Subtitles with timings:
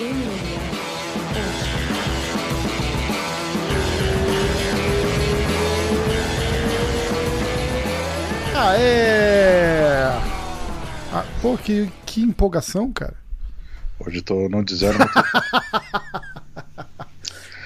[0.00, 0.10] Aê!
[11.12, 13.14] Ah, pô, que, que empolgação, cara.
[13.98, 14.96] Hoje tô não dizendo.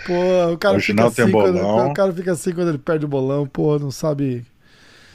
[0.05, 3.09] pô, o cara Hoje fica assim quando, o cara fica assim quando ele perde o
[3.09, 4.45] bolão, pô, não sabe.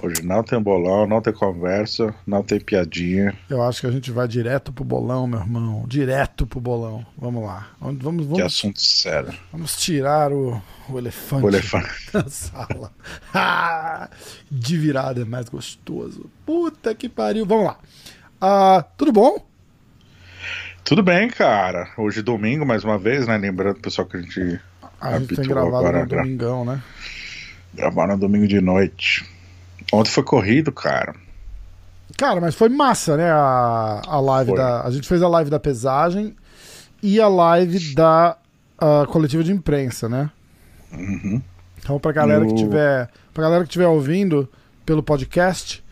[0.02, 3.36] Hoje não tem bolão, não tem conversa, não tem piadinha.
[3.49, 5.84] Eu acho que a gente vai direto pro bolão, meu irmão.
[5.88, 7.05] Direto pro bolão.
[7.18, 7.67] Vamos lá.
[7.81, 9.34] Vamos, vamos, Que assunto sério.
[9.52, 11.90] vamos tirar o, o elefante O elefante.
[12.13, 12.91] da sala.
[14.49, 16.29] De virada é mais gostoso.
[16.45, 17.45] Puta que pariu.
[17.45, 17.77] Vamos lá.
[18.40, 19.45] Ah, tudo bom?
[20.85, 21.90] Tudo bem, cara.
[21.98, 23.38] Hoje é domingo, mais uma vez, né?
[23.38, 24.59] Lembrando, pessoal, que a gente
[25.02, 26.81] A gente tem gravado agora, no domingão, né?
[27.73, 29.23] gravar no domingo de noite.
[29.91, 31.16] Ontem foi corrido, cara.
[32.17, 33.29] Cara, mas foi massa, né?
[33.31, 34.57] A, a live Foi.
[34.57, 34.81] da.
[34.81, 36.35] A gente fez a live da pesagem
[37.02, 38.38] e a live da
[38.77, 40.29] ah, coletiva de imprensa, né?
[40.91, 41.41] Uhum.
[41.77, 43.09] Então, pra galera que tiver.
[43.34, 44.49] Pra galera que tiver ouvindo
[44.85, 45.84] pelo podcast,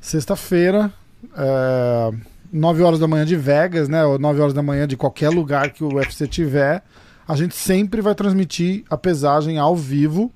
[0.00, 0.92] sexta-feira,
[1.36, 2.14] é,
[2.52, 4.04] 9 horas da manhã de Vegas, né?
[4.04, 6.82] Ou 9 horas da manhã de qualquer lugar que o UFC tiver,
[7.26, 10.32] a gente sempre vai transmitir a pesagem ao vivo.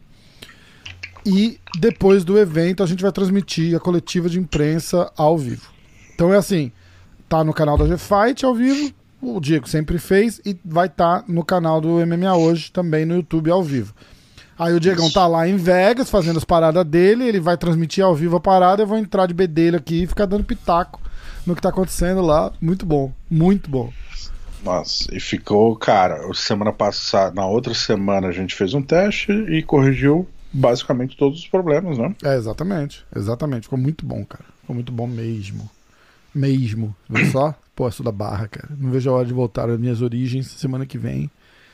[1.25, 5.71] E depois do evento a gente vai transmitir a coletiva de imprensa ao vivo.
[6.15, 6.73] Então é assim,
[7.29, 11.45] tá no canal da G-Fight ao vivo, o Diego sempre fez, e vai estar no
[11.45, 13.95] canal do MMA hoje também no YouTube ao vivo.
[14.59, 18.15] Aí o Diegão tá lá em Vegas fazendo as paradas dele, ele vai transmitir ao
[18.15, 21.01] vivo a parada, eu vou entrar de bedelho aqui e ficar dando pitaco
[21.47, 22.53] no que tá acontecendo lá.
[22.61, 23.91] Muito bom, muito bom.
[24.63, 29.63] Nossa, e ficou, cara, semana passada, na outra semana a gente fez um teste e
[29.63, 32.15] corrigiu basicamente todos os problemas, né?
[32.25, 33.65] É, exatamente, exatamente.
[33.65, 34.45] Ficou muito bom, cara.
[34.61, 35.69] Ficou muito bom mesmo.
[36.35, 36.95] Mesmo.
[37.09, 37.55] Viu só?
[37.75, 38.69] Pô, sou da barra, cara.
[38.79, 41.31] Não vejo a hora de voltar às minhas origens semana que vem.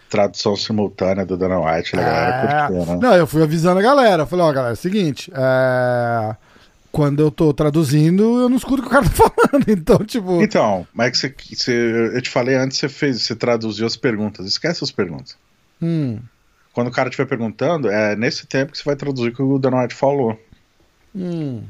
[0.08, 2.66] Tradução simultânea do Dana White, a galera É.
[2.68, 3.00] curtiu, né?
[3.02, 4.24] Não, eu fui avisando a galera.
[4.24, 5.32] Falei, ó, galera, é o seguinte.
[5.34, 6.36] é,
[6.92, 9.68] Quando eu tô traduzindo, eu não escuto o que o cara tá falando.
[9.68, 10.40] Então, tipo.
[10.40, 13.96] Então, mas é que você, você- eu te falei antes, você fez, você traduziu as
[13.96, 14.46] perguntas.
[14.46, 15.36] Esquece as perguntas.
[15.82, 16.20] Hum,
[16.76, 19.58] Quando o cara estiver perguntando, é nesse tempo que você vai traduzir o que o
[19.58, 20.38] Dana White falou.
[21.14, 21.64] hum.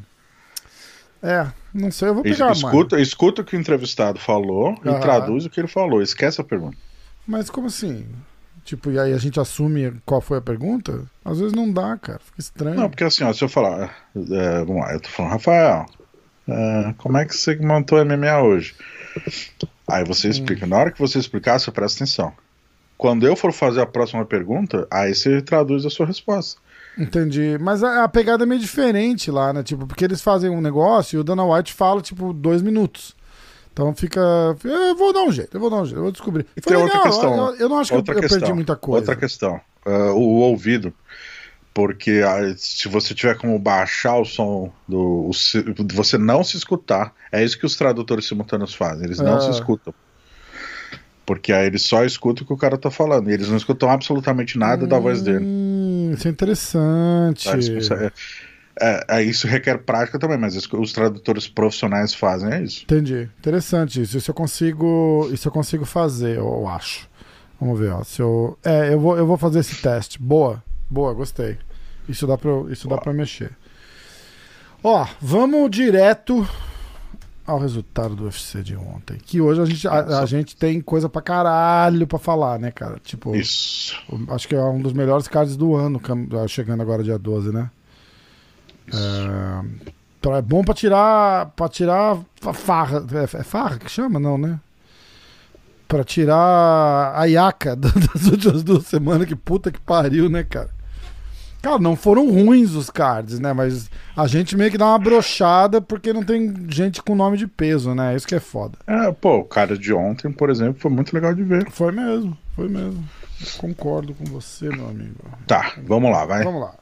[1.22, 2.58] É, não sei, eu vou pegar mais.
[2.58, 4.96] escuta, escuta o que o entrevistado falou Aham.
[4.96, 6.02] e traduz o que ele falou.
[6.02, 6.76] Esquece a pergunta.
[7.24, 8.04] Mas como assim?
[8.64, 11.04] Tipo, e aí a gente assume qual foi a pergunta?
[11.24, 12.18] Às vezes não dá, cara.
[12.18, 12.74] Fica estranho.
[12.74, 15.86] Não, porque assim, ó, se eu falar, é, vamos lá, eu tô falando, Rafael,
[16.48, 18.74] é, como é que você montou MMA hoje?
[19.86, 20.66] Aí você explica.
[20.66, 22.34] Na hora que você explicar, você presta atenção.
[22.98, 26.60] Quando eu for fazer a próxima pergunta, aí você traduz a sua resposta.
[26.98, 27.58] Entendi.
[27.60, 29.62] Mas a, a pegada é meio diferente lá, né?
[29.62, 33.14] Tipo, porque eles fazem um negócio e o Dana White fala, tipo, dois minutos.
[33.72, 34.18] Então fica.
[34.64, 36.46] Eu vou dar um jeito, eu vou dar um jeito, eu vou descobrir.
[36.56, 37.48] E Foi tem outra legal, questão.
[37.50, 38.38] Eu, eu não acho que eu, outra eu questão.
[38.40, 39.00] perdi muita coisa.
[39.00, 39.60] Outra questão.
[39.84, 40.94] ah, o ouvido.
[41.74, 45.28] Porque ah, se você tiver como baixar o som do.
[45.28, 45.30] o
[45.92, 47.12] você não se escutar.
[47.30, 49.04] É isso que os tradutores simultâneos fazem.
[49.04, 49.40] Eles não Ah.
[49.42, 49.92] se escutam.
[51.26, 53.28] Porque aí eles só escutam o que o cara tá falando.
[53.28, 55.44] E eles não escutam absolutamente nada da voz dele.
[55.44, 57.44] Hum, isso é interessante.
[57.44, 57.54] Tá?
[57.56, 58.10] Conseguem-
[58.78, 62.84] É, é, isso requer prática também, mas os tradutores profissionais fazem é isso.
[62.84, 63.28] Entendi.
[63.38, 64.16] Interessante isso.
[64.18, 65.28] Isso eu consigo.
[65.32, 67.08] Isso eu consigo fazer, eu acho.
[67.58, 68.04] Vamos ver, ó.
[68.04, 68.56] Se eu.
[68.64, 70.20] É, eu vou, eu vou fazer esse teste.
[70.22, 71.56] Boa, boa, gostei.
[72.08, 73.50] Isso dá pra, isso dá pra mexer.
[74.84, 76.46] Ó, vamos direto
[77.46, 79.18] ao resultado do UFC de ontem.
[79.24, 82.98] Que hoje a gente, a, a gente tem coisa pra caralho pra falar, né, cara?
[83.02, 83.96] Tipo, Isso.
[84.30, 87.70] acho que é um dos melhores cards do ano, cam- chegando agora dia 12, né?
[88.92, 89.64] É,
[90.18, 91.46] então é bom pra tirar.
[91.56, 93.04] para tirar fa- farra.
[93.12, 94.18] É, é farra que chama?
[94.18, 94.58] Não, né?
[95.88, 99.26] Pra tirar a iaca da- das últimas duas semanas.
[99.28, 100.70] Que puta que pariu, né, cara?
[101.66, 103.52] Cara, não foram ruins os cards, né?
[103.52, 107.48] Mas a gente meio que dá uma brochada porque não tem gente com nome de
[107.48, 108.14] peso, né?
[108.14, 108.78] Isso que é foda.
[108.86, 111.68] É, pô, o cara de ontem, por exemplo, foi muito legal de ver.
[111.72, 113.04] Foi mesmo, foi mesmo.
[113.58, 115.16] Concordo com você, meu amigo.
[115.44, 116.44] Tá, vamos lá, vai.
[116.44, 116.74] Vamos lá.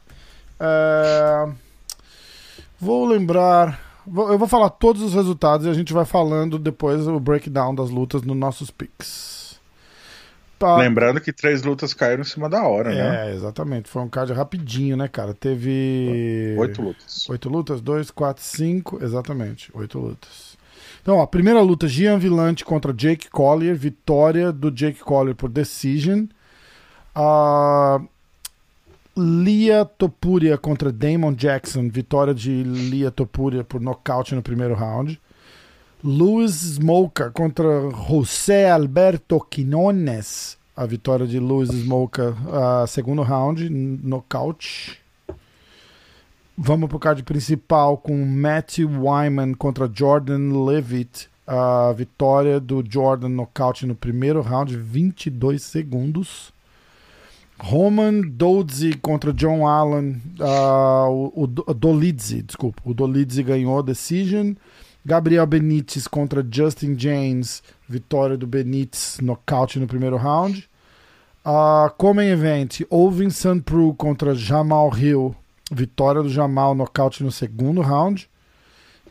[0.60, 1.48] É,
[2.78, 3.80] Vou lembrar.
[4.06, 7.88] Eu vou falar todos os resultados e a gente vai falando depois o breakdown das
[7.88, 9.43] lutas nos nossos picks.
[10.64, 10.76] Tá.
[10.76, 13.28] Lembrando que três lutas caíram em cima da hora, né?
[13.28, 13.86] É, exatamente.
[13.86, 15.34] Foi um card rapidinho, né, cara?
[15.34, 16.56] Teve.
[16.58, 17.28] Oito lutas.
[17.28, 17.82] Oito lutas?
[17.82, 18.98] Dois, quatro, cinco.
[19.04, 20.56] Exatamente, oito lutas.
[21.02, 23.76] Então, a primeira luta: Gian Villante contra Jake Collier.
[23.76, 26.24] Vitória do Jake Collier por decision.
[27.14, 28.00] A
[29.14, 31.90] Lia Topuria contra Damon Jackson.
[31.90, 35.20] Vitória de Lia Topuria por nocaute no primeiro round.
[36.06, 40.58] Luiz Smoka contra José Alberto Quinones.
[40.76, 45.00] A vitória de Luiz Smoka, uh, segundo round, nocaute.
[46.58, 51.30] Vamos pro card principal com Matthew Wyman contra Jordan Levitt.
[51.46, 56.52] A vitória do Jordan nocaute no primeiro round, 22 segundos.
[57.58, 60.20] Roman Dolidze contra John Allen.
[60.38, 62.82] Uh, o, o Dolidze, desculpa.
[62.84, 64.52] O Dolidze ganhou a decision.
[65.04, 67.62] Gabriel Benítez contra Justin James.
[67.88, 70.68] Vitória do Benítez, nocaute no primeiro round.
[71.44, 75.36] Uh, como event, Ovin Sanpru contra Jamal Hill.
[75.70, 78.28] Vitória do Jamal, nocaute no segundo round.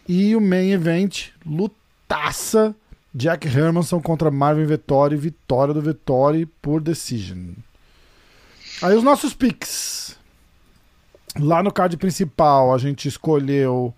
[0.08, 2.76] E o main event, lutaça.
[3.16, 5.16] Jack Hermanson contra Marvin Vettori.
[5.16, 7.52] Vitória do Vettori por decision.
[8.82, 10.18] Aí os nossos picks.
[11.40, 13.94] Lá no card principal, a gente escolheu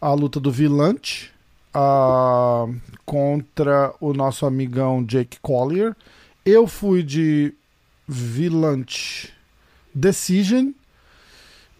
[0.00, 1.32] a luta do Vilante
[1.74, 2.74] uh,
[3.04, 5.94] contra o nosso amigão Jake Collier.
[6.44, 7.52] Eu fui de
[8.06, 9.32] Vilante
[9.94, 10.70] Decision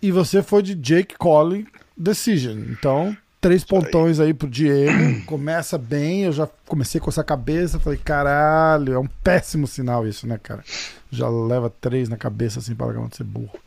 [0.02, 1.66] e você foi de Jake Collier
[1.96, 2.58] Decision.
[2.70, 5.22] Então, três pontões aí pro Diego.
[5.26, 10.26] Começa bem, eu já comecei com essa cabeça, falei, caralho, é um péssimo sinal isso,
[10.26, 10.62] né, cara?
[11.10, 13.58] Já leva três na cabeça assim para de ser burro.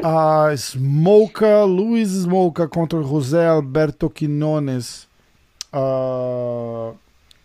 [0.00, 5.08] A Smoka, Luiz Smoka contra José Alberto Quinones.
[5.72, 6.92] A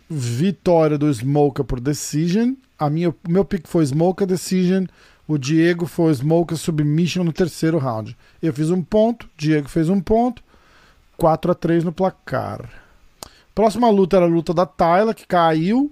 [0.08, 2.54] vitória do Smoka por decision.
[2.78, 4.86] A minha, meu pick foi Smoka decision.
[5.28, 8.16] O Diego foi Smoka submission no terceiro round.
[8.40, 10.44] Eu fiz um ponto, Diego fez um ponto.
[11.18, 12.70] 4 a 3 no placar.
[13.56, 15.92] Próxima luta era a luta da Tayla, que caiu.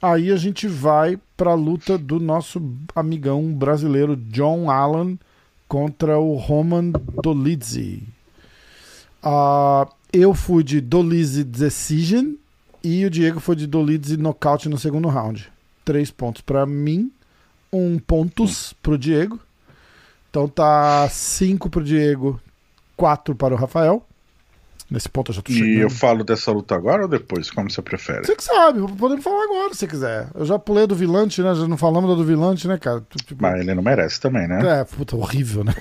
[0.00, 2.62] Aí a gente vai para a luta do nosso
[2.94, 5.18] amigão brasileiro John Allen
[5.68, 6.90] contra o Roman
[7.22, 8.02] Dolidze.
[9.22, 12.32] Uh, eu fui de Dolidze Decision
[12.82, 15.52] e o Diego foi de Dolidze Knockout no segundo round.
[15.84, 17.12] Três pontos para mim,
[17.72, 19.38] um pontos para o Diego.
[20.30, 22.40] Então tá cinco para o Diego,
[22.96, 24.07] quatro para o Rafael.
[24.90, 25.68] Nesse ponto eu já tô chegando.
[25.68, 27.50] E eu falo dessa luta agora ou depois?
[27.50, 28.24] Como você prefere?
[28.24, 30.28] Você que sabe, podemos falar agora se quiser.
[30.34, 31.54] Eu já pulei do Vilante, né?
[31.54, 33.02] Já não falamos do Vilante, né, cara?
[33.14, 33.42] Tipo...
[33.42, 34.80] Mas ele não merece também, né?
[34.80, 35.74] É, puta, horrível, né?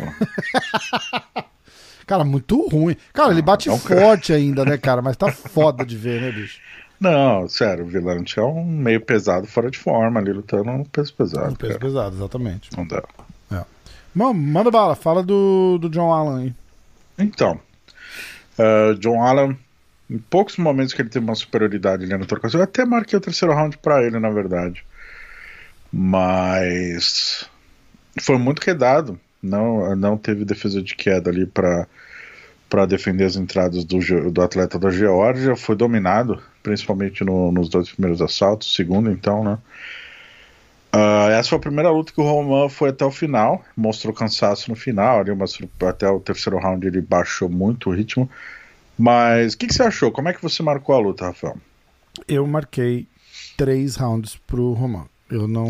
[2.06, 2.98] cara, muito ruim.
[3.14, 4.40] Cara, ele bate não, forte cara.
[4.40, 5.02] ainda, né, cara?
[5.02, 6.60] Mas tá foda de ver, né, bicho?
[7.00, 11.14] Não, sério, o Vilante é um meio pesado fora de forma ali, lutando um peso
[11.14, 11.52] pesado.
[11.52, 11.86] Um peso cara.
[11.86, 12.76] pesado, exatamente.
[12.76, 13.04] Não dá.
[13.52, 13.64] É.
[14.14, 16.54] Mano, manda bala, fala do, do John Allen aí.
[17.26, 17.60] Então,
[18.58, 19.58] Uh, John Allen,
[20.10, 23.22] em poucos momentos que ele teve uma superioridade ali na trocação, eu até marquei o
[23.22, 24.84] terceiro round para ele, na verdade.
[25.92, 27.50] Mas
[28.20, 29.20] foi muito quedado.
[29.42, 31.88] Não, não teve defesa de queda ali para
[32.70, 33.98] para defender as entradas do,
[34.30, 35.56] do atleta da Geórgia.
[35.56, 39.58] Foi dominado, principalmente no, nos dois primeiros assaltos, segundo então, né?
[40.94, 44.70] Uh, essa foi a primeira luta que o Roman foi até o final, mostrou cansaço
[44.70, 48.30] no final, ali, mas até o terceiro round ele baixou muito o ritmo.
[48.98, 50.12] Mas o que, que, você achou?
[50.12, 51.58] Como é que você marcou a luta, Rafael?
[52.28, 53.08] Eu marquei
[53.56, 55.06] três rounds pro Roman.
[55.30, 55.68] Eu não.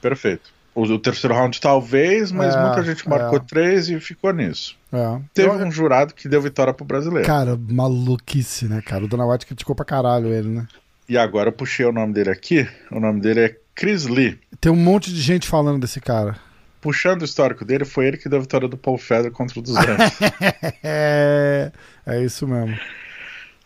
[0.00, 0.52] Perfeito.
[0.74, 3.40] O, o terceiro round talvez, mas é, muita gente marcou é.
[3.40, 4.76] três e ficou nisso.
[4.92, 5.20] É.
[5.32, 5.66] Teve eu...
[5.66, 7.26] um jurado que deu vitória pro brasileiro.
[7.26, 9.04] Cara, maluquice, né, cara?
[9.04, 10.66] O Dana White criticou pra caralho ele, né?
[11.12, 12.66] E agora eu puxei o nome dele aqui.
[12.90, 14.40] O nome dele é Chris Lee.
[14.58, 16.38] Tem um monte de gente falando desse cara.
[16.80, 19.62] Puxando o histórico dele, foi ele que deu a vitória do Paul Federer contra o
[19.62, 19.74] dos
[20.82, 21.70] é,
[22.06, 22.74] é isso mesmo.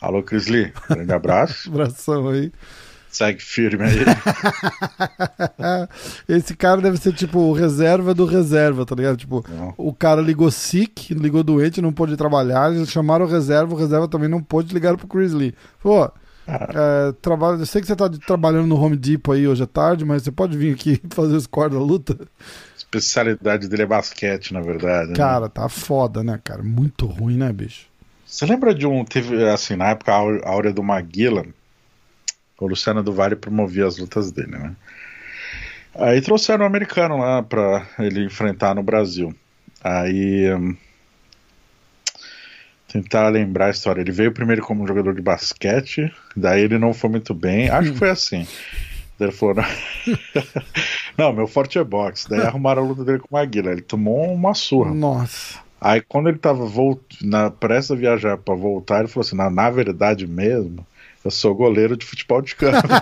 [0.01, 0.73] Alô, Chris Lee.
[0.91, 1.69] Grande abraço.
[1.71, 2.51] Abração aí.
[3.09, 4.01] Segue firme aí.
[6.29, 9.19] Esse cara deve ser tipo o reserva do reserva, tá ligado?
[9.19, 9.73] Tipo, não.
[9.77, 14.09] o cara ligou sick, ligou doente, não pôde trabalhar, eles chamaram o reserva, o reserva
[14.09, 15.55] também não pôde, ligar pro Chris Lee.
[15.81, 16.11] Pô,
[16.47, 20.05] é, trabalho, eu sei que você tá trabalhando no Home Depot aí hoje à tarde,
[20.05, 22.17] mas você pode vir aqui fazer o score da luta?
[22.77, 25.11] Especialidade dele é basquete, na verdade.
[25.11, 25.17] Né?
[25.17, 25.51] Cara, né?
[25.53, 26.63] tá foda, né, cara?
[26.63, 27.87] Muito ruim, né, bicho?
[28.25, 29.05] Você lembra de um.
[29.05, 31.45] Teve, assim, na época, a áurea do Maguila,
[32.59, 34.77] o Luciano do Vale promovia as lutas dele, né?
[35.95, 39.35] Aí trouxeram um americano lá pra ele enfrentar no Brasil.
[39.83, 40.47] Aí.
[42.97, 44.01] Tentar lembrar a história.
[44.01, 47.69] Ele veio primeiro como jogador de basquete, daí ele não foi muito bem.
[47.69, 48.47] Acho que foi assim.
[49.19, 49.65] Daí ele falou: não,
[51.29, 52.27] não meu forte é boxe.
[52.27, 53.73] Daí arrumaram a luta dele com o Maguila.
[53.73, 54.95] Ele tomou uma surra.
[54.95, 55.59] Nossa.
[55.79, 57.01] Aí quando ele tava volt...
[57.21, 60.87] na pressa a viajar para voltar, ele falou assim: na, na verdade mesmo,
[61.23, 62.89] eu sou goleiro de futebol de campo.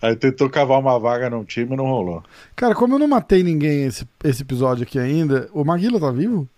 [0.00, 2.22] Aí tentou cavar uma vaga no time e não rolou.
[2.54, 6.48] Cara, como eu não matei ninguém esse, esse episódio aqui ainda, o Maguila tá vivo?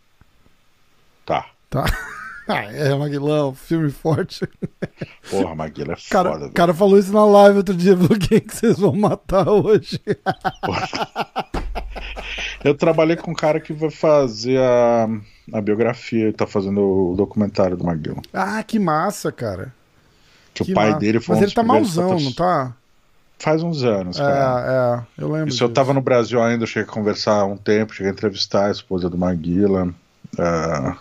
[1.26, 1.46] Tá.
[1.70, 1.84] Tá.
[2.48, 4.40] Ah, é, Maguilão, filme forte.
[5.30, 6.46] Porra, Maguila é Cara, foda.
[6.46, 10.00] o cara falou isso na live outro dia, falou quem que vocês vão matar hoje.
[12.64, 15.08] Eu trabalhei com um cara que vai fazer a,
[15.52, 16.80] a biografia, ele tá fazendo
[17.12, 18.20] o documentário do Maguila.
[18.32, 19.72] ah, que massa, cara.
[20.52, 20.98] Que, Que o pai massa.
[21.00, 22.72] dele foi Mas um ele tá patro- não tá?
[23.38, 25.06] Faz uns anos, cara.
[25.18, 25.48] É, é, eu lembro.
[25.48, 25.74] Isso eu disso.
[25.74, 28.70] tava no Brasil ainda, eu cheguei a conversar há um tempo, cheguei a entrevistar a
[28.70, 29.92] esposa do Maguila.
[30.38, 30.96] ah,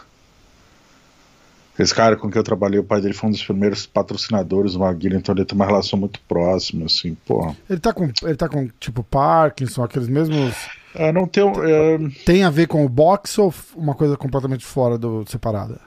[1.81, 4.79] esse cara com quem eu trabalhei, o pai dele foi um dos primeiros patrocinadores do
[4.79, 7.55] Maguila, então ele tem uma relação muito próxima, assim, pô.
[7.69, 10.55] Ele tá com, ele tá com tipo Parkinson, aqueles mesmos.
[10.95, 14.97] Ah, não tem, é, Tem a ver com o boxe ou uma coisa completamente fora
[14.97, 15.79] do separada?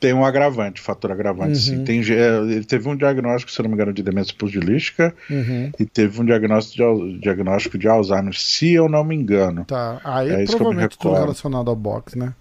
[0.00, 1.78] tem um agravante, fator agravante, sim.
[1.78, 1.84] Uhum.
[1.84, 5.72] Tem, ge- é, ele teve um diagnóstico, se não me engano, de demência pugilística Uhum.
[5.80, 6.76] e teve um diagnóstico
[7.06, 9.64] de, diagnóstico de Alzheimer, se eu não me engano.
[9.64, 9.98] Tá.
[10.04, 12.34] Aí É provavelmente tudo relacionado ao boxe, né?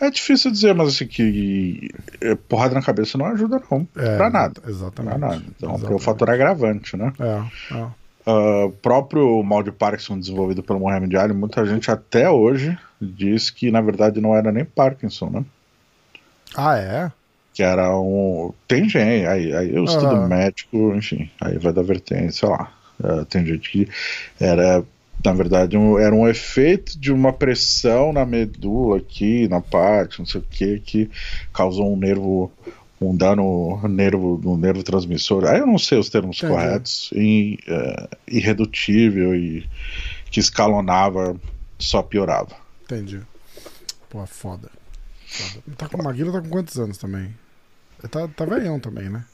[0.00, 1.90] É difícil dizer, mas assim, que
[2.20, 3.86] é, porrada na cabeça não ajuda, não.
[3.96, 4.62] É, pra nada.
[4.66, 5.18] Exatamente.
[5.18, 5.42] Pra nada.
[5.56, 6.04] Então, é o Exatamente.
[6.04, 7.12] fator agravante, né?
[7.18, 7.86] É, é.
[8.26, 13.50] Ah, O próprio mal de Parkinson desenvolvido pelo Mohamed Ali, muita gente até hoje diz
[13.50, 15.44] que na verdade não era nem Parkinson, né?
[16.54, 17.12] Ah, é?
[17.54, 18.52] Que era um.
[18.68, 20.28] Tem gente, aí, aí eu estudo Aham.
[20.28, 22.72] médico, enfim, aí vai da vertente, sei lá.
[23.02, 23.88] Ah, tem gente que
[24.38, 24.84] era,
[25.24, 30.26] na verdade, um- era um efeito de uma pressão na medula aqui, na parte, não
[30.26, 31.10] sei o que, que
[31.52, 32.50] causou um nervo.
[33.00, 35.44] Um dano nervo, no nervo transmissor.
[35.44, 36.52] Aí eu não sei os termos Entendi.
[36.52, 37.10] corretos.
[37.14, 39.68] E, eh, irredutível e
[40.32, 41.36] que escalonava,
[41.78, 42.56] só piorava.
[42.82, 43.20] Entendi.
[44.10, 44.68] Pô, foda.
[45.28, 45.62] foda.
[45.76, 47.32] Tá com, o Maguila tá com quantos anos também?
[48.10, 49.24] Tá, tá velhão também, né?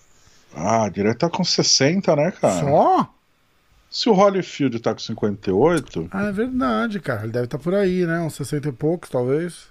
[0.54, 2.60] Ah, direto tá com 60, né, cara?
[2.60, 3.14] Só?
[3.96, 7.22] Se o Holyfield tá com 58, Ah, é verdade, cara.
[7.22, 8.20] Ele deve estar por aí, né?
[8.22, 9.68] Uns 60 e poucos, talvez.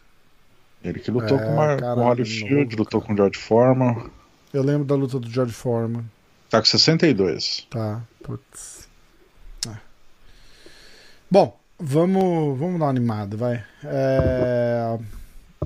[0.82, 3.38] ele que lutou É, com, uma, caralho, com o Holyfield, novo, lutou com o George
[3.38, 4.10] Foreman.
[4.54, 6.06] Eu lembro da luta do George Foreman.
[6.50, 7.68] Tá com 62.
[7.70, 8.88] Tá, putz.
[9.68, 9.76] É.
[11.30, 13.62] Bom, vamos, vamos dar uma animada, vai.
[13.84, 14.98] É,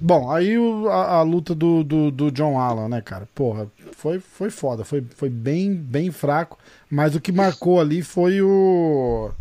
[0.02, 3.28] Bom, aí o- a, a luta do, do, do John Allen, né, cara?
[3.34, 6.58] Porra, foi, foi foda, foi, foi bem, bem fraco.
[6.90, 9.32] Mas o que marcou ali foi o.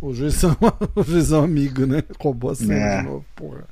[0.00, 0.56] O juizão,
[0.96, 2.02] o juizão amigo, né?
[2.20, 2.98] Roubou a cena É.
[3.02, 3.64] de novo, porra.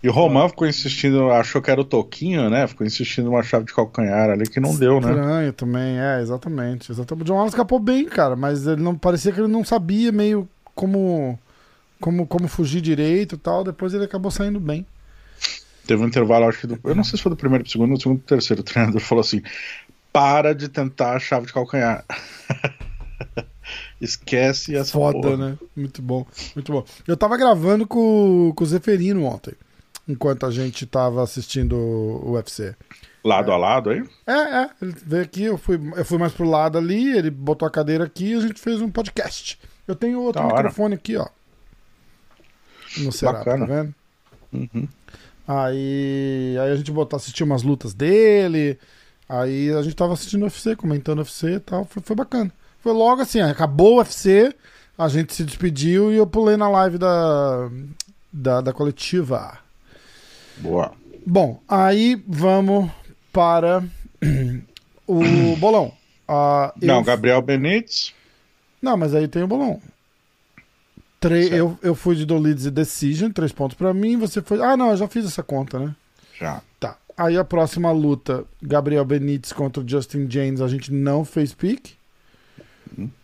[0.00, 2.66] E o Roman ficou insistindo, achou que era o Toquinho, né?
[2.66, 5.10] Ficou insistindo uma chave de calcanhar ali que não deu, né?
[5.10, 6.90] Estranho também, é, exatamente.
[6.90, 7.22] exatamente.
[7.22, 10.48] O John Allen escapou bem, cara, mas ele não parecia que ele não sabia meio
[10.74, 11.38] como
[12.00, 13.62] como, como fugir direito e tal.
[13.62, 14.84] Depois ele acabou saindo bem.
[15.86, 17.94] Teve um intervalo, acho que do, eu não sei se foi do primeiro pro segundo,
[17.94, 18.60] do segundo pro terceiro.
[18.60, 19.42] O treinador falou assim:
[20.12, 22.04] para de tentar a chave de calcanhar.
[24.00, 25.36] Esquece essa Foda, porra.
[25.36, 25.58] né?
[25.76, 26.84] Muito bom, muito bom.
[27.06, 29.54] Eu tava gravando com, com o Zeferino ontem,
[30.08, 32.74] enquanto a gente tava assistindo o UFC.
[33.24, 34.02] Lado a lado aí?
[34.26, 37.66] É, é, ele veio aqui, eu fui, eu fui mais pro lado ali, ele botou
[37.66, 39.58] a cadeira aqui e a gente fez um podcast.
[39.86, 40.56] Eu tenho outro Da hora.
[40.56, 41.26] microfone aqui, ó.
[42.98, 43.94] No Serap, tá vendo?
[44.52, 44.88] Uhum.
[45.46, 48.78] Aí, aí a gente botou, assistiu umas lutas dele.
[49.28, 51.84] Aí a gente tava assistindo o UFC, comentando o UFC e tal.
[51.84, 52.52] Foi, foi bacana.
[52.80, 54.54] Foi logo assim, acabou o UFC,
[54.98, 57.70] a gente se despediu e eu pulei na live da,
[58.32, 59.58] da, da coletiva.
[60.58, 60.92] Boa.
[61.24, 62.90] Bom, aí vamos
[63.32, 63.82] para
[65.06, 65.92] o bolão.
[66.26, 68.12] Ah, eu- Não, Gabriel Benítez.
[68.80, 69.80] Não, mas aí tem o bolão.
[71.22, 71.54] Tre- Certo.
[71.56, 74.16] eu, eu fui de do Leeds e Decision, três pontos pra mim.
[74.18, 74.60] Você foi.
[74.60, 75.94] Ah, não, eu já fiz essa conta, né?
[76.38, 76.60] Já.
[76.80, 76.96] Tá.
[77.16, 81.90] Aí a próxima luta, Gabriel Benítez contra o Justin James, a gente não fez pick.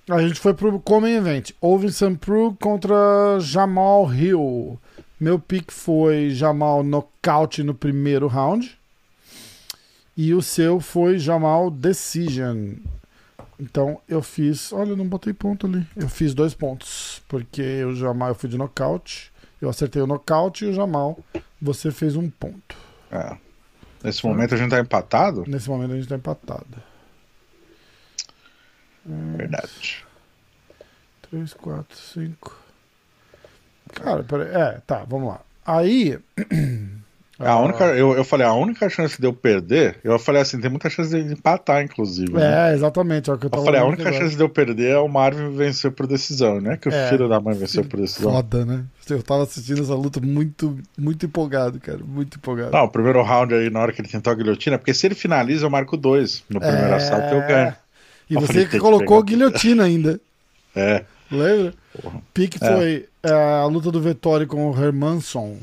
[0.09, 1.51] A gente foi pro Common Event.
[1.61, 4.79] Ovin Sampru contra Jamal Hill.
[5.21, 8.79] Meu pick foi Jamal nocaute no primeiro round.
[10.17, 12.75] E o seu foi Jamal Decision.
[13.59, 14.73] Então eu fiz.
[14.73, 15.87] Olha, eu não botei ponto ali.
[15.97, 17.23] Eu fiz dois pontos.
[17.29, 19.33] Porque o Jamal eu fui de nocaute.
[19.61, 21.19] Eu acertei o nocaute e o Jamal
[21.61, 22.77] você fez um ponto.
[23.11, 23.37] É.
[24.03, 25.45] Nesse momento a gente tá empatado?
[25.49, 26.67] Nesse momento a gente tá empatado.
[29.05, 30.05] Verdade.
[31.31, 32.63] 3, 4, 5.
[33.95, 34.49] Cara, peraí.
[34.49, 35.41] É, tá, vamos lá.
[35.67, 36.19] Aí.
[37.39, 40.69] A única, eu, eu falei, a única chance de eu perder, eu falei assim, tem
[40.69, 42.33] muita chance de empatar, inclusive.
[42.33, 42.71] né?
[42.71, 43.31] É, exatamente.
[43.31, 44.19] É o que eu Eu falei, a única agora.
[44.19, 46.77] chance de eu perder é o Marvin vencer por decisão, né?
[46.77, 47.09] Que o É.
[47.09, 48.33] filho da mãe venceu por decisão.
[48.33, 48.85] Foda, né?
[49.09, 52.01] Eu tava assistindo essa luta muito, muito empolgado, cara.
[52.05, 52.73] Muito empolgado.
[52.73, 55.15] Não, o primeiro round aí, na hora que ele tentou a guilhotina, porque se ele
[55.15, 56.43] finaliza, eu marco dois.
[56.51, 56.95] No primeiro É.
[56.95, 57.75] assalto eu ganho.
[58.29, 59.37] E Eu você falei, que que colocou pegar.
[59.37, 60.21] guilhotina ainda.
[60.77, 61.05] É.
[61.31, 61.73] Lembra?
[62.03, 62.21] Porra.
[62.35, 62.67] Pique É.
[62.75, 65.57] foi é, a luta do Vettori com o Hermanson.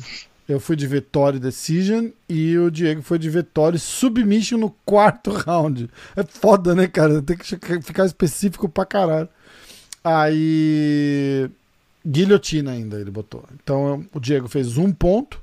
[0.48, 5.90] Eu fui de Vitória Decision e o Diego foi de Vitória Submission no quarto round.
[6.16, 7.22] É foda, né, cara?
[7.22, 7.46] Tem que
[7.82, 9.30] ficar específico pra caralho.
[10.04, 11.50] Aí.
[12.06, 13.44] Guilhotina ainda ele botou.
[13.56, 15.42] Então o Diego fez um ponto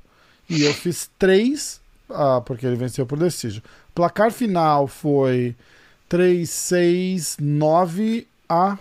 [0.49, 3.61] e eu fiz três, ah, porque ele venceu por Decision.
[3.93, 5.55] Placar final foi
[6.07, 8.77] 3, 6, 9 a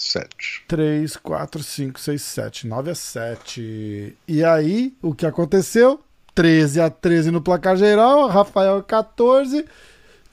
[0.00, 0.64] 7.
[0.66, 2.66] 3, 4, 5, 6, 7.
[2.66, 4.16] 9 a 7.
[4.26, 6.00] E aí, o que aconteceu?
[6.34, 9.64] 13 a 13 no placar geral, Rafael 14.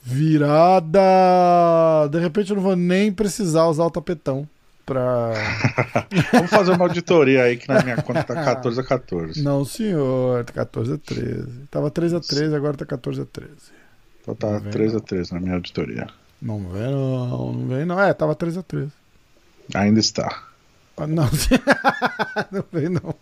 [0.01, 1.01] Virada!
[2.09, 4.47] De repente eu não vou nem precisar usar o tapetão
[4.85, 5.33] pra.
[6.31, 9.43] Vamos fazer uma auditoria aí que na minha conta tá 14 a 14.
[9.43, 11.67] Não, senhor, 14 a 13.
[11.69, 13.51] Tava 13 a 13, agora tá 14 a 13.
[14.21, 16.07] Então tá 13 a 13 na minha auditoria.
[16.41, 17.99] Não vem não, não vem não.
[17.99, 18.91] É, tava 13 a 13.
[19.73, 20.43] Ainda está.
[20.97, 21.29] Ah, não,
[22.51, 23.15] não vem não.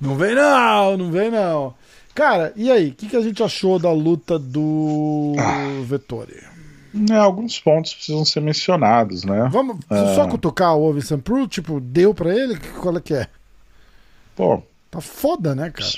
[0.00, 1.74] Não vem não, não vem não.
[2.14, 5.82] Cara, e aí, o que, que a gente achou da luta do ah.
[5.84, 6.44] Vettori?
[7.10, 9.48] É, alguns pontos precisam ser mencionados, né?
[9.50, 10.14] Vamos é...
[10.14, 12.56] só cutucar o Ovin Pro, tipo, deu pra ele?
[12.80, 13.26] Qual é que é?
[14.36, 14.62] Pô.
[14.92, 15.90] Tá foda, né, cara?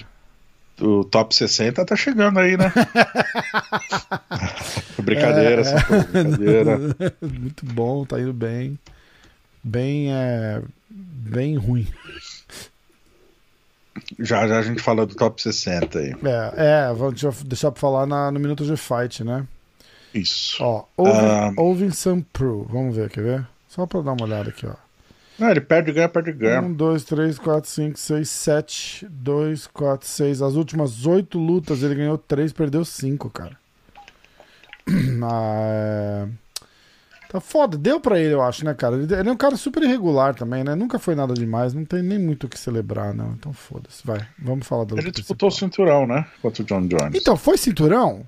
[0.81, 2.73] O top 60 tá chegando aí, né?
[5.03, 6.23] brincadeira, é...
[6.23, 6.79] brincadeira.
[7.21, 8.79] Muito bom, tá indo bem.
[9.67, 10.63] Bem, é...
[10.89, 11.89] bem ruim.
[14.17, 16.15] Já, já a gente fala do top 60 aí.
[16.25, 19.45] É, é vamos deixar pra falar na, no Minuto de Fight, né?
[20.15, 20.63] Isso.
[20.63, 20.85] Ó,
[21.57, 22.21] Ovin, um...
[22.21, 22.65] Pro.
[22.71, 23.47] Vamos ver, quer ver?
[23.69, 24.75] Só pra dar uma olhada aqui, ó.
[25.37, 26.63] Não, ele perde ganha, perde ganha.
[26.63, 30.43] 1, 2, 3, 4, 5, 6, 7, 2, 4, 6.
[30.43, 33.59] As últimas 8 lutas ele ganhou 3, perdeu 5, cara.
[35.29, 36.46] Ah, é...
[37.37, 38.97] Tá foda, deu pra ele, eu acho, né, cara?
[38.97, 40.75] Ele, ele, é um cara super irregular também, né?
[40.75, 43.33] Nunca foi nada demais, não tem nem muito o que celebrar, não.
[43.33, 44.27] Então foda-se, vai.
[44.39, 46.25] Vamos falar da luta Ele disputou o cinturão, né?
[46.41, 47.15] Contra o John Jones.
[47.15, 48.27] Então, foi cinturão?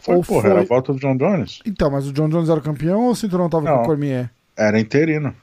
[0.00, 0.50] Foi, ou porra, foi...
[0.50, 1.60] era a volta do John Jones.
[1.64, 4.30] Então, mas o John Jones era campeão ou o cinturão tava Não, com o Cormier?
[4.54, 5.34] Era interino.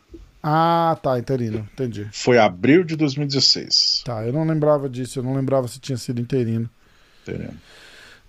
[0.43, 2.07] Ah, tá, interino, entendi.
[2.11, 4.03] Foi abril de 2016.
[4.05, 6.69] Tá, eu não lembrava disso, eu não lembrava se tinha sido interino.
[7.23, 7.55] Interino.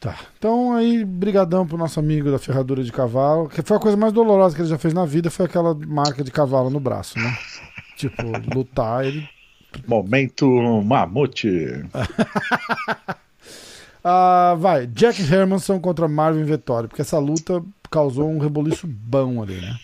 [0.01, 3.97] Tá, então aí, brigadão pro nosso amigo da ferradura de cavalo, que foi a coisa
[3.97, 7.19] mais dolorosa que ele já fez na vida, foi aquela marca de cavalo no braço,
[7.19, 7.37] né?
[7.97, 8.23] tipo,
[8.55, 9.29] lutar, ele...
[9.87, 10.47] Momento
[10.83, 11.49] mamute.
[14.11, 19.61] Ah, vai, Jack Hermanson contra Marvin Vettori, porque essa luta causou um reboliço bom ali,
[19.61, 19.77] né?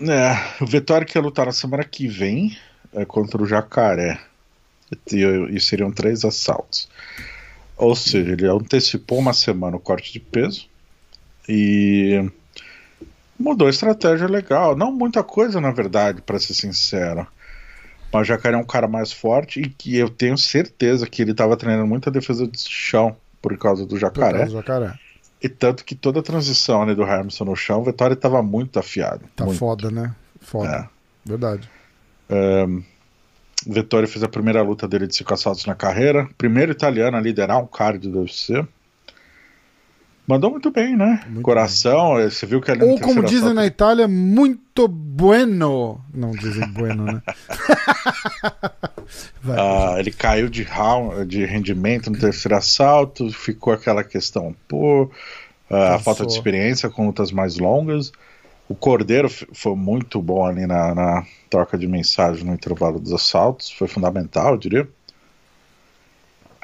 [0.00, 2.56] É, o Vettori quer lutar na semana que vem
[2.94, 4.18] é, contra o Jacaré.
[5.12, 6.88] E, e, seriam três assaltos.
[7.78, 10.68] Ou seja, ele antecipou uma semana o corte de peso
[11.48, 12.28] e
[13.38, 14.76] mudou a estratégia legal.
[14.76, 17.26] Não muita coisa, na verdade, para ser sincero.
[18.12, 21.30] Mas o Jacaré é um cara mais forte e que eu tenho certeza que ele
[21.30, 24.30] estava treinando muita defesa de chão por causa do jacaré.
[24.30, 24.98] Por causa do jacaré.
[25.40, 28.78] E tanto que toda a transição né, do Harrison no chão, o Vettori estava muito
[28.78, 29.24] afiado.
[29.36, 29.58] Tá muito.
[29.58, 30.12] foda, né?
[30.40, 30.68] Foda.
[30.68, 30.88] É.
[31.24, 31.70] Verdade.
[32.28, 32.82] Um, o
[33.66, 36.28] Vettori fez a primeira luta dele de cinco assaltos na carreira.
[36.38, 38.64] Primeiro italiano a liderar um card do UFC.
[40.28, 41.22] Mandou muito bem, né?
[41.26, 42.28] Muito Coração, bem.
[42.28, 46.04] você viu que ele Ou como dizem na Itália, muito bueno.
[46.12, 47.22] Não dizem bueno, né?
[49.42, 55.10] Vai, ah, ele caiu de, round, de rendimento no terceiro assalto, ficou aquela questão, pô,
[55.70, 58.12] ah, a falta de experiência com lutas mais longas.
[58.68, 63.70] O Cordeiro foi muito bom ali na, na, troca de mensagem no intervalo dos assaltos,
[63.70, 64.88] foi fundamental, eu diria.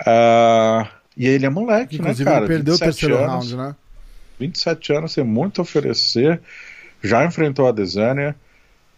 [0.01, 0.87] Uh,
[1.17, 2.45] e ele é moleque, né, Inclusive, né, cara?
[2.45, 3.77] Ele perdeu o terceiro anos, round, né?
[4.39, 6.41] 27 anos, tem muito a oferecer.
[7.03, 8.37] Já enfrentou a Desânia,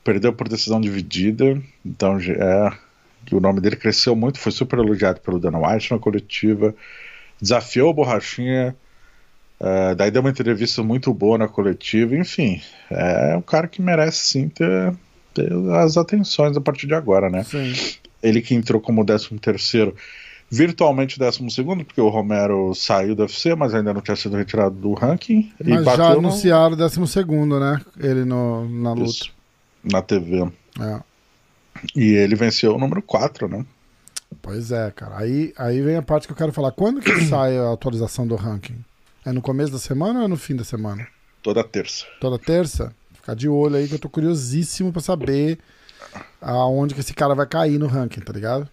[0.03, 2.73] perdeu por decisão dividida, então é
[3.33, 6.75] o nome dele cresceu muito, foi super elogiado pelo Dana White na coletiva,
[7.41, 8.77] desafiou o Borrachinha,
[9.61, 14.19] uh, daí deu uma entrevista muito boa na coletiva, enfim, é um cara que merece
[14.19, 14.95] sim ter,
[15.35, 17.45] ter as atenções a partir de agora, né?
[17.45, 17.73] Sim.
[18.23, 19.95] Ele que entrou como 13 terceiro
[20.51, 21.41] virtualmente 12
[21.85, 25.53] porque o Romero saiu do UFC, mas ainda não tinha sido retirado do ranking.
[25.65, 27.01] Mas já anunciaram o 12,
[27.61, 27.81] né?
[27.99, 29.11] Ele no, na luta.
[29.11, 29.33] Isso,
[29.83, 30.49] na TV.
[30.81, 31.01] É.
[31.95, 33.65] E ele venceu o número 4, né?
[34.41, 35.19] Pois é, cara.
[35.19, 36.73] Aí, aí vem a parte que eu quero falar.
[36.73, 38.79] Quando que sai a atualização do ranking?
[39.27, 41.05] É no começo da semana ou é no fim da semana?
[41.43, 42.07] Toda terça.
[42.21, 42.95] Toda terça?
[43.13, 45.59] Ficar de olho aí que eu tô curiosíssimo pra saber
[46.41, 48.69] aonde que esse cara vai cair no ranking, tá ligado?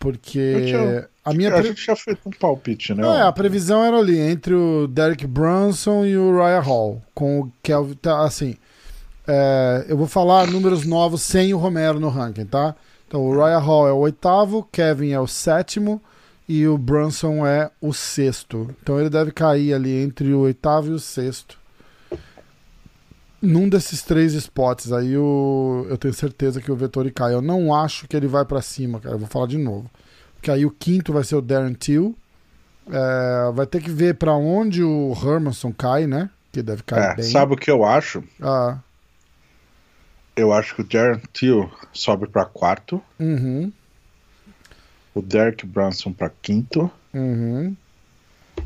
[0.00, 1.54] Porque a minha.
[1.54, 3.06] A gente já fez um palpite, né?
[3.18, 7.02] é, a previsão era ali entre o Derek Brunson e o Ryan Hall.
[7.14, 7.94] Com o Kelvin.
[7.94, 8.56] Tá, assim.
[9.24, 12.74] É, eu vou falar números novos sem o Romero no ranking, tá?
[13.06, 16.02] Então o Ryan Hall é o oitavo, Kevin é o sétimo,
[16.48, 18.74] e o Brunson é o sexto.
[18.82, 21.58] Então ele deve cair ali entre o oitavo e o sexto.
[23.40, 27.34] Num desses três spots aí o, eu tenho certeza que o Vettori cai.
[27.34, 29.16] Eu não acho que ele vai para cima, cara.
[29.16, 29.90] Eu vou falar de novo.
[30.34, 32.16] Porque aí o quinto vai ser o Darren Till.
[32.88, 36.30] É, vai ter que ver para onde o Hermanson cai, né?
[36.52, 37.24] Que deve cair É, bem.
[37.24, 38.22] sabe o que eu acho?
[38.40, 38.78] Ah,
[40.36, 43.72] Eu acho que o Darren Till sobe pra quarto, uhum,
[45.14, 47.74] o Derek Brunson pra quinto, uhum.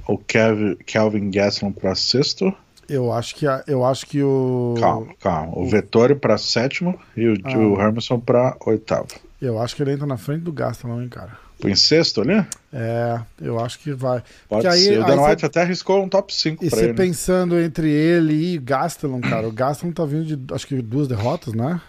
[0.08, 2.52] o Kev, Kelvin Gaston pra sexto.
[2.88, 5.58] Eu acho que a- eu acho que o Calma, calma.
[5.58, 7.58] O Vettori pra sétimo e o, Ah.
[7.58, 9.08] o Hermanson pra oitavo.
[9.42, 11.36] eu acho que ele entra na frente do Gastelum, hein, cara.
[11.64, 12.46] Em sexto ali?
[12.72, 14.22] É, eu acho que vai.
[14.48, 15.00] Pode aí- ser.
[15.00, 16.94] O Dan cê- White até arriscou um top 5 E você ele.
[16.94, 21.54] pensando entre ele e Gastelum, cara, o Gastelum tá vindo de acho que duas derrotas,
[21.54, 21.80] né?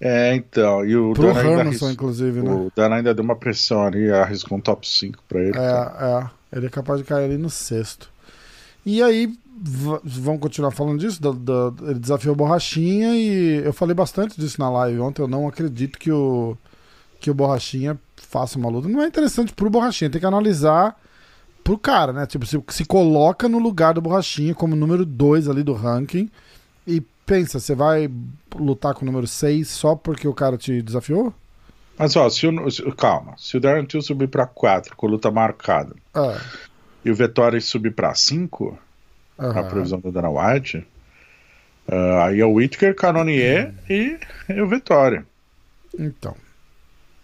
[0.00, 0.84] É, então.
[0.84, 2.50] E o Pro Dan ainda, Hermanson, arris- inclusive, né?
[2.50, 5.56] o ainda deu uma pressão ali, arriscou um top 5 pra ele.
[5.58, 6.30] É, é.
[6.56, 8.08] Ele é capaz de cair ali no sexto.
[8.86, 9.32] E aí,
[10.04, 11.20] vamos continuar falando disso?
[11.20, 15.20] da- da- ele desafiou o Borrachinha e eu falei bastante disso na live ontem.
[15.20, 16.56] Eu não acredito que o,
[17.20, 18.88] que o Borrachinha faça uma luta.
[18.88, 20.96] Não é interessante pro Borrachinha, tem que analisar
[21.64, 22.24] pro cara, né?
[22.24, 26.30] Tipo, se, se coloca no lugar do Borrachinha como número 2 ali do ranking
[26.86, 28.10] e pensa, você vai
[28.56, 31.32] lutar com o número 6 só porque o cara te desafiou?
[31.98, 33.34] Mas ó, se o, se- calma.
[33.36, 36.38] Se o Darren Till subir pra 4 com luta marcada É.
[37.04, 38.78] e o Vettori subir pra 5,
[39.36, 39.68] na aham.
[39.68, 40.86] previsão do Dana White,
[41.88, 45.22] ah, aí é o Whittaker, Canonier e, e o Vettori.
[45.98, 46.34] Então.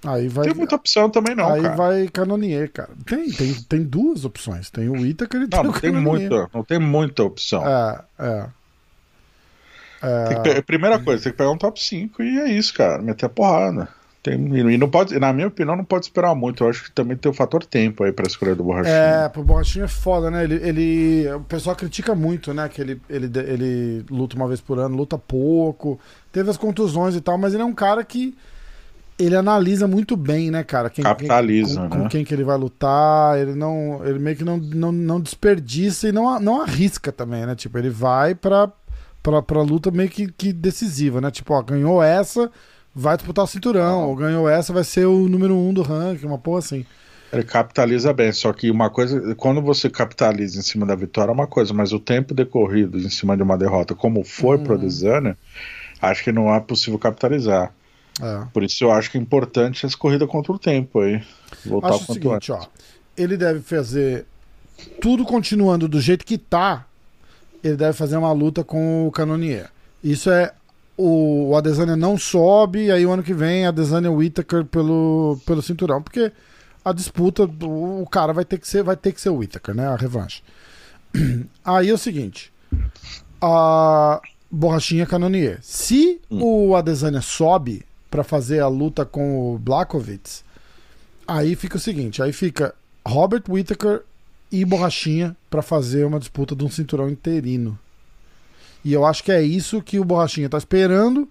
[0.07, 0.45] Aí vai.
[0.45, 1.77] Tem muita opção também não, aí cara.
[1.77, 2.91] vai Canonier, cara.
[3.07, 4.69] Tem, tem, tem duas opções.
[4.71, 6.31] Tem o Itaker e tem Não, o não tem Canonier.
[6.31, 7.67] muita, não tem muita opção.
[7.67, 8.47] É, é.
[10.05, 13.01] É, pe- primeira coisa, tem que pegar um top 5 e é isso, cara.
[13.03, 13.89] Meter a porrada.
[14.23, 16.65] Tem, e não pode, na minha opinião, não pode esperar muito.
[16.65, 18.95] Eu acho que também tem o fator tempo aí pra escolher do borrachinho.
[18.97, 20.45] é, pro Borrachinha é foda, né?
[20.45, 22.67] Ele, ele, o pessoal critica muito, né?
[22.71, 26.01] Que ele, ele, ele luta uma vez por ano, luta pouco.
[26.33, 28.35] Teve as contusões e tal, mas ele é um cara que
[29.19, 30.89] ele analisa muito bem, né, cara?
[30.89, 32.03] Quem, Capitaliza, quem, com, né?
[32.05, 33.39] com quem que ele vai lutar.
[33.39, 37.55] Ele não, ele meio que não, não, não desperdiça e não, não arrisca também, né?
[37.55, 38.69] Tipo, ele vai pra,
[39.25, 41.31] pra, pra luta meio que, que decisiva, né?
[41.31, 42.53] Tipo, ó, ganhou essa,
[42.95, 44.03] vai disputar o cinturão.
[44.03, 44.07] Ah.
[44.07, 46.87] Ou ganhou essa, vai ser o número um do ranking, uma porra assim.
[47.33, 51.35] Ele capitaliza bem, só que uma coisa, quando você capitaliza em cima da vitória é
[51.35, 55.37] uma coisa, mas o tempo decorrido em cima de uma derrota, como foi pro Adesanya,
[56.01, 57.75] acho que não é possível capitalizar.
[58.23, 58.47] É.
[58.53, 61.21] Por isso eu acho que é importante essa corrida contra o tempo aí.
[61.67, 62.51] Voltar Acho o o seguinte, antes.
[62.51, 62.69] ó.
[63.17, 64.27] Ele deve fazer
[65.01, 66.87] tudo continuando do jeito que tá.
[67.65, 69.71] Ele deve fazer uma luta com o Canonier.
[70.03, 70.53] Isso é
[70.97, 75.63] o, o Adesanya não sobe, e aí o ano que vem Adesanya Whittaker pelo, pelo
[75.63, 76.31] cinturão, porque
[76.85, 79.87] a disputa o cara vai ter que ser vai ter que ser o Whittaker, né,
[79.87, 80.43] a revanche.
[81.65, 82.53] Aí é o seguinte,
[83.41, 85.59] a borrachinha Canonier.
[85.63, 90.45] Se o Adesanya sobe pra fazer a luta com o Blachowicz,
[91.27, 92.75] Aí fica o seguinte, aí fica
[93.07, 94.03] Robert Whittaker
[94.61, 97.77] e Borrachinha pra fazer uma disputa de um cinturão interino.
[98.85, 101.29] E eu acho que é isso que o Borrachinha tá esperando.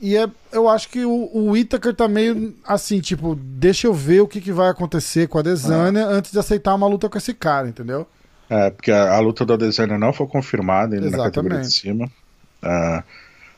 [0.00, 4.20] E é, eu acho que o, o Whittaker tá meio assim, tipo, deixa eu ver
[4.20, 7.34] o que, que vai acontecer com a Desânia antes de aceitar uma luta com esse
[7.34, 8.06] cara, entendeu?
[8.48, 12.08] É, porque a, a luta do Adesanya não foi confirmada ainda na categoria de Exatamente.
[12.08, 12.10] cima.
[12.62, 13.04] Ah,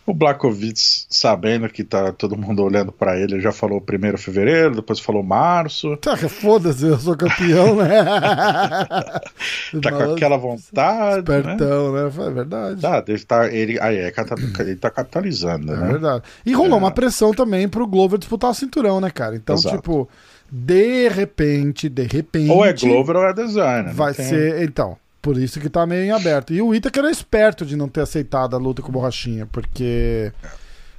[0.05, 4.99] o Blachowicz, sabendo que tá todo mundo olhando pra ele, já falou primeiro fevereiro, depois
[4.99, 5.97] falou março.
[5.99, 7.89] Tá, Foda-se, eu sou campeão, né?
[9.83, 11.39] Tá com aquela vontade, né?
[11.41, 12.07] Espertão, né?
[12.27, 12.81] É verdade.
[12.81, 15.87] Tá, ele tá, ele, aí, é, cata- ele tá capitalizando, É né?
[15.89, 16.23] verdade.
[16.45, 16.79] E rolou É.
[16.79, 19.35] uma pressão também pro Glover disputar o cinturão, né, cara?
[19.37, 19.77] Então, Exato.
[19.77, 20.09] tipo,
[20.51, 22.51] de repente, de repente.
[22.51, 24.63] Ou é Glover ou é não Vai ser.
[24.63, 26.53] Então, por isso que tá meio em aberto.
[26.53, 30.33] E o Itaker era esperto de não ter aceitado a luta com o Borrachinha, porque.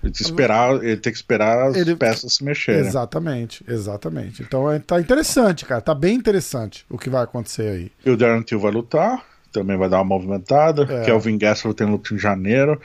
[0.01, 2.81] Ele tem que esperar, ele tem que esperar as Ele- peças se mexerem.
[2.81, 4.41] Exatamente, exatamente.
[4.41, 5.79] Então é, tá interessante, cara.
[5.79, 7.91] Tá bem interessante o que vai acontecer aí.
[8.05, 10.83] E o Darren Till vai lutar, também vai dar uma movimentada.
[10.91, 11.05] É.
[11.05, 12.81] Kelvin Gastelum tem luta em janeiro.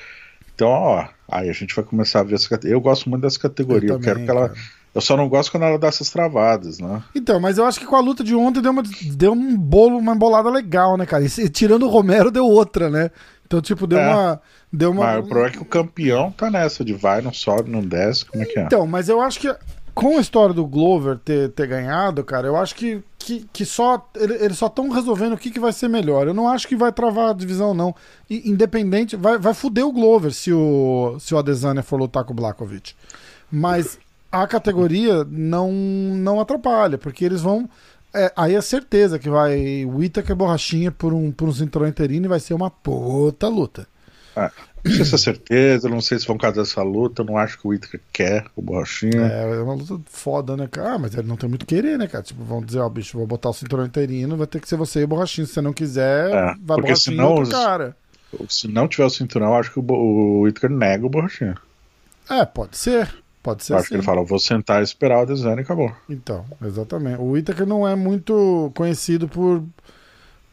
[0.55, 2.77] Então, ó, aí a gente vai começar a ver essa categoria.
[2.77, 3.91] Eu gosto muito dessa categoria.
[3.91, 4.49] Eu, Eu quero também, que ela.
[4.51, 4.61] cara.
[4.99, 7.03] Eu só não gosto quando ela dá essas travadas, né?
[7.15, 8.83] Então, mas eu acho que com a luta de ontem deu, uma,
[9.15, 11.25] deu um bolo, uma embolada legal, né, cara?
[11.25, 13.11] E tirando o Romero, deu outra, né?
[13.47, 14.09] Então, tipo, deu É.
[14.13, 14.41] uma.
[14.73, 15.05] Deu uma...
[15.05, 18.25] Mas o problema é que o campeão tá nessa de vai, não sobe, não desce.
[18.27, 18.65] Como é que é?
[18.65, 19.55] Então, mas eu acho que
[19.95, 24.07] com a história do Glover ter, ter ganhado, cara, eu acho que, que, que só
[24.15, 26.27] ele- eles só estão resolvendo o que, que vai ser melhor.
[26.27, 27.95] Eu não acho que vai travar a divisão, não.
[28.29, 32.33] E, independente, vai, vai fuder o Glover se o, se o Adesanya for lutar com
[32.33, 32.93] o Blakovic.
[33.51, 33.99] Mas
[34.31, 37.69] a categoria não, não atrapalha, porque eles vão.
[38.15, 42.27] É, aí é certeza que vai o Itaker borrachinha por um, por um cinturão interino
[42.27, 43.87] e vai ser uma puta luta.
[44.37, 44.51] É,
[44.85, 47.67] não sei se é certeza, não sei se vão casar essa luta, não acho que
[47.67, 49.27] o Itaker quer o borrachinha.
[49.27, 50.95] É, é uma luta foda, né, cara?
[50.95, 52.23] Ah, mas ele não tem muito querer, né, cara?
[52.23, 55.01] Tipo, vão dizer, ó, bicho, vou botar o cinturão interino, vai ter que ser você
[55.01, 55.47] e o borrachinho.
[55.47, 57.97] Se você não quiser, É, vai porque borrachinho senão outro cara.
[58.49, 61.57] Se não tiver o cinturão, acho que o, o nega o borrachinha.
[62.29, 63.13] É, pode ser.
[63.49, 65.91] Pode ser acho que ele fala, vou sentar e esperar o design e acabou.
[66.09, 67.21] Então, exatamente.
[67.21, 69.63] O Itaker não é muito conhecido por,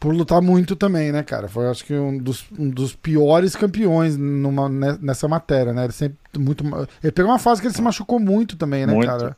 [0.00, 1.46] por lutar muito também, né, cara?
[1.48, 5.84] Foi, acho que, um dos, um dos piores campeões numa, ne- nessa matéria, né?
[5.84, 6.64] Ele sempre muito.
[7.02, 9.06] Ele pegou uma fase que ele se machucou muito também, né, Muito.
[9.06, 9.36] cara?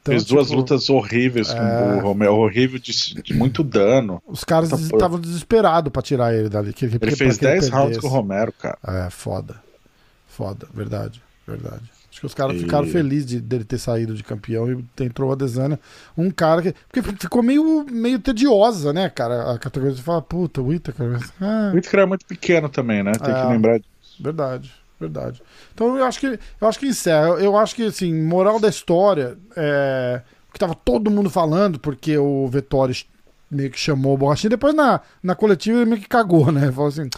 [0.00, 1.94] Então, Fez duas tipo, lutas horríveis com é.
[1.96, 4.22] o Romero, horrível de, de muito dano.
[4.26, 6.74] Os caras estavam desesperados pra tirar ele dali.
[6.74, 8.76] Que, Ele porque- fez pra que 10 rounds com o Romero, cara.
[8.86, 9.56] É, foda.
[10.28, 11.82] Foda, verdade, verdade.
[12.14, 15.32] Acho que os caras E- ficaram felizes de, dele ter saído de campeão e entrou
[15.32, 15.80] a Desânia.
[16.16, 16.72] Um cara que.
[16.88, 19.50] Porque ficou meio, meio tediosa, né, cara?
[19.52, 19.96] A categoria.
[19.96, 21.18] Você fala, puta, o Itaker.
[21.40, 23.10] Ah, O Itaker é muito pequeno também, né?
[23.12, 23.40] Tem É.
[23.42, 23.90] que lembrar disso.
[24.20, 25.42] verdade, verdade.
[25.74, 26.38] Então eu acho que.
[26.60, 27.26] Eu acho que encerra.
[27.30, 29.36] Eu, eu acho que, assim, moral da história.
[29.56, 32.94] É, o que tava todo mundo falando, porque o Vettori
[33.50, 34.50] meio que chamou o Borrachinha.
[34.50, 36.70] Depois na, na coletiva ele meio que cagou, né?
[36.72, 37.08] Falou assim: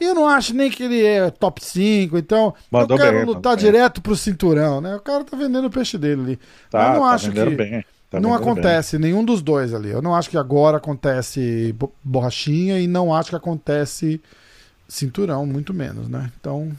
[0.00, 3.52] eu não acho nem que ele é top 5, então Mandou eu quero bem, lutar
[3.52, 3.64] mandou bem.
[3.72, 4.96] direto pro cinturão, né?
[4.96, 6.38] O cara tá vendendo o peixe dele ali.
[6.70, 7.50] Tá, eu não tá acho que.
[7.50, 7.84] bem.
[8.10, 9.90] tá não acontece nenhum dos dois ali.
[9.90, 14.20] Eu não acho que agora acontece bo- borrachinha e não acho que acontece
[14.88, 16.30] cinturão, muito menos, né?
[16.40, 16.76] Então, bem.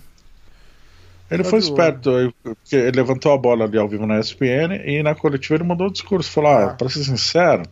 [1.30, 2.10] Ele Tá foi esperto,
[2.42, 5.88] porque ele levantou a bola ali ao vivo na ESPN e na coletiva ele mudou
[5.88, 6.32] o discurso.
[6.32, 6.74] Falou: ah, Ah.
[6.76, 7.64] pra ser sincero,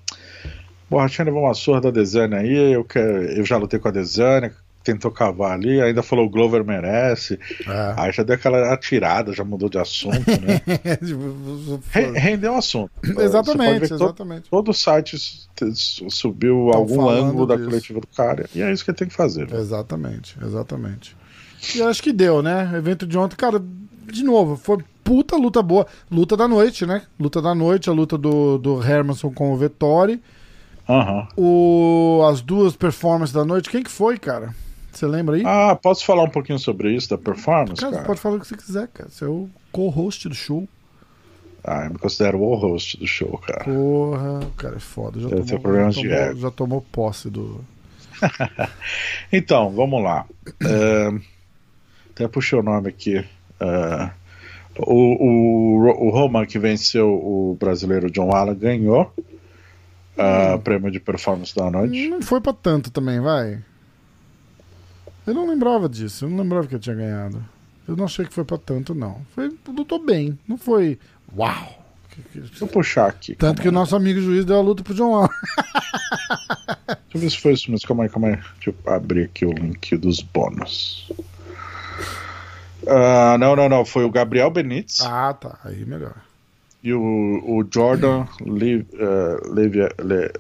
[0.90, 4.54] Borrachinha levou uma surra da Desânia aí, eu, quero, eu já lutei com a Desânia,
[4.84, 7.40] tentou cavar ali, ainda falou o Glover merece.
[7.68, 7.94] é.
[7.98, 10.62] Aí já deu aquela atirada, já mudou de assunto, né?
[11.92, 12.92] Re- Rendeu o assunto.
[13.20, 14.50] Exatamente, que exatamente.
[14.50, 15.72] Todo site s- t-
[16.10, 17.68] subiu Tão algum ângulo da disso.
[17.70, 18.46] coletiva do cara.
[18.54, 19.48] E é isso que tem que fazer.
[19.48, 19.60] velho.
[19.62, 21.16] Exatamente, exatamente.
[21.76, 22.72] E acho que deu, né?
[22.76, 23.60] Evento de ontem, cara,
[24.12, 25.88] de novo, foi puta luta boa.
[26.12, 27.02] Luta da noite, né?
[27.20, 30.22] Luta da noite, a luta do, do Hermanson com o Vettori.
[30.88, 31.28] Aham.
[31.36, 34.54] O, as duas performances da noite, quem que foi, cara?
[34.92, 35.44] Você lembra aí?
[35.46, 38.04] Ah, posso falar um pouquinho sobre isso, da performance, cara, cara?
[38.04, 39.10] você pode falar o que você quiser, cara.
[39.10, 40.68] Você é o co-host do show.
[41.64, 43.64] Ah, eu me considero o host do show, cara.
[43.66, 45.20] Porra, o cara é foda.
[45.20, 46.40] Já Deve tomou, problemas já de tomou, ego.
[46.40, 47.62] já tomou posse do.
[49.34, 50.26] Então, vamos lá.
[50.64, 51.20] É,
[52.12, 53.18] até puxei o nome aqui.
[53.60, 54.10] É,
[54.78, 54.94] o,
[55.26, 59.12] o, o Roman, que venceu o brasileiro John Allen, ganhou
[60.18, 62.10] o prêmio de performance da noite.
[62.10, 63.64] Não foi pra tanto também, vai.
[65.26, 67.44] Eu não lembrava disso, eu não lembrava que eu tinha ganhado.
[67.88, 69.22] Eu não achei que foi pra tanto, não.
[69.34, 71.00] Foi, lutou bem, não foi.
[71.36, 71.84] Uau!
[72.34, 73.36] Deixa eu puxar aqui.
[73.36, 75.30] Tanto que o nosso amigo juiz deu a luta pro John Allen.
[76.88, 77.88] Deixa eu ver se foi isso mesmo.
[77.88, 78.36] Calma aí, calma aí.
[78.36, 81.12] Deixa eu abrir aqui o link dos bônus.
[82.88, 83.84] Ah, não, não, não.
[83.86, 85.60] Foi o Gabriel Benítez Ah, tá.
[85.64, 86.16] Aí melhor.
[86.86, 87.02] E o,
[87.44, 90.32] o Jordan Le, eh, Levia- Le,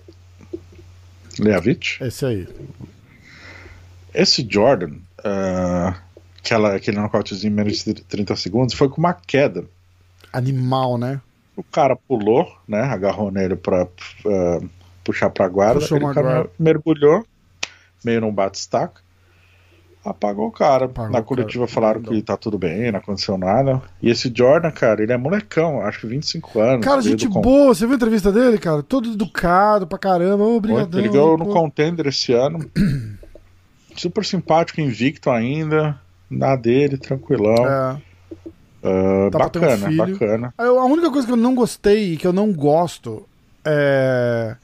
[1.39, 1.97] Leavitt.
[2.03, 2.47] Esse aí.
[4.13, 4.91] Esse Jordan,
[5.23, 5.95] ah,
[6.37, 9.65] aquela, aquele nocautezinho em menos de 30 segundos, foi com uma queda.
[10.31, 11.19] Animal, né?
[11.57, 12.81] O cara pulou, né?
[12.81, 13.87] Agarrou nele pra
[14.27, 14.59] ah,
[15.03, 15.79] puxar pra guarda.
[15.79, 16.49] Puxou ele guarda.
[16.59, 17.25] mergulhou,
[18.03, 19.01] meio num bate-staca.
[20.05, 20.85] Apagou o cara.
[20.85, 23.81] Apagou Na coletiva falaram que tá tudo bem, não aconteceu nada.
[24.01, 26.85] E esse Jordan, cara, ele é molecão, acho que 25 anos.
[26.85, 27.73] Cara, gente con- boa.
[27.73, 28.83] Você viu a entrevista dele, cara?
[28.83, 30.43] Todo educado pra caramba.
[30.43, 30.99] Ô, Obrigadão.
[30.99, 31.53] Ele ganhou no pô.
[31.53, 32.59] contender esse ano.
[33.97, 35.99] Super simpático, invicto ainda.
[36.29, 37.65] Na dele, tranquilão.
[37.67, 37.97] É.
[39.31, 40.53] Tá pra ter um bacana, bacana.
[40.57, 43.25] A única coisa que eu não gostei e que eu não gosto
[43.63, 44.55] é.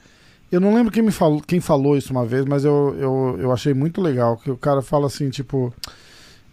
[0.52, 3.52] Eu não lembro quem me falou, quem falou isso uma vez, mas eu, eu, eu
[3.52, 4.36] achei muito legal.
[4.36, 5.72] Que o cara fala assim, tipo.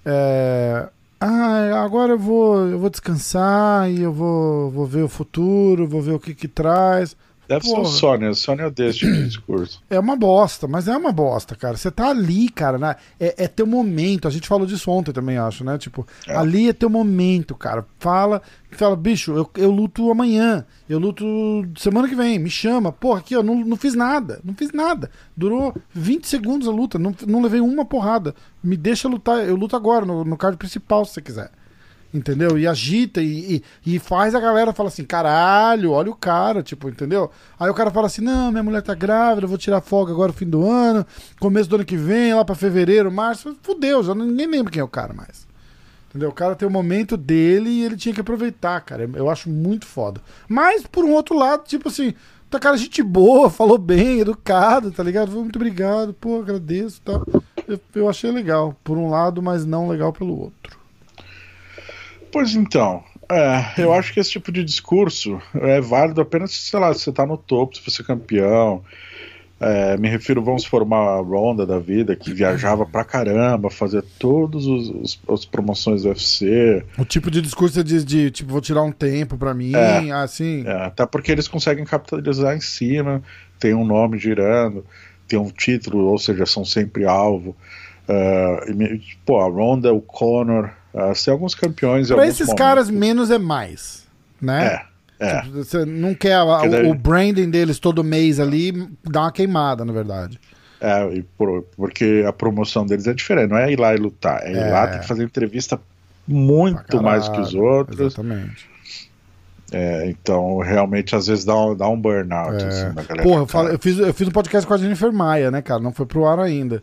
[0.05, 0.87] É,
[1.19, 6.01] ah, agora eu vou, eu vou descansar e eu vou, vou ver o futuro, vou
[6.01, 7.13] ver o que que traz.
[7.49, 7.81] Deve ser Porra.
[7.81, 8.29] o Sônia.
[8.29, 9.81] O Sônia odeia esse tipo de discurso.
[9.89, 11.75] É uma bosta, mas é uma bosta, cara.
[11.75, 12.95] Você tá ali, cara, né?
[13.19, 14.27] é, é teu momento.
[14.27, 15.75] A gente falou disso ontem também, acho, né?
[15.79, 16.35] Tipo, É.
[16.35, 17.83] ali é teu momento, cara.
[17.97, 21.25] Fala, fala, bicho, eu, eu luto amanhã, eu luto
[21.75, 22.91] semana que vem, me chama.
[22.91, 25.09] Porra, aqui, ó, não, não fiz nada, não fiz nada.
[25.35, 28.35] Durou 20 segundos a luta, não, não levei uma porrada.
[28.63, 31.49] Me deixa lutar, eu luto agora, no, no card principal, se você quiser.
[32.11, 32.57] Entendeu?
[32.57, 36.89] E agita e, e, e faz a galera falar assim: caralho, olha o cara, tipo,
[36.89, 37.29] entendeu?
[37.59, 40.31] Aí o cara fala assim: não, minha mulher tá grávida, eu vou tirar folga agora
[40.31, 41.05] no fim do ano,
[41.39, 43.55] começo do ano que vem, lá pra fevereiro, março.
[43.61, 45.47] Fudeu, já ninguém lembra quem é o cara mais.
[46.09, 46.29] Entendeu?
[46.29, 49.07] O cara tem o momento dele e ele tinha que aproveitar, cara.
[49.13, 50.19] Eu acho muito foda.
[50.47, 52.15] Mas, por um outro lado, tipo assim,
[52.49, 55.31] tá cara gente boa, falou bem, educado, tá ligado?
[55.31, 57.21] Muito obrigado, pô, agradeço tá?
[57.67, 60.78] Eu, eu achei legal, por um lado, mas não legal pelo outro.
[62.31, 66.93] Pois então, é, eu acho que esse tipo de discurso é válido apenas, sei lá,
[66.93, 68.83] se você tá no topo, se você é campeão,
[69.59, 74.63] é, me refiro, vamos formar a Ronda da vida, que viajava pra caramba, fazia todas
[75.27, 76.83] as promoções do UFC.
[76.97, 80.63] O tipo de discurso de, de tipo, vou tirar um tempo pra mim, é, assim.
[80.65, 83.21] É, até porque eles conseguem capitalizar em cima,
[83.59, 84.85] tem um nome girando,
[85.27, 87.55] tem um título, ou seja, são sempre alvo.
[88.07, 92.07] Uh, e, pô, a Ronda, o Conor, uh, alguns campeões.
[92.09, 92.55] Pra esses momentos.
[92.55, 94.07] caras, menos é mais,
[94.41, 94.65] né?
[94.85, 94.89] É.
[95.19, 95.41] É.
[95.41, 96.89] Tipo, você não quer a, daí...
[96.89, 98.71] o branding deles todo mês ali,
[99.03, 100.39] dá uma queimada, na verdade.
[100.79, 104.53] É, por, porque a promoção deles é diferente, não é ir lá e lutar, é,
[104.53, 104.67] é.
[104.67, 105.77] ir lá, tem que fazer entrevista
[106.25, 107.99] muito caralho, mais que os outros.
[107.99, 108.69] Exatamente.
[109.71, 112.63] É, então, realmente, às vezes dá um, dá um burnout.
[112.63, 112.67] É.
[112.67, 115.61] Assim, Porra, eu, falo, eu, fiz, eu fiz um podcast com a Jennifer Maia, né,
[115.61, 115.81] cara?
[115.81, 116.81] Não foi pro ar ainda.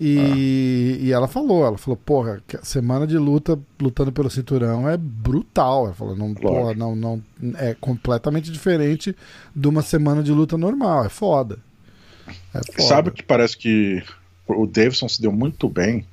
[0.00, 1.04] E, ah.
[1.04, 5.86] e ela falou, ela falou, porra, semana de luta, lutando pelo cinturão é brutal.
[5.86, 7.22] Ela falou, não, porra, não, não,
[7.56, 9.14] é completamente diferente
[9.54, 11.58] de uma semana de luta normal, é foda.
[12.54, 12.82] É foda.
[12.82, 14.02] Sabe que parece que
[14.46, 16.06] o Davidson se deu muito bem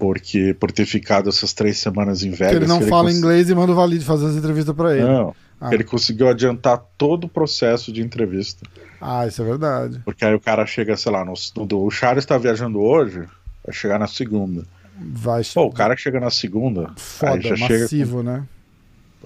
[0.00, 2.56] porque por ter ficado essas três semanas em Vegas.
[2.56, 5.06] ele não fala ele inglês e manda o Valide fazer as entrevistas para ele.
[5.06, 5.74] Não, ah.
[5.74, 8.66] ele conseguiu adiantar todo o processo de entrevista.
[9.00, 10.00] Ah, isso é verdade.
[10.04, 13.20] Porque aí o cara chega, sei lá, no, no o Charles está viajando hoje,
[13.64, 14.64] vai chegar na segunda.
[14.98, 16.92] Vai Pô, o cara que chega na segunda.
[16.96, 18.44] Foda, já massivo, com, né?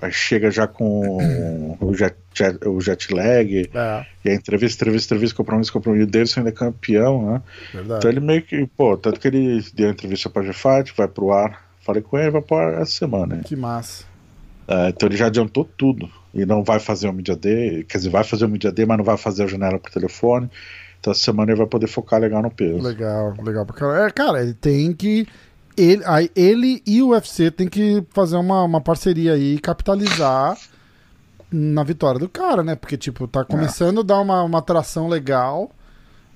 [0.00, 3.70] Aí chega já com o jet, jet, o jet lag.
[3.72, 4.06] É.
[4.24, 6.06] E a entrevista, entrevista, entrevista, compromisso, compromisso.
[6.06, 7.42] O Davidson ainda é campeão, né?
[7.72, 7.98] Verdade.
[7.98, 11.32] Então ele meio que, pô, tanto que ele deu a entrevista pra G-Fight, vai pro
[11.32, 11.64] ar.
[11.80, 13.36] Falei com ele, vai pro ar essa semana.
[13.36, 13.42] Hein?
[13.44, 14.04] Que massa.
[14.66, 18.10] É, então ele já adiantou tudo e não vai fazer o Media Day, quer dizer,
[18.10, 20.50] vai fazer o Media Day, mas não vai fazer a janela por telefone.
[20.98, 22.82] Então essa semana ele vai poder focar legal no peso.
[22.82, 24.04] Legal, legal caralho.
[24.04, 25.28] É, cara, ele tem que.
[25.76, 26.02] Ele,
[26.34, 30.56] ele e o UFC tem que fazer uma, uma parceria aí e capitalizar
[31.50, 32.74] na vitória do cara, né?
[32.74, 34.00] Porque, tipo, tá começando é.
[34.00, 35.70] a dar uma, uma atração legal.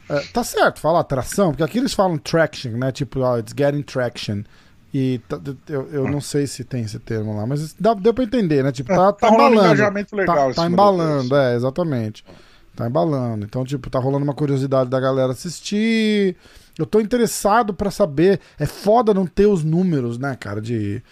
[0.08, 2.92] É, tá certo, falar atração, porque aqui eles falam traction, né?
[2.92, 4.42] Tipo, oh, it's getting traction.
[4.92, 8.24] E tá, eu, eu não sei se tem esse termo lá, mas dá, deu pra
[8.24, 8.72] entender, né?
[8.72, 9.60] Tipo, tá, é, tá, tá embalando.
[9.60, 12.24] Um engajamento legal tá, tá embalando, é, exatamente.
[12.74, 13.44] Tá embalando.
[13.44, 16.36] Então, tipo, tá rolando uma curiosidade da galera assistir.
[16.78, 18.40] Eu tô interessado para saber.
[18.58, 21.02] É foda não ter os números, né, cara, de,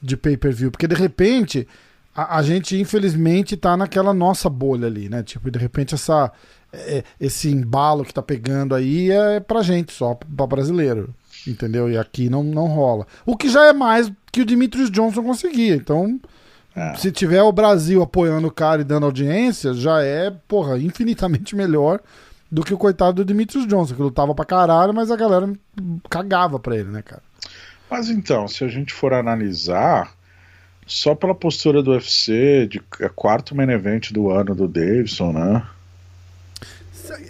[0.00, 0.70] de pay-per-view.
[0.70, 1.68] Porque de repente,
[2.14, 5.22] a, a, gente, infelizmente, tá naquela nossa bolha ali, né?
[5.22, 6.32] Tipo, de repente essa.
[6.72, 11.14] É, esse embalo que tá pegando aí é pra gente só, pra brasileiro
[11.46, 11.90] entendeu?
[11.90, 13.06] E aqui não, não rola.
[13.24, 15.74] O que já é mais que o Dimitrios Johnson conseguia.
[15.74, 16.20] Então,
[16.74, 16.94] é.
[16.94, 22.00] se tiver o Brasil apoiando o cara e dando audiência, já é, porra, infinitamente melhor
[22.50, 25.52] do que o coitado do Dimitrios Johnson, que lutava pra caralho, mas a galera
[26.08, 27.22] cagava pra ele, né, cara?
[27.90, 30.12] Mas então, se a gente for analisar,
[30.86, 32.80] só pela postura do UFC, de
[33.14, 35.62] quarto main event do ano do Davidson, né?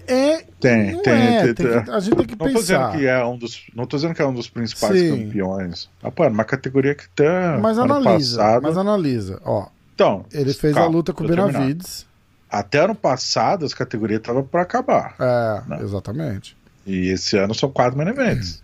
[0.07, 0.45] É.
[0.61, 2.93] Tem, tem, é, tem, tem que, A gente tem que não pensar.
[2.93, 5.25] Tô que é um dos, não tô dizendo que é um dos principais Sim.
[5.25, 5.91] campeões.
[6.03, 7.59] Ah, pô, uma categoria que tá.
[7.61, 8.63] Mas analisa, passado...
[8.63, 9.41] mas analisa.
[9.45, 12.07] Ó, então, ele fez calma, a luta com o Benavides.
[12.51, 15.17] Até ano passado as categorias estavam para acabar.
[15.19, 15.79] É, né?
[15.83, 16.57] exatamente.
[16.87, 18.63] E esse ano são quatro main events.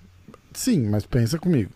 [0.52, 1.70] Sim, mas pensa comigo.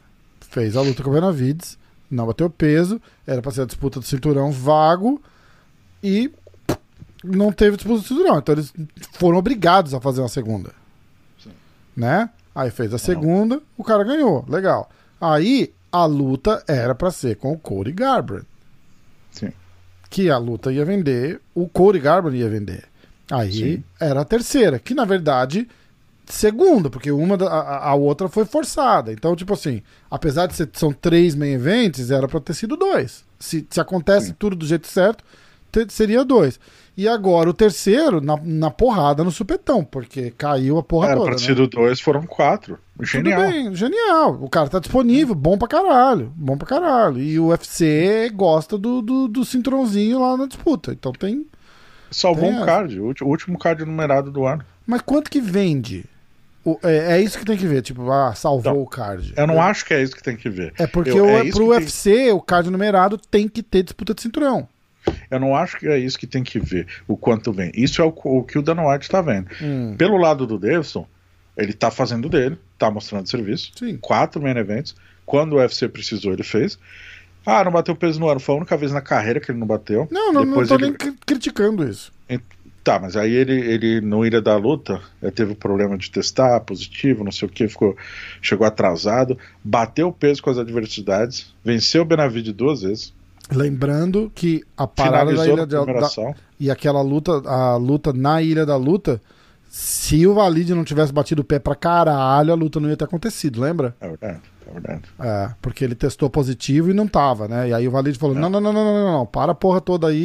[0.51, 1.79] Fez a luta com o Benavides,
[2.11, 5.21] não bateu peso, era para ser a disputa do cinturão vago
[6.03, 6.31] e
[7.27, 8.39] não teve de cinturão.
[8.39, 8.73] Então eles
[9.13, 10.71] foram obrigados a fazer uma segunda.
[11.43, 11.51] Sim.
[11.97, 12.31] Né?
[12.55, 14.45] Aí fez a segunda, o cara ganhou.
[14.49, 14.89] Legal.
[15.21, 18.47] Aí a luta era para ser com o Cody Garbrandt.
[19.31, 19.53] Sim.
[20.09, 22.85] Que a luta ia vender, o Cody Garbrandt ia vender.
[23.31, 23.85] Aí Sim.
[24.01, 25.69] era a terceira, que na verdade
[26.27, 29.13] segunda, porque uma da, a, a, outra foi forçada.
[29.13, 33.25] Então, tipo assim, apesar de ser, são três main events, era para ter sido dois.
[33.39, 34.37] Se, se acontece Sim.
[34.39, 35.25] tudo do jeito certo,
[35.71, 36.59] ter, seria dois.
[36.97, 41.31] E agora o terceiro na, na porrada no supetão, porque caiu a porra Era toda.
[41.31, 41.69] Era pra né?
[41.71, 42.79] dois, foram quatro.
[43.03, 43.43] Genial.
[43.43, 44.39] Tudo bem, genial.
[44.41, 46.33] O cara tá disponível, bom pra caralho.
[46.35, 47.21] Bom pra caralho.
[47.21, 50.93] E o UFC gosta do, do, do cinturãozinho lá na disputa.
[50.93, 51.47] Então tem.
[52.11, 54.65] Salvou tem um card, o último card numerado do ano.
[54.87, 56.07] Mas quanto que vende?
[56.65, 59.35] O, é, é, isso que tem que ver, tipo, ah, salvou então, o card.
[59.37, 59.61] Eu não é.
[59.61, 60.73] acho que é isso que tem que ver.
[60.79, 62.33] É porque eu, é o, pro UFC, tem...
[62.33, 64.67] o card numerado tem que ter disputa de cinturão.
[65.31, 67.71] Eu não acho que é isso que tem que ver, o quanto vem.
[67.75, 69.49] Isso é o, o que o Dan White está vendo.
[69.61, 69.95] Hum.
[69.97, 71.07] Pelo lado do Davidson,
[71.57, 73.73] ele está fazendo dele, está mostrando serviço.
[73.79, 73.97] Sim.
[73.97, 76.79] Quatro main events, Quando o UFC precisou, ele fez.
[77.45, 78.41] Ah, não bateu peso no ano.
[78.41, 80.07] Foi a única vez na carreira que ele não bateu.
[80.11, 82.13] Não, não, Depois não tô ele- nem cri- criticando isso.
[82.85, 87.25] Tá, mas aí ele, ele no Ilha da Luta, ele teve problema de testar positivo,
[87.25, 87.97] não sei o que, ficou,
[88.41, 93.13] chegou atrasado, bateu peso com as adversidades, venceu o Benavid duas vezes,
[93.53, 96.09] Lembrando que a parada da Ilha da, da-
[96.59, 99.21] e aquela luta, a luta na Ilha da Luta,
[99.69, 103.05] se o Valide não tivesse batido o pé pra caralho, a luta não ia ter
[103.05, 103.95] acontecido, lembra?
[104.01, 105.03] É verdade, é verdade.
[105.21, 107.69] É, porque ele testou positivo e não tava, né?
[107.69, 109.81] E aí o Valide falou: não, não, não, não, não, não, não, para a porra
[109.81, 110.23] toda aí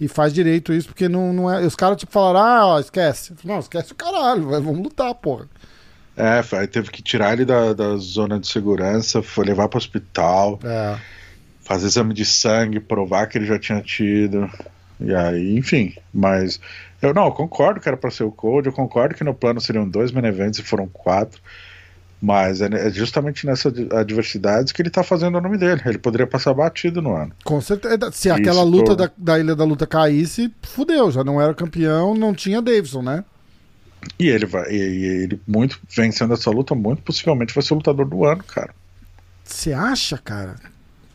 [0.00, 1.62] e, e faz direito isso, porque não, não é.
[1.62, 3.34] e Os caras tipo falaram: ah, ó, esquece.
[3.34, 5.46] Falei, Não, esquece o caralho, vamos lutar, porra.
[6.16, 9.80] É, aí teve que tirar ele da, da zona de segurança, foi levar para o
[9.80, 10.96] hospital, É,
[11.70, 14.50] fazer exame de sangue, provar que ele já tinha tido.
[14.98, 16.58] E aí, enfim, mas
[17.00, 19.60] eu não, eu concordo que era para ser o Code, eu concordo que no plano
[19.60, 21.40] seriam dois main events e foram quatro.
[22.20, 25.80] Mas é é justamente nessas adversidades que ele tá fazendo o nome dele.
[25.86, 27.32] Ele poderia passar batido no ano.
[27.44, 28.10] com certeza.
[28.12, 28.98] Se Isso, aquela luta todo.
[28.98, 33.24] da, da Ilha da Luta caísse, fudeu, já não era campeão, não tinha Davidson, né?
[34.18, 37.76] E ele vai, e, e ele muito vencendo essa luta, muito possivelmente vai ser o
[37.76, 38.74] lutador do ano, cara.
[39.44, 40.56] Você acha, cara?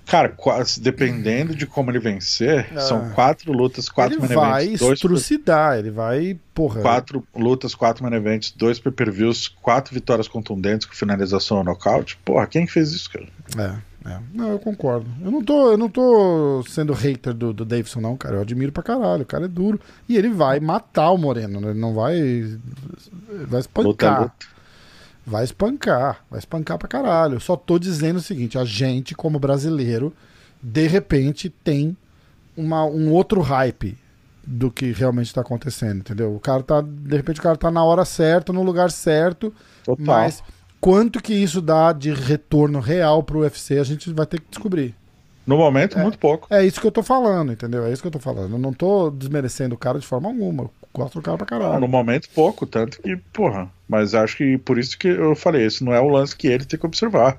[0.05, 2.79] Cara, quase, dependendo de como ele vencer, Ah.
[2.81, 6.81] são quatro lutas, quatro ele main vai events, dois estrucidar, ele vai, porra.
[6.81, 12.17] quatro lutas, quatro main events, dois pay-per-views, quatro vitórias contundentes com finalização ou nocaute.
[12.23, 13.25] Porra, quem fez isso, cara?
[13.57, 14.19] É, é.
[14.33, 15.07] Não, eu concordo.
[15.23, 18.35] Eu não tô, eu não tô sendo hater do, do Davidson, não, cara.
[18.35, 19.23] Eu admiro pra caralho.
[19.23, 19.79] O cara é duro.
[20.07, 21.71] E ele vai matar o Moreno, né?
[21.71, 22.15] Ele não vai.
[23.27, 24.21] Vai Luta, espancar.
[24.21, 24.54] luta.
[25.25, 26.23] Vai espancar.
[26.29, 27.35] Vai espancar pra caralho.
[27.35, 30.13] Eu só tô dizendo o seguinte: a gente, como brasileiro,
[30.61, 31.95] de repente tem
[32.55, 33.97] uma, um outro hype
[34.47, 36.35] do que realmente tá acontecendo, entendeu?
[36.35, 36.81] O cara tá.
[36.81, 39.51] De repente o cara tá na hora certa, no lugar certo.
[39.83, 40.05] Total.
[40.05, 40.43] Mas
[40.79, 44.93] quanto que isso dá de retorno real pro UFC, a gente vai ter que descobrir.
[45.47, 46.47] No momento, muito pouco.
[46.51, 47.85] É isso que eu tô falando, entendeu?
[47.85, 48.53] É isso que eu tô falando.
[48.53, 50.63] Eu não tô desmerecendo o cara de forma alguma.
[50.63, 51.81] Eu gosto do cara pra Não, caralho.
[51.81, 52.65] no momento, pouco.
[52.65, 53.69] Tanto que, porra.
[53.87, 56.65] Mas acho que por isso que eu falei, esse não é o lance que ele
[56.65, 57.37] tem que observar.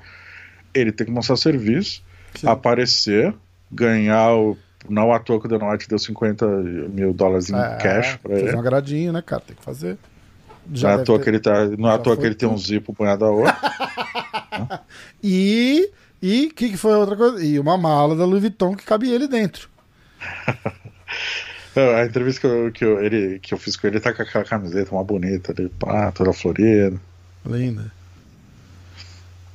[0.73, 2.03] Ele tem que mostrar serviço,
[2.35, 2.47] Sim.
[2.49, 3.35] aparecer,
[3.71, 4.57] ganhar o.
[4.89, 8.55] Não à toa que o Denote deu 50 mil dólares em É, cash pra ele.
[8.55, 9.43] um agradinho, né, cara?
[9.45, 9.99] Tem que fazer.
[10.69, 11.65] Não é à toa ter- que ele tá.
[11.77, 13.55] Não é à já toa que ele tem um zipo punhado a outro.
[15.23, 15.91] E.
[16.23, 17.45] E o que, que foi outra coisa?
[17.45, 19.69] E uma mala da Louis Vuitton que cabe ele dentro.
[21.77, 24.13] Não, A entrevista que eu, que, eu, ele, que eu fiz com ele, ele tá
[24.13, 26.99] com aquela camiseta, uma bonita, ali, pá, toda florida.
[27.45, 27.93] Linda.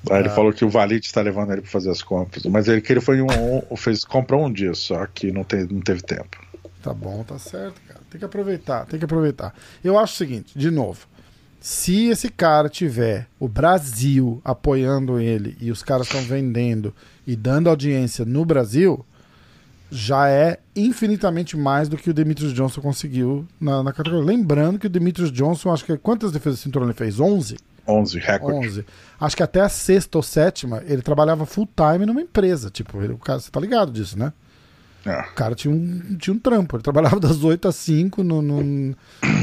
[0.09, 0.32] Aí ele Ah.
[0.36, 2.43] falou que o Valite tá levando ele pra fazer as compras.
[2.45, 3.28] Mas ele que ele foi um,
[3.72, 6.38] um- fez, comprou um dia só, que não, tem, não teve tempo.
[6.82, 7.99] Tá bom, tá certo, cara.
[8.09, 9.53] Tem que aproveitar, tem que aproveitar.
[9.84, 11.07] Eu acho o seguinte, de novo.
[11.59, 16.91] Se esse cara tiver o Brasil apoiando ele e os caras estão vendendo
[17.26, 19.05] e dando audiência no Brasil,
[19.93, 24.25] já é infinitamente mais do que o Demetrius Johnson conseguiu na, na categoria.
[24.25, 27.19] Lembrando que o Demetrius Johnson, acho que quantas defesas de cinturão ele fez?
[27.19, 27.57] 11?
[27.85, 28.67] 11, recorde.
[28.67, 28.85] 11.
[29.19, 32.69] Acho que até a sexta ou sétima ele trabalhava full time numa empresa.
[32.69, 34.31] Tipo, ele- o cara, você tá ligado disso, né?
[35.05, 35.19] É.
[35.21, 36.75] O cara tinha um, tinha um trampo.
[36.77, 38.93] Ele trabalhava das 8 às 5 no, num,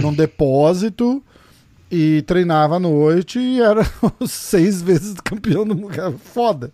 [0.01, 1.22] num depósito
[1.90, 3.82] e treinava à noite e era
[4.26, 6.18] seis vezes campeão do mundo.
[6.18, 6.70] Foda.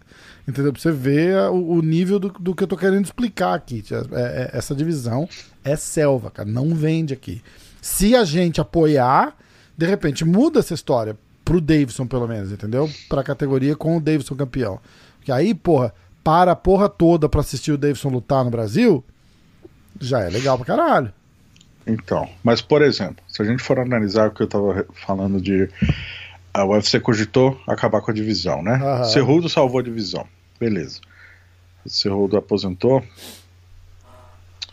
[0.47, 0.73] Entendeu?
[0.73, 3.83] Pra você ver o, o nível do, do que eu tô querendo explicar aqui.
[3.91, 5.29] É- é- essa divisão
[5.65, 6.49] é selva, cara.
[6.49, 7.43] Não vende aqui.
[7.81, 9.37] Se a gente apoiar,
[9.77, 11.17] de repente muda essa história.
[11.45, 12.89] Pro Davidson, pelo menos, entendeu?
[13.09, 14.81] Pra categoria com o Davidson campeão.
[15.19, 15.93] Porque aí, porra,
[16.23, 19.05] para a porra toda pra assistir o Davidson lutar no Brasil,
[20.01, 21.13] já é legal pra caralho.
[21.87, 25.69] Então, mas por exemplo, se a gente for analisar o que eu tava falando de.
[26.55, 28.75] A UFC cogitou acabar com a divisão, né?
[28.75, 29.05] Aham.
[29.05, 30.25] Cerrudo salvou a divisão.
[30.59, 31.01] Beleza.
[31.85, 33.03] Cerrudo aposentou.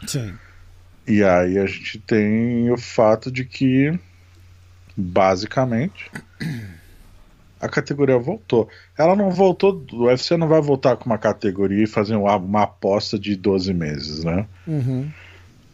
[0.06, 0.34] Sim.
[1.08, 4.00] E aí a gente tem o fato de que,
[4.96, 6.12] basicamente,
[7.60, 8.70] a categoria voltou.
[8.98, 12.64] Ela não voltou, o UFC não vai voltar com uma categoria e fazer uma, uma
[12.64, 14.48] aposta de 12 meses, né?
[14.68, 15.12] Uhum.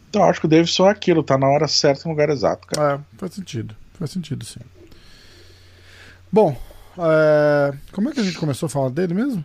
[0.08, 2.94] Então acho que o Davidson é aquilo, tá na hora certa, no lugar exato, cara.
[2.94, 3.76] É, faz sentido.
[3.92, 4.60] Faz sentido, sim.
[6.30, 6.56] Bom,
[6.98, 9.44] é, como é que a gente começou a falar dele mesmo?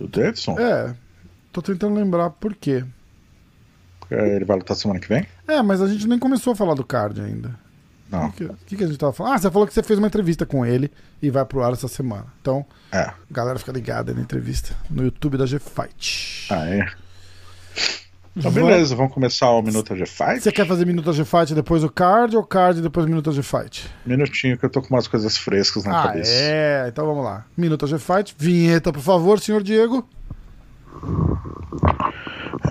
[0.00, 0.94] O Davidson, É,
[1.52, 2.84] tô tentando lembrar por quê.
[4.10, 5.26] é, ele vai lutar semana que vem?
[5.46, 7.54] É, mas a gente nem começou a falar do card ainda.
[8.10, 8.26] Não.
[8.26, 9.32] O que, que, que a gente tava falando?
[9.34, 10.90] Ah, você falou que você fez uma entrevista com ele
[11.22, 12.26] e vai pro ar essa semana.
[12.42, 13.10] Então, É.
[13.30, 16.46] galera fica ligada na entrevista no YouTube da G-Fight.
[16.52, 16.86] Ah, é.
[18.34, 20.40] Então, beleza, vamos começar o Minuto de Fight?
[20.40, 23.86] Você quer fazer Minuto de Fight depois o card ou card depois Minuto de Fight?
[24.06, 26.32] Minutinho, que eu tô com umas coisas frescas na ah, cabeça.
[26.32, 27.44] É, então vamos lá.
[27.54, 28.34] Minuto de Fight.
[28.38, 30.08] Vinheta, por favor, senhor Diego.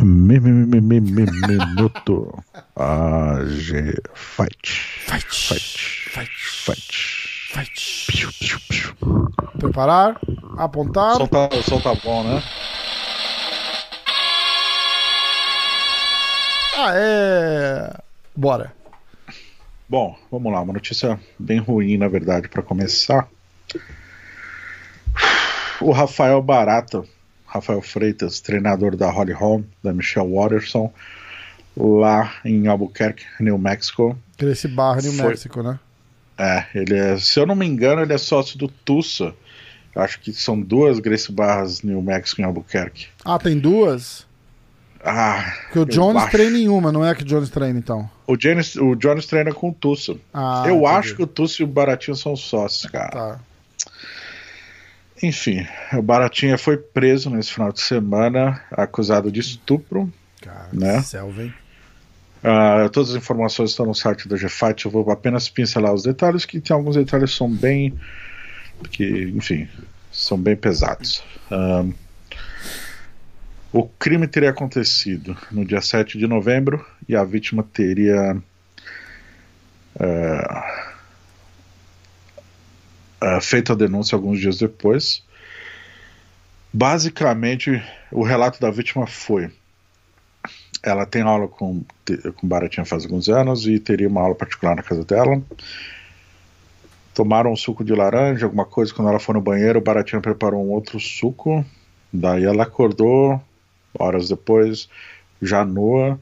[0.01, 2.43] Mi, mi, mi, mi, mi, minuto
[2.75, 4.67] AG Fight.
[5.05, 5.27] Fight.
[5.29, 5.77] Fight.
[6.09, 6.31] Fight.
[6.63, 7.11] Fight.
[7.51, 8.95] Fight.
[9.59, 10.19] Preparar.
[10.57, 11.15] Apontar.
[11.15, 12.41] O som tá, o som tá bom, né?
[16.75, 17.93] Ah, é.
[18.35, 18.73] Bora.
[19.87, 20.61] Bom, vamos lá.
[20.61, 23.27] Uma notícia bem ruim, na verdade, para começar.
[25.81, 27.03] O Rafael Barata,
[27.45, 30.93] Rafael Freitas, treinador da Holly Holm, da Michelle Watterson,
[31.75, 34.17] lá em Albuquerque, New Mexico.
[34.37, 35.27] Gracie Barra, New Foi.
[35.27, 35.79] Mexico, né?
[36.37, 39.33] É, ele é, se eu não me engano, ele é sócio do Tulsa.
[39.95, 43.07] Acho que são duas Gracie Barras New Mexico em Albuquerque.
[43.25, 44.25] Ah, tem duas?
[45.03, 46.31] Ah, Porque o Jones acho.
[46.31, 48.09] treina em uma, não é que o Jones treina, então.
[48.27, 50.15] O Jones, o Jones treina com o Tulsa.
[50.33, 50.85] Ah, eu entendi.
[50.93, 53.09] acho que o Tulsa e o Baratinho são sócios, cara.
[53.09, 53.39] Tá.
[55.23, 60.11] Enfim, o Baratinha foi preso nesse final de semana, acusado de estupro.
[60.41, 61.01] Cara, Né?
[61.01, 61.53] selva, hein?
[62.43, 66.43] Ah, todas as informações estão no site da GFight, eu vou apenas pincelar os detalhes,
[66.43, 67.93] que tem alguns detalhes que são bem.
[68.89, 69.67] que, enfim,
[70.11, 71.23] são bem pesados.
[71.51, 71.85] Ah,
[73.73, 78.37] o crime teria acontecido no dia 7 de novembro e a vítima teria.
[79.99, 80.93] ah,
[83.21, 85.23] ah, feito a denúncia alguns dias depois.
[86.73, 89.51] Basicamente, o relato da vítima foi:
[90.83, 91.83] ela tem aula com,
[92.35, 95.41] com Baratinha faz alguns anos e teria uma aula particular na casa dela.
[97.13, 100.65] Tomaram um suco de laranja, alguma coisa, quando ela foi no banheiro, o Baratinha preparou
[100.65, 101.65] um outro suco.
[102.11, 103.41] Daí ela acordou,
[103.97, 104.89] horas depois,
[105.41, 106.19] já nua.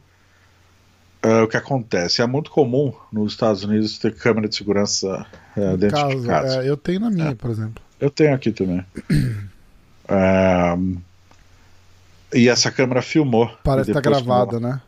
[1.22, 2.22] Ah, o que acontece?
[2.22, 6.64] É muito comum nos Estados Unidos ter câmera de segurança eh, dentro de casa.
[6.64, 7.84] é, eu tenho na minha, por exemplo.
[8.00, 8.84] Eu tenho aqui também.
[10.12, 10.76] É,
[12.34, 13.48] e essa câmera filmou.
[13.64, 14.82] Parece E que tá gravada, né?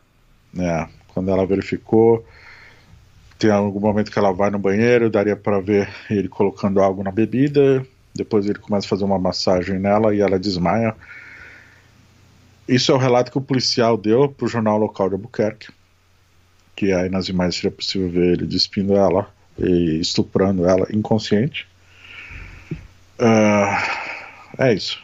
[0.58, 2.26] é, quando ela verificou,
[3.38, 7.12] tem algum momento que ela vai no banheiro, daria para ver ele colocando algo na
[7.12, 7.86] bebida.
[8.16, 10.96] Depois ele começa a fazer uma massagem nela e ela desmaia.
[12.74, 15.68] Isso é o relato que o policial deu pro jornal local de Albuquerque.
[16.76, 19.28] Que aí nas imagens seria possível ver ele despindo ela
[19.60, 21.68] e estuprando ela inconsciente.
[23.20, 23.84] Ah,
[24.58, 25.00] é isso.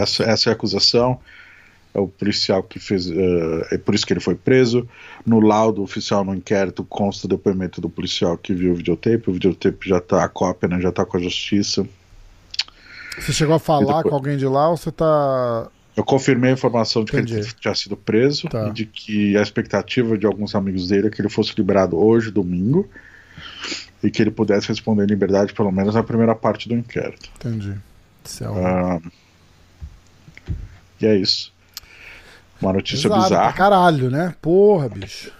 [0.00, 1.20] Essa, essa é a acusação.
[1.94, 3.08] É o policial que fez.
[3.10, 4.88] eh, é por isso que ele foi preso.
[5.26, 9.28] No laudo oficial no inquérito consta o depoimento do policial que viu o videotape.
[9.30, 11.86] O videotape já tá, a cópia, né, já tá com a justiça.
[13.18, 15.68] Você chegou a falar depois- com alguém de lá ou você tá.
[15.98, 17.54] Eu confirmei a informação de que ele Entendi.
[17.56, 18.68] tinha sido preso Tá.
[18.68, 22.30] e de que a expectativa de alguns amigos dele é que ele fosse liberado hoje,
[22.30, 22.88] domingo,
[24.00, 27.28] e que ele pudesse responder em liberdade, pelo menos na primeira parte do inquérito.
[27.34, 27.74] Entendi.
[28.22, 28.60] Selva.
[28.60, 29.00] Ah,
[31.00, 31.52] e é isso.
[32.62, 34.34] Uma notícia Pesado pra bizarra, caralho, né?
[34.40, 35.32] Porra, bicho.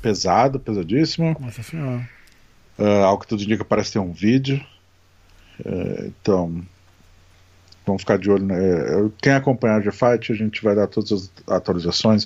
[0.00, 1.36] pesado, pesadíssimo.
[1.38, 2.08] Nossa senhora.
[2.78, 4.58] Ah, ao que tudo indica, parece ter um vídeo.
[5.64, 6.62] Eh, então,
[7.86, 8.44] vamos ficar de olho.
[8.46, 8.58] Né?
[8.94, 12.24] Eu- Quem acompanhar a G-Fight, a gente vai dar todas as atualizações.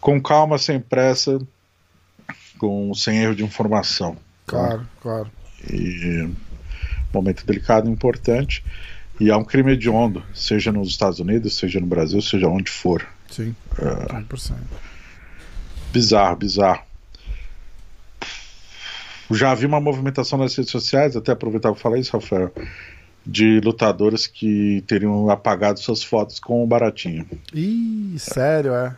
[0.00, 1.38] Com calma, sem pressa,
[2.58, 4.14] com, sem erro de informação.
[4.14, 4.20] tá?
[4.46, 5.30] Claro, claro.
[5.70, 6.28] E
[7.12, 8.64] momento delicado e importante.
[9.20, 13.06] E é um crime hediondo, seja nos Estados Unidos, seja no Brasil, seja onde for.
[13.30, 13.54] Sim.
[13.78, 14.54] Ah, 100%.
[15.92, 16.82] Bizarro, bizarro.
[19.30, 22.52] Já vi uma movimentação nas redes sociais, até aproveitar para falar isso, Rafael,
[23.26, 27.26] de lutadores que teriam apagado suas fotos com o Baratinho.
[27.54, 28.96] Ih, sério, é?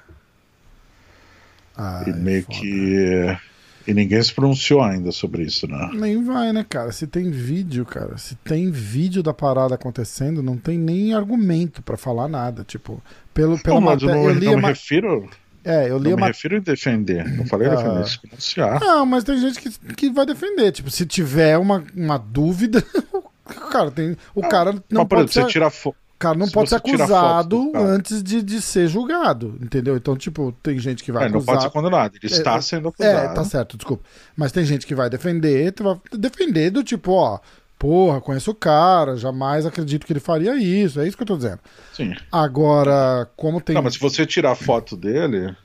[1.76, 2.58] Ah, e é meio foda.
[2.58, 3.38] que.
[3.84, 5.90] E ninguém se pronunciou ainda sobre isso, né?
[5.92, 6.92] Nem vai, né, cara?
[6.92, 11.96] Se tem vídeo, cara, se tem vídeo da parada acontecendo, não tem nem argumento pra
[11.96, 12.62] falar nada.
[12.62, 13.02] Tipo,
[13.34, 14.14] pelo, pela Não, mas matéria.
[14.22, 15.28] não, Eu li não me refiro.
[15.64, 17.24] É, eu li Não a me refiro em defender.
[17.36, 17.74] Não falei Ah.
[17.74, 18.80] defender, se pronunciar.
[18.80, 20.70] Não, mas tem gente que, que vai defender.
[20.70, 22.84] Tipo, se tiver uma, uma dúvida,
[23.70, 24.16] cara tem.
[24.34, 25.52] O cara não pode exemplo, ser.
[25.52, 29.96] tira fo- O cara não se pode ser acusado antes de, de ser julgado, entendeu?
[29.96, 31.54] Então, tipo, tem gente que vai É, não acusar.
[31.56, 32.14] pode ser condenado.
[32.22, 33.18] Ele está É, sendo acusado.
[33.18, 34.04] É, tá certo, desculpa.
[34.36, 37.40] Mas tem gente que vai defender, tu vai defender do tipo, ó,
[37.78, 41.00] porra, conheço o cara, jamais acredito que ele faria isso.
[41.00, 41.58] É isso que eu tô dizendo.
[41.92, 42.14] Sim.
[42.30, 43.74] Agora, como tem.
[43.74, 45.56] Não, mas se você tirar foto dele,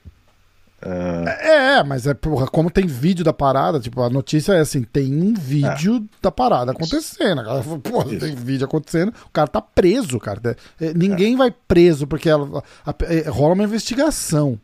[0.82, 1.28] Uh...
[1.28, 5.14] É, mas é, porra, como tem vídeo da parada, tipo, a notícia é assim, tem
[5.14, 6.02] um vídeo é.
[6.22, 7.42] da parada acontecendo.
[7.82, 8.26] Porra, Isso.
[8.26, 10.56] tem vídeo acontecendo, o cara tá preso, cara.
[10.80, 11.38] É, ninguém é.
[11.38, 14.60] vai preso porque ela, a, a, é, rola uma investigação,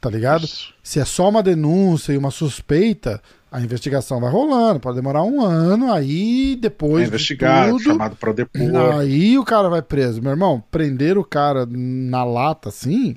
[0.00, 0.44] tá ligado?
[0.44, 0.72] Isso.
[0.82, 5.42] Se é só uma denúncia e uma suspeita, a investigação vai rolando, pode demorar um
[5.42, 7.04] ano, aí depois.
[7.04, 8.98] É investigado, tudo, chamado para depor.
[8.98, 10.22] Aí o cara vai preso.
[10.22, 13.16] Meu irmão, prender o cara na lata assim,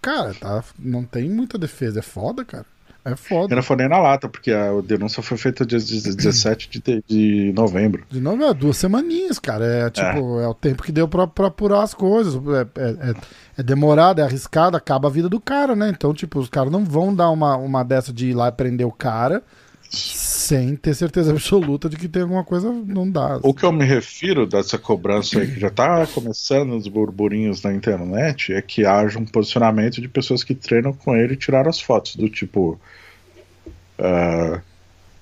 [0.00, 2.00] cara, tá, não tem muita defesa.
[2.00, 2.66] É foda, cara.
[3.04, 3.52] É foda.
[3.52, 7.52] Eu não foi nem na lata, porque a denúncia foi feita dia 17 de, de
[7.54, 8.04] novembro.
[8.10, 9.64] De novembro, duas semaninhas, cara.
[9.64, 12.34] É tipo, é, é o tempo que deu pra, pra apurar as coisas.
[12.34, 13.14] É, é, é,
[13.58, 15.88] é, demorado, é arriscado, acaba a vida do cara, né?
[15.88, 18.92] Então, tipo, os caras não vão dar uma, uma dessa de ir lá prender o
[18.92, 19.40] cara
[19.90, 23.38] sem ter certeza absoluta de que tem alguma coisa, não dá.
[23.42, 27.72] O que eu me refiro dessa cobrança aí, que já está começando os burburinhos na
[27.72, 31.80] internet, é que haja um posicionamento de pessoas que treinam com ele e tiraram as
[31.80, 32.80] fotos, do tipo.
[33.98, 34.60] Uh,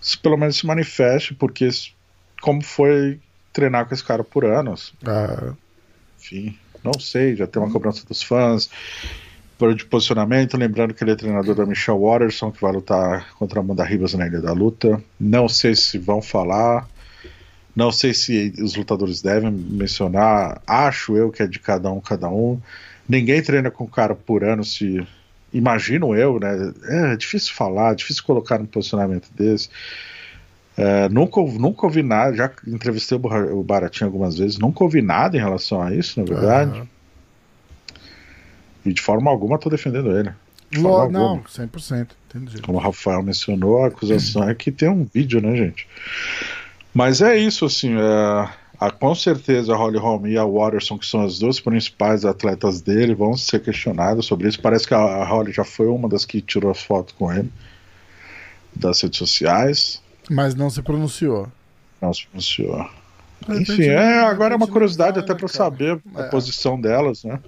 [0.00, 1.68] se pelo menos se manifeste, porque
[2.40, 3.18] como foi
[3.52, 4.92] treinar com esse cara por anos.
[5.06, 5.54] Ah.
[6.20, 8.68] Enfim, não sei, já tem uma cobrança dos fãs
[9.76, 13.62] de posicionamento, lembrando que ele é treinador da Michelle Watterson, que vai lutar contra a
[13.62, 15.02] Amanda Ribas na Ilha da Luta.
[15.18, 16.88] Não sei se vão falar,
[17.74, 20.60] não sei se os lutadores devem mencionar.
[20.66, 22.60] Acho eu que é de cada um, cada um.
[23.08, 25.06] Ninguém treina com o cara por ano, se
[25.52, 26.72] imagino eu, né?
[26.88, 29.68] É difícil falar, difícil colocar um posicionamento desse.
[30.76, 35.40] É, nunca, nunca ouvi nada, já entrevistei o Baratinho algumas vezes, nunca ouvi nada em
[35.40, 36.80] relação a isso, na verdade.
[36.80, 36.93] Uhum.
[38.84, 40.32] E de forma alguma estou defendendo ele.
[40.70, 42.08] De Lo, não, 100%.
[42.28, 42.60] Entendi.
[42.62, 45.86] Como o Rafael mencionou, a acusação é que tem um vídeo, né, gente?
[46.92, 47.94] Mas é isso, assim.
[47.94, 48.48] É,
[48.80, 52.80] a, com certeza a Holly Holm e a Watterson, que são as duas principais atletas
[52.80, 54.60] dele, vão ser questionadas sobre isso.
[54.60, 57.50] Parece que a, a Holly já foi uma das que tirou as fotos com ele
[58.74, 60.02] das redes sociais.
[60.28, 61.48] Mas não se pronunciou.
[62.00, 62.88] Não se pronunciou.
[63.48, 66.28] Enfim, é, agora é uma curiosidade até para saber a é.
[66.28, 67.38] posição delas, né?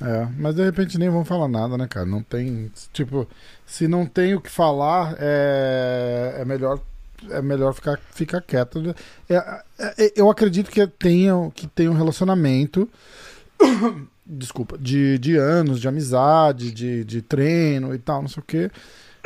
[0.00, 2.04] É, mas de repente nem vão falar nada, né, cara?
[2.04, 2.70] Não tem.
[2.92, 3.26] Tipo,
[3.64, 6.80] se não tem o que falar, é, é melhor
[7.30, 8.94] é melhor ficar, ficar quieto.
[9.28, 9.34] É,
[9.78, 12.88] é, é eu acredito que tenha, que tenha um relacionamento.
[14.26, 18.70] desculpa, de, de anos, de amizade, de, de treino e tal, não sei o quê.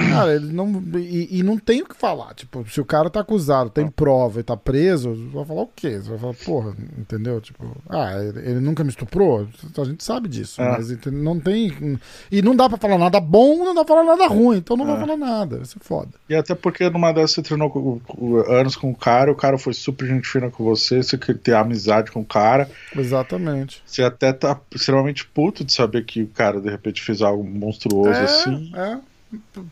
[0.08, 0.82] Cara, ele não.
[0.96, 2.34] E, e, não tem o que falar.
[2.34, 5.98] Tipo, se o cara tá acusado, tem prova e tá preso, vai falar o quê?
[5.98, 7.40] Você vai falar, porra, entendeu?
[7.40, 9.48] Tipo, ah, ele, ele nunca me estuprou?
[9.76, 10.60] A gente sabe disso.
[10.60, 10.70] É.
[10.70, 11.98] Mas não tem.
[12.30, 14.58] E não dá pra falar nada bom, não dá pra falar nada ruim.
[14.58, 14.88] Então não é.
[14.88, 15.60] vai falar nada.
[15.62, 16.10] Isso é foda.
[16.28, 19.58] E até porque numa dessas você treinou com, com, anos com o cara, o cara
[19.58, 22.70] foi super gente fina com você, você quer ter amizade com o cara.
[22.96, 23.82] Exatamente.
[23.84, 28.10] Você até tá extremamente puto de saber que o cara de repente fez algo monstruoso
[28.10, 28.72] é, assim.
[28.74, 28.98] É.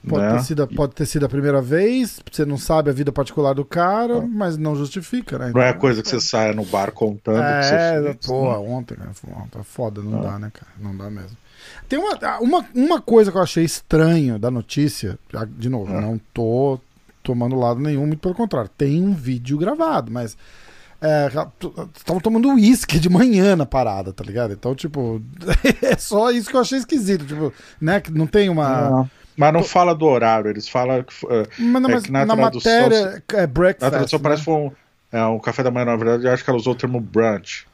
[0.09, 0.33] Pode, né?
[0.35, 3.65] ter sido, pode ter sido a primeira vez, você não sabe a vida particular do
[3.65, 4.27] cara, ah.
[4.27, 5.49] mas não justifica, né?
[5.49, 8.15] Então, não é então, coisa que você saia no bar contando é, que você é.
[8.25, 8.59] Pô, né?
[8.59, 9.07] ontem, né?
[9.51, 10.23] Tá foda, não ah.
[10.23, 10.73] dá, né, cara?
[10.79, 11.37] Não dá mesmo.
[11.89, 15.19] Tem uma, uma, uma coisa que eu achei estranho da notícia,
[15.57, 16.01] de novo, ah.
[16.01, 16.79] não tô
[17.23, 20.37] tomando lado nenhum, muito pelo contrário, tem um vídeo gravado, mas
[21.99, 24.53] estavam é, tomando uísque de manhã na parada, tá ligado?
[24.53, 25.23] Então, tipo,
[25.83, 28.01] é só isso que eu achei esquisito, tipo, né?
[28.01, 29.09] Que não tem uma.
[29.39, 32.83] Mas não fala do horário, eles falam que, uh, mas, é que na, na tradução,
[32.83, 33.83] matéria é breakfast.
[33.83, 34.23] Na tradução né?
[34.25, 34.73] parece que foi um,
[35.13, 37.65] é, um café da manhã, na verdade, eu acho que ela usou o termo brunch.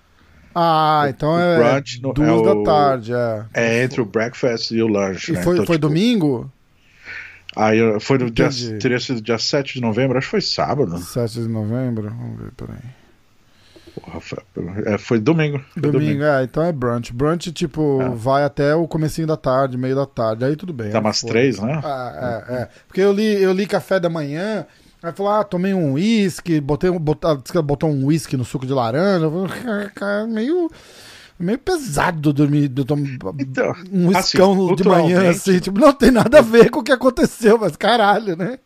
[0.54, 3.44] Ah, então o é brunch no, duas é da o, tarde, é.
[3.54, 5.30] É entre o breakfast e o lunch.
[5.30, 5.42] E né?
[5.42, 6.52] foi, então, foi tipo, domingo?
[7.56, 10.98] Aí foi no dia, teria sido dia 7 de novembro, acho que foi sábado.
[10.98, 12.10] 7 de novembro?
[12.10, 12.76] Vamos ver, peraí.
[13.94, 14.38] Porra, foi,
[14.86, 15.60] é, foi domingo.
[15.72, 17.12] Foi domingo, domingo, é, então é brunch.
[17.12, 18.08] Brunch, tipo, é.
[18.08, 20.90] vai até o comecinho da tarde, meio da tarde, aí tudo bem.
[20.90, 21.80] Tá umas três, né?
[21.84, 22.68] Ah, é, é.
[22.88, 24.66] Porque eu li, eu li café da manhã,
[25.02, 28.72] aí falou, ah, tomei um uísque, botei um, botou, botou um uísque no suco de
[28.72, 29.30] laranja,
[30.28, 30.68] meio
[31.38, 32.70] meio pesado dormir,
[33.38, 36.82] então, um escão assim, de manhã, assim, tipo, não tem nada a ver com o
[36.82, 38.58] que aconteceu, mas caralho, né?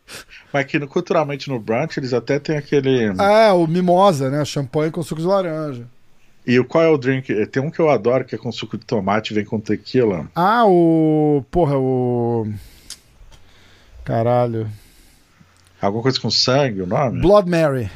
[0.53, 3.13] Mas aqui, culturalmente, no brunch, eles até tem aquele...
[3.17, 4.45] Ah, o mimosa, né?
[4.45, 5.87] Champanhe com suco de laranja.
[6.45, 7.45] E qual é o drink?
[7.47, 10.27] Tem um que eu adoro, que é com suco de tomate, vem com tequila.
[10.35, 11.43] Ah, o...
[11.51, 12.47] Porra, o...
[14.03, 14.67] Caralho.
[15.81, 17.21] Alguma coisa com sangue, o nome?
[17.21, 17.89] Blood Mary.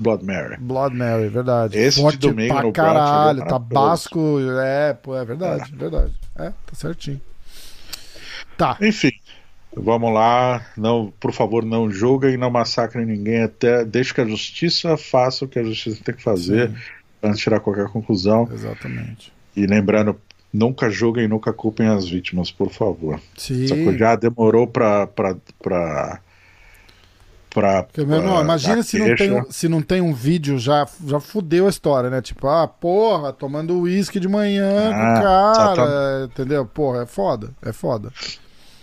[0.00, 0.56] Blood Mary.
[0.58, 1.78] Blood Mary, verdade.
[1.78, 5.76] Esse Forte de domingo pra no caralho, tabasco, é, pô, é verdade, é.
[5.76, 6.12] verdade.
[6.36, 7.20] É, tá certinho.
[8.56, 8.76] Tá.
[8.80, 9.12] Enfim,
[9.76, 10.66] vamos lá.
[10.76, 15.48] Não, por favor, não julguem, não massacrem ninguém até deixe que a justiça faça o
[15.48, 16.72] que a justiça tem que fazer
[17.22, 18.48] de tirar qualquer conclusão.
[18.50, 19.32] Exatamente.
[19.54, 20.18] E lembrando
[20.52, 23.20] Nunca julguem, nunca culpem as vítimas, por favor.
[23.36, 23.68] Sim.
[23.68, 23.96] Sacou?
[23.96, 25.08] Já demorou pra.
[27.50, 28.02] Pra, pra
[28.42, 32.08] imagina se não, tem, um- se não tem um vídeo, já, já fudeu a história,
[32.08, 32.22] né?
[32.22, 36.32] Tipo, ah, porra, tomando uísque de manhã com Ah, o cara, exatamente.
[36.32, 36.66] entendeu?
[36.66, 38.12] Porra, é foda, é foda.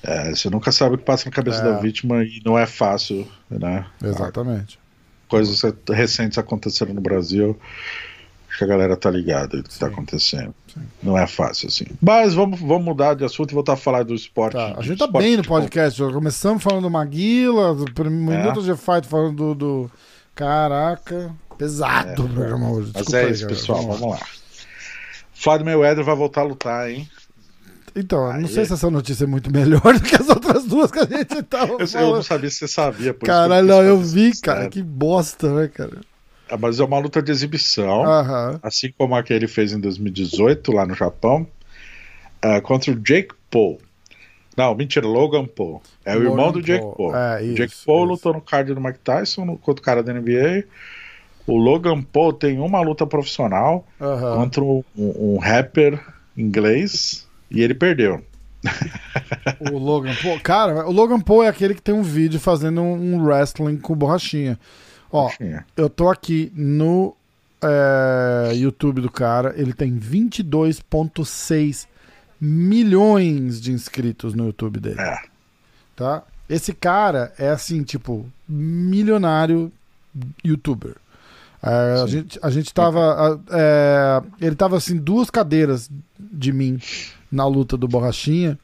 [0.03, 1.63] É, você nunca sabe o que passa na cabeça É.
[1.63, 3.85] da vítima e não é fácil, né?
[4.03, 4.79] Exatamente.
[5.27, 7.59] Coisas recentes aconteceram no Brasil.
[8.47, 9.91] Acho que a galera tá ligada do que tá Sim.
[9.93, 10.55] acontecendo.
[11.01, 11.85] Não é fácil, assim.
[12.01, 14.53] Mas vamos, vamos mudar de assunto e voltar a falar do esporte.
[14.53, 15.97] Tá, a gente tá esporte bem no podcast.
[15.99, 18.37] Já começamos falando do Maguila, do prim- É.
[18.37, 19.55] Minutos de Fight falando do.
[19.55, 19.91] do-
[20.35, 22.91] Caraca, pesado o programa hoje.
[22.93, 23.81] Mas Desculpa é aí, isso, pessoal.
[23.87, 24.19] Vamos lá.
[25.33, 27.09] Floyd Mayweather vai voltar a lutar, hein?
[27.95, 28.47] Então, eu não Aí.
[28.47, 31.41] sei se essa notícia é muito melhor do que as outras duas que a gente
[31.43, 33.11] tava Eu, eu não sabia se você sabia.
[33.13, 34.59] por isso Caralho, quis não, eu vi, cara.
[34.59, 34.69] série.
[34.69, 36.01] Que bosta, né, cara?
[36.49, 38.03] Ah, Mas é uma luta de exibição.
[38.05, 38.59] Aham.
[38.63, 41.47] assim como a que ele fez em 2018 lá no Japão,
[42.41, 43.79] ah, contra o Jake Paul.
[44.55, 45.81] Não, mentira, Logan Paul.
[46.03, 46.95] É o Logan irmão do Jake Paul.
[46.95, 47.15] Paul.
[47.15, 48.11] É, o isso, Jake Paul isso.
[48.13, 50.63] lutou no card do Mike Tyson no, contra o cara da NBA.
[51.45, 54.35] O Logan Paul tem uma luta profissional Aham.
[54.35, 55.99] contra um, um rapper
[56.35, 58.21] inglês e ele perdeu.
[59.71, 60.39] O Logan Paul.
[60.41, 64.59] Cara, o Logan Paul é aquele que tem um vídeo fazendo um wrestling com borrachinha.
[65.11, 65.65] Ó, Tinha.
[65.75, 67.15] eu tô aqui no
[67.61, 69.53] é, YouTube do cara.
[69.57, 71.87] Ele tem 22,6
[72.39, 74.99] milhões de inscritos no YouTube dele.
[74.99, 75.17] É.
[75.95, 76.23] Tá?
[76.49, 79.71] Esse cara é assim, tipo, milionário
[80.43, 80.95] youtuber.
[81.61, 83.41] É, a, gente, a gente tava.
[83.49, 85.89] é, ele tava assim, duas cadeiras
[86.19, 86.79] de mim
[87.31, 88.57] na luta do Borrachinha.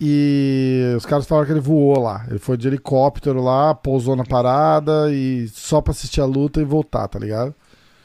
[0.00, 2.24] E os caras falaram que ele voou lá.
[2.28, 6.64] Ele foi de helicóptero lá, pousou na parada e só pra assistir a luta e
[6.64, 7.52] voltar, tá ligado?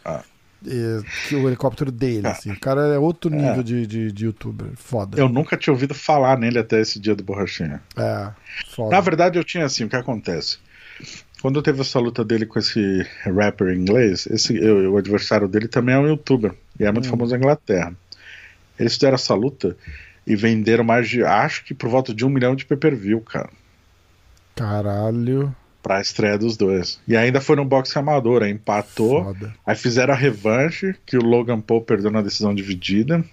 [0.04, 0.24] Ah.
[0.66, 2.32] E- que o helicóptero dele, Ah.
[2.32, 2.52] assim.
[2.52, 3.38] O cara é outro É.
[3.38, 4.70] nível de, de, de youtuber.
[4.76, 5.20] Foda.
[5.20, 7.82] Eu nunca tinha ouvido falar nele até esse dia do Borrachinha.
[7.96, 8.30] É,
[8.74, 8.90] foda.
[8.96, 10.58] Na verdade, eu tinha assim, o que acontece?
[11.42, 15.94] Quando teve essa luta dele com esse rapper inglês, esse, eu- o adversário dele também
[15.94, 17.12] é um youtuber, e é muito Hum.
[17.12, 17.94] famoso na Inglaterra.
[18.80, 19.76] Eles fizeram essa luta
[20.26, 23.50] e venderam mais de, acho que por volta de um milhão de pay-per-view, cara,
[24.56, 25.54] Caralho.
[25.82, 27.00] pra estreia dos dois.
[27.08, 29.54] E ainda foi no boxe amador, aí empatou, Foda.
[29.66, 33.24] aí fizeram a revanche, que o Logan Paul perdeu na decisão dividida.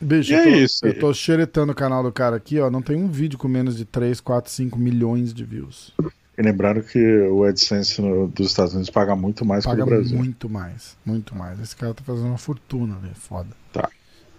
[0.00, 0.86] Bicho, E eu é tô, isso.
[0.86, 2.70] eu tô xeretando o canal do cara aqui, ó.
[2.70, 5.92] Não tem um vídeo com menos de 3, 4, 5 milhões de views.
[6.38, 9.86] E lembrando que o AdSense no- dos Estados Unidos paga muito mais que Paga o
[9.86, 10.16] Brasil.
[10.16, 10.96] muito mais.
[11.04, 11.60] Muito mais.
[11.60, 13.14] Esse cara tá fazendo uma fortuna, velho.
[13.14, 13.50] Foda.
[13.74, 13.90] Tá.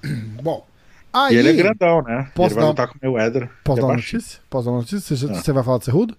[0.41, 0.66] Bom.
[1.14, 1.36] Aí.
[1.36, 2.30] E ele é grandão, né?
[2.34, 3.49] Posso ele vai dar- lutar com o Mayweather.
[3.64, 4.39] Posso que dar é uma notícia?
[4.49, 5.16] Posso dar uma notícia?
[5.18, 5.34] Você, Ah.
[5.34, 6.18] você vai falar de Cerrudo?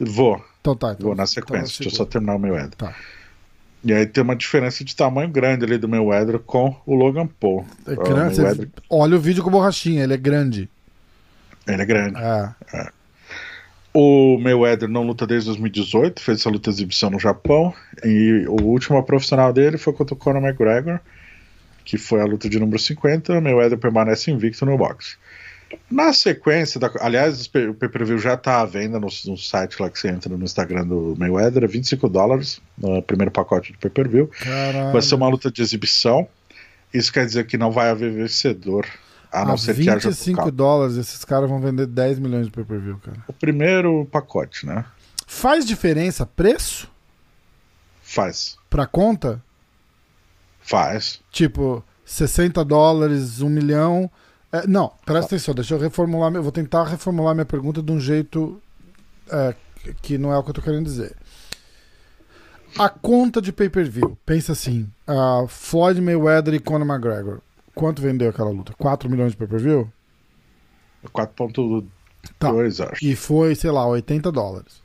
[0.00, 0.44] Vou.
[0.60, 0.92] Então tá.
[0.92, 2.76] Então, Vou na então sequência, deixa eu só terminar o Mayweather.
[2.76, 2.94] Tá.
[3.84, 7.64] E aí tem uma diferença de tamanho grande ali do Mayweather com o Logan Paul.
[7.86, 10.68] É O grande, você- Mayweather, Olha o vídeo com borrachinha, ele é grande.
[11.66, 12.16] ele é grande.
[12.20, 12.90] É.
[13.92, 17.74] O Mayweather não luta desde 2018, fez essa luta de exibição no Japão.
[18.04, 21.00] E o último profissional dele foi contra o Conor McGregor,
[21.88, 23.38] que foi a luta de número 50.
[23.38, 25.16] O Mayweather permanece invicto no boxe.
[25.90, 29.80] Na sequência, da, aliás, o pay- o pay-per-view já está à venda no, no site
[29.80, 33.78] lá que você entra no Instagram do Mayweather, é 25 dólares no primeiro pacote de
[33.78, 34.30] pay-per-view.
[34.92, 36.28] Vai ser uma luta de exibição.
[36.92, 38.86] Isso quer dizer que não vai haver vencedor,
[39.32, 40.56] a não A ser que haja 25 nocaute.
[40.56, 43.16] dólares, esses caras vão vender 10 milhões de pay-per-view, cara.
[43.26, 44.84] o primeiro pacote, né?
[45.26, 46.86] Faz diferença preço
[48.02, 48.56] Faz.
[48.70, 49.42] pra conta?
[50.68, 51.20] Faz.
[51.30, 54.10] Tipo, 60 dólares, 1 milhão.
[54.52, 56.30] É, não, presta atenção, deixa eu reformular.
[56.42, 58.60] Vou tentar reformular minha pergunta de um jeito
[59.30, 59.54] é,
[60.02, 61.16] que não é o que eu tô querendo dizer.
[62.78, 67.40] A conta de pay-per-view, pensa assim: a Floyd Mayweather e Conor McGregor.
[67.74, 68.74] Quanto vendeu aquela luta?
[68.76, 69.90] 4 milhões de pay-per-view?
[71.14, 71.86] 4.2,
[72.38, 72.50] Tá.
[72.50, 73.04] acho.
[73.04, 74.82] E foi, sei lá, 80 dólares.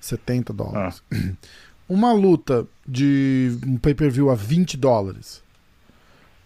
[0.00, 1.02] 70 dólares.
[1.12, 1.16] Ah.
[1.88, 5.42] Uma luta de um pay-per-view a 20 dólares.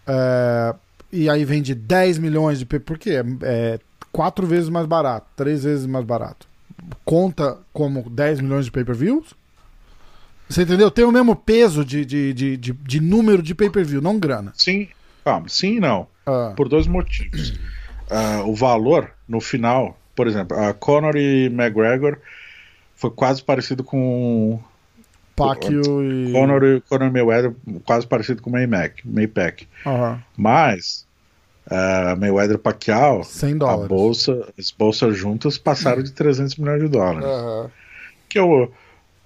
[0.07, 0.75] é,
[1.11, 3.11] e aí vende 10 milhões de pay Por quê?
[3.11, 3.79] É, é
[4.11, 6.47] quatro vezes mais barato, três vezes mais barato.
[7.03, 9.33] Conta como 10 milhões de pay-per-views?
[10.47, 10.89] Você entendeu?
[10.89, 14.51] Tem o mesmo peso de, de, de, de, de número de pay-per-view, não grana.
[14.55, 14.87] Sim,
[15.23, 16.07] calma, sim e não.
[16.25, 17.59] Ah, Por dois motivos.
[18.09, 22.17] Ah, o valor, no final, por exemplo, a Conor e McGregor
[22.95, 24.59] foi quase parecido com
[25.47, 26.31] Pacquiao e...
[26.31, 27.53] Conor e Conor Mayweather,
[27.85, 29.67] quase parecido com o Maymac, Maypac.
[29.85, 31.07] Aham, Mas
[31.69, 33.87] ah, Mayweather e Pacquiao, 100 a dólares.
[33.87, 37.25] bolsa, as bolsas juntas passaram de 300 milhões de dólares.
[37.25, 37.71] Aham.
[38.27, 38.71] que eu,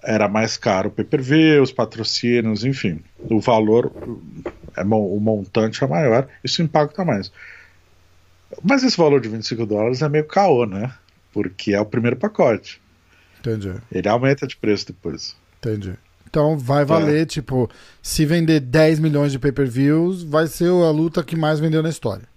[0.03, 2.99] era mais caro o pay-per-view, os patrocínios, enfim.
[3.17, 3.91] O valor
[4.75, 7.31] é, o montante é maior, isso impacta mais.
[8.61, 10.93] Mas esse valor de 25 dólares é meio caô, né?
[11.31, 12.81] Porque é o primeiro pacote.
[13.39, 13.73] Entendi.
[13.91, 15.35] Ele aumenta de preço depois.
[15.63, 15.93] Entendi.
[16.27, 17.25] Então vai valer, é.
[17.25, 17.69] tipo,
[18.01, 22.27] se vender 10 milhões de pay-per-views, vai ser a luta que mais vendeu na história.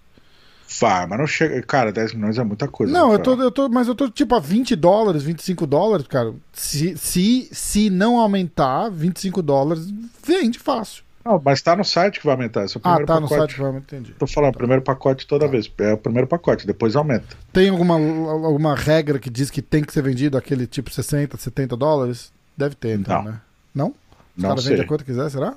[0.81, 1.62] Vai, mas não chega.
[1.62, 2.93] Cara, 10 milhões é muita coisa.
[2.93, 3.68] Não, eu tô, eu tô.
[3.68, 6.35] Mas eu tô tipo a 20 dólares, 25 dólares, cara.
[6.53, 9.89] Se, se, se não aumentar, 25 dólares,
[10.22, 11.05] vende fácil.
[11.24, 12.64] Não, mas tá no site que vai aumentar.
[12.64, 13.33] Esse é o ah, primeiro tá pacote.
[13.33, 14.14] no site que vai aumentar, entendi.
[14.18, 14.59] Tô falando, tá.
[14.59, 15.51] primeiro pacote toda tá.
[15.51, 15.72] vez.
[15.79, 17.37] É o primeiro pacote, depois aumenta.
[17.53, 21.77] Tem alguma, alguma regra que diz que tem que ser vendido aquele tipo 60, 70
[21.77, 22.36] dólares?
[22.57, 23.33] Deve ter, então, não.
[23.33, 23.41] né?
[23.75, 23.89] Não?
[23.89, 25.55] Os não caras vendem a quanto quiser, será?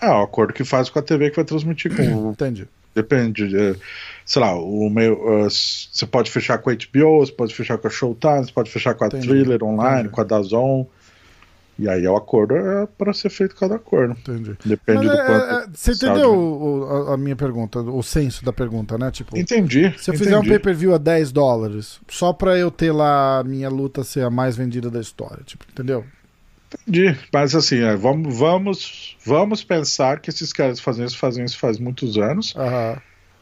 [0.00, 2.30] É, o acordo que faz com a TV que vai transmitir com.
[2.30, 2.66] Entendi.
[2.94, 3.48] Depende.
[3.48, 3.76] De,
[4.24, 7.88] sei lá, o meu, uh, você pode fechar com a HBO, você pode fechar com
[7.88, 9.28] a Showtime, você pode fechar com a Entendi.
[9.28, 10.08] Thriller Online, Entendi.
[10.10, 10.86] com a Dazon.
[11.78, 14.16] E aí o acordo é para ser feito cada acordo.
[14.20, 14.56] Entendi.
[14.64, 15.52] Depende Mas do é, quanto.
[15.52, 19.10] é, você entendeu o, a, a minha pergunta, o senso da pergunta, né?
[19.10, 19.92] Tipo, Entendi.
[19.98, 20.18] se eu entendi.
[20.18, 24.22] fizer um pay-per-view a 10 dólares, só pra eu ter lá a minha luta ser
[24.24, 26.04] a mais vendida da história, tipo, entendeu?
[26.86, 27.16] Entendi.
[27.32, 31.78] Mas assim, é, vamos, vamos, vamos pensar que esses caras fazem isso, fazem isso faz
[31.78, 32.54] muitos anos.
[32.56, 33.00] Aham,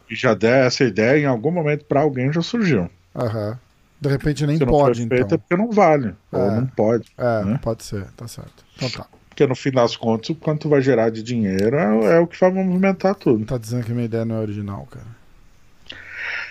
[0.08, 2.90] E já der essa ideia em algum momento para alguém já surgiu.
[3.14, 3.58] aham.
[4.02, 5.16] De repente nem pode, então.
[5.16, 6.12] é porque não vale.
[6.32, 6.56] Ou É.
[6.56, 7.06] não pode.
[7.16, 7.60] É, né?
[7.62, 8.64] pode ser, tá certo.
[8.76, 9.06] Então tá.
[9.28, 12.38] Porque no fim das contas, o quanto vai gerar de dinheiro é, é o que
[12.38, 13.44] vai movimentar tudo.
[13.44, 15.06] Tá dizendo que minha ideia não é original, cara.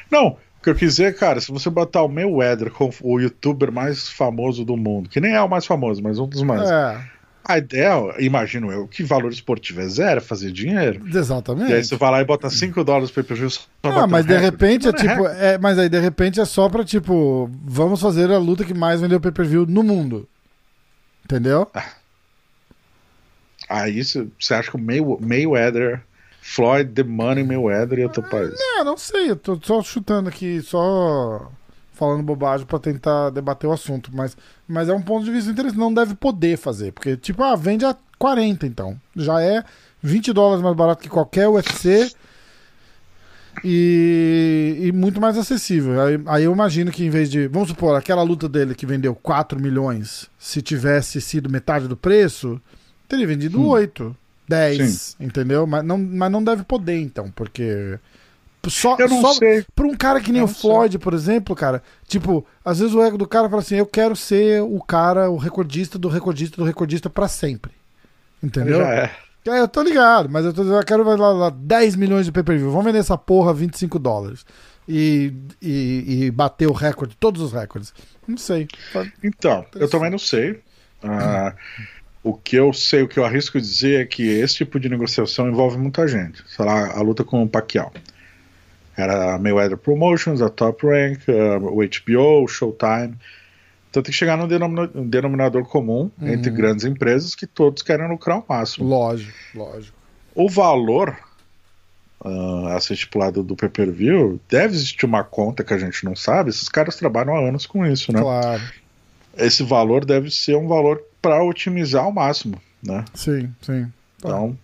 [0.09, 3.69] Não, o que eu quis dizer, cara, se você botar o Mayweather como o youtuber
[3.69, 6.69] mais famoso do mundo, que nem é o mais famoso, mas um dos mais.
[6.71, 7.01] É,
[7.43, 11.01] A ideia, imagino eu, que valor esportivo é zero, é fazer dinheiro.
[11.07, 11.71] exatamente.
[11.71, 14.25] E aí você vai lá e bota 5 dólares pra PPG só pra Ah, mas
[14.25, 14.51] um de recorde.
[14.51, 15.27] repente é Não tipo.
[15.27, 19.01] É, mas aí de repente é só pra, tipo, vamos fazer a luta que mais
[19.01, 20.27] vendeu pay-per-view no mundo.
[21.25, 21.67] Entendeu?
[23.69, 26.01] Aí você você acha que o May, Mayweather,
[26.41, 28.57] Floyd, The Money Mayweather ia topar isso?
[28.79, 31.49] É, não sei, eu tô só chutando aqui, só
[32.01, 34.35] falando bobagem pra tentar debater o assunto, mas,
[34.67, 37.85] mas é um ponto de vista interessante, não deve poder fazer, porque tipo, ah, vende
[37.85, 39.63] a 40 então, já é
[40.01, 42.11] 20 dólares mais barato que qualquer UFC
[43.63, 46.01] e, e muito mais acessível.
[46.01, 49.13] Aí, aí eu imagino que em vez de, vamos supor, aquela luta dele que vendeu
[49.13, 52.59] 4 milhões, se tivesse sido metade do preço,
[53.07, 53.67] teria vendido Hum.
[53.67, 55.67] 8, 10, entendeu?
[55.67, 57.99] Mas não, mas não deve poder então, porque
[58.69, 59.65] só, Eu não só sei.
[59.75, 60.61] pra um cara que nem Eu o não sei.
[60.61, 64.15] Floyd, por exemplo, cara, tipo, às vezes o ego do cara fala assim, eu quero
[64.15, 67.71] ser o cara, o recordista do recordista do recordista pra sempre.
[68.43, 68.79] Entendeu?
[68.79, 69.11] Já é.
[69.47, 72.69] É, eu tô ligado, mas eu, tô, eu quero lá, lá 10 milhões de pay-per-view.
[72.69, 74.45] Vamos vender essa porra a 25 dólares.
[74.87, 77.93] E, e, e bater o recorde, todos os recordes.
[78.27, 78.67] Não sei.
[79.23, 80.59] Então, eu também não sei.
[81.03, 81.55] Ah,
[82.23, 85.47] o que eu sei, o que eu arrisco dizer é que esse tipo de negociação
[85.49, 86.43] envolve muita gente.
[86.47, 87.91] Sei lá, a luta com o Pacquiao.
[89.01, 91.21] Era a Mayweather Promotions, a Top Rank,
[91.61, 93.15] o HBO, o Showtime.
[93.89, 98.07] Então tem que chegar num denomina- um denominador comum entre grandes empresas que todos querem
[98.07, 98.87] lucrar ao máximo.
[98.87, 99.97] Lógico, lógico.
[100.33, 101.17] O valor
[102.23, 106.51] ah, a ser estipulado do pay-per-view, deve existir uma conta que a gente não sabe.
[106.51, 108.21] Esses caras trabalham há anos com isso, né?
[108.21, 108.61] Claro.
[109.35, 113.05] Esse valor deve ser um valor para otimizar ao máximo, né?
[113.13, 113.91] Sim, sim.
[114.19, 114.55] Então,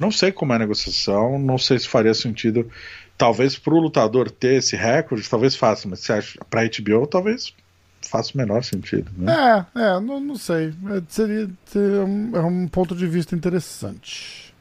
[0.00, 2.70] não sei como é a negociação, não sei se faria sentido.
[3.18, 7.52] Talvez para o lutador ter esse recorde, talvez faça, mas você acha para HBO, talvez
[8.00, 9.66] faça o menor sentido, né?
[9.74, 10.68] É, é, não, não sei.
[10.68, 14.54] É, seria, seria um, é um ponto de vista interessante.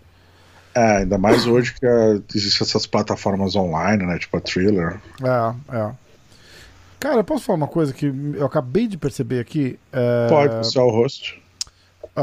[0.74, 4.18] É, ainda mais hoje que ah, existem essas plataformas online, né?
[4.20, 4.99] Tipo a Thriller.
[5.24, 5.91] É, é.
[6.99, 9.80] Cara, posso falar uma coisa que eu acabei de perceber aqui?
[9.93, 11.41] É, Pode, você é o host.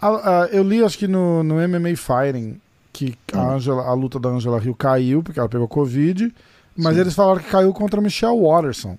[0.00, 2.60] a- eu li, acho que no, no MMA Fighting,
[2.94, 3.50] que a, Hum.
[3.56, 6.32] Angela, a luta da Angela Hill caiu, porque ela pegou Covid,
[6.76, 7.00] mas Sim.
[7.02, 8.96] eles falaram que caiu contra a Michelle Watterson.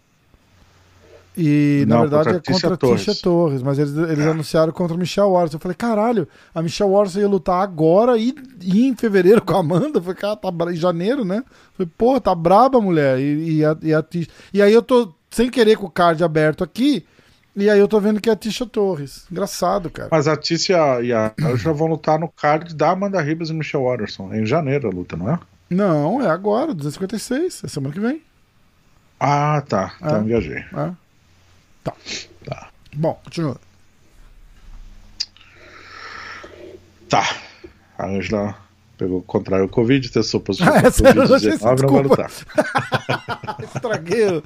[1.38, 3.22] E na Não, verdade contra é contra a Tisha Torres.
[3.22, 4.30] Torres, mas eles, eles É.
[4.30, 5.58] anunciaram contra a Michelle Watterson.
[5.58, 9.60] Eu falei, caralho, a Michelle Watterson ia lutar agora e, e em fevereiro com a
[9.60, 9.98] Amanda.
[9.98, 11.40] Eu falei, cara, tá em janeiro, né?
[11.40, 11.44] Eu
[11.78, 13.20] falei, pô, tá braba a mulher.
[13.20, 14.30] E, e, a, e, a Tisha...
[14.54, 17.06] e aí eu tô sem querer com o card aberto aqui,
[17.56, 19.26] e aí eu tô vendo que é a Tisha Torres.
[19.32, 20.10] Engraçado, cara.
[20.12, 23.86] Mas a Tícia e a já vão lutar no card da Amanda Ribas e Michelle
[23.86, 24.34] Watterson.
[24.34, 25.40] É em janeiro a luta, não é?
[25.70, 28.22] Não, é agora, 256, é semana que vem.
[29.20, 29.94] Ah, tá.
[29.98, 30.24] Então É.
[30.24, 30.58] viajei.
[30.58, 30.92] É.
[31.84, 31.94] Tá.
[32.46, 32.68] Tá.
[32.96, 33.58] Bom, continua.
[37.10, 37.24] Tá.
[37.98, 38.56] A Angela
[38.98, 42.32] pegou, contraiu o Covid, testou positivo Ah, achei- Covid-19 não vai lutar.
[43.64, 44.44] Estraguei.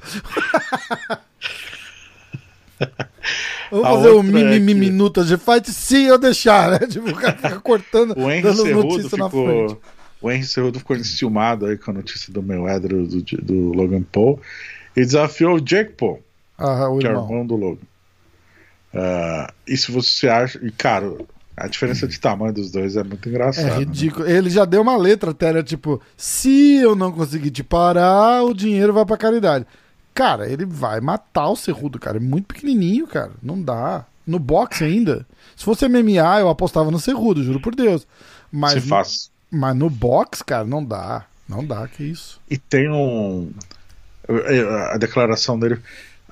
[3.70, 6.78] Vamos A fazer o outra é mimimi que- minutas de fight se eu deixar, né?
[6.88, 9.68] Tipo, o cara fica cortando, O Henry dando Cerrudo notícia na frente.
[9.68, 9.80] ficou.
[10.22, 14.02] O Henry Cerrudo ficou enciumado aí com a notícia do Mayweather e do, do Logan
[14.02, 14.40] Paul
[14.96, 16.20] e desafiou o Jake Paul,
[16.58, 17.24] Ah, o que é o irmão.
[17.30, 17.80] irmão do Logan.
[18.94, 20.58] Ah, e se você acha.
[20.62, 21.12] E, cara,
[21.56, 23.68] a diferença de tamanho dos dois é muito É engraçada.
[23.70, 23.78] né?
[23.78, 24.26] ridículo.
[24.28, 25.62] Ele já deu uma letra até, né?
[25.62, 29.64] Tipo, se eu não conseguir te parar, o dinheiro vai pra caridade.
[30.20, 32.18] Cara, ele vai matar o Cerrudo, cara.
[32.18, 33.30] É muito pequenininho, cara.
[33.42, 34.04] Não dá.
[34.26, 35.26] No boxe ainda.
[35.56, 38.06] Se fosse MMA, eu apostava no Cerrudo, juro por Deus.
[38.52, 39.30] Mas, Se faz.
[39.50, 41.24] mas no boxe, cara, não dá.
[41.48, 42.38] Não dá, que isso.
[42.50, 43.50] E tem um.
[44.92, 45.80] A declaração dele.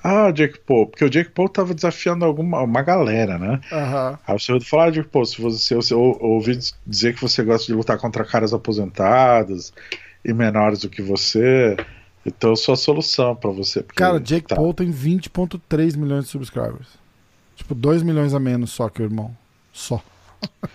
[0.03, 0.85] Ah, Jake Paul.
[0.85, 3.59] Porque o Jake Paul tava desafiando alguma, uma galera, né?
[3.71, 4.19] Aham.
[4.27, 7.41] Aí o senhor falou, ah, Jake Paul, se você, você ou, ouvi dizer que você
[7.41, 9.73] gosta de lutar contra caras aposentados
[10.23, 11.75] e menores do que você,
[12.25, 13.81] então eu sou a solução pra você.
[13.81, 14.55] porque- Cara, Jake tá.
[14.55, 16.87] Paul tem 20,3 milhões de subscribers.
[17.55, 19.35] Tipo, 2 milhões a menos só que o irmão.
[19.73, 20.01] Só.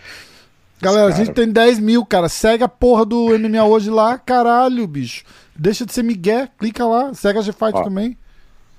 [0.80, 2.28] Galera, a cara- gente tem 10 mil, cara.
[2.28, 5.24] Segue a porra do MMA hoje lá, caralho, bicho.
[5.56, 7.14] Deixa de ser migué, clica lá.
[7.14, 8.16] Segue a G-Fight também.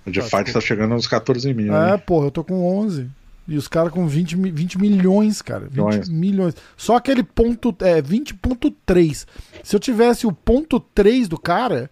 [0.06, 1.74] O The Fight tá chegando uns 14 mil.
[1.74, 1.98] É, né?
[1.98, 3.10] porra, eu tô com 11.
[3.48, 5.62] E os caras com 20, mi- 20 milhões, cara.
[5.68, 6.10] 20 Milhões.
[6.10, 6.56] milhões.
[6.78, 7.76] Só aquele ponto.
[7.80, 9.26] É, 20,3.
[9.64, 11.90] Se eu tivesse o ponto 3 do cara.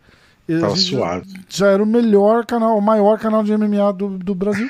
[0.48, 1.34] Tava gente já- suave.
[1.50, 4.70] Já, era o melhor canal, o maior canal de MMA do, do Brasil.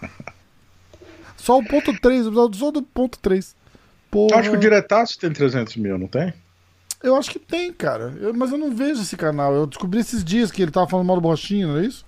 [1.36, 3.56] só o ponto 3, só do ponto 3.
[4.10, 4.34] Porra.
[4.34, 6.32] Eu acho que o Diretaço tem 300 mil, não tem?
[7.02, 8.14] Eu acho que tem, cara.
[8.20, 9.52] Eu- mas eu não vejo esse canal.
[9.54, 12.04] Eu descobri esses dias que ele tava falando mal do Borrachinha, não é isso?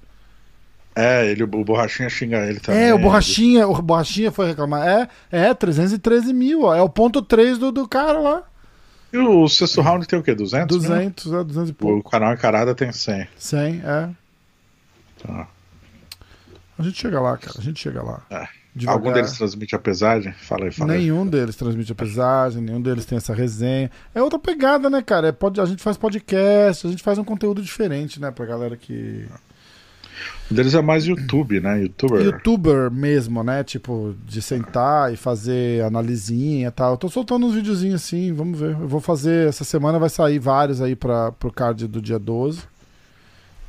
[0.97, 2.81] É, ele, o Borrachinha xinga ele também.
[2.81, 4.87] É, o Borrachinha, o Borrachinha foi reclamar.
[4.87, 5.09] É,
[5.49, 6.75] é, 313 mil, ó.
[6.75, 8.45] É o ponto 3 do, do cara lá.
[9.15, 10.35] E o sexto round tem o quê?
[10.35, 10.77] 200?
[10.77, 10.89] mil?
[10.89, 12.11] 200, é, 200 e O pouco.
[12.11, 13.29] canal Encarada tem 100.
[13.39, 14.11] 100, é.
[15.23, 15.49] Tá.
[16.79, 17.55] A gente chega lá, cara.
[17.59, 18.23] A gente chega lá.
[18.31, 18.49] É.
[18.75, 18.99] Devagar.
[18.99, 20.33] Algum deles transmite a pesagem?
[20.33, 20.99] Fala aí, fala aí.
[20.99, 23.89] Nenhum deles transmite a pesagem, nenhum deles tem essa resenha.
[24.13, 25.29] É outra pegada, né, cara?
[25.29, 28.77] É pod- A gente faz podcast, a gente faz um conteúdo diferente, né, pra galera
[28.77, 29.27] que.
[30.51, 31.83] Um deles é mais YouTube, né?
[31.83, 32.21] Youtuber.
[32.21, 33.65] Youtuber mesmo, né?
[33.65, 36.93] Tipo, de sentar e fazer analisinha e tal.
[36.93, 38.71] Eu tô soltando uns videozinhos assim, vamos ver.
[38.73, 39.49] Eu vou fazer.
[39.49, 42.61] Essa semana vai sair vários aí pra, pro card do dia 12.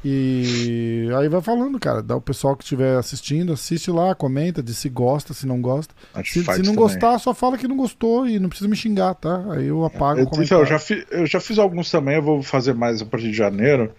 [0.08, 2.04] E aí vai falando, cara.
[2.04, 5.96] Dá o pessoal que estiver assistindo, assiste lá, comenta, diz se gosta, se não gosta.
[6.24, 6.76] Se, se não também.
[6.76, 9.44] gostar, só fala que não gostou e não precisa me xingar, tá?
[9.52, 10.46] Aí eu apago o Eu, comentário.
[10.46, 13.32] então, eu já, fi- eu já fiz alguns também, eu vou fazer mais a partir
[13.32, 13.92] de janeiro.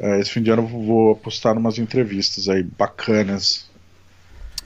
[0.00, 3.68] É, esse fim de ano eu vou apostar umas entrevistas aí bacanas.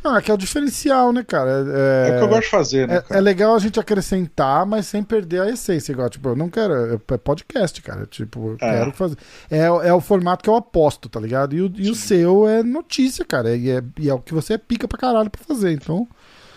[0.06, 1.50] Ah, que é o diferencial, né, cara?
[1.50, 3.18] É, o que eu gosto de fazer, né, É, cara?
[3.18, 5.92] é legal a gente acrescentar, mas sem perder a essência.
[5.92, 7.00] Igual, tipo, eu não quero.
[7.10, 8.04] É podcast, cara.
[8.04, 8.78] Tipo, eu É.
[8.80, 9.16] quero fazer.
[9.50, 11.54] É, é o formato que eu aposto, tá ligado?
[11.56, 13.56] E o, e o seu é notícia, cara.
[13.56, 15.72] E é, e é o que você é pica pra caralho pra fazer.
[15.72, 16.06] Então,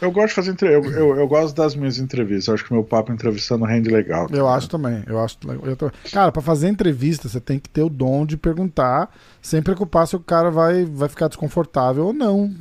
[0.01, 0.67] Eu gosto de fazer entre...
[0.73, 2.47] eu, eu, eu gosto das minhas entrevistas.
[2.47, 4.27] Eu acho que meu papo entrevistando rende legal.
[4.31, 5.03] eu acho também.
[5.07, 5.37] Eu acho.
[5.63, 9.09] Eu tô- Cara, pra fazer entrevista, você tem que ter o dom de perguntar,
[9.41, 12.53] sem preocupar se o cara vai, vai ficar desconfortável ou não.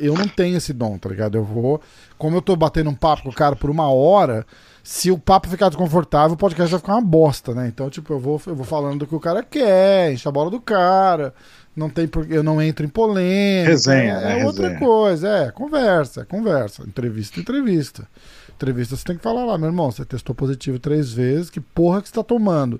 [0.00, 1.36] Eu não tenho esse dom, tá ligado?
[1.38, 1.80] Eu vou.
[2.18, 4.44] Como eu tô batendo um papo com o cara por uma hora.
[4.82, 7.68] Se o papo ficar desconfortável, o podcast vai ficar uma bosta, né?
[7.68, 10.50] Então, tipo, eu vou, eu vou falando do que o cara quer, enche a bola
[10.50, 11.34] do cara.
[11.76, 12.30] Não tem por...
[12.30, 13.70] Eu não entro em polêmica.
[13.70, 14.44] Resenha, É, né?
[14.44, 14.80] outra Resenha.
[14.80, 15.50] coisa, é.
[15.50, 16.82] Conversa, é conversa.
[16.82, 18.08] Entrevista, entrevista.
[18.56, 19.90] Entrevista, você tem que falar lá, meu irmão.
[19.90, 22.78] Você testou positivo três vezes, que porra que você tá tomando?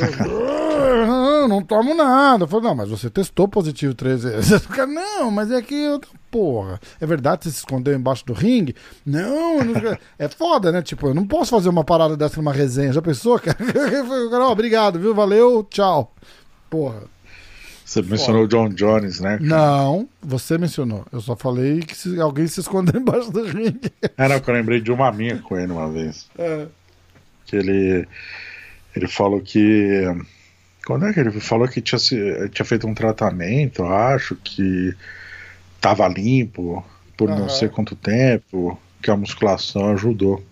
[0.00, 2.44] Eu, não, não tomo nada.
[2.44, 4.62] Eu falei, não, mas você testou positivo três vezes.
[4.88, 6.00] Não, mas é que eu.
[6.30, 8.74] Porra, é verdade que você se escondeu embaixo do ringue?
[9.04, 10.80] Não, não- é foda, né?
[10.80, 12.90] Tipo, eu não posso fazer uma parada dessa numa resenha.
[12.92, 13.56] Já pensou, cara?
[13.60, 15.14] Eu falei, "Ó, obrigado, viu?
[15.14, 16.14] Valeu, tchau.
[16.70, 17.02] Porra.
[17.84, 19.38] Você mencionou o John Jones, né?
[19.38, 19.42] cara?
[19.42, 21.04] Não, você mencionou.
[21.12, 23.92] Eu só falei que se alguém se escondeu embaixo do ringue.
[24.16, 26.28] É, não, que eu lembrei de uma minha com ele uma vez.
[26.38, 26.66] É.
[27.46, 28.06] Que ele,
[28.94, 30.04] ele falou que.
[30.86, 31.98] Quando é que ele falou que tinha,
[32.48, 34.94] tinha feito um tratamento, eu acho, que
[35.80, 36.84] tava limpo
[37.16, 37.48] por não Aham.
[37.48, 40.42] sei quanto tempo, que a musculação ajudou.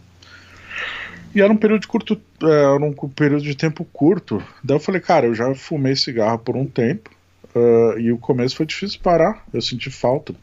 [1.35, 4.43] E era um período de curto, é, era um período de tempo curto.
[4.63, 7.11] Daí eu falei, cara, eu já fumei cigarro por um tempo.
[7.55, 9.45] Ah, e o começo foi difícil parar.
[9.53, 10.35] Eu senti falta.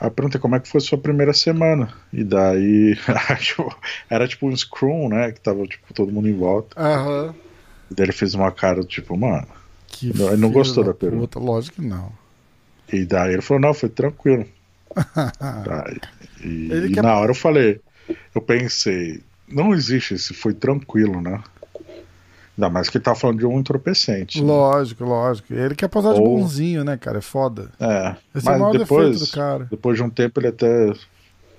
[0.00, 1.92] Aí eu perguntei como é que foi sua primeira semana.
[2.12, 2.96] E daí
[4.10, 5.32] era tipo um scrum, né?
[5.32, 6.78] Que tava tipo, todo mundo em volta.
[6.80, 7.34] Aham.
[7.90, 9.46] E daí ele fez uma cara tipo, mano.
[9.86, 11.38] Que Não, ele não gostou da pergunta.
[11.38, 11.38] puta.
[11.38, 12.12] Lógico que não.
[12.92, 14.46] E daí ele falou, não, foi tranquilo.
[14.94, 15.92] Tá,
[16.42, 17.80] e e quer- na hora eu falei,
[18.34, 21.42] eu pensei, não existe esse foi tranquilo, né?
[22.56, 24.40] Ainda mais que ele tá falando de um entorpecente.
[24.40, 24.46] né?
[24.46, 25.52] Lógico, lógico.
[25.52, 27.18] Ele quer posar de Ou- bonzinho, né, cara?
[27.18, 27.70] É foda.
[27.80, 29.66] É, Esse é o mas maior depois, defeito do cara.
[29.70, 30.92] depois de um tempo ele até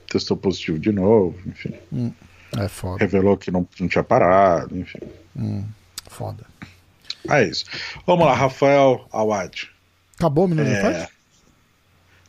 [0.09, 1.73] testou positivo de novo, enfim.
[2.57, 2.97] É foda.
[2.99, 4.99] Revelou que não, não tinha parado, enfim.
[6.09, 6.45] Foda.
[7.29, 7.65] É isso.
[8.07, 9.69] Vamos lá, Rafael Awad.
[10.17, 11.07] Acabou o minuto de É?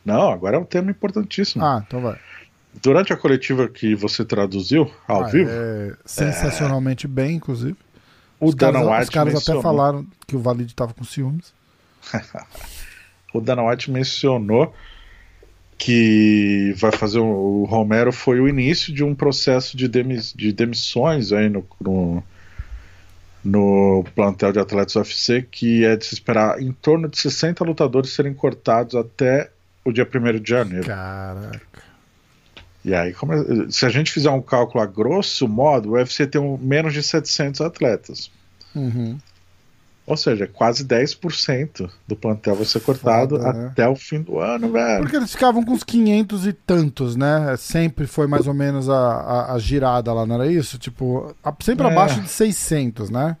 [0.03, 1.63] Não, agora é um tema importantíssimo.
[1.63, 2.17] Ah, então vai.
[2.81, 7.75] Durante a coletiva que você traduziu ao Ah, vivo, é sensacionalmente bem, inclusive.
[8.39, 11.03] O Os caras, Dana os White caras até mencionou, falaram que o Valide tava com
[11.03, 11.53] ciúmes.
[13.33, 14.73] o Dana White mencionou
[15.77, 20.51] que vai fazer um- o Romero foi o início de um processo de, demis- de
[20.51, 22.23] demissões aí no, no,
[23.43, 28.11] no plantel de atletas UFC que é de se esperar em torno de 60 lutadores
[28.11, 29.51] serem cortados até
[29.85, 30.85] o dia 1 de janeiro.
[30.85, 31.61] Caraca.
[32.87, 36.25] E aí, como é- se a gente fizer um cálculo a grosso modo, o UFC
[36.25, 38.31] tem um- menos de 700 atletas.
[38.73, 39.17] Uhum.
[40.05, 43.67] Ou seja, quase 10% do plantel vai ser cortado Foda, né?
[43.73, 45.01] até o fim do ano, velho.
[45.01, 47.55] Porque eles ficavam com uns 500 e tantos, né?
[47.57, 50.77] Sempre foi mais ou menos a, a, a girada lá, não era isso?
[50.77, 51.91] Tipo, sempre É.
[51.91, 53.35] abaixo de 600, né?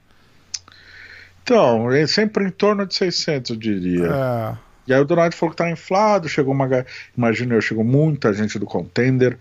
[1.41, 4.07] Então, é sempre em torno de 600, eu diria.
[4.07, 4.66] É.
[4.87, 6.85] E aí o Donald falou que tá inflado, chegou uma.
[7.15, 9.37] Imagina eu, chegou muita gente do contender.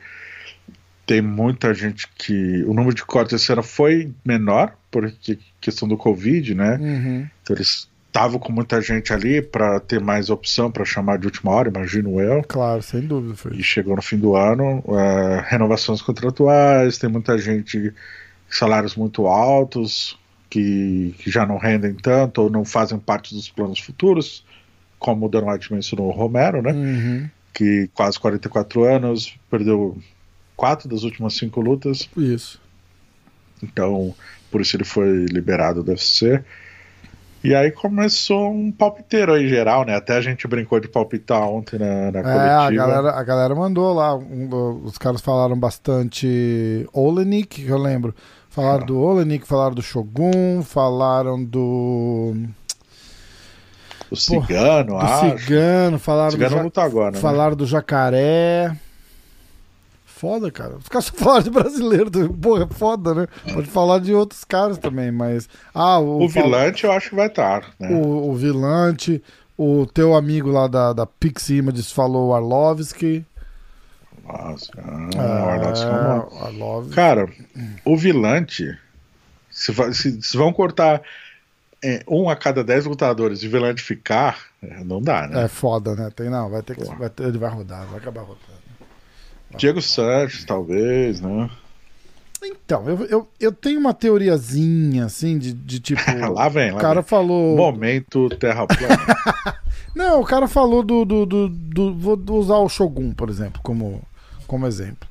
[1.06, 2.64] Tem muita gente que.
[2.64, 6.76] O número de cortes esse ano foi menor, porque questão do Covid, né?
[6.80, 7.28] Uhum.
[7.42, 11.52] Então eles estavam com muita gente ali para ter mais opção para chamar de última
[11.52, 12.42] hora, imagino eu.
[12.48, 13.52] Claro, sem dúvida foi.
[13.54, 17.92] E chegou no fim do ano, eh, renovações contratuais, tem muita gente,
[18.48, 20.18] salários muito altos,
[20.48, 24.44] que, que já não rendem tanto ou não fazem parte dos planos futuros,
[25.06, 26.72] como o Dan White mencionou o Romero, né?
[26.72, 27.28] Uhum.
[27.54, 29.96] Que quase 44 anos, perdeu
[30.56, 32.60] quatro das últimas cinco lutas, Isso.
[33.62, 34.14] então
[34.50, 36.42] por isso ele foi liberado do UFC.
[37.44, 39.94] E aí começou um palpiteiro aí geral, né?
[39.94, 42.86] Até a gente brincou de palpitar ontem na, na É, a coletiva.
[42.86, 44.16] galera, a galera mandou lá.
[44.16, 44.48] um
[44.84, 48.14] os caras falaram bastante Olenik, que eu lembro.
[48.48, 48.86] Falaram Ah.
[48.86, 52.34] do Olenik, falaram do Shogun, falaram do.
[54.10, 55.38] O Cigano, do acho.
[55.38, 57.20] Cigano, falaram O Cigano do, Ja- luta agora, né?
[57.20, 58.76] falaram do Jacaré.
[60.04, 60.76] Foda, cara.
[60.76, 62.10] Os caras só falaram de brasileiro.
[62.34, 63.26] Porra, é foda, né?
[63.52, 65.48] Pode falar de outros caras também, mas.
[65.74, 67.90] Ah, o, O Vilante eu acho que vai estar, né?
[67.90, 69.22] O, o Vilante,
[69.58, 73.26] o teu amigo lá da, da Pix Images falou o Arlovski.
[74.26, 76.28] Nossa, É, ah, Salomão.
[76.32, 76.94] o Arlovski.
[76.94, 77.28] Cara,
[77.84, 78.76] o Vilante,
[79.50, 81.02] se, se- se vão cortar
[81.86, 85.44] é, um a cada dez lutadores e Vilante ficar, é, não dá, né?
[85.44, 86.10] É foda, né?
[86.14, 86.84] Tem, não, vai ter que.
[86.84, 88.40] Vai ter- ele vai rodar, vai acabar rodando.
[89.56, 91.48] Diego Sanches, talvez, né?
[92.42, 96.00] Então, eu, eu, eu tenho uma teoriazinha, assim, de, de tipo.
[96.32, 97.08] lá vem, lá o cara vem.
[97.08, 97.56] falou.
[97.56, 99.56] Momento Terra plana.
[99.94, 104.02] Não, o cara falou do, do, do, do- Vou usar o Shogun, por exemplo, como,
[104.46, 105.08] como exemplo.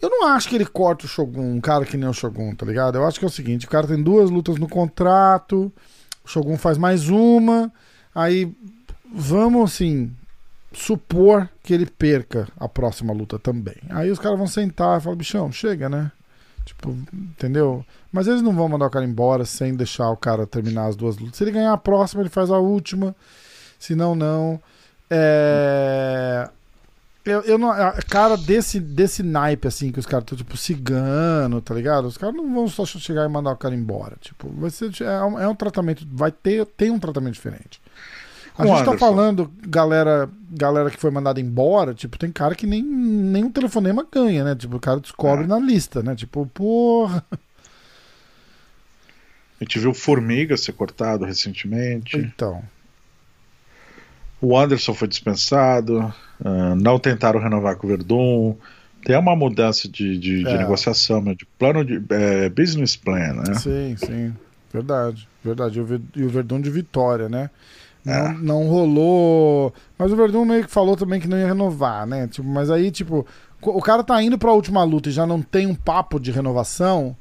[0.00, 2.66] Eu não acho que ele corta o Shogun, um cara que nem o Shogun, tá
[2.66, 2.96] ligado?
[2.96, 5.72] Eu acho que é o seguinte: o cara tem duas lutas no contrato,
[6.24, 7.72] o Shogun faz mais uma,
[8.14, 8.52] aí
[9.14, 10.14] vamos assim.
[10.72, 13.76] Supor que ele perca a próxima luta também.
[13.90, 16.10] Aí os caras vão sentar e falar: bichão, chega, né?
[16.64, 17.84] Tipo, entendeu?
[18.10, 21.16] Mas eles não vão mandar o cara embora sem deixar o cara terminar as duas
[21.16, 21.36] lutas.
[21.36, 23.14] Se ele ganhar a próxima, ele faz a última.
[23.78, 24.60] Se não, não.
[25.10, 26.48] É...
[27.24, 27.70] Eu, eu não.
[28.08, 32.06] Cara desse, desse naipe, assim, que os caras estão, tipo, cigano, tá ligado?
[32.06, 34.16] Os caras não vão só chegar e mandar o cara embora.
[34.20, 34.90] Tipo, vai ser.
[35.00, 36.06] É um, é um tratamento.
[36.12, 36.66] Vai ter.
[36.66, 37.80] Tem um tratamento diferente.
[38.56, 38.98] A Com gente tá Anderson.
[38.98, 44.06] falando, galera, galera que foi mandada embora, tipo, tem cara que nem, nem um telefonema
[44.12, 44.54] ganha, né?
[44.54, 45.46] Tipo, o cara descobre É.
[45.48, 46.14] na lista, né?
[46.14, 47.24] Tipo, porra.
[49.60, 52.16] A gente viu o Formiga ser cortado recentemente.
[52.16, 52.62] Então.
[54.40, 56.12] O Anderson foi dispensado.
[56.44, 58.54] ah, não tentaram renovar com o Verdun.
[59.04, 60.58] Tem uma mudança de, de, de É.
[60.58, 63.54] negociação, né, de plano de é, business plan, né?
[63.54, 64.34] Sim, sim.
[64.72, 65.78] Verdade, verdade.
[65.78, 67.50] E o Ver- o Verdun de vitória, né?
[68.04, 68.32] Não, É.
[68.34, 69.72] não rolou.
[69.98, 72.26] Mas o Verdun meio que falou também que não ia renovar, né?
[72.28, 73.26] Tipo, mas aí, tipo,
[73.62, 77.16] o cara tá indo pra última luta e já não tem um papo de renovação.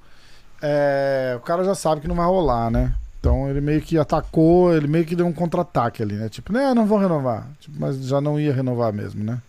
[0.61, 2.95] é, o cara já sabe que não vai rolar, né?
[3.23, 6.27] Então ele meio que atacou, ele meio que deu um contra-ataque ali, né?
[6.27, 7.47] Tipo, né, não vou renovar.
[7.57, 9.41] Tipo, mas já não ia renovar mesmo, né?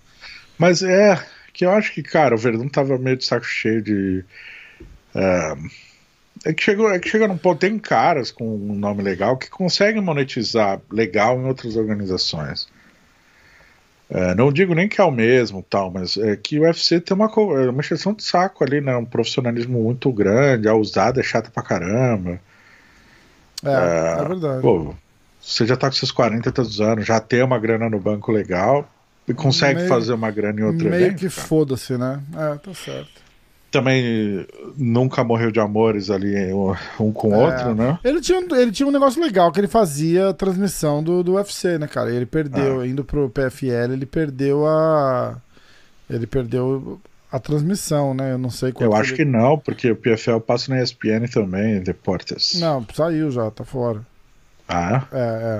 [0.56, 1.20] Mas é
[1.52, 4.24] que eu acho que, cara, o Verdun tava meio de saco cheio de.
[5.12, 5.56] É,
[6.44, 9.50] é que chegou, é que chega num ponto, tem caras com um nome legal que
[9.50, 12.68] conseguem monetizar legal em outras organizações.
[14.08, 17.16] É, não digo nem que é o mesmo, tal, mas é que o UFC tem
[17.16, 18.96] uma, é uma exceção de saco ali, né?
[18.96, 22.40] Um profissionalismo muito grande, a usada é chata pra caramba.
[23.64, 24.62] É, é verdade.
[24.62, 24.94] Pô,
[25.40, 28.88] você já tá com seus 40 tantos anos, já tem uma grana no banco legal
[29.28, 32.20] e consegue Meio- fazer uma grana em outro Meio evento, que foda-se, né?
[32.36, 33.24] É, tá certo.
[33.70, 34.46] Também
[34.76, 36.32] nunca morreu de amores ali
[37.00, 37.36] um, com o É.
[37.46, 37.98] outro, né?
[38.04, 41.32] Ele tinha, um- ele tinha um negócio legal que ele fazia a transmissão do, do
[41.34, 42.12] UFC, né, cara?
[42.12, 42.86] E ele perdeu, Ah.
[42.86, 45.36] indo pro PFL, ele perdeu a.
[46.08, 47.00] Ele perdeu
[47.34, 48.32] a transmissão, né?
[48.32, 48.84] Eu não sei quanto.
[48.84, 49.16] Eu acho ele...
[49.16, 52.60] que não, porque o PFL passa na ESPN também, Deportes.
[52.60, 54.02] Não, saiu já, tá fora.
[54.68, 55.58] Ah, É, é.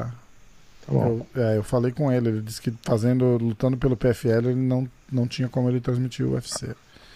[0.87, 1.27] tá bom.
[1.35, 4.89] Eu, é, eu falei com ele, ele disse que fazendo, lutando pelo PFL, ele não,
[5.11, 6.69] não tinha como ele transmitir o UFC.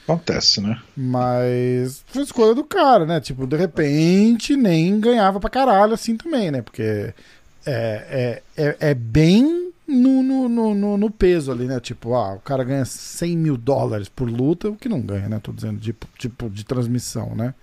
[0.02, 0.80] Acontece, né?
[0.96, 3.20] Mas foi escolha do cara, né?
[3.20, 6.62] Tipo, de repente nem ganhava pra caralho assim também, né?
[6.62, 7.14] Porque
[7.70, 11.80] é, é, é, é bem no, no, no, no- peso ali, né?
[11.80, 15.40] Tipo, ah, o cara ganha 100 mil dólares por luta, o que não ganha, né?
[15.42, 17.54] Tô dizendo, tipo, tipo de transmissão, né?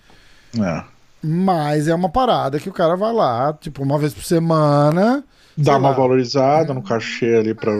[0.60, 0.84] É.
[1.22, 5.24] Mas é uma parada que o cara vai lá, tipo, uma vez por semana.
[5.58, 5.96] Dá uma lá.
[5.96, 7.72] valorizada no cachê ali para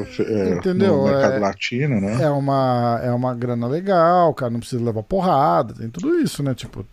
[0.58, 0.98] Entendeu?
[0.98, 2.22] no mercado É- latino, né?
[2.24, 6.42] É uma, é uma grana legal, o cara não precisa levar porrada, tem tudo isso,
[6.42, 6.54] né?
[6.56, 6.86] Tipo.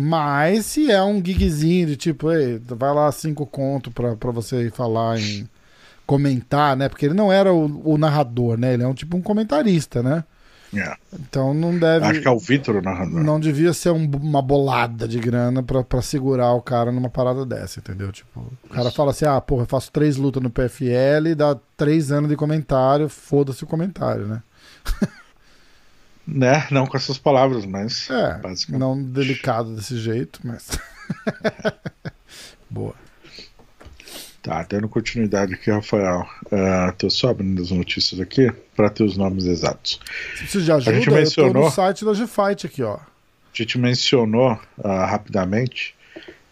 [0.00, 4.70] Mas se é um gigzinho de tipo, ei, vai lá cinco conto pra, pra você
[4.70, 5.48] falar em
[6.06, 6.88] comentar, né?
[6.88, 8.74] Porque ele não era o, o narrador, né?
[8.74, 10.22] Ele é um tipo um comentarista, né?
[10.74, 10.94] É.
[11.18, 12.04] Então não deve.
[12.06, 13.24] Acho que é o Vitor o narrador.
[13.24, 17.44] Não devia ser um- uma bolada de grana pra, pra segurar o cara numa parada
[17.44, 18.12] dessa, entendeu?
[18.12, 22.12] Tipo, o cara fala assim: ah, porra, eu faço três lutas no PFL, dá três
[22.12, 24.42] anos de comentário, foda-se o comentário, né?
[26.30, 26.66] Né?
[26.70, 28.80] Não com essas palavras, mas É, basicamente.
[28.80, 30.68] não delicado desse jeito, mas.
[32.68, 32.94] Boa.
[34.42, 36.26] Tá, dando continuidade aqui, Rafael.
[36.46, 39.98] Uh, tô só abrindo as notícias aqui para ter os nomes exatos.
[40.50, 42.94] De ajuda, gente eu tô mencionou- no site da G-Fight aqui, ó.
[42.96, 43.00] A
[43.54, 45.94] gente mencionou ah, rapidamente.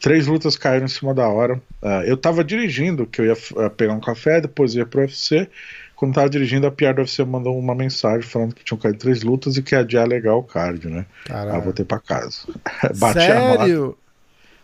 [0.00, 1.60] Três lutas caíram em cima da hora.
[1.80, 5.48] Ah, eu tava dirigindo, que eu ia ah, pegar um café, depois ia pro UFC.
[5.96, 9.56] Quando tava dirigindo, a do UFC mandou uma mensagem falando que tinham caído três lutas
[9.56, 11.06] e que ia adiar legal o card, né?
[11.24, 11.62] Caralho.
[11.62, 12.42] voltei pra casa.
[12.96, 13.58] Bati a nota.
[13.60, 13.98] Sério?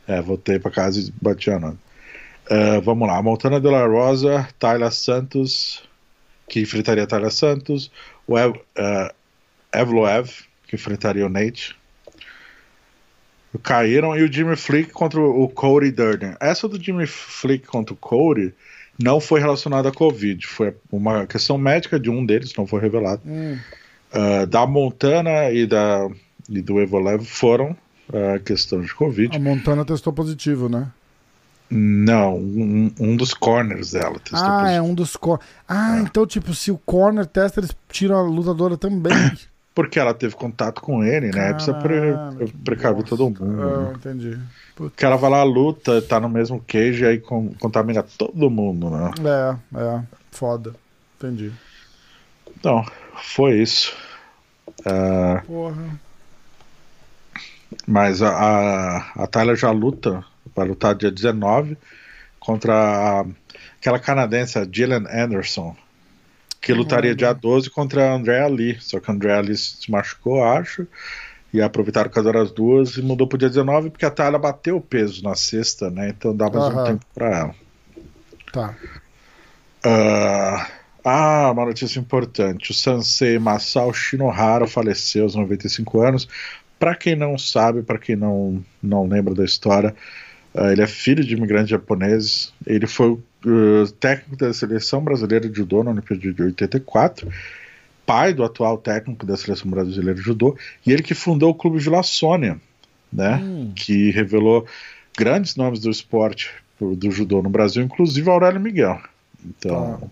[0.06, 1.78] É, voltei pra casa e bati a nota.
[2.50, 3.22] Ah, vamos lá.
[3.22, 5.82] Montana de la Rosa, Tayla Santos,
[6.48, 7.90] que enfrentaria Tayla Santos.
[8.26, 9.14] O Ev, ah,
[9.72, 10.28] Evloev,
[10.66, 11.74] que enfrentaria o Nate.
[13.62, 14.14] Caíram.
[14.14, 16.34] E o Jimmy Flick contra o Cody Durden.
[16.40, 18.52] Essa do Jimmy Flick contra o Cody
[19.02, 20.46] não foi relacionada à Covid.
[20.46, 23.22] Foi uma questão médica de um deles, não foi revelado.
[23.26, 23.58] Hum,
[24.12, 26.08] Ah, da Montana e, da,
[26.48, 27.74] e do Evolev foram
[28.12, 29.34] ah, questão de Covid.
[29.36, 30.86] a Montana testou positivo, né?
[31.74, 34.76] Não, um, um dos corners dela testou Ah, positivo.
[34.76, 35.48] é um dos corners.
[35.66, 39.12] Ah, então, tipo, se o corner testa, eles tiram a lutadora também.
[39.74, 41.54] Porque ela teve contato com ele, né?
[41.54, 42.14] Precisa pre,
[42.62, 43.42] precaver todo mundo.
[43.42, 43.92] Ah, né?
[43.96, 44.38] entendi.
[44.90, 48.90] Porque ela vai lá, luta, tá no mesmo queijo e aí con- contamina todo mundo,
[48.90, 49.10] né?
[49.74, 50.02] É, é.
[50.30, 50.74] Foda.
[51.16, 51.52] Entendi.
[52.58, 52.84] Então,
[53.22, 53.94] foi isso.
[54.86, 56.00] Ah, Porra.
[57.86, 61.76] mas a, a, a Tyler já luta, vai lutar dia 19
[62.40, 62.74] contra
[63.20, 63.26] a-
[63.78, 65.76] aquela canadense, a Gillian Anderson,
[66.60, 67.18] que lutaria lembro.
[67.18, 68.78] dia 12 contra a Andrea Lee.
[68.80, 70.86] Só que a Andrea Lee se machucou, acho.
[71.52, 74.80] E aproveitaram que as duas e mudou pro dia 19 porque a Tyler bateu o
[74.80, 76.08] peso na sexta, né?
[76.08, 76.82] Então dá mais Aham.
[76.82, 77.54] um tempo pra ela.
[78.52, 78.74] Tá.
[79.84, 80.66] Ah,
[81.04, 82.70] ah, uma notícia importante.
[82.70, 86.28] O Sansei Masao Shinohara faleceu aos 95 anos.
[86.78, 89.94] Para quem não sabe, para quem não, não lembra da história,
[90.54, 92.52] ah, ele é filho de imigrantes japoneses.
[92.66, 97.28] Ele foi uh, técnico da seleção brasileira de judô na Olimpíada de 84,
[98.06, 100.56] pai do atual técnico da seleção brasileira de judô,
[100.86, 102.60] e ele que fundou o Clube Vila Sônia,
[103.12, 103.36] né?
[103.42, 103.72] Hum.
[103.76, 104.66] que revelou
[105.16, 106.50] grandes nomes do esporte
[106.80, 109.00] do judô no Brasil, inclusive Aurélio Miguel.
[109.44, 110.06] Então, Tá.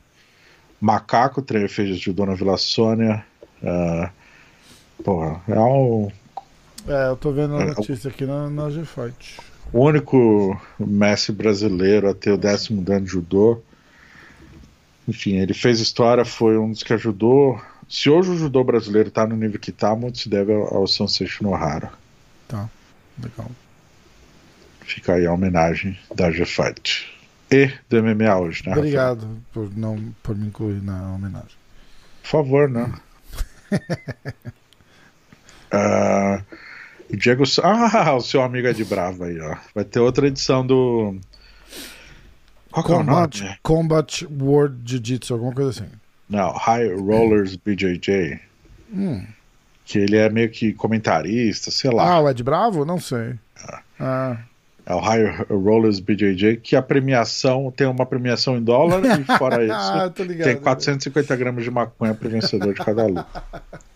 [0.81, 3.25] Macaco tre- fez judô na Vila Sônia.
[3.63, 4.11] ah,
[5.05, 6.11] porra, é um-
[6.89, 9.39] É, eu tô vendo a É, notícia aqui na, na G-Fight.
[9.73, 13.61] o único mestre brasileiro a ter o décimo dan de judô.
[15.09, 17.61] Enfim, ele fez história, foi um dos que ajudou.
[17.91, 20.87] Se hoje o judô brasileiro está no nível que está, muito se deve ao, ao
[20.87, 21.93] Sansei Shinohara.
[23.21, 23.51] Legal.
[24.83, 27.13] Fica aí a homenagem da G-Fight.
[27.51, 28.71] E do MMA hoje, né?
[28.71, 28.79] Rafael?
[28.79, 31.57] Obrigado por, não, por me incluir na homenagem.
[32.23, 32.93] Por favor, né?
[37.13, 37.43] O Diego.
[37.63, 39.57] Ah, o seu amigo é de Brava aí, ó.
[39.75, 41.17] Vai ter outra edição do.
[42.71, 43.59] Qual que é o Combat, nome?
[43.63, 45.91] Combat World Jiu-Jitsu, alguma coisa assim.
[46.31, 48.39] Não, High Rollers BJJ.
[48.93, 49.23] Hum.
[49.85, 52.09] Que ele é meio que comentarista, sei lá.
[52.13, 52.85] Ah, o Ed Bravo?
[52.85, 53.35] Não sei.
[53.99, 54.39] Ah,
[54.87, 59.63] É o High Rollers BJJ, que a premiação tem uma premiação em dólar e fora
[59.67, 60.47] isso Ah, ligado.
[60.47, 63.27] tem 450 gramas de maconha pro vencedor de cada luta.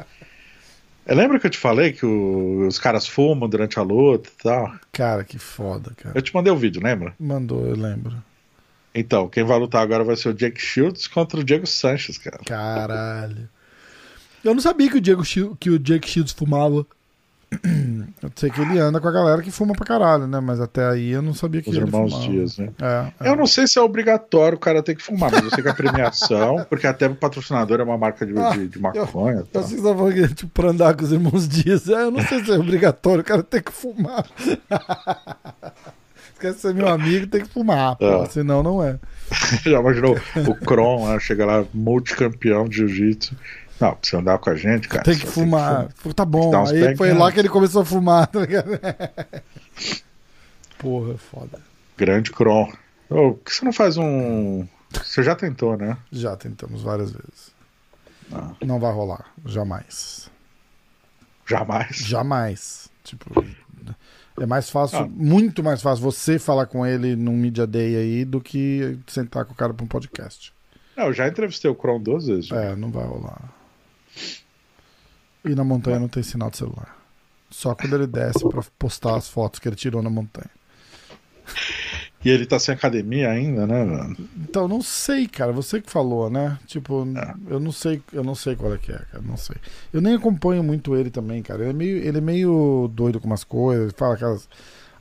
[1.07, 4.43] É, lembra que eu te falei que o- os caras fumam durante a luta e
[4.43, 4.73] tal?
[4.91, 6.17] Cara, que foda, cara.
[6.17, 7.13] Eu te mandei o vídeo, lembra?
[7.21, 8.15] Mandou, eu lembro.
[8.95, 12.39] Então, quem vai lutar agora vai ser o Jake Shields contra o Diego Sanches, cara.
[12.45, 13.49] Caralho.
[14.45, 15.23] Eu não sabia que o, Diego
[15.59, 16.87] que o Jake Shields fumava.
[18.23, 20.41] Eu sei que ele anda com a galera que fuma pra caralho, né?
[20.41, 22.31] Mas até aí eu não sabia que Os ele irmãos fumava.
[22.33, 22.71] Dias, né?
[22.81, 23.29] É, é.
[23.31, 25.69] Eu não sei se é obrigatório o cara ter que fumar, mas eu sei que
[25.69, 29.39] a premiação, porque até o patrocinador é uma marca de, de, de maconha.
[29.41, 29.63] Eu Tá?
[29.63, 31.89] sei que você tá falando que, tipo, pra andar com os irmãos Dias.
[31.89, 34.27] É, eu não sei se é obrigatório, o cara tem que fumar.
[36.41, 38.27] Quer ser meu amigo, tem que fumar, pô, É.
[38.27, 38.99] senão não é.
[39.65, 40.17] Já imaginou
[40.49, 43.37] o Kron, né, chega lá, multicampeão de jiu-jitsu.
[43.81, 45.03] Não, pra você andar com a gente, cara.
[45.03, 45.89] Tem que só fumar.
[46.15, 47.19] Tá bom, aí foi grandes.
[47.19, 48.71] lá que ele começou a fumar, tá ligado?
[50.79, 51.61] Porra, foda.
[51.97, 52.71] Grande Kron.
[53.09, 54.67] Por que você não faz um.
[54.93, 55.97] Você já tentou, né?
[56.13, 57.53] Já tentamos várias vezes.
[58.33, 58.51] Ah.
[58.65, 60.31] Não vai rolar, jamais.
[61.47, 61.97] Jamais.
[61.97, 62.89] Jamais.
[63.03, 63.45] Tipo,
[64.41, 65.09] é mais fácil, Ah.
[65.09, 69.53] muito mais fácil você falar com ele num Media Day aí do que sentar com
[69.53, 70.53] o cara pra um podcast.
[70.97, 72.47] Não, eu já entrevistei o Kron duas vezes.
[72.47, 72.57] já.
[72.57, 73.53] É, não vai rolar.
[75.45, 76.97] E na montanha não tem sinal de celular.
[77.51, 80.51] Só quando ele desce pra postar as fotos que ele tirou na montanha.
[82.25, 84.17] E ele tá sem academia ainda, né, mano?
[84.39, 85.53] Então, não sei, cara.
[85.53, 86.59] Você que falou, né?
[86.67, 87.35] Tipo, É.
[87.49, 89.23] eu não sei, eu não sei qual é que é, cara.
[89.23, 89.57] Não sei.
[89.93, 91.61] Eu nem acompanho muito ele também, cara.
[91.63, 93.85] Ele é meio, ele é meio doido com umas coisas.
[93.85, 94.49] Ele fala aquelas,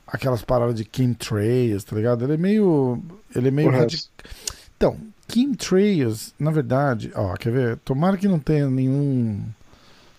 [0.06, 2.24] aquelas paradas de Kim Trails, tá ligado?
[2.24, 3.02] Ele é meio.
[3.34, 3.68] Ele é meio.
[3.70, 4.04] Porra, radi-
[4.76, 4.96] Então,
[5.26, 7.76] Kim Trails, na verdade, ó, quer ver?
[7.78, 9.40] Tomara que não tenha nenhum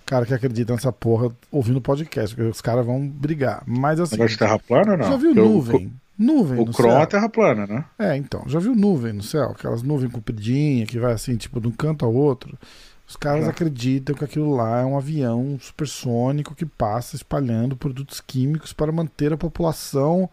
[0.08, 3.62] cara que acredita nessa porra ouvindo podcast, porque os caras vão brigar.
[3.68, 5.08] Mas assim, Negócio de terra plana ou não?
[5.10, 5.94] já viu o- nuvem?
[6.18, 7.00] Nuvem O, no Kron céu.
[7.02, 7.86] é terra plana, né?
[8.00, 9.52] É, então, já viu nuvem no céu?
[9.52, 12.58] Aquelas nuvens compridinhas que vai assim, tipo, de um canto ao outro.
[13.08, 13.52] Os caras Já.
[13.52, 19.32] acreditam que aquilo lá é um avião supersônico que passa espalhando produtos químicos para manter
[19.32, 20.28] a população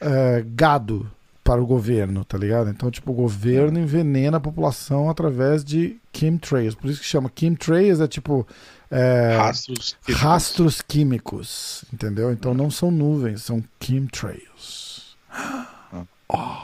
[0.00, 1.08] é, gado
[1.44, 2.70] para o governo, tá ligado?
[2.70, 6.74] Então, tipo, o governo envenena a população através de chemtrails.
[6.74, 8.46] Por isso que chama chemtrails, é tipo.
[8.90, 9.96] é, Rastros.
[10.04, 10.22] químicos.
[10.22, 12.32] rastros químicos, entendeu?
[12.32, 14.81] Então não são nuvens, são chemtrails.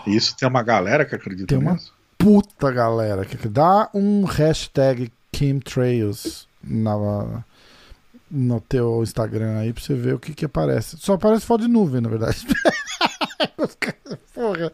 [0.07, 1.93] Isso tem uma galera que acredita Tem uma- nisso?
[2.17, 7.45] puta galera que dá um hashtag chemtrails na,
[8.31, 10.97] no teu Instagram aí pra você ver o que que aparece.
[10.99, 12.45] Só aparece foto de nuvem, na verdade.
[14.35, 14.73] Porra.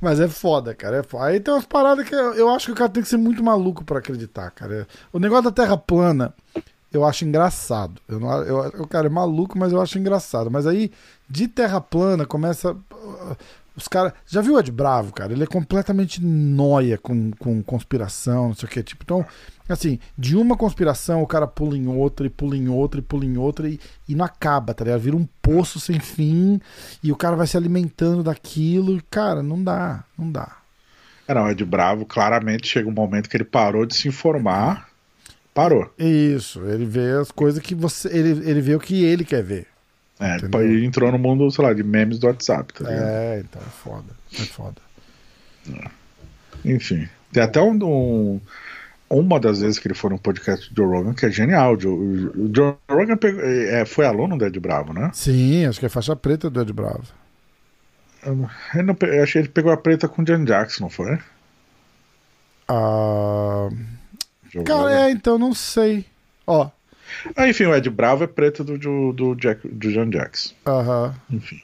[0.00, 0.98] Mas é foda, cara.
[0.98, 1.24] É foda.
[1.26, 3.42] Aí tem umas paradas que eu, eu acho que o cara tem que ser muito
[3.42, 4.86] maluco pra acreditar, cara.
[5.12, 6.32] O negócio da Terra plana
[6.92, 8.00] eu acho engraçado.
[8.08, 10.50] Eu não, eu, o cara é maluco, mas eu acho engraçado.
[10.50, 10.90] Mas aí,
[11.28, 12.72] de Terra plana, começa.
[12.72, 13.36] uh,
[13.76, 14.12] Os caras.
[14.26, 15.32] Já viu o Ed Bravo, cara?
[15.32, 18.82] Ele é completamente noia com, com conspiração, não sei o que.
[18.82, 19.24] Tipo, então,
[19.68, 23.24] assim, de uma conspiração o cara pula em outra, e pula em outra, e pula
[23.24, 23.78] em outra, e,
[24.08, 25.00] e não acaba, tá ligado?
[25.00, 26.60] Vira um poço sem fim,
[27.02, 30.56] e o cara vai se alimentando daquilo, e, cara, não dá, não dá.
[31.26, 32.06] É, não, de bravo.
[32.06, 34.87] Claramente chega um momento que ele parou de se informar.
[35.60, 35.92] Parou.
[35.98, 38.08] Isso, ele vê as coisas que você.
[38.08, 39.66] Ele, ele vê o que ele quer ver.
[40.20, 40.62] É, Entendeu?
[40.62, 43.04] ele entrou no mundo, sei lá, de memes do WhatsApp, tá ligado?
[43.08, 44.04] É, então é foda.
[44.34, 44.80] É foda.
[46.64, 47.08] Enfim.
[47.32, 48.40] Tem até um, um-
[49.10, 51.74] Uma das vezes que ele foi no podcast do Joe Rogan, que é genial.
[51.74, 55.10] O Joe, o Joe Rogan pegou- é, foi aluno do Ed Bravo, né?
[55.14, 57.02] Sim, acho que é faixa preta do Ed Bravo.
[58.24, 60.90] Eu, eu não eu achei que ele pegou a preta com o Jan Jackson, não
[60.90, 61.18] foi?
[62.68, 63.68] Ah,
[64.50, 64.94] Joe cara, Rogan.
[65.06, 66.04] é, então não sei.
[66.46, 66.68] Ó,
[67.36, 70.54] Ah, enfim, o Ed Bravo é preta do, do, do, Jack, do Jan Jackson.
[70.66, 71.14] aham.
[71.30, 71.60] Enfim.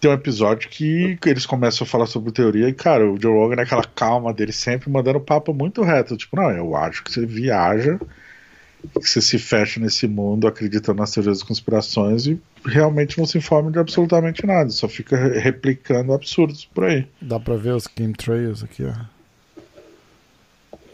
[0.00, 3.54] Tem um episódio que eles começam a falar sobre teoria e, cara, o Joe Rogan
[3.56, 6.16] naquela calma dele sempre mandando papo muito reto.
[6.16, 8.00] Tipo, não, eu acho que você viaja,
[9.00, 12.36] que você se fecha nesse mundo acreditando nas teorias das conspirações e
[12.66, 14.70] realmente não se informa de absolutamente nada.
[14.70, 17.06] Só fica re- replicando absurdos por aí.
[17.20, 18.92] Dá pra ver os chemtrails aqui, ó.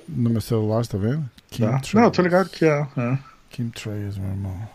[0.09, 1.23] No meu celular, tá vendo?
[1.23, 1.57] Tá?
[1.57, 1.95] Chemtrails.
[1.95, 2.87] Não, eu tô ligado que é.
[2.97, 3.19] é.
[3.51, 4.69] Chemtrails, meu irmão.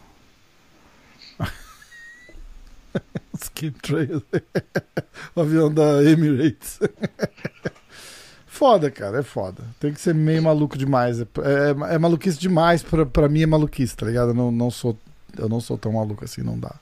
[3.34, 4.24] os chemtrails.
[5.36, 6.80] o avião da Emirates.
[8.46, 9.64] foda, cara, é foda.
[9.80, 11.20] Tem que ser meio maluco demais.
[11.20, 14.30] É, é, é maluquice demais pra, pra mim, é maluquice, tá ligado?
[14.30, 14.98] Eu não, não sou,
[15.38, 16.76] eu não sou tão maluco assim, não dá.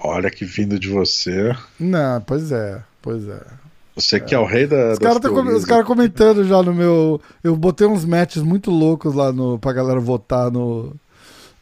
[0.00, 1.54] Olha que vindo de você.
[1.78, 3.42] Não, pois é, pois é.
[3.98, 4.92] Você que é o rei da.
[4.92, 7.20] Os caras tá com- os cara comentando já no meu.
[7.42, 10.94] Eu botei uns matches muito loucos lá no, pra galera votar no,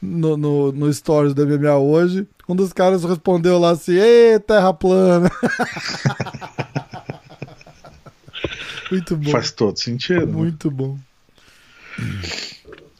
[0.02, 2.28] no, no, no stories do MMA hoje.
[2.46, 5.30] Um dos caras respondeu lá assim: Ê, terra plana.
[8.90, 9.30] Muito bom.
[9.30, 10.28] Faz todo sentido.
[10.28, 10.96] Muito bom.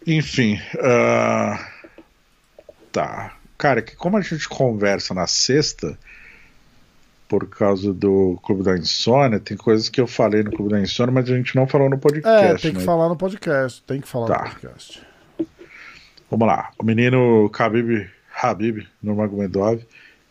[0.06, 0.58] Enfim.
[0.74, 1.58] Uh...
[2.90, 3.36] Tá.
[3.58, 5.96] Cara, que como a gente conversa na sexta,
[7.28, 11.12] por causa do Clube da Insônia, tem coisas que eu falei no Clube da Insônia,
[11.12, 12.44] mas a gente não falou no podcast.
[12.44, 12.85] É, tem que né?
[12.85, 13.82] falar no podcast.
[13.82, 14.44] Tem que falar Tá.
[14.44, 15.03] no podcast.
[16.31, 16.70] Vamos lá.
[16.78, 18.09] O menino Khabib,
[18.43, 19.81] Habib Nurmagomedov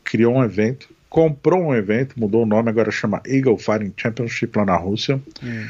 [0.04, 4.66] criou um evento, comprou um evento, mudou o nome, agora chama Eagle Fighting Championship lá
[4.66, 5.22] na Rússia.
[5.44, 5.66] Hum.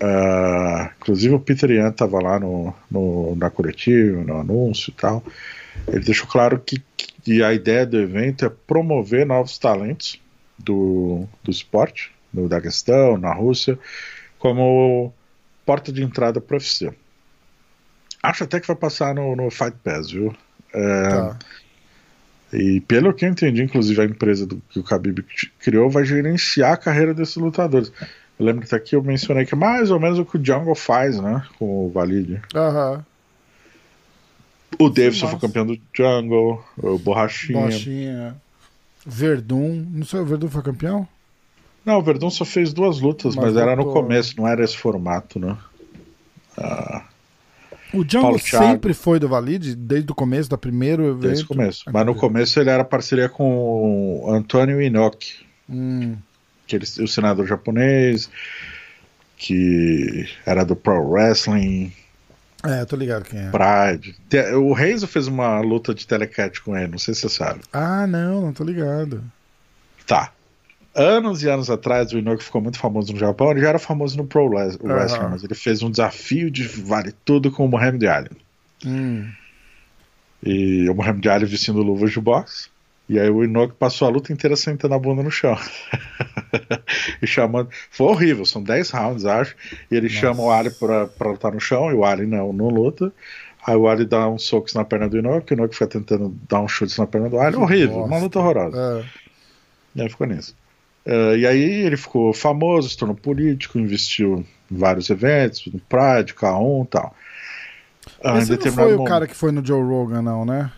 [0.00, 5.22] Ah, inclusive o Peter Yan estava lá no, no, na coletiva, no anúncio e tal.
[5.88, 10.20] Ele deixou claro que, que a ideia do evento é promover novos talentos
[10.58, 13.78] do, do esporte, no Daguestão, na Rússia,
[14.38, 15.12] como
[15.64, 16.92] porta de entrada para o UFC.
[18.22, 20.34] Acho até que vai passar no, no Fight Pass, viu?
[20.72, 21.38] É, Tá.
[22.52, 25.24] E pelo que eu entendi, inclusive a empresa do, que o Khabib
[25.58, 27.92] criou vai gerenciar a carreira desses lutadores.
[28.38, 30.74] Eu lembro que aqui eu mencionei que é mais ou menos o que o Jungle
[30.74, 31.44] faz, né?
[31.58, 32.40] Com o Valide.
[32.54, 33.04] Aham.
[34.78, 37.60] O Davidson foi campeão do Jungle, o Borrachinha.
[37.62, 38.36] Bochinha.
[39.06, 39.86] Verdun.
[39.92, 41.06] Não sei, o Verdun foi campeão?
[41.84, 44.76] Não, o Verdun só fez duas lutas, Mas mas, era no começo, não era esse
[44.76, 45.56] formato, né?
[47.92, 51.20] O Django sempre foi do Valide, desde o começo, da primeiro evento.
[51.20, 51.84] Desde o começo.
[51.86, 52.20] Ah, Mas no entendi.
[52.26, 56.16] começo ele era parceria com o Antônio Inoki, Hum,
[56.66, 58.28] que ele, o senador japonês,
[59.36, 61.92] que era do Pro Wrestling,
[62.68, 63.50] É, eu tô ligado quem é.
[63.50, 64.16] Pride.
[64.56, 67.60] O Renzo fez uma luta de telecat com ele, não sei se você sabe.
[67.72, 69.22] Ah, não, não tô ligado.
[70.06, 70.32] Tá.
[70.94, 73.50] Anos e anos atrás, o Inoki ficou muito famoso no Japão.
[73.50, 75.28] Ele já era famoso no Pro Wres- Wrestling, Aham.
[75.30, 78.30] mas ele fez um desafio de vale tudo com o Muhammad Ali.
[78.84, 79.28] Hum,
[80.42, 82.68] E o Muhammad Ali vestindo luvas de boxe.
[83.08, 85.56] E aí o Inoki passou a luta inteira sentando a bunda no chão.
[87.22, 87.68] e chamando.
[87.90, 89.54] Foi horrível, são 10 rounds, acho.
[89.90, 90.20] E ele Nossa.
[90.20, 93.12] chama o Ali pra, pra lutar no chão, e o Ali não, não luta.
[93.66, 96.60] Aí o Ali dá uns socos na perna do Inoki, o Inoki fica tentando dar
[96.60, 97.56] uns chutes na perna do Ali.
[97.56, 98.76] Horrível, uma luta horrorosa.
[99.04, 99.26] é.
[99.96, 100.54] E aí ficou nisso.
[101.06, 106.34] Eh, e aí ele ficou famoso, se tornou político, investiu em vários eventos, no Pride,
[106.34, 107.14] K1 e tal.
[108.22, 110.70] Ah, em Esse não foi o momento- cara que foi no Joe Rogan, não, né?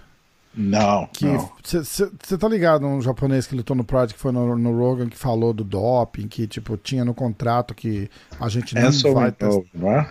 [0.55, 1.27] Não, Que
[1.62, 5.16] você tá ligado um japonês que lutou no Pride que foi no, no Rogan que
[5.16, 8.11] falou do doping, que tipo tinha no contrato que
[8.41, 10.11] a gente não Anson vai testar, não é?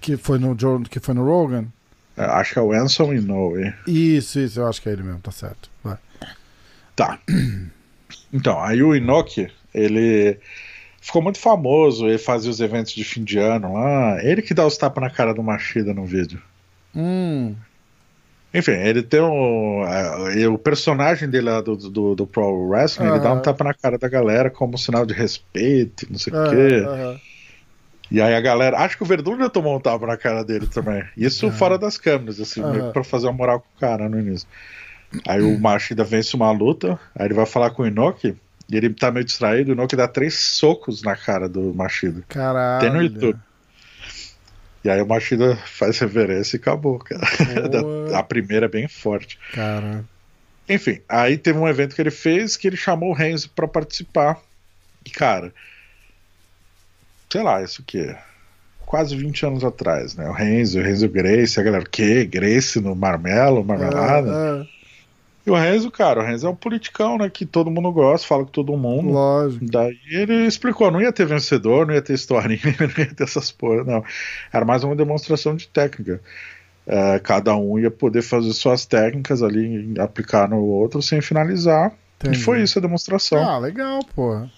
[0.00, 0.56] que foi no
[0.88, 1.66] que foi no Rogan.
[2.16, 3.72] É, Acho que é o Anson Inoue.
[3.86, 5.70] Isso, isso, eu acho que é ele mesmo, tá certo.
[5.82, 5.98] Vai.
[6.94, 7.18] Tá.
[8.34, 10.38] Então, aí o Inoki, ele
[11.02, 14.24] ficou muito famoso, ele fazia os eventos de fim de ano lá.
[14.24, 16.40] Ele que dá os tapas na cara do Machida no vídeo.
[16.94, 17.54] Hum,
[18.54, 19.82] Enfim, ele tem um.
[20.36, 23.72] e o personagem dele lá do, do, do Pro Wrestling, ele dá um tapa na
[23.72, 26.84] cara da galera como sinal de respeito, não sei o aham, quê.
[26.86, 27.20] aham.
[28.10, 28.76] E aí a galera.
[28.76, 31.02] Acho que o Verdun já tomou um tapa na cara dele também.
[31.16, 34.46] Isso fora das câmeras, assim, que pra fazer uma moral com o cara no início.
[35.26, 38.36] Aí o Machida vence uma luta, aí ele vai falar com o Inoki,
[38.70, 42.22] e ele tá meio distraído, o Inoki dá três socos na cara do Machida.
[42.28, 42.80] Caralho.
[42.80, 43.38] Tem no YouTube.
[44.84, 47.22] E aí o Machida faz reverência e acabou, cara.
[48.16, 49.38] A primeira é bem forte.
[49.52, 50.04] Cara.
[50.68, 54.40] Enfim, aí teve um evento que ele fez que ele chamou o Renzo pra participar.
[55.04, 55.52] E, cara,
[57.30, 58.18] sei lá, isso que é
[58.92, 60.28] quase 20 anos atrás, né?
[60.28, 62.24] O Renzo, o Renzo Grace, a galera, o quê?
[62.24, 64.30] Grace no Marmelo, Marmelada?
[64.30, 64.66] É, é,
[65.44, 67.28] E o Renzo, cara, o Renzo é um politicão, né?
[67.28, 69.10] Que todo mundo gosta, fala com todo mundo.
[69.10, 69.64] lógico.
[69.66, 73.50] Daí ele explicou, não ia ter vencedor, não ia ter historinha, não ia ter essas
[73.50, 74.04] porra, não.
[74.52, 76.20] Era mais uma demonstração de técnica.
[76.86, 81.92] É, cada um ia poder fazer suas técnicas ali, aplicar no outro sem finalizar.
[82.20, 82.38] Entendi.
[82.38, 83.42] E foi isso a demonstração.
[83.42, 84.50] Ah, legal, porra.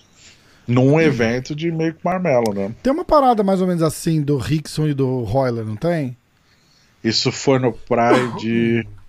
[0.66, 2.74] Num evento de meio que marmelo, né?
[2.82, 6.16] Tem uma parada mais ou menos assim do Rickson e do Royler, não tem?
[7.02, 8.86] Isso foi no Pride.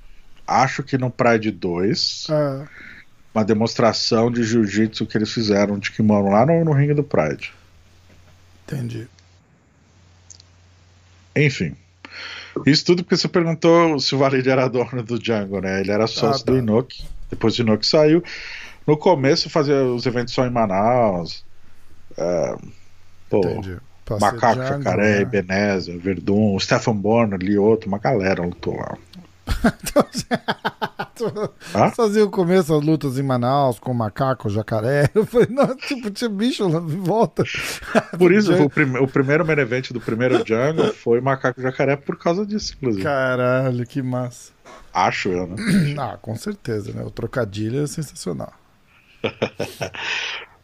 [0.47, 2.27] acho que no Pride 2.
[2.29, 2.67] É.
[3.33, 7.51] Uma demonstração de jiu-jitsu que eles fizeram de kimono lá no, no ringue do Pride.
[8.65, 9.07] Entendi.
[11.35, 11.75] Enfim.
[12.65, 15.81] Isso tudo porque você perguntou se o Valide era dono do Django, né?
[15.81, 16.51] Ele era sócio Ah, tá.
[16.53, 17.03] do Inoki.
[17.29, 18.23] Depois o Inoki saiu.
[18.87, 21.43] No começo fazia os eventos só em Manaus.
[22.17, 22.55] É,
[23.29, 23.77] pô, Entendi.
[24.09, 25.21] Macaco, Django, Jacaré, né?
[25.21, 28.97] Ebenezer, Verdun, Stefan Born ali, outro, uma galera lutou lá.
[31.73, 31.91] Hã?
[31.95, 35.09] Fazia o começo das lutas em Manaus com macaco, jacaré.
[35.15, 37.43] Eu falei, não, tipo, tinha bicho lá de volta.
[38.17, 42.17] Por isso, o, prim- o primeiro main event do primeiro Jungle foi Macaco Jacaré por
[42.17, 43.03] causa disso, inclusive.
[43.03, 44.51] Caralho, que massa.
[44.93, 45.55] Acho eu, né?
[45.97, 47.03] Ah, com certeza, né?
[47.03, 48.53] O trocadilho é sensacional.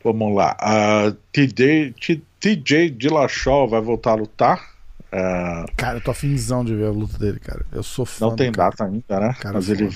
[0.03, 0.55] Vamos lá.
[0.59, 1.93] Ah, TJ,
[2.39, 4.70] TJ Dillashaw vai voltar a lutar.
[5.11, 7.65] Ah, Cara, eu tô afinzão de ver a luta dele, cara.
[7.71, 8.27] Eu sou fã.
[8.27, 8.69] não tem cara.
[8.69, 9.35] data ainda, né?
[9.39, 9.81] Cara, Mas foda.
[9.83, 9.89] ele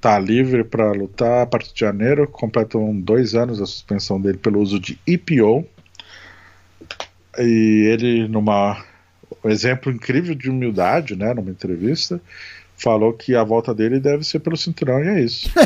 [0.00, 2.26] tá livre para lutar a partir de janeiro.
[2.26, 5.64] Completam dois anos a suspensão dele pelo uso de EPO.
[7.38, 8.82] E ele, numa
[9.44, 11.32] um exemplo incrível de humildade, né?
[11.34, 12.20] Numa entrevista,
[12.76, 15.50] falou que a volta dele deve ser pelo cinturão e é isso.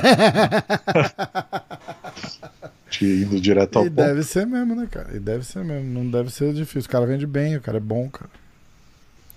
[2.91, 3.97] De- Indo direto ao E ponto.
[3.97, 5.17] deve ser mesmo, né, cara?
[5.17, 5.89] E deve ser mesmo.
[5.91, 6.89] Não deve ser difícil.
[6.89, 8.31] O cara vende bem, o cara é bom, cara.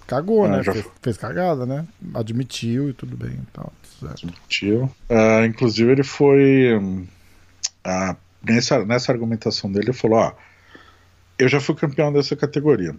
[0.08, 0.64] Cagou, Ah, né?
[0.64, 1.86] Fez, fez cagada, né?
[2.14, 3.38] Admitiu e tudo bem.
[3.50, 4.28] Então, certo.
[4.48, 4.94] Tio.
[5.10, 7.08] Ah, inclusive, ele foi.
[7.84, 10.32] ah, nessa, nessa argumentação dele, ele falou: Ó,
[11.40, 12.96] eu já fui campeão dessa categoria.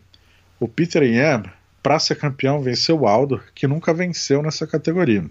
[0.59, 1.43] O Peter Yan,
[1.83, 5.25] pra ser campeão, venceu o Aldo, que nunca venceu nessa categoria.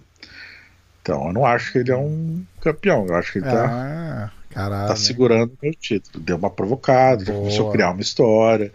[1.01, 3.05] Então, eu não acho que ele é um campeão.
[3.07, 4.87] Eu acho que ele tá, Ah, caralho.
[4.87, 6.23] tá segurando o meu título.
[6.23, 8.71] Deu uma provocada, já começou a criar uma história.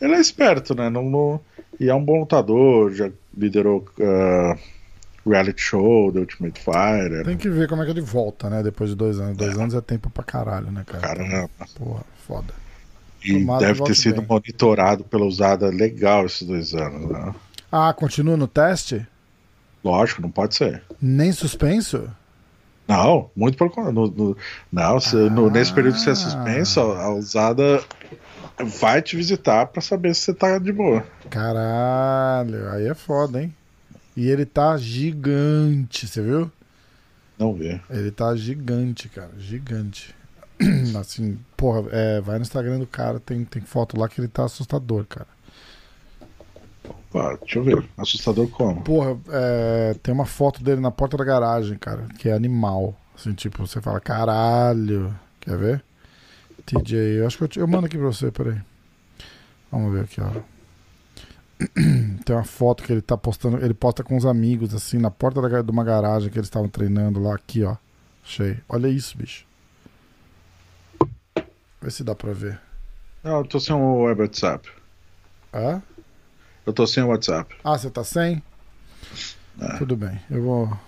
[0.00, 0.88] Ele é esperto, né?
[0.88, 1.40] Não, não-
[1.78, 4.56] e é um bom lutador, já liderou ah,
[5.26, 7.24] reality show, The Ultimate Fighter.
[7.24, 8.62] Tem que ver como é que ele volta, né?
[8.62, 9.36] Depois de dois anos.
[9.36, 11.00] Dois anos é tempo pra caralho, né, cara?
[11.00, 11.50] Caramba.
[11.76, 12.52] Porra, foda.
[13.22, 14.26] E que deve ter sido bem.
[14.30, 17.34] monitorado pela usada legal esses dois anos, né?
[17.70, 19.06] Ah, continua no teste?
[19.84, 20.82] Lógico, não pode ser.
[21.00, 22.10] Nem suspenso?
[22.88, 23.92] Não, muito pelo contrário.
[23.92, 24.36] No, no-
[24.72, 24.98] não,
[25.30, 25.50] no- Ah.
[25.50, 27.82] nesse período você é suspenso, a usada
[28.64, 31.04] vai te visitar pra saber se você tá de boa.
[31.28, 33.54] Caralho, aí é foda, hein?
[34.16, 36.50] E ele tá gigante, você viu?
[37.38, 37.80] Não vê.
[37.88, 40.14] Ele tá gigante, cara, gigante.
[40.98, 44.44] Assim, porra, é, vai no Instagram do cara, tem, tem foto lá que ele tá
[44.44, 45.26] assustador, cara.
[47.10, 47.88] Pá, deixa eu ver.
[47.96, 48.82] Assustador como?
[48.82, 52.94] Porra, é, tem uma foto dele na porta da garagem, cara, que é animal.
[53.16, 55.14] Assim, tipo, você fala, caralho.
[55.40, 55.84] Quer ver?
[56.74, 58.60] TJ, eu acho que eu, te- eu mando aqui pra você, peraí.
[59.70, 60.30] Vamos ver aqui, ó.
[62.24, 65.40] Tem uma foto que ele tá postando, ele posta com os amigos, assim, na porta
[65.42, 67.76] da de uma garagem que eles estavam treinando lá, aqui, ó.
[68.24, 68.58] Achei.
[68.68, 69.44] Olha isso, bicho.
[71.82, 72.60] Vê se dá pra ver.
[73.22, 74.70] Não, eu tô sem o WhatsApp.
[75.52, 75.82] Hã?
[76.64, 77.54] Eu tô sem o WhatsApp.
[77.64, 78.42] Ah, você tá sem?
[79.60, 79.76] É.
[79.78, 80.20] Tudo bem.
[80.30, 80.78] Eu vou.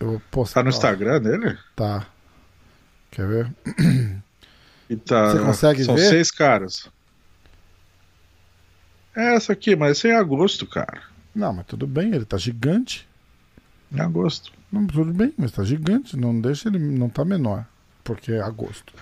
[0.00, 0.60] Eu vou postar.
[0.60, 1.58] Tá no Instagram dele?
[1.76, 2.06] Tá.
[3.10, 3.52] Quer ver?
[4.96, 6.08] Tá, Você consegue são ver?
[6.08, 6.88] seis caras.
[9.14, 11.02] É essa aqui, mas essa é em agosto, cara.
[11.34, 13.06] Não, mas tudo bem, ele tá gigante.
[13.92, 14.52] Em agosto.
[14.70, 16.16] Não, tudo bem, mas tá gigante.
[16.16, 16.78] Não deixa ele.
[16.78, 17.64] Não tá menor.
[18.04, 18.92] Porque é agosto.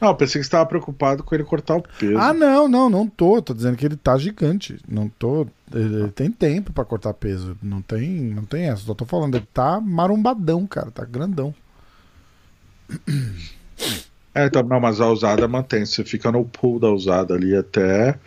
[0.00, 2.18] Não, eu pensei que você estava preocupado com ele cortar o peso.
[2.18, 3.40] Ah, não, não, não tô.
[3.40, 4.78] Tô dizendo que ele tá gigante.
[4.88, 5.46] Não tô.
[5.72, 7.56] Ele, ele tem tempo pra cortar peso.
[7.62, 8.82] Não tem, não tem essa.
[8.82, 10.90] Só tô falando, ele tá marombadão, cara.
[10.90, 11.54] Tá grandão.
[14.34, 15.86] É, então, não, mas a usada mantém.
[15.86, 18.18] Você fica no pool da usada ali até,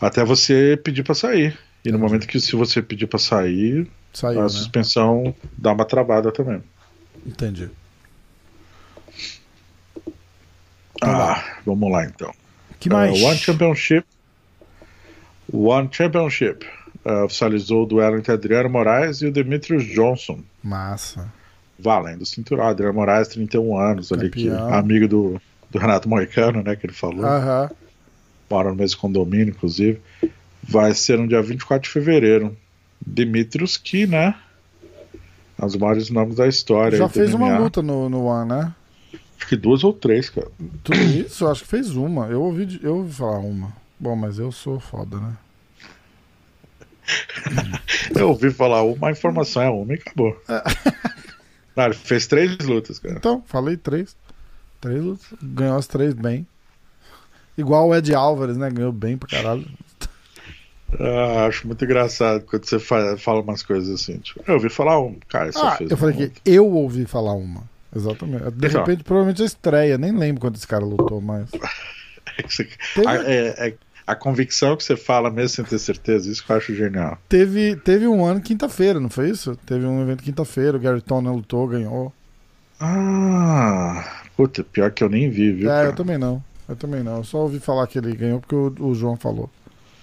[0.00, 1.58] até você pedir pra sair.
[1.84, 4.48] E no momento que se você pedir pra sair, Saiu, a né?
[4.48, 6.62] suspensão dá uma travada também.
[7.26, 7.70] Entendi.
[11.02, 12.32] Ah, vamos lá então.
[12.80, 13.20] Que mais?
[13.20, 14.06] Uh, One Championship.
[15.52, 16.66] One Championship.
[17.04, 20.40] uh, oficializou o duelo entre Adriano Moraes e o Demetrius Johnson.
[20.62, 21.30] Massa.
[21.78, 22.66] Valendo cinturão.
[22.66, 25.40] Adriano Moraes, 31 anos, ali, que, amigo do,
[25.70, 26.76] do Renato Moicano, né?
[26.76, 27.24] Que ele falou.
[27.24, 27.70] Aham.
[28.50, 30.00] mora no mesmo condomínio, inclusive.
[30.62, 32.56] Vai ser no dia 24 de fevereiro.
[33.04, 34.34] Demetrius, que, né?
[35.58, 36.96] É um dos maiores nomes da história.
[36.96, 38.74] Já fez uma luta no, no One, né?
[39.36, 40.48] Acho que duas ou três, cara.
[40.82, 42.26] Tudo isso, acho que fez uma.
[42.26, 43.72] Eu ouvi, eu ouvi falar uma.
[43.98, 45.36] Bom, mas eu sou foda, né?
[48.14, 50.36] Eu ouvi falar uma, a informação é uma e acabou.
[51.76, 53.14] Não, ele fez três lutas, cara.
[53.16, 54.16] Então, falei três.
[54.80, 55.26] Três lutas.
[55.42, 56.46] Ganhou as três bem.
[57.56, 58.70] Igual o Ed Álvares, né?
[58.70, 59.66] Ganhou bem pra caralho.
[60.98, 64.18] Ah, acho muito engraçado quando você fa- fala umas coisas assim.
[64.18, 67.32] Tipo, eu ouvi falar um, cara, Ah, fez eu falei uma que eu ouvi falar
[67.32, 67.62] uma.
[67.94, 68.50] Exatamente.
[68.52, 68.80] De Então.
[68.80, 69.98] repente, provavelmente a estreia.
[69.98, 71.50] Nem lembro quando esse cara lutou, mas.
[71.52, 71.68] luta.
[72.38, 73.74] É que você- Teve, a, é- é-
[74.06, 77.18] a convicção que você fala mesmo sem ter certeza, isso que eu acho genial.
[77.28, 79.56] teve, teve um ano quinta-feira, não foi isso?
[79.66, 82.12] Teve um evento quinta-feira, o Gary Tona lutou, ganhou.
[82.80, 85.70] Ah, puta, pior que eu nem vi, viu?
[85.70, 85.88] é, cara?
[85.88, 86.42] eu também não.
[86.68, 87.18] Eu também não.
[87.18, 89.50] Eu só ouvi falar que ele ganhou porque o, o João falou.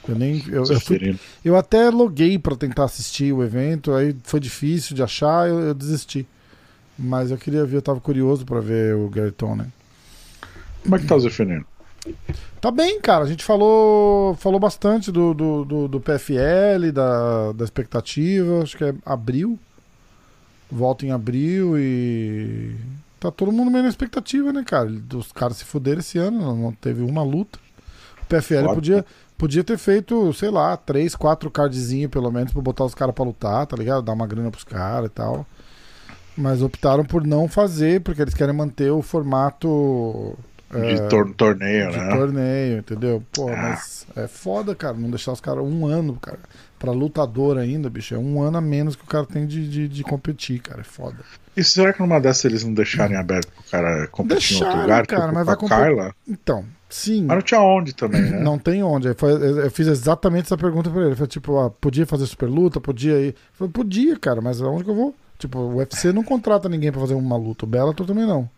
[0.07, 0.43] Eu nem.
[0.47, 1.15] Eu, eu, fui-
[1.45, 5.73] eu até loguei pra tentar assistir o evento, aí foi difícil de achar, eu, eu
[5.73, 6.25] desisti.
[6.97, 9.71] Mas eu queria ver, eu tava curioso pra ver o Gary Tonen.
[10.83, 11.65] Como é que tá o Zeferino?
[12.59, 13.23] Tá bem, cara.
[13.23, 18.61] A gente falou, falou bastante do, do, do, do PFL, da, da expectativa.
[18.61, 19.57] Acho que é abril.
[20.71, 22.75] Volta em abril e.
[23.19, 24.89] Tá todo mundo meio na expectativa, né, cara?
[25.15, 27.59] Os caras se fuderam esse ano, não- teve uma luta.
[28.23, 28.75] O PFL Ótimo.
[28.75, 29.05] podia,
[29.37, 33.23] podia ter feito, sei lá, três, quatro cardzinhos pelo menos pra botar os caras pra
[33.25, 34.01] lutar, tá ligado?
[34.01, 35.45] Dar uma grana pros caras e tal.
[36.35, 40.35] Mas optaram por não fazer, porque eles querem manter o formato.
[40.71, 42.09] De é, tor- torneio, de né?
[42.15, 43.23] torneio, entendeu?
[43.33, 43.55] Pô, Ah.
[43.57, 46.39] mas é foda, cara, não deixar os caras um ano, cara.
[46.79, 49.87] Pra lutador ainda, bicho, é um ano a menos que o cara tem de, de,
[49.87, 51.17] de competir, cara, é foda.
[51.55, 54.81] E será que numa dessas eles não deixarem aberto pro cara competir em outro Deixaram,
[54.81, 55.05] lugar?
[55.07, 56.15] cara, tipo mas vai competir- Carla?
[56.27, 58.39] Então, sim, Mas não tinha onde também, né?
[58.39, 59.07] não tem onde.
[59.09, 59.15] Eu
[59.63, 61.15] eu fiz exatamente essa pergunta pra ele.
[61.15, 63.27] Foi tipo, ah, podia fazer super luta, podia ir.
[63.29, 65.13] Eu falei, podia, cara, mas aonde que eu vou?
[65.37, 68.49] Tipo, o UFC não contrata ninguém pra fazer uma luta, o Bellator também não.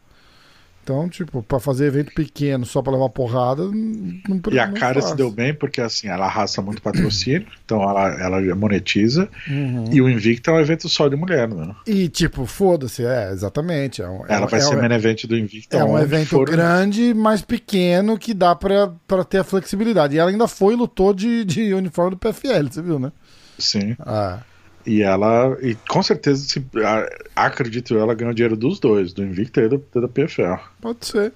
[0.83, 4.99] Então, tipo, pra fazer evento pequeno só pra levar porrada, não E a não cara
[5.01, 5.15] se faz.
[5.17, 9.29] deu bem porque assim, ela arrasta muito patrocínio, então ela, ela monetiza.
[9.49, 9.85] Uhum.
[9.93, 11.73] E o Invicta é um evento só de mulher, né?
[11.87, 14.01] E, tipo, foda-se, é, exatamente.
[14.01, 15.77] É um, Ela é, vai é ser um, main event do Invicta.
[15.77, 20.15] é um evento for- grande, mas pequeno, que dá pra, pra ter a flexibilidade.
[20.15, 23.11] E ela ainda foi e lutou de, de uniforme do PFL, você viu, né?
[23.57, 23.95] Sim.
[23.99, 24.39] Ah,
[24.85, 29.23] E ela, e com certeza, se, a- acredito eu, ela ganhou dinheiro dos dois, do
[29.23, 30.57] Invicta e do, da PFL.
[30.81, 31.33] pode ser.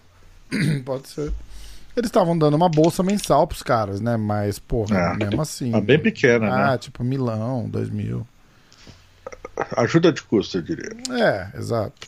[0.85, 1.31] pode ser.
[1.95, 4.17] Eles estavam dando uma bolsa mensal pros caras, né?
[4.17, 5.25] Mas, porra, É.
[5.25, 5.71] mesmo assim.
[5.81, 6.77] Bem pequena, Ah, né?
[6.77, 8.27] tipo, milão, dois mil.
[9.75, 10.89] Ajuda de custo, eu diria.
[11.11, 12.07] É, exato.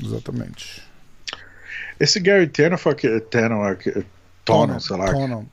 [0.00, 0.82] Exatamente.
[1.98, 3.24] Esse Gary Tanner foi aquele.
[3.70, 4.04] Aque-
[4.44, 5.10] Tonon, sei lá.
[5.10, 5.44] Tonon.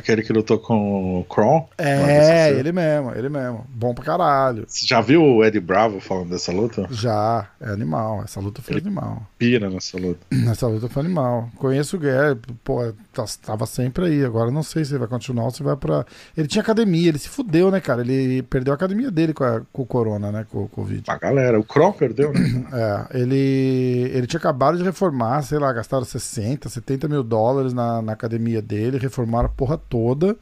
[0.00, 1.68] Aquele que lutou com o Kron.
[1.76, 3.66] É, ele mesmo, ele mesmo.
[3.68, 4.64] Bom pra caralho.
[4.66, 6.86] Você já viu o Eddie Bravo falando dessa luta?
[6.90, 8.22] Já, é animal.
[8.24, 9.22] Essa luta foi animal.
[9.38, 10.26] Pira nessa luta.
[10.50, 11.50] Essa luta foi animal.
[11.56, 12.92] Conheço o Gary, pô,
[13.24, 14.24] tá- tava sempre aí.
[14.24, 16.04] Agora não sei se ele vai continuar ou se vai pra.
[16.36, 18.00] Ele tinha academia, ele se fudeu, né, cara?
[18.02, 20.46] Ele perdeu a academia dele com, a- com o Corona, né?
[20.50, 21.10] Com o Covid.
[21.10, 22.40] A galera, o Kron perdeu, né?
[22.72, 28.00] É, ele, ele tinha acabado de reformar, sei lá, gastaram 60, 70 mil dólares na,
[28.02, 30.36] na academia dele, reformaram a porra toda.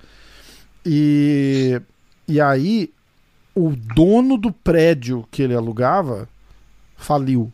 [0.85, 1.81] E,
[2.27, 2.91] e aí,
[3.55, 6.29] o dono do prédio que ele alugava
[6.97, 7.53] faliu.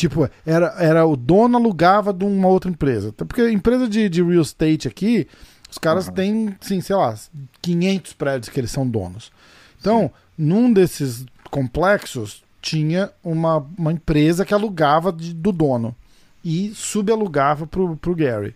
[0.00, 3.10] Tipo, era, era o dono alugava de uma outra empresa.
[3.10, 5.28] Até Porque a empresa de, de real estate aqui,
[5.70, 6.14] os caras Uhum.
[6.14, 7.14] têm, sim, sei lá,
[7.60, 9.30] 500 prédios que eles são donos.
[9.78, 15.94] Então, num desses complexos, tinha uma, uma empresa que alugava de- do dono
[16.42, 18.54] e subalugava pro, pro Gary.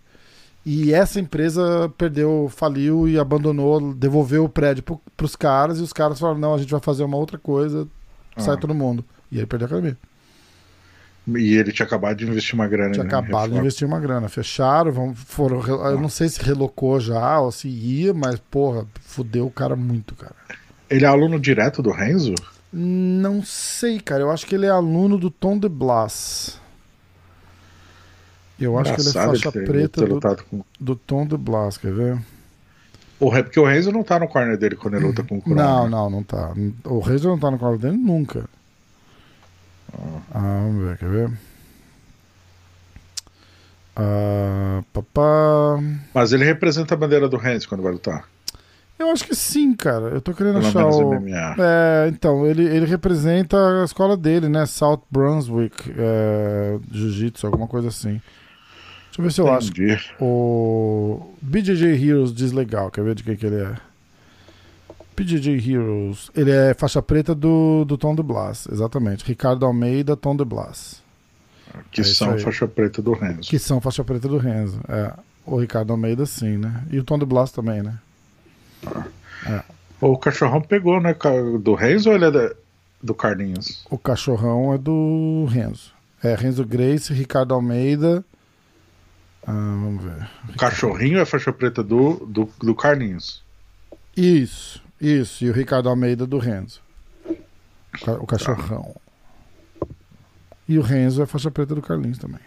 [0.65, 5.93] E essa empresa perdeu, faliu e abandonou, devolveu o prédio pro, pros caras e os
[5.93, 7.87] caras falaram: não, a gente vai fazer uma outra coisa,
[8.35, 8.57] sai Ah.
[8.57, 9.05] todo mundo.
[9.31, 9.95] E ele perdeu a academia.
[11.27, 13.57] E ele tinha acabado de investir uma grana Tinha em acabado de reforma.
[13.59, 14.29] investir uma grana.
[14.29, 15.59] Fecharam, vão, foram.
[15.89, 20.13] Eu não sei se relocou já ou se ia, mas, porra, fudeu o cara muito,
[20.15, 20.35] cara.
[20.89, 22.35] Ele é aluno direto do Renzo?
[22.71, 24.21] Não sei, cara.
[24.21, 26.59] Eu acho que ele é aluno do Tom de Blas.
[28.59, 30.63] Eu acho que ele é Engraçado faixa ter- preta do, com...
[30.79, 32.19] do Tom de Blas, quer ver?
[33.17, 35.55] Porque o Renzo não tá no corner dele quando ele luta com o Kron.
[35.55, 35.89] Não, né?
[35.89, 36.53] não, não tá.
[36.83, 38.45] O Reis não tá no colo dele nunca.
[40.33, 41.31] Ah, vamos ver, quer ver?
[43.95, 45.79] Ah, papá.
[46.13, 48.27] Mas ele representa a bandeira do Renzo quando vai lutar.
[48.97, 50.05] Eu acho que sim, cara.
[50.05, 51.13] Eu tô querendo Pelo achar o.
[51.13, 51.55] MMA.
[51.59, 54.65] É, então, ele, ele representa a escola dele, né?
[54.65, 58.21] South Brunswick é, Jiu-Jitsu, alguma coisa assim.
[59.07, 59.71] Deixa eu ver se eu acho.
[60.19, 63.75] O BJJ Heroes diz legal, quer ver de quem que ele é?
[65.15, 69.23] BJJ Heroes, ele é faixa preta do, do Tom de Blas, exatamente.
[69.25, 71.01] Ricardo Almeida, Tom de Blas.
[71.91, 73.49] Que É são faixa preta do Renzo.
[73.49, 74.79] Que são faixa preta do Renzo.
[74.87, 75.13] É.
[75.45, 76.83] O Ricardo Almeida, sim, né?
[76.89, 77.97] E o Tom de Blas também, né?
[80.01, 81.15] O cachorrão pegou, né?
[81.61, 82.53] Do Renzo ou ele é da-
[83.01, 83.85] do Carlinhos?
[83.89, 85.91] O cachorrão é do Renzo.
[86.23, 88.23] É Renzo Grace, Ricardo Almeida.
[89.45, 90.27] Ah, vamos ver.
[90.49, 93.43] O cachorrinho é faixa preta do, do, do Carlinhos.
[94.17, 95.43] Isso, isso.
[95.45, 96.81] E o Ricardo Almeida do Renzo.
[97.27, 98.95] O ca- O cachorrão.
[100.67, 102.39] E o Renzo é faixa preta do Carlinhos também.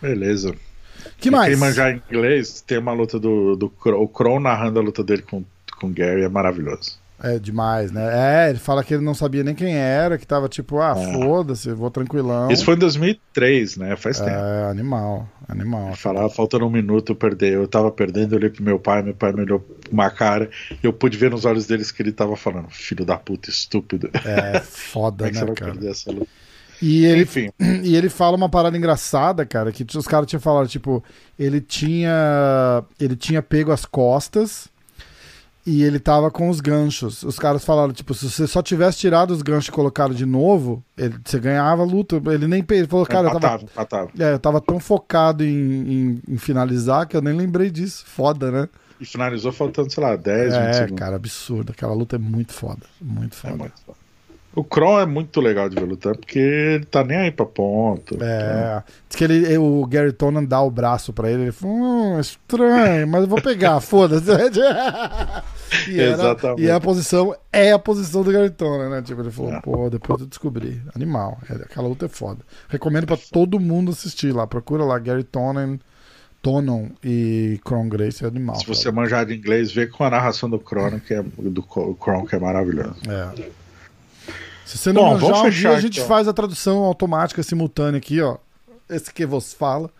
[0.00, 0.54] Beleza.
[1.18, 1.48] Que E mais?
[1.50, 5.44] Quem manjar inglês, tem uma luta do, do o Kron narrando a luta dele com,
[5.78, 6.99] com o Gary, é maravilhoso.
[7.22, 8.46] É demais, né?
[8.46, 11.12] É, ele fala que ele não sabia nem quem era, que tava tipo, ah, É.
[11.12, 12.50] foda-se, vou tranquilão.
[12.50, 13.96] Isso foi em 2003, né?
[13.96, 14.30] Faz tempo.
[14.30, 15.88] É, animal, animal.
[15.88, 17.52] Ele falava, faltando um minuto eu perder.
[17.54, 20.48] Eu tava perdendo, eu olhei pro meu pai, meu pai me olhou uma cara,
[20.82, 24.10] e eu pude ver nos olhos deles que ele tava falando, filho da puta, estúpido.
[24.24, 25.54] É foda, é né, cara?
[25.72, 26.26] perder essa luta?
[26.82, 27.50] E ele, Enfim,
[27.84, 31.04] e ele fala uma parada engraçada, cara, que os caras tinham falado, tipo,
[31.38, 34.68] ele tinha ele tinha pego as costas
[35.66, 37.22] e ele tava com os ganchos.
[37.22, 40.82] Os caras falaram, tipo, se você só tivesse tirado os ganchos e colocado de novo,
[40.96, 42.16] ele, você ganhava a luta.
[42.26, 46.36] Ele nem ele falou, cara, eu tava, é, eu tava tão focado em, em- em
[46.38, 48.04] finalizar que eu nem lembrei disso.
[48.06, 48.68] Foda, né?
[49.00, 50.98] E finalizou faltando, sei lá, 10, 20 É, segundos.
[50.98, 51.72] cara, absurdo.
[51.72, 52.82] Aquela luta é muito foda.
[53.00, 53.56] Muito É foda.
[53.56, 53.98] muito foda.
[54.54, 58.16] O Kron é muito legal de ver lutar, porque ele tá nem aí pra ponto.
[58.20, 62.18] É, diz que ele, o Gary Tonan dá o braço pra ele, ele falou, hum,
[62.20, 64.28] estranho, mas eu vou pegar, foda-se.
[65.88, 66.62] e, era- Exatamente.
[66.62, 69.02] e a posição é a posição do Gary Tonan, né?
[69.02, 69.60] Tipo, ele falou, É.
[69.60, 70.82] pô, depois eu descobri.
[70.96, 72.40] Animal, é, aquela luta é foda.
[72.68, 75.78] Recomendo pra todo mundo assistir lá, procura lá, Gary Tonan,
[76.42, 78.56] Tonon e Kron Grace, é animal.
[78.56, 78.96] Se você cara.
[78.96, 82.38] manjar de inglês, vê com a narração do Kron, que é, do Kron, que é
[82.38, 82.96] maravilhoso.
[83.08, 83.59] É.
[84.70, 86.08] Se você não Bom, manjar, vamos um dia a gente então.
[86.08, 88.36] faz a tradução automática simultânea aqui, ó.
[88.88, 89.90] Esse que vos fala.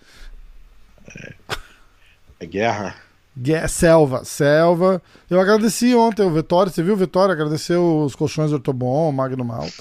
[2.38, 2.94] É guerra.
[3.36, 5.02] Gue- Selva, Selva.
[5.28, 6.70] Eu agradeci ontem o Vitória.
[6.72, 7.32] Você viu o Vitória?
[7.32, 9.72] Agradeceu os colchões Ortobon, Magno Malta.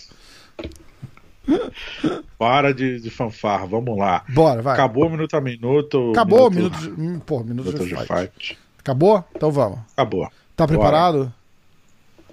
[2.37, 4.23] Para de, de fanfarra, vamos lá.
[4.29, 4.73] Bora, vai.
[4.73, 6.11] Acabou minuto a minuto.
[6.11, 6.89] Acabou o minuto de.
[6.89, 8.07] hum, Pô, minuto minuto de de fight.
[8.07, 8.59] fight.
[8.79, 9.23] Acabou?
[9.35, 9.79] Então vamos.
[9.93, 10.29] Acabou.
[10.55, 11.33] Tá preparado?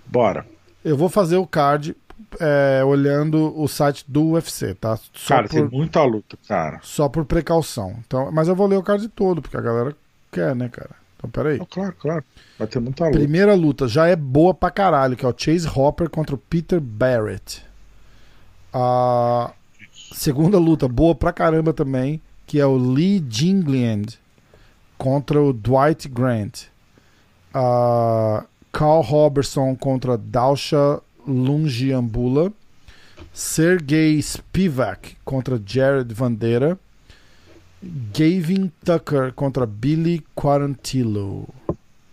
[0.06, 0.46] Bora.
[0.84, 1.96] Eu vou fazer o card
[2.40, 4.98] é, olhando o site do UFC, tá?
[5.12, 6.80] Só, cara, tem por, muita luta, cara.
[6.82, 7.96] só por precaução.
[8.06, 9.96] Então, mas eu vou ler o card todo, porque a galera
[10.30, 10.90] quer, né, cara?
[11.16, 11.58] Então, peraí.
[11.60, 12.24] Oh, claro, claro.
[12.58, 13.18] Vai ter muita luta.
[13.18, 16.80] Primeira luta já é boa pra caralho, que é o Chase Hopper contra o Peter
[16.80, 17.64] Barrett.
[18.72, 19.52] A
[20.12, 24.18] segunda luta boa pra caramba também, que é o Lee Jingliand
[24.98, 26.64] contra o Dwight Grant.
[27.52, 32.52] A Carl Robertson contra Dausha Lungiambula.
[33.32, 36.78] Sergei Spivak contra Jared Vandeira.
[38.12, 41.48] Gavin Tucker contra Billy Quarantillo.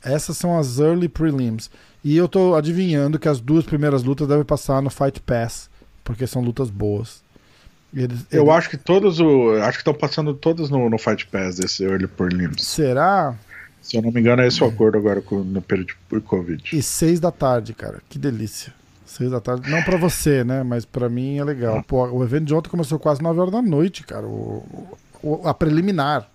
[0.03, 1.69] Essas são as early prelims.
[2.03, 5.69] E eu tô adivinhando que as duas primeiras lutas devem passar no Fight Pass,
[6.03, 7.23] porque são lutas boas.
[7.95, 9.51] Eles- Eu eles- acho que todos o.
[9.61, 12.61] Acho que estão passando todos no, no Fight Pass desse Early Prelims.
[12.65, 13.35] Será?
[13.81, 16.75] Se eu não me engano, é esse o acordo agora com, no período de Covid.
[16.75, 18.01] E seis da tarde, cara.
[18.09, 18.73] Que delícia.
[19.17, 19.69] Seis da tarde.
[19.69, 20.63] Não pra você, né?
[20.63, 21.83] Mas pra mim é legal.
[21.83, 24.25] Pô, o evento de ontem começou quase 9 horas da noite, cara.
[24.25, 24.63] O,
[25.21, 26.27] o- a preliminar.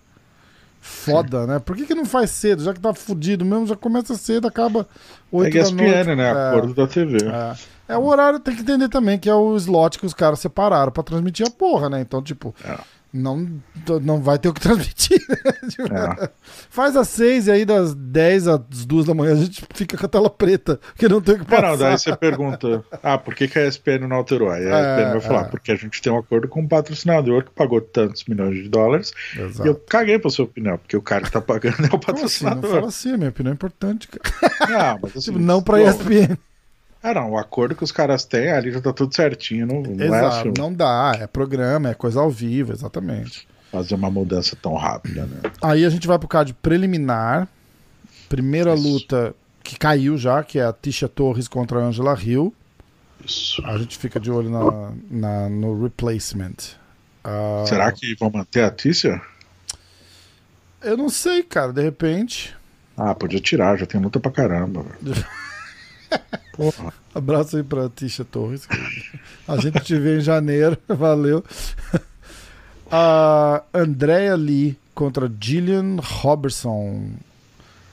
[0.81, 1.59] Foda, né?
[1.59, 2.63] Por que, que não faz cedo?
[2.63, 4.85] Já que tá fudido mesmo, já começa cedo, acaba É
[5.29, 5.83] 8 da noite.
[5.83, 6.23] ESPN, né?
[6.29, 6.31] É.
[6.49, 7.17] Acordo da TV.
[7.25, 7.55] É.
[7.95, 10.91] É o horário, tem que entender também que é o slot que os caras separaram
[10.91, 11.99] pra transmitir a porra, né?
[11.99, 12.77] Então, tipo, É.
[13.11, 13.49] não,
[14.03, 15.19] não vai ter o que transmitir.
[15.27, 15.35] né?
[15.69, 16.29] Tipo, É.
[16.69, 20.05] Faz às seis e aí das 10 às duas da manhã a gente fica com
[20.05, 21.61] a tela preta, porque não tem o que passar.
[21.69, 24.49] não, daí você pergunta, ah, por que, que a ESPN não alterou?
[24.51, 25.49] Aí a É, ESPN vai falar, é.
[25.49, 29.11] porque a gente tem um acordo com um patrocinador que pagou tantos milhões de dólares.
[29.37, 29.65] Exato.
[29.65, 32.25] E eu caguei pra sua opinião, porque o cara que tá pagando é o Como
[32.25, 32.45] assim?
[32.45, 32.69] Não patrocinador.
[32.71, 34.55] fala assim, a minha opinião é importante, cara.
[34.93, 36.37] Não, mas assim, Tipo, não pra ESPN.
[37.01, 39.65] Ah, não, o acordo que os caras têm ali já tá tudo certinho.
[39.65, 43.47] Não, não é Exato, assim, não dá, é programa, é coisa ao vivo, exatamente.
[43.71, 45.49] fazer uma mudança tão rápida, né?
[45.61, 47.47] Aí a gente vai pro card preliminar.
[48.27, 48.83] Primeira Isso.
[48.83, 52.53] luta que caiu já, que é a Tisha Torres contra a Angela Hill.
[53.25, 53.63] Isso.
[53.65, 56.55] A gente fica de olho na, na- no replacement.
[57.23, 59.21] Ah, Será que vão manter a Tícia?
[60.81, 61.71] Eu não sei, cara.
[61.73, 62.55] De repente.
[62.97, 64.85] Ah, podia tirar, já tem luta pra caramba.
[66.53, 66.93] Porra.
[67.13, 68.67] Abraço aí pra Tisha Torres.
[69.47, 70.77] A gente te vê em janeiro.
[70.87, 71.43] Valeu.
[72.91, 77.11] A Andrea Lee contra Gillian Robertson.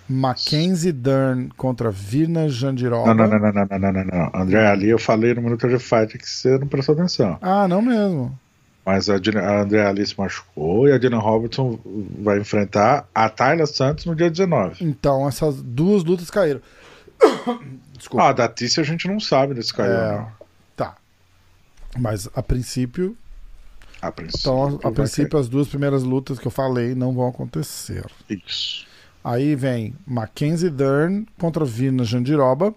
[0.09, 3.12] Mackenzie Dern contra Virna Jandiroba.
[3.12, 4.40] Não, não, não, não, não, não, não, não.
[4.40, 7.36] André, ali eu falei no Minuto de Fight que você não prestou atenção.
[7.43, 8.38] Ah, não mesmo.
[8.84, 11.76] Mas a, a André Ali se machucou e a Dylan Robertson
[12.20, 14.84] vai enfrentar a Tayla Santos no dia 19.
[14.84, 16.60] Então, essas duas lutas caíram.
[17.97, 18.28] Desculpa.
[18.28, 20.12] Ah, da Tícia a gente não sabe desse caiu, É.
[20.18, 20.32] não.
[20.77, 20.97] Tá.
[21.98, 23.16] Mas a princípio,
[24.02, 24.40] A princípio.
[24.78, 28.05] então, a princípio as duas primeiras lutas que eu falei não vão acontecer.
[28.28, 28.86] Isso.
[29.24, 32.74] Aí vem Mackenzie Dern contra Virna Jandiroba.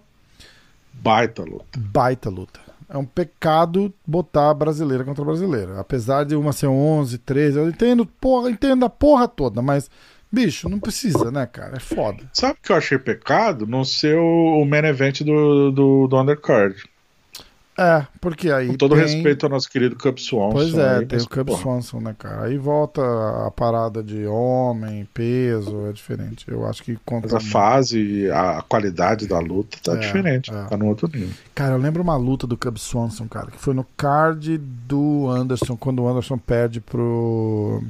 [0.92, 1.78] Baita luta.
[1.78, 2.60] Baita luta.
[2.88, 5.78] É um pecado botar brasileira contra brasileira.
[5.78, 9.88] Apesar de uma ser 11, 13, eu entendo, porra, entendo a porra toda, mas
[10.32, 11.76] Bicho, não precisa, né, cara?
[11.76, 12.22] É foda.
[12.32, 13.66] Sabe o que eu achei pecado?
[13.66, 16.76] Não ser o, o main event do, do, do undercard.
[17.78, 18.66] É, porque aí.
[18.66, 19.04] Com todo tem...
[19.04, 20.52] respeito ao nosso querido Cub Swanson.
[20.52, 22.44] Pois é, aí, tem o Cub porra, Swanson, né, cara?
[22.44, 23.00] Aí volta
[23.46, 26.44] a parada de homem, peso, é diferente.
[26.46, 27.28] Eu acho que conta.
[27.28, 27.50] Mas a muito.
[27.50, 30.52] fase, a, qualidade da luta tá É, diferente.
[30.52, 30.64] é.
[30.64, 31.30] Tá no outro nível.
[31.54, 35.74] Cara, eu lembro uma luta do Cub Swanson, cara, que foi no card do Anderson,
[35.74, 37.82] quando o Anderson perde pro.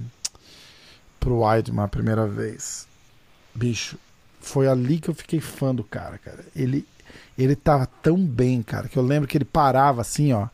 [1.20, 2.88] Pro Weidman a primeira vez.
[3.54, 3.98] Bicho,
[4.40, 6.44] foi ali que eu fiquei fã do cara, cara.
[6.56, 6.86] Ele,
[7.38, 10.48] ele tava tão bem, cara, que eu lembro que ele parava assim, ó.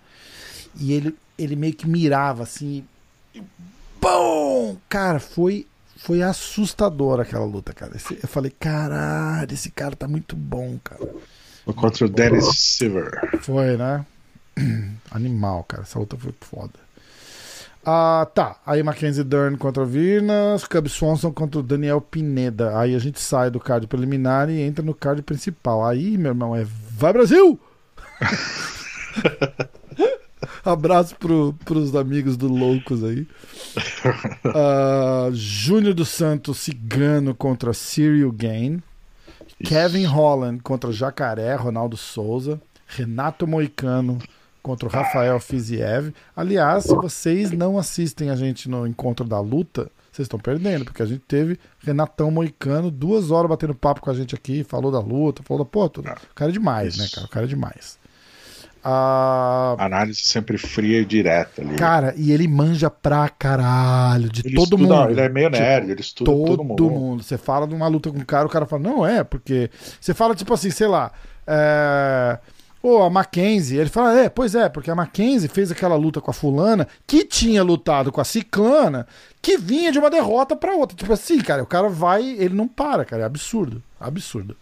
[0.75, 2.85] E ele, ele meio que mirava assim.
[3.35, 3.43] E,
[4.01, 4.77] bom!
[4.89, 5.67] Cara, foi.
[5.99, 7.93] Foi assustador aquela luta, cara.
[7.95, 11.01] Eu falei, caralho, esse cara tá muito bom, cara.
[11.65, 13.41] Foi Contra o Dennis Silver.
[13.41, 14.05] Foi, né?
[15.11, 15.83] Animal, cara.
[15.85, 16.86] Essa luta foi foda.
[17.89, 18.57] Ah, tá.
[18.67, 22.77] Aí Mackenzie Dern contra o Virnas, Cub Swanson contra o Daniel Pineda.
[22.77, 25.87] Aí a gente sai do card preliminar e entra no card principal.
[25.87, 26.67] Aí, meu irmão, é
[26.99, 27.61] Vai Brasil!
[30.65, 33.25] Abraço pro, pros amigos do Loucos aí.
[34.53, 38.83] Ah, Júnior dos Santos Cigano contra Cyril Gain.
[39.63, 42.61] Kevin Holland contra Jacaré, Ronaldo Souza.
[42.89, 44.19] Renato Moicano
[44.67, 46.13] contra o Rafael Fiziev.
[46.35, 51.03] Aliás, se vocês não assistem a gente no encontro da luta, vocês estão perdendo, porque
[51.03, 54.99] a gente teve Renatão Moicano duas horas batendo papo com a gente aqui, falou da
[54.99, 55.71] luta, falou da.
[55.71, 57.27] Pô, tudo- o cara é demais, né, cara?
[57.27, 57.97] O cara é demais.
[58.89, 61.77] Ah, Análise sempre fria e direta ali.
[61.77, 65.11] cara, e ele manja pra caralho de ele todo estuda, mundo.
[65.11, 66.91] Ele é meio Tipo, nerd, ele estuda todo, todo, mundo.
[66.91, 67.23] mundo.
[67.23, 69.71] Você fala de uma luta com um cara, o cara fala, não é, porque.
[70.01, 71.13] Você fala, tipo assim, sei lá.
[71.47, 72.39] É...
[72.83, 76.31] Ô, a Mackenzie, ele fala, é, pois é, porque a Mackenzie fez aquela luta com
[76.31, 79.07] a fulana que tinha lutado com a ciclana,
[79.43, 80.97] que vinha de uma derrota pra outra.
[80.97, 84.57] Tipo assim, cara, o cara vai, ele não para, cara, é absurdo, absurdo.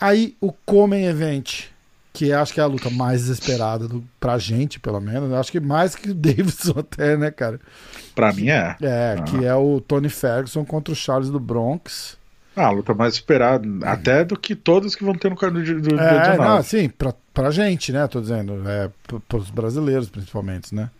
[0.00, 1.64] Aí o Comem Event,
[2.12, 5.60] que acho que é a luta mais desesperada do, pra gente, pelo menos, acho que
[5.60, 7.60] mais que o Davidson até, né, cara?
[8.14, 8.76] Pra mim é.
[8.80, 9.22] É, Ah.
[9.22, 12.16] que é o Tony Ferguson contra o Charles do Bronx.
[12.60, 15.80] Ah, a luta mais esperada, até do que todas que vão ter no card do,
[15.80, 16.38] do, do É, 19.
[16.38, 18.06] não, sim, pra, pra gente, né?
[18.06, 18.90] Tô dizendo, é,
[19.28, 20.90] pros brasileiros principalmente, né?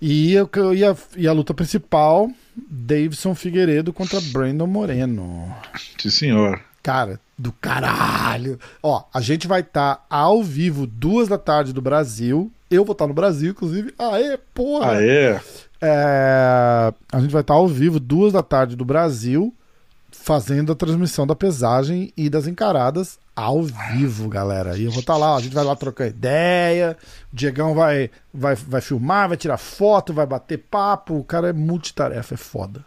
[0.00, 5.54] E, eu- e, a, e a luta principal, Davidson Figueiredo contra Brandon Moreno.
[5.98, 6.60] Sim, senhor.
[6.82, 8.58] Cara, do caralho.
[8.82, 12.50] Ó, a gente vai estar ao vivo duas da tarde do Brasil.
[12.68, 13.94] Eu vou estar no Brasil, inclusive.
[13.96, 14.92] Aê, porra!
[14.96, 15.38] Aê,
[15.80, 19.54] É, a gente vai estar ao vivo, duas da tarde do Brasil,
[20.22, 24.76] fazendo a transmissão da pesagem e das encaradas ao vivo, galera.
[24.78, 26.96] E eu vou estar lá, a gente vai lá trocar ideia,
[27.32, 31.16] o Diegão vai, vai, vai filmar, vai tirar foto, vai bater papo.
[31.18, 32.84] O cara é multitarefa, é foda.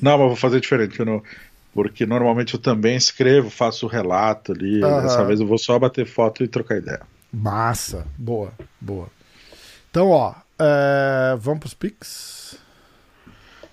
[0.00, 1.02] Não, mas vou fazer diferente.
[1.04, 1.22] não-
[1.74, 4.82] Porque normalmente eu também escrevo, faço relato ali.
[4.82, 5.02] Aham.
[5.02, 7.02] Dessa vez eu vou só bater foto e trocar ideia.
[7.32, 8.06] Massa.
[8.16, 8.50] Boa,
[8.80, 9.08] boa.
[9.90, 12.35] Então, ó, é, vamos pros Pix.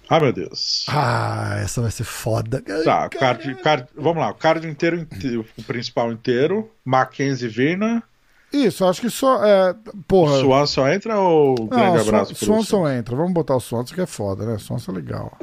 [0.10, 0.86] Ah, meu Deus.
[0.90, 2.62] Ah, essa vai ser foda.
[2.84, 8.04] Tá, card, card- vamos lá, o card inteiro, inte- o principal inteiro, Mackenzie Virna,
[8.52, 9.44] Isso, acho que só.
[9.44, 9.76] É,
[10.08, 10.40] porra.
[10.40, 13.16] Swan só entra ou Não, grande o abraço Swan- Swanson entra.
[13.16, 14.60] Vamos botar o Swanson que é foda, né?
[14.60, 15.36] Swanson é legal.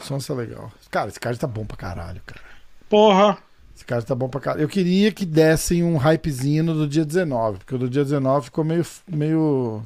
[0.00, 0.72] Swanson é legal.
[0.88, 2.40] Cara, esse card tá bom pra caralho, cara.
[2.88, 3.38] Porra!
[3.74, 4.62] Esse card tá bom pra caralho.
[4.62, 8.62] Eu queria que dessem um hypezinho do dia 19, porque o do dia 19 ficou
[8.64, 8.86] meio.
[9.10, 9.82] meio...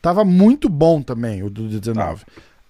[0.00, 2.24] Tava muito bom também, o do dia 19.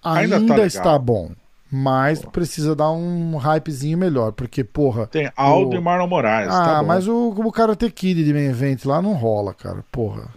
[0.05, 1.31] Ainda Ainda, tá está bom.
[1.71, 5.07] Mas precisa dar um hypezinho melhor, porque, porra.
[5.07, 6.49] Tem Aldo O- e Marlon Moraes.
[6.49, 9.83] Ah, tá mas o, o Karate Kid de main event lá não rola, cara.
[9.91, 10.29] Porra.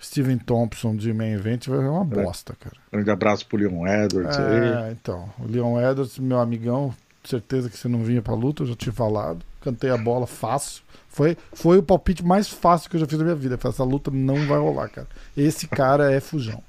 [0.00, 2.76] Steven Thompson de main event vai ser uma bosta, cara.
[2.90, 4.88] Grande abraço pro Leon Edwards aí.
[4.88, 5.28] É, então.
[5.38, 8.92] O Leon Edwards, meu amigão, certeza que você não vinha pra luta, eu já tinha
[8.92, 9.44] falado.
[9.60, 10.82] Cantei a bola fácil.
[11.08, 13.58] Foi, foi o palpite mais fácil que eu já fiz na minha vida.
[13.62, 15.08] Essa luta não vai rolar, cara.
[15.36, 16.62] Esse cara é fujão.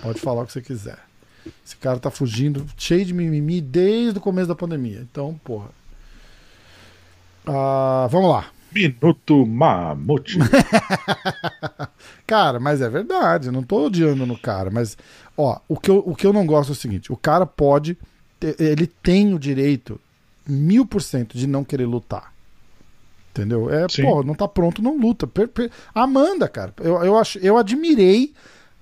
[0.00, 0.96] Pode falar o que você quiser.
[1.64, 5.00] Esse cara tá fugindo, cheio de mimimi desde o começo da pandemia.
[5.10, 5.68] Então, porra.
[7.46, 8.46] Ah, vamos lá.
[8.72, 10.38] Minuto Mamute.
[12.26, 14.96] Cara, mas é verdade, eu não tô odiando no cara, mas
[15.36, 17.96] ó, o que eu, o que eu não gosto é o seguinte: o cara pode,
[18.58, 19.98] ele tem o direito,
[20.46, 22.32] mil por cento, de não querer lutar.
[23.30, 23.72] Entendeu?
[23.72, 24.02] É, Sim.
[24.02, 25.26] pô, não tá pronto, não luta.
[25.26, 28.34] Per- per- Amanda, cara, eu, eu, acho, eu admirei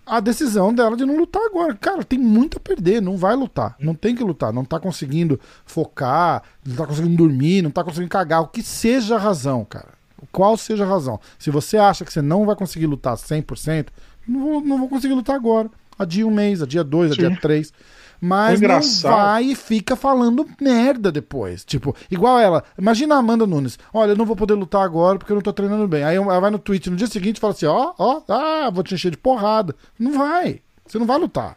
[0.07, 1.75] a decisão dela de não lutar agora.
[1.75, 3.75] Cara, tem muito a perder, não vai lutar.
[3.81, 8.09] Não tem que lutar, não tá conseguindo focar, não tá conseguindo dormir, não tá conseguindo
[8.09, 9.97] cagar, o que seja a razão, cara.
[10.31, 11.21] Qual seja a razão.
[11.39, 13.89] Se você acha que você não vai conseguir lutar 100%,
[14.27, 15.69] não vou, não vou conseguir lutar agora.
[15.99, 17.27] Adia um mês, adia dois, Sim.
[17.27, 17.73] adia três.
[18.21, 21.65] Mas não vai e fica falando merda depois.
[21.65, 22.65] Tipo, igual ela.
[22.79, 23.79] Imagina a Amanda Nunes.
[23.93, 26.05] Olha, eu não vou poder lutar agora porque eu não tô treinando bem.
[26.05, 28.83] Aí ela vai no tweet no dia seguinte e fala assim: ó, ó, ah, vou
[28.83, 29.75] te encher de porrada.
[29.99, 30.61] Não vai.
[30.87, 31.57] Você não vai lutar.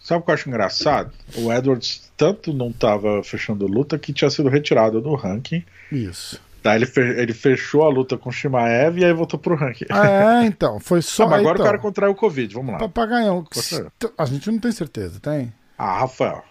[0.00, 1.12] Sabe o que eu acho engraçado?
[1.36, 5.62] O Edwards tanto não tava fechando luta que tinha sido retirado do ranking.
[5.92, 6.40] Isso.
[6.68, 9.86] Daí ele, fe- ele fechou a luta com o Shimaev e aí voltou pro ranking.
[9.90, 10.78] É, então.
[10.78, 11.24] Foi só.
[11.24, 12.78] Ah, mas agora então, o cara contraiu o Covid, vamos lá.
[13.52, 13.86] Você.
[14.18, 15.52] A gente não tem certeza, tem?
[15.78, 16.44] Ah, Rafael.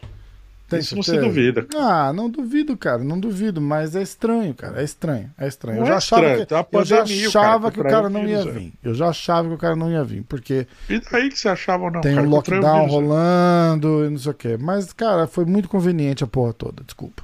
[0.69, 1.27] Tem Isso não se certeza?
[1.29, 1.65] duvida.
[1.77, 5.77] Ah, não duvido, cara, não duvido, mas é estranho, cara, é estranho, é estranho.
[5.77, 7.13] Não eu já é achava estranho, que, tá eu já o cara
[7.47, 8.73] achava que o cara não vírus, ia vir.
[8.83, 11.85] Eu já achava que o cara não ia vir, porque E daí que você achava
[11.85, 12.01] ou não?
[12.01, 12.97] tem cara um lockdown vírus, né?
[12.99, 14.57] rolando e não sei o quê.
[14.59, 17.23] Mas, cara, foi muito conveniente a porra toda, desculpa.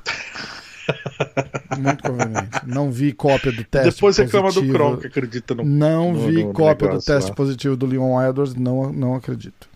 [1.77, 2.49] Muito conveniente.
[2.65, 4.67] Não vi cópia do teste Depois reclama do.
[4.69, 5.63] Kron, que acredita no.
[5.63, 7.35] Não no- vi no cópia do teste lá.
[7.35, 9.67] positivo do Leon Edwards, não, não acredito.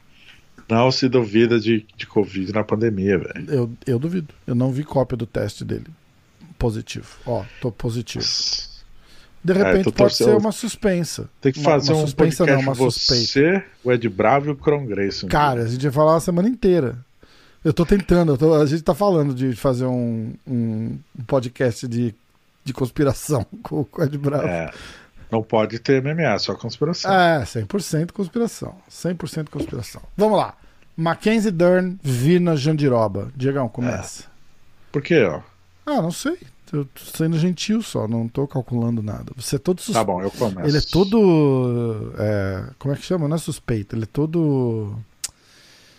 [0.69, 3.45] Não se duvida de, de Covid na pandemia, velho.
[3.49, 4.33] Eu, eu duvido.
[4.45, 5.87] Eu não vi cópia do teste dele.
[6.59, 7.07] Positivo.
[7.25, 8.25] Ó, tô positivo.
[9.43, 11.29] De repente É, pode ser uma suspensa.
[11.39, 13.23] Tem que Uma- fazer uma um suspensa não, uma suspeita.
[13.25, 15.27] você, o Ed Bravo e o Kron Grayson.
[15.27, 16.97] Cara, a gente ia falar a semana inteira.
[17.67, 22.15] Eu tô tentando, eu tô- a gente tá falando de fazer um, um podcast de,
[22.63, 24.47] de conspiração com, com o Ed Bravo.
[24.47, 24.71] É,
[25.29, 27.11] não pode ter MMA, só conspiração.
[27.11, 28.73] É, 100% conspiração.
[28.89, 30.01] 100% conspiração.
[30.15, 30.55] Vamos lá.
[30.95, 33.31] Mackenzie Dern, Virna Jandiroba.
[33.35, 34.23] Diegão, começa.
[34.91, 35.41] Por quê, ó?
[35.85, 36.37] Ah, não sei.
[36.71, 39.31] Eu tô sendo gentil só, não tô calculando nada.
[39.35, 40.05] Você é todo Tá suspeito.
[40.05, 40.67] bom, eu começo.
[40.67, 42.13] Ele é todo.
[42.17, 43.27] é, como é que chama?
[43.27, 44.95] Não é suspeito, ele é todo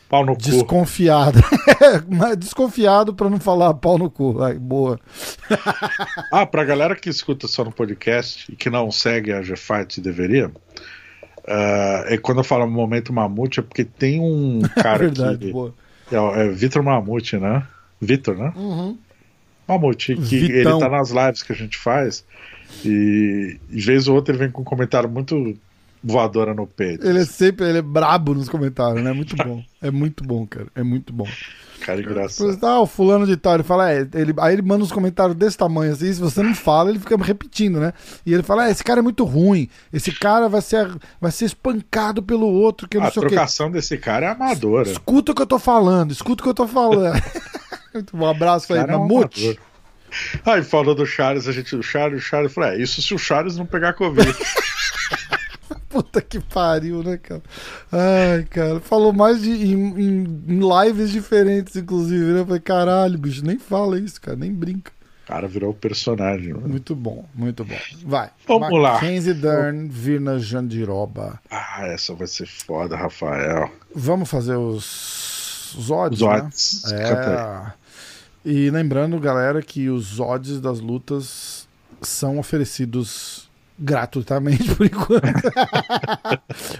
[0.08, 0.40] Pau no cu.
[0.40, 1.38] desconfiado.
[2.08, 4.42] Mas desconfiado pra não falar pau no cu.
[4.42, 4.98] Ai, boa.
[6.32, 10.50] Ah, pra galera que escuta só no podcast e que não segue a GFight deveria,
[11.46, 15.74] ah, é quando eu falo momento mamute é porque tem um cara Verdade, que boa.
[16.12, 17.66] é, é Vitor Mamute, né?
[18.00, 18.52] Vitor, né?
[18.54, 18.98] Uhum.
[19.66, 20.72] Mamute, que Vitão.
[20.72, 22.24] ele tá nas lives que a gente faz
[22.84, 25.56] e de vez ou outra ele vem com um comentário muito
[26.02, 27.06] voadora no peito.
[27.06, 29.12] Ele é sempre ele é brabo nos comentários, né?
[29.12, 29.62] Muito bom.
[29.82, 30.66] É muito bom, cara.
[30.74, 31.26] É muito bom.
[31.80, 32.58] Cara engraçado.
[32.62, 35.56] Ah, o fulano de tal, ele fala, é, ele, aí ele manda uns comentários desse
[35.56, 37.92] tamanho assim, se você não fala, ele fica repetindo, né?
[38.26, 41.44] E ele fala, ah, esse cara é muito ruim, esse cara vai ser, vai ser
[41.46, 43.34] espancado pelo outro, que não A sei o quê.
[43.34, 44.88] trocação desse cara é amadora.
[44.90, 47.14] Escuta o que eu tô falando, escuta o que eu tô falando.
[47.94, 49.58] muito bom, um abraço aí, cara é um Mamute.
[50.44, 53.18] Aí falou do Charles, a gente, o Charles, o Charles falou, é, isso se o
[53.18, 54.28] Charles não pegar Covid.
[55.88, 57.42] Puta que pariu, né, cara?
[57.90, 60.00] Ai, cara, falou mais de, em,
[60.46, 62.40] em- lives diferentes, inclusive, né?
[62.40, 64.92] Eu falei, caralho, bicho, nem fala isso, cara, nem brinca.
[65.24, 66.54] O cara virou personagem.
[66.54, 66.68] mano.
[66.68, 67.76] Muito bom, muito bom.
[68.04, 68.30] Vai.
[68.46, 68.94] Vamos lá.
[68.94, 71.38] Mackenzie Dern, Virna Jandiroba.
[71.50, 73.70] Ah, essa vai ser foda, Rafael.
[73.94, 76.34] Vamos fazer os, os odds, Os né?
[76.34, 76.82] odds.
[76.82, 78.50] Canta É.
[78.50, 81.68] E lembrando, galera, que os odds das lutas
[82.00, 83.47] são oferecidos
[83.78, 85.52] gratuitamente por enquanto.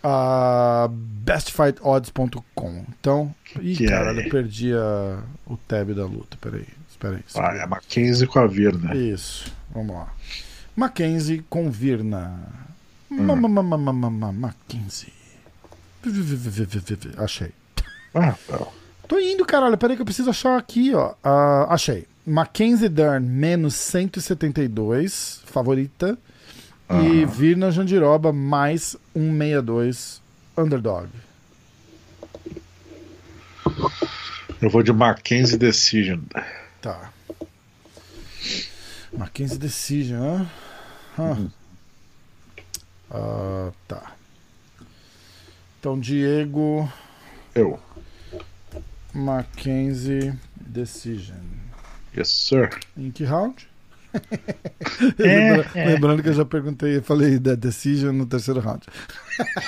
[0.04, 2.84] Uh, bestfightodds.com.
[3.00, 3.88] Então, ih, Que é?
[3.88, 6.36] caralho, eu perdi a- o tab da luta.
[6.40, 7.24] Peraí, espera aí.
[7.34, 8.94] Ah, é a Mackenzie com a Virna.
[8.94, 10.08] Isso, vamos lá.
[10.76, 12.38] Mackenzie com Virna.
[13.10, 13.34] Ma-
[14.32, 15.12] Mackenzie.
[17.18, 17.50] Achei.
[18.16, 18.34] Ah.
[19.06, 19.76] Tô indo, caralho.
[19.76, 21.14] Peraí que eu preciso achar aqui, ó.
[21.22, 22.06] Ah, achei.
[22.26, 26.18] Mackenzie Dern, menos 172, favorita.
[26.88, 27.26] E Aham.
[27.26, 30.22] Virna Jandiroba, mais 162,
[30.56, 31.08] underdog.
[34.62, 36.20] Eu vou de Mackenzie Decision.
[36.80, 37.12] Tá.
[39.12, 40.50] Mackenzie Decision, hã?
[41.18, 41.50] Hã.
[43.10, 44.12] Ah, tá.
[45.78, 46.90] Então, Diego
[47.54, 47.85] Eu.
[49.16, 51.36] Mackenzie Decision.
[52.16, 52.70] Yes, sir.
[52.96, 53.66] Em que round?
[55.18, 58.86] É, Lembra- Lembrando que eu já perguntei, eu falei da Decision no terceiro round.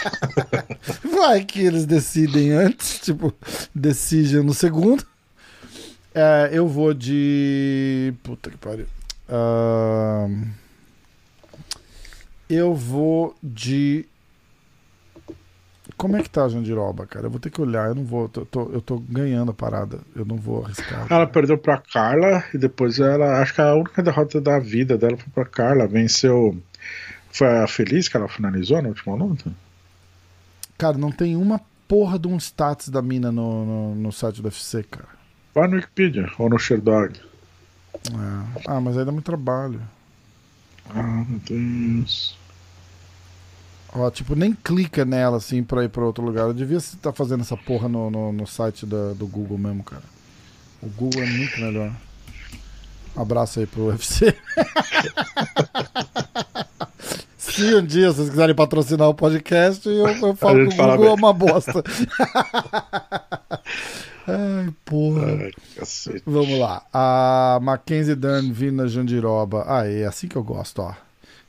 [1.15, 3.35] Vai que eles decidem antes, tipo,
[3.75, 5.05] Decision no segundo.
[6.15, 8.15] É, eu vou de.
[8.23, 8.87] Puta que pariu.
[9.29, 10.45] Ahn,
[12.49, 14.07] eu vou de.
[15.99, 17.27] Como é que tá a Jandiroba, cara?
[17.27, 18.29] Eu vou ter que olhar, eu não vou.
[18.29, 19.99] tô- tô- eu tô ganhando a parada.
[20.17, 21.07] Eu não vou arriscar.
[21.11, 23.41] Ela perdeu pra Carla e depois ela.
[23.43, 25.87] Acho que a única derrota da vida dela foi pra Carla.
[25.89, 26.57] Venceu.
[27.33, 29.51] Foi a Feliz que ela finalizou na última luta?
[30.79, 34.47] Cara, não tem uma porra de um status da mina no, no, no site do
[34.47, 35.09] UFC, cara.
[35.53, 37.19] Vai no Wikipedia ou no Sherdog.
[37.95, 38.61] É.
[38.69, 39.81] Ah, mas aí dá muito trabalho.
[40.95, 42.38] Ah, meu Deus.
[43.95, 46.43] Ó, tipo, nem clica nela assim pra ir pra outro lugar.
[46.43, 50.03] Eu devia estar fazendo essa porra no, no, no site da, do Google mesmo, cara.
[50.83, 51.93] O Google é muito melhor.
[53.17, 54.37] Abraço aí pro UFC.
[57.37, 60.99] Se um dia vocês quiserem patrocinar o podcast, eu, eu falo que o Google é
[60.99, 61.09] bem.
[61.09, 61.83] uma bosta.
[64.29, 65.27] Ai, porra.
[65.27, 65.53] Ai.
[66.27, 66.83] Vamos lá.
[66.93, 69.65] A Mackenzie Dunn, Vina Jandiroba.
[69.67, 70.95] Ah, é assim que eu gosto, ó.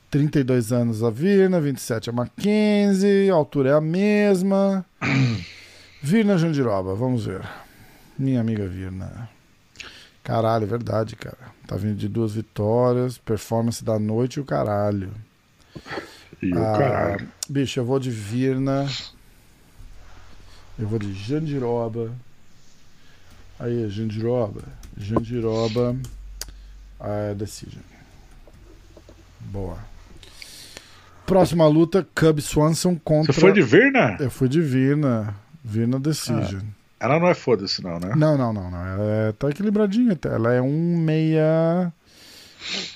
[0.10, 4.86] 32 anos a Virna, 27 a Mackenzie, a altura é a mesma.
[6.02, 7.48] Virna Jandiroba, vamos ver.
[8.18, 9.30] Minha amiga Virna.
[10.23, 11.38] Caralho, é verdade, cara.
[11.68, 15.11] Tá vindo de duas vitórias, performance da noite e o caralho.
[16.41, 17.27] E o Ah, caralho.
[17.48, 18.88] Bicho, eu vou de Virna.
[20.77, 22.11] Eu vou de Jandiroba.
[23.60, 24.64] Aí, Jandiroba.
[24.98, 25.95] Jandiroba.
[26.99, 27.84] Ah, decision.
[29.40, 29.77] Boa.
[31.30, 33.31] Próxima luta, Cub Swanson contra.
[33.31, 34.18] Você foi de Virna?
[34.19, 35.35] Eu fui de Virna.
[35.64, 36.61] Virna Decision.
[36.99, 38.14] Ela não é foda-se, não, né?
[38.15, 38.85] Não, não, não, não.
[38.85, 40.30] Ela é, tá equilibradinha até.
[40.30, 41.91] Ela é 1,6.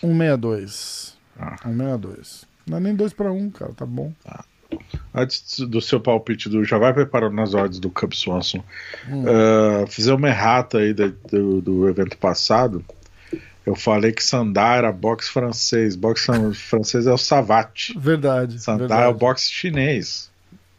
[0.04, 1.14] 1,62.
[1.40, 1.56] Ah.
[1.66, 2.44] 1,62.
[2.68, 3.72] Não é nem 2 para 1, cara.
[3.74, 4.12] Tá bom.
[5.14, 8.64] Antes do seu palpite do já vai preparando nas odds do Cub Swanson,
[9.08, 9.24] Hum.
[9.24, 12.84] uh, fizer uma errata aí do, do evento passado.
[13.66, 15.96] Eu falei que Sandá era boxe francês.
[15.96, 17.98] Boxe fran- francês é o Savate.
[17.98, 18.60] Verdade.
[18.60, 19.04] Sandá verdade.
[19.04, 20.30] é o boxe chinês.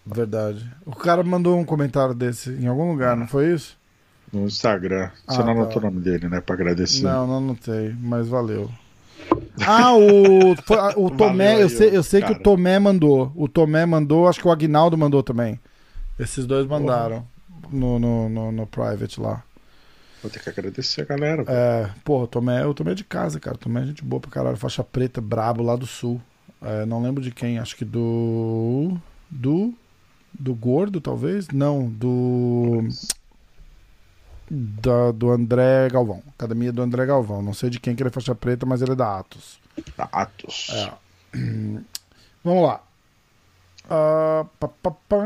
[0.07, 0.71] Verdade.
[0.85, 3.77] O cara mandou um comentário desse em algum lugar, não foi isso?
[4.31, 5.09] No Instagram.
[5.27, 5.61] Você Ah, não tá.
[5.61, 6.41] anotou o nome dele, né?
[6.43, 7.03] Pra agradecer.
[7.05, 8.71] Não, não anotei, mas valeu.
[9.67, 10.53] Ah, o,
[11.07, 13.33] o Tomé, eu sei, eu sei que o Tomé mandou.
[13.35, 15.59] O Tomé mandou, acho que o Agnaldo mandou também.
[16.19, 17.27] Esses dois mandaram
[17.71, 19.43] no, no, no, no private lá.
[20.25, 21.45] Vou ter que agradecer a galera.
[21.47, 23.59] É, porra, o Tomé, Tomé é de casa, cara.
[23.59, 24.57] Tomé é gente boa pra caralho.
[24.57, 26.19] Faixa preta, brabo, lá do sul.
[26.63, 28.97] É, não lembro de quem, acho que do.
[29.29, 29.75] Do.
[30.33, 31.49] Do Gordo, talvez?
[31.49, 32.89] Não, do.
[34.51, 36.23] Da, do André Galvão.
[36.39, 37.43] Academia do André Galvão.
[37.43, 39.61] Não sei de quem que ele é faixa preta, mas ele é da Atos.
[39.95, 40.71] Da Atos.
[40.71, 40.93] É.
[42.43, 42.83] Vamos lá.
[43.89, 45.17] Ah, pá, pá, pá.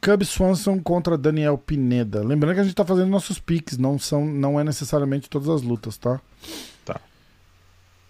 [0.00, 2.22] Cub Swanson contra Daniel Pineda.
[2.22, 5.62] Lembrando que a gente tá fazendo nossos picks, não, são, não é necessariamente todas as
[5.62, 6.20] lutas, tá?
[6.84, 7.00] Tá.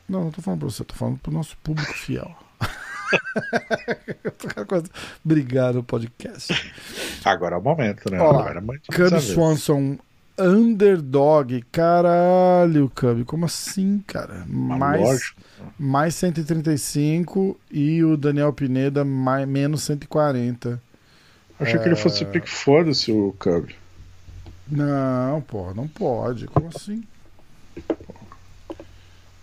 [0.09, 2.35] Não, não tô falando pra você, tô falando pro nosso público fiel.
[5.25, 6.53] Obrigado, podcast.
[7.25, 8.21] Agora é o momento, né?
[8.21, 9.21] Ó Agora é Cub.
[9.21, 9.99] Swanson,
[10.39, 11.63] underdog.
[11.73, 14.45] Caralho, Cub, como assim, cara?
[14.47, 15.41] Mais, Lógico.
[15.79, 20.81] mais 135 e o Daniel Pineda mais, menos 140.
[21.59, 22.27] Achei que ele fosse É.
[22.27, 23.71] pique foda-se o Cub.
[24.69, 26.47] Não, pô, não pode.
[26.49, 27.03] Como assim?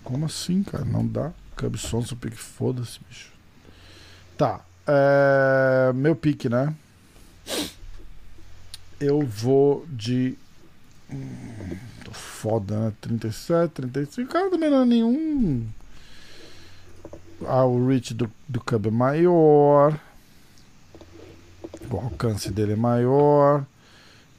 [0.04, 0.84] Como assim, cara?
[0.86, 1.32] Não dá.
[1.56, 3.32] Cub Swanson, pique, foda-se, bicho.
[4.38, 4.62] Tá.
[4.88, 6.74] é, Meu pique, né?
[9.00, 10.38] Eu vou de.
[12.12, 12.94] Foda, né?
[13.00, 14.32] 37, 35.
[14.32, 15.66] Cara, também não é nenhum.
[17.46, 20.00] Ah, o reach do, do Cub é maior.
[21.90, 23.66] O alcance dele é maior.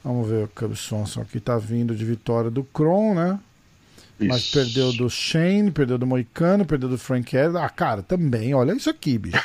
[0.03, 3.39] Vamos ver o Cub Swanson aqui tá vindo de vitória do Kron, né?
[4.17, 4.53] Mas Isso.
[4.53, 7.65] perdeu do Shane, perdeu do Moicano, perdeu do Frank Edgar.
[7.65, 9.37] Ah, cara, também, olha isso aqui, bicho.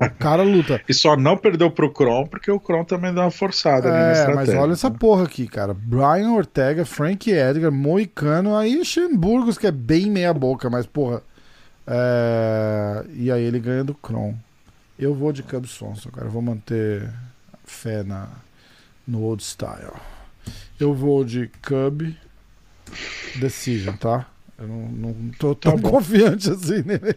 [0.00, 0.80] O cara luta.
[0.88, 4.48] E só não perdeu pro Kron, porque o Kron também deu uma forçada É, mas
[4.50, 5.74] olha essa porra aqui, cara.
[5.74, 10.86] Brian Ortega, Frank Edgar, Moicano, aí o Shane Burgos, que é bem meia boca, mas
[10.86, 11.20] porra.
[11.86, 14.34] É, E aí ele ganha do Kron.
[14.98, 16.26] Eu vou de Cub Swanson, cara.
[16.26, 17.08] Eu vou manter
[17.64, 18.28] fé na...
[19.06, 19.92] no old style.
[20.78, 22.14] Eu vou de Cub
[23.36, 24.26] Decision, tá?
[24.58, 25.90] Eu não, não tô Tá tão bom.
[25.90, 27.16] confiante assim nele.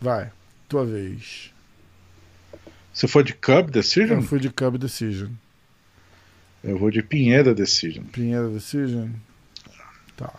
[0.00, 0.30] Vai,
[0.68, 1.52] tua vez.
[2.92, 5.30] Se for de Cub Decision, Eu fui de Cub Decision.
[6.64, 8.04] eu vou de Pinheda Decision.
[8.04, 9.10] Pinheira Decision?
[10.16, 10.32] Tá.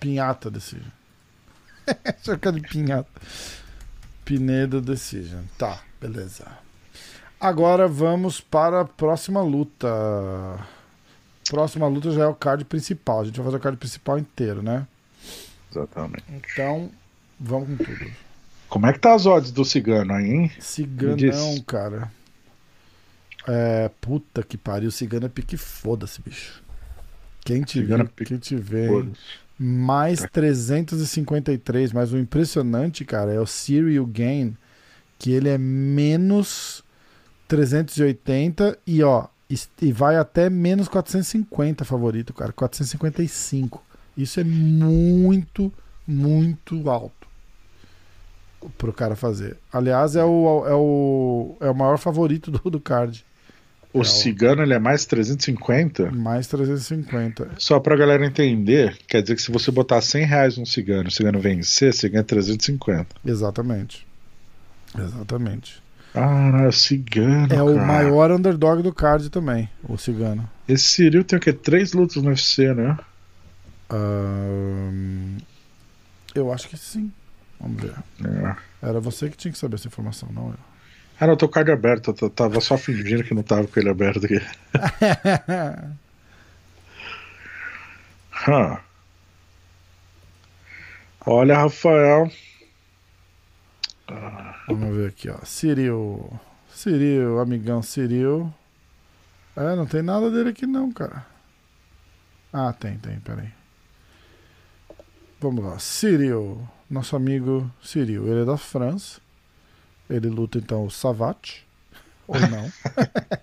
[0.00, 0.88] Pinhata Decision.
[2.22, 3.10] Só que é de pinhata.
[4.24, 5.42] Pineda Decision.
[5.58, 6.46] Tá, beleza.
[7.40, 9.88] Agora vamos para a próxima luta.
[11.52, 13.20] Próxima luta já é o card principal.
[13.20, 14.86] A gente vai fazer o card principal inteiro, né?
[15.70, 16.24] Exatamente.
[16.30, 16.90] Então,
[17.38, 18.10] vamos com tudo.
[18.70, 20.52] Como é que tá as odds do Cigano aí, hein?
[20.58, 22.10] Ciganão, cara.
[23.46, 24.90] É, puta que pariu.
[24.90, 26.62] Cigano é pique foda-se, bicho.
[27.44, 28.88] Quem te, Cigano vê, é quem te vê.
[29.58, 30.28] Mais Tá.
[30.28, 34.56] 353, mas o impressionante, cara, é o Serial Gain,
[35.18, 36.82] que ele é menos
[37.46, 43.82] 380 e ó, es- e vai até menos 450 favorito, cara, 455.
[44.16, 45.72] Isso é muito,
[46.06, 47.26] muito alto
[48.78, 49.56] pro cara fazer.
[49.72, 53.24] Aliás, é o, é o, é o maior favorito do, do card.
[53.92, 56.10] O é cigano ele é mais 350?
[56.12, 57.50] Mais 350.
[57.58, 61.12] Só pra galera entender, quer dizer que se você botar 100 reais no cigano, o
[61.12, 63.06] cigano vencer, você ganha 350.
[63.24, 64.06] Exatamente.
[64.98, 65.82] Exatamente.
[66.14, 67.46] Ah, o cigano.
[67.46, 67.64] É cara.
[67.64, 70.48] o maior underdog do card também, o cigano.
[70.68, 71.52] Esse Ciril tem o quê?
[71.52, 72.98] Três lutas no UFC, né?
[73.90, 75.38] Um,
[76.34, 77.10] eu acho que sim.
[77.60, 77.94] Vamos ver.
[78.24, 78.56] É.
[78.88, 80.54] Era você que tinha que saber essa informação, não eu.
[81.18, 82.14] Ah, não, eu tô com o card aberto.
[82.20, 84.34] Eu tava só fingindo que não tava com ele aberto aqui.
[88.48, 88.78] huh.
[91.24, 92.28] Olha, Rafael.
[94.68, 95.38] Vamos ver aqui, ó.
[95.44, 96.40] Ciril.
[96.68, 98.52] Ciril, amigão Ciril.
[99.56, 101.26] É, não tem nada dele aqui não, cara.
[102.52, 103.50] Ah, tem, tem, peraí.
[105.40, 105.78] Vamos lá.
[105.78, 108.26] Ciril, nosso amigo Ciril.
[108.28, 109.20] Ele é da França.
[110.08, 111.66] Ele luta então o Savate.
[112.26, 112.72] Ou não.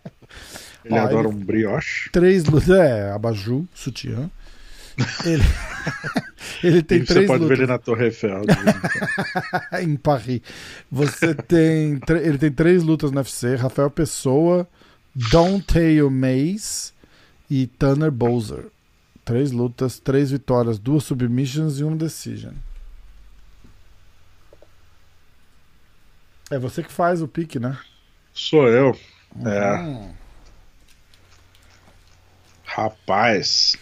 [0.86, 1.36] ele Ó, adora ele...
[1.36, 2.10] um brioche.
[2.11, 2.69] Três lutas.
[2.69, 4.30] É, abajur, sutiã.
[5.26, 5.44] Ele,
[6.63, 7.57] ele tem e três Você pode lutas.
[7.57, 8.41] ver ele na Torre Eiffel.
[9.81, 10.41] em Paris.
[10.91, 11.99] Você tem.
[12.21, 14.67] Ele tem três lutas no UFC: Rafael Pessoa,
[15.15, 16.93] Dante Mays
[17.49, 18.67] e Tanner Bowser.
[19.25, 22.53] Três lutas, três vitórias, duas submissions e uma decision.
[26.49, 27.77] É você que faz o pique, né?
[28.33, 28.97] Sou eu.
[29.45, 29.79] É.
[29.81, 30.11] Hum.
[32.63, 33.77] Rapaz.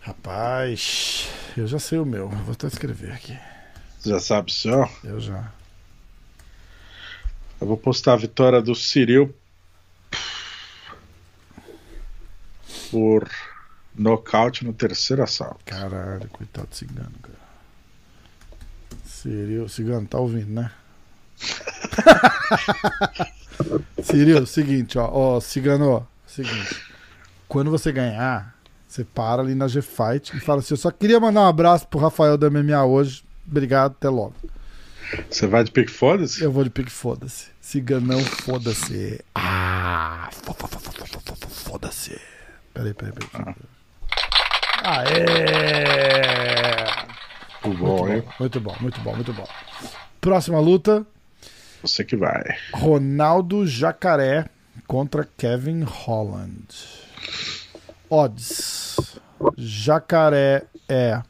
[0.00, 2.28] Rapaz, eu já sei o meu.
[2.28, 3.38] Vou até escrever aqui.
[3.98, 4.88] Você já sabe o seu?
[5.04, 5.52] Eu já.
[7.60, 9.34] Eu vou postar a vitória do Ciril
[12.90, 13.28] por
[13.94, 15.60] nocaute no terceiro assalto.
[15.64, 17.38] Caralho, coitado do cigano, cara.
[19.04, 20.70] Ciril, cigano, tá ouvindo, né?
[24.02, 26.80] Ciril, seguinte, ó, ó, cigano, ó, seguinte.
[27.48, 28.54] Quando você ganhar,
[28.88, 32.00] você para ali na G-Fight e fala assim: Eu só queria mandar um abraço pro
[32.00, 33.22] Rafael da MMA hoje.
[33.46, 34.34] Obrigado, até logo.
[35.30, 36.42] Você vai de pique foda-se?
[36.42, 37.46] Eu vou de pique foda-se.
[37.60, 39.20] Ciganão, foda-se.
[39.34, 40.30] Ah,
[41.64, 42.18] foda-se.
[42.74, 43.28] Peraí, peraí, peraí.
[43.34, 43.54] Ah.
[45.00, 45.24] Aê!
[47.64, 48.22] Muito bom, muito hein?
[48.22, 49.48] Bom, muito bom, muito bom, muito bom.
[50.20, 51.06] Próxima luta.
[51.82, 52.42] Você que vai.
[52.72, 54.46] Ronaldo Jacaré
[54.86, 56.66] contra Kevin Holland.
[58.10, 58.96] Odds.
[59.56, 61.22] Jacaré é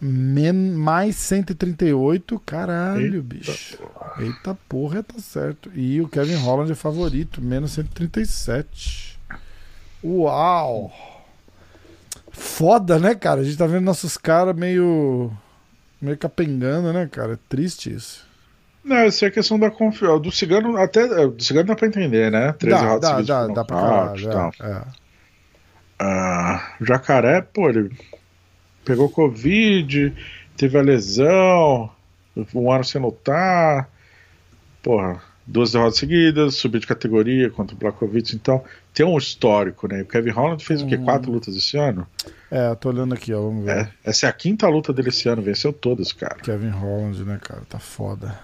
[0.00, 2.38] men mais 138.
[2.40, 3.20] Caralho, Eita.
[3.22, 3.78] bicho.
[4.18, 5.70] Eita porra, tá certo.
[5.74, 9.18] E o Kevin Holland é favorito, menos 137.
[10.02, 10.90] Uau!
[12.32, 13.40] Foda, né, cara?
[13.40, 15.30] A gente tá vendo nossos caras meio.
[16.00, 17.34] meio capengando, né, cara?
[17.34, 18.28] É triste isso.
[18.82, 20.20] Não, isso é questão da confiança.
[20.20, 21.06] Do cigano, até.
[21.06, 22.52] Do cigano dá pra entender, né?
[22.52, 24.30] 13 dá, dá, dá, dá pra caralho.
[24.30, 24.52] Tal.
[24.60, 24.82] É,
[26.02, 27.90] Ah, jacaré, pô, ele
[28.86, 30.14] pegou Covid,
[30.56, 31.90] teve a lesão,
[32.54, 33.86] um ano sem lutar,
[34.82, 38.64] porra, duas derrotas seguidas, subiu de categoria contra o Blakovic, então
[38.94, 40.00] tem um histórico, né?
[40.00, 40.86] O Kevin Holland fez hum.
[40.86, 40.96] o quê?
[40.96, 42.06] Quatro lutas esse ano?
[42.50, 43.76] É, tô olhando aqui, ó, vamos ver.
[43.76, 46.36] É, essa é a quinta luta dele esse ano, venceu todas, cara.
[46.36, 48.38] Kevin Holland, né, cara, tá foda.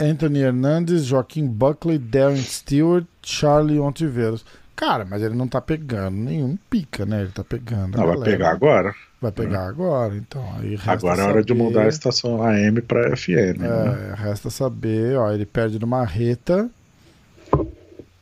[0.00, 4.44] Anthony Hernandez, Joaquim Buckley, Darren Stewart, Charlie Ontiveros.
[4.76, 7.22] Cara, mas ele não tá pegando nenhum pica, né?
[7.22, 7.96] Ele tá pegando.
[7.96, 8.94] Não, vai pegar agora.
[9.20, 9.68] Vai pegar é.
[9.68, 10.44] agora, então.
[10.58, 13.30] Aí agora é hora de mudar a estação AM pra FM.
[13.30, 14.14] É, né?
[14.14, 16.68] resta saber, ó, ele perde do Marreta.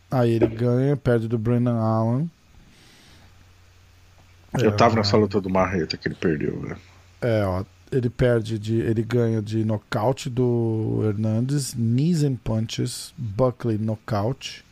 [0.08, 2.30] Aí ele ganha, perde do Brennan Allen.
[4.56, 6.76] Eu é, tava nessa luta do Marreta que ele perdeu, velho.
[7.20, 7.64] É, ó.
[7.90, 8.76] Ele perde de.
[8.80, 14.63] Ele ganha de nocaute do Hernandes, knees and punches, Buckley nocaute.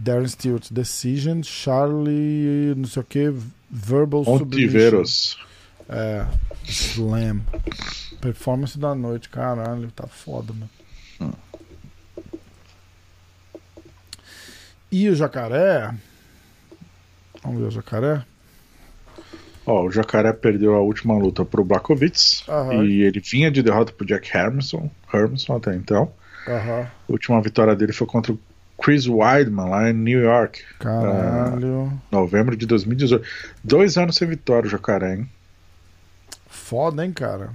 [0.00, 3.34] Darren Stewart Decision, Charlie, não sei o que,
[3.68, 5.36] Verbal Ontiveros.
[5.88, 6.24] É,
[6.64, 7.40] Slam.
[8.20, 10.70] Performance da noite, caralho, tá foda, mano.
[11.20, 11.32] Hum.
[14.90, 15.92] E o Jacaré?
[17.42, 18.24] Vamos ver o Jacaré?
[19.66, 22.44] Ó, o Jacaré perdeu a última luta pro Blakovic
[22.82, 26.12] e ele vinha de derrota pro Jack Hermanson, Hermanson até então.
[26.46, 28.38] A última vitória dele foi contra o
[28.82, 30.62] Chris Weidman lá em New York.
[30.78, 31.84] Caralho.
[31.84, 33.26] Uh, novembro de 2018.
[33.62, 35.28] Dois anos sem vitória, o Jacaré, hein?
[36.48, 37.50] Foda, hein, cara?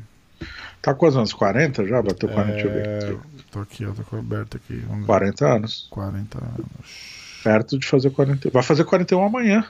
[0.81, 1.31] Tá com anos?
[1.31, 2.01] 40 já?
[2.01, 2.53] Bateu 40, é...
[2.53, 2.87] deixa eu ver.
[2.87, 3.17] É,
[3.49, 4.83] tô aqui, eu tô aberto aqui.
[4.87, 5.87] Vamos 40 anos.
[5.89, 7.41] 40 anos.
[7.41, 8.49] Perto de fazer 40.
[8.49, 9.65] Vai fazer 41 amanhã.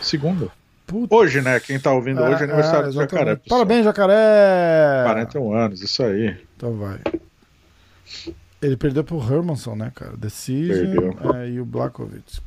[0.00, 0.48] Segunda.
[0.86, 1.14] Puta.
[1.14, 1.60] Hoje, né?
[1.60, 3.10] Quem tá ouvindo hoje é aniversário do exatamente.
[3.10, 3.36] Jacaré.
[3.36, 3.58] pessoal.
[3.60, 5.04] Parabéns, Jacaré!
[5.04, 6.34] 41 anos, isso aí.
[6.56, 6.98] Então vai.
[8.60, 10.16] Ele perdeu pro Hermanson, né, cara?
[10.16, 12.40] Decision é, e o Blakovic.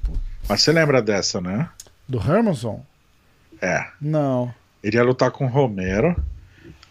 [0.48, 1.70] Mas você lembra dessa, né?
[2.08, 2.84] Do Hermanson?
[3.62, 3.86] É.
[4.02, 4.54] Não.
[4.84, 6.16] Ele ia lutar com o Romero.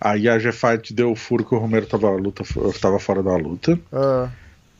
[0.00, 2.42] Aí a G-Fight deu o furo que o Romero tava, luta,
[2.80, 3.78] tava fora da luta.
[3.92, 4.30] Ah,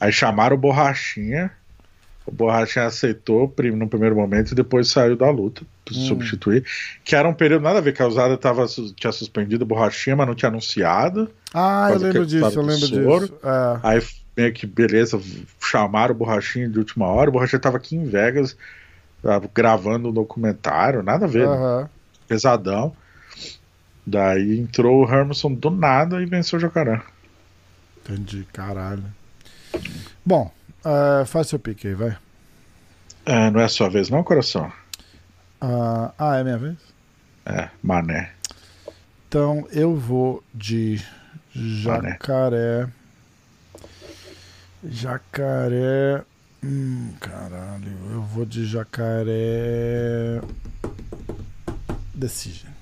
[0.01, 1.51] Aí chamaram o Borrachinha.
[2.25, 6.07] O Borrachinha aceitou no primeiro momento e depois saiu da luta pra Hum.
[6.07, 6.65] substituir.
[7.05, 8.65] Que era um período nada a ver, que a usada tava,
[8.97, 11.29] tinha suspendido o Borrachinha, mas não tinha anunciado.
[11.53, 13.21] Ah, eu lembro aquele disso, eu lembro soro.
[13.27, 13.39] disso.
[13.45, 13.81] É.
[13.83, 14.03] Aí
[14.41, 15.21] meio que beleza,
[15.61, 17.29] chamaram o Borrachinha de última hora.
[17.29, 18.57] O Borrachinha tava aqui em Vegas
[19.25, 21.55] ah, gravando um documentário, nada a ver, né?
[21.55, 21.91] Aham.
[22.27, 22.97] pesadão.
[24.07, 27.03] Daí entrou o Hermanson do nada e venceu o Jacaré.
[27.99, 29.05] Entendi, caralho.
[30.25, 30.51] Bom,
[30.85, 32.17] é, faz seu pique aí, vai.
[33.27, 34.73] É, não é a sua vez, não, coração?
[35.61, 36.77] Ah, ah, é minha vez?
[37.45, 38.33] É, mané.
[39.29, 41.01] Então eu vou de
[41.55, 42.89] jacaré.
[44.85, 46.25] Jacaré.
[46.63, 47.93] Hum, caralho.
[48.11, 50.41] Eu vou de jacaré.
[52.15, 52.73] Decision.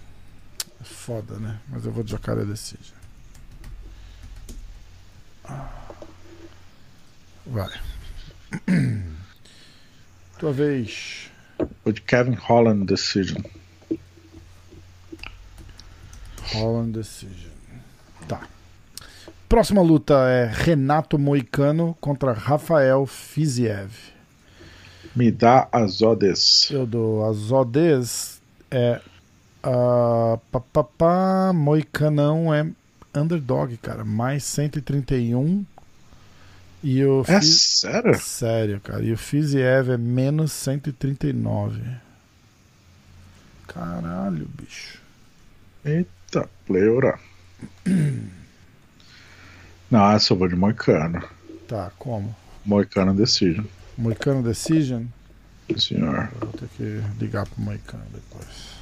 [0.80, 1.60] É Foda, né?
[1.68, 2.96] Mas eu vou de jacaré Decision.
[7.46, 7.80] Vai.
[10.38, 11.30] Tua vez.
[11.84, 13.42] O de Kevin Holland Decision.
[16.52, 17.50] Holland Decision.
[18.28, 18.46] Tá.
[19.48, 23.90] Próxima luta é Renato Moicano contra Rafael Fiziev.
[25.16, 26.70] Me dá as odes.
[26.70, 28.42] Eu dou as ODs.
[28.70, 29.00] É.
[29.64, 32.70] Uh, papapá, Moicanão é
[33.14, 34.04] underdog, cara.
[34.04, 35.64] Mais 131.
[36.82, 37.22] E o.
[37.26, 38.20] É Fi- sério?
[38.20, 39.02] Sério, cara.
[39.02, 41.80] E o Fiziev é menos 139.
[43.66, 44.98] Caralho, bicho.
[45.84, 47.18] Eita, pleura.
[49.90, 51.22] Não, eu vou de Moicano.
[51.66, 52.34] Tá, como?
[52.64, 53.64] Moicano Decision.
[53.96, 55.04] Moicano Decision?
[55.76, 56.28] Senhor.
[56.40, 58.78] Vou ter que ligar pro Moicano depois.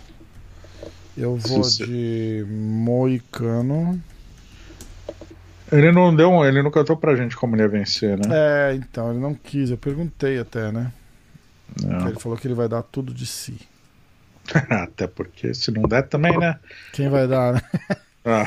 [1.17, 4.01] Eu vou Se você- de Moicano.
[5.73, 8.25] Ele não deu um, ele não cantou pra gente como ele ia vencer, né?
[8.31, 9.71] É, então, ele não quis.
[9.71, 10.93] Eu perguntei até, né?
[11.83, 12.09] Não.
[12.09, 13.59] Ele falou que ele vai dar tudo de si.
[14.71, 16.57] Até porque se não der também, né?
[16.93, 17.63] Quem vai dar, né?
[18.27, 18.45] Ah.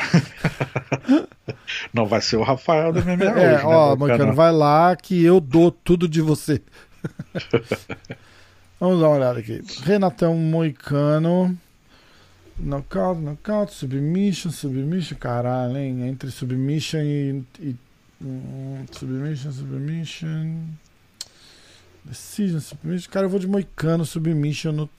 [1.93, 3.64] não vai ser o Rafael do MMA É, hoje, né?
[3.64, 4.34] ó, Moicano?
[4.34, 6.61] Vai lá que eu dou tudo de você.
[8.77, 9.61] Vamos dar uma olhada aqui.
[9.84, 11.57] Renatão Moicano.
[12.57, 16.10] Knockout, knockout, submission, submission, caralho, hein?
[16.10, 17.43] Entre submission e.
[17.60, 17.76] e
[18.22, 20.65] hum, submission, submission.
[22.03, 23.10] Decision, submission.
[23.10, 24.89] Cara, eu vou de Moicano, submission no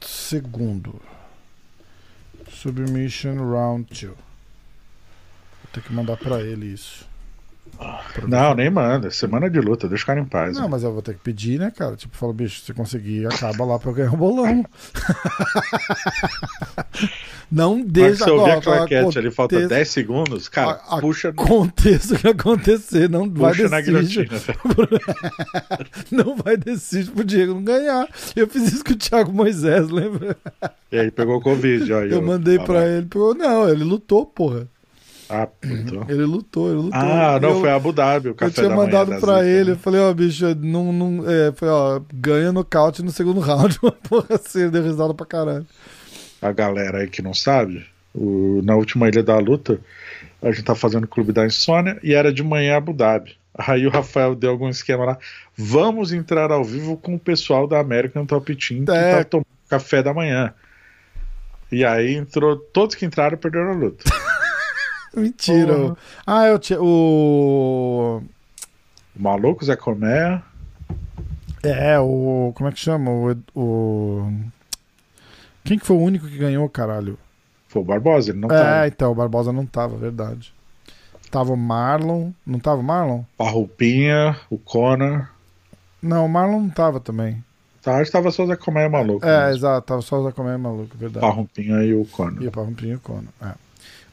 [0.00, 1.00] segundo.
[2.64, 4.06] Submission round 2.
[4.06, 4.16] Vou
[5.70, 7.06] ter que mandar pra ele isso.
[8.28, 9.10] Não, nem manda.
[9.10, 10.56] Semana de luta, deixa o cara em paz.
[10.56, 11.96] Não, mas eu vou ter que pedir, né, cara?
[11.96, 14.64] Tipo, fala, bicho, se conseguir, acaba lá pra eu ganhar um bolão.
[17.52, 18.58] Não Mas deixa se eu ver agora.
[18.58, 23.08] a claquete ali, falta aconteça- 10 segundos, cara, A- a- puxa, Aconteça o que acontecer,
[23.08, 24.28] não vai puxa na decidir.
[24.28, 24.40] guilhotina.
[26.10, 28.08] Não vai decidir pro Diego não ganhar.
[28.34, 30.36] Eu fiz isso com o Thiago Moisés, lembra?
[30.90, 32.02] E aí pegou Covid, ó.
[32.04, 34.66] e Eu mandei pra ele, pegou, não, ele lutou, porra.
[35.28, 36.04] Ah, puto.
[36.08, 37.00] Ele lutou, ele lutou.
[37.00, 39.34] Ah, não, Eu- foi Abu Dhabi, o Eu café tinha da manhã mandado da pra
[39.42, 39.72] Zica, ele, né?
[39.72, 43.92] eu falei, ó, bicho, não, não, é, falei, ó, ganha nocaute no segundo round, uma
[43.92, 45.66] porra assim, ele deu risada pra caralho.
[46.42, 49.80] A galera aí que não sabe, o- na última ilha da luta,
[50.42, 53.34] a gente tá fazendo o Clube da Insônia e era de manhã Abu Dhabi.
[53.56, 55.18] Aí o Rafael deu algum esquema lá.
[55.56, 59.16] Vamos entrar ao vivo com o pessoal da American Top Team que É.
[59.18, 60.52] tá tomando café da manhã.
[61.72, 64.04] E aí entrou, todos que entraram perderam a luta.
[65.20, 65.74] Mentira.
[65.74, 65.96] Porra.
[66.26, 68.22] Ah, eu tinha, o...
[69.16, 70.42] O maluco Zé Comé,
[71.62, 73.10] É, o, como é que chama?
[73.10, 74.32] O, o...
[75.62, 77.18] Quem que foi o único que ganhou, caralho?
[77.74, 78.86] foi o Barbosa, ele não é, tava.
[78.86, 80.54] então, o Barbosa não tava, verdade.
[81.28, 83.24] Tava o Marlon, não tava o Marlon?
[83.36, 85.28] Parrupinha, o Conor.
[86.00, 87.42] Não, o Marlon não tava também.
[87.82, 89.26] Tá, acho que tava só o Zé Comé maluco.
[89.26, 89.56] É, mesmo.
[89.56, 91.26] exato, tava só o Zacomé maluco, verdade.
[91.26, 92.42] Parrupinha e o Conor.
[92.42, 93.28] E o Parrumpinho Cono.
[93.42, 93.52] É.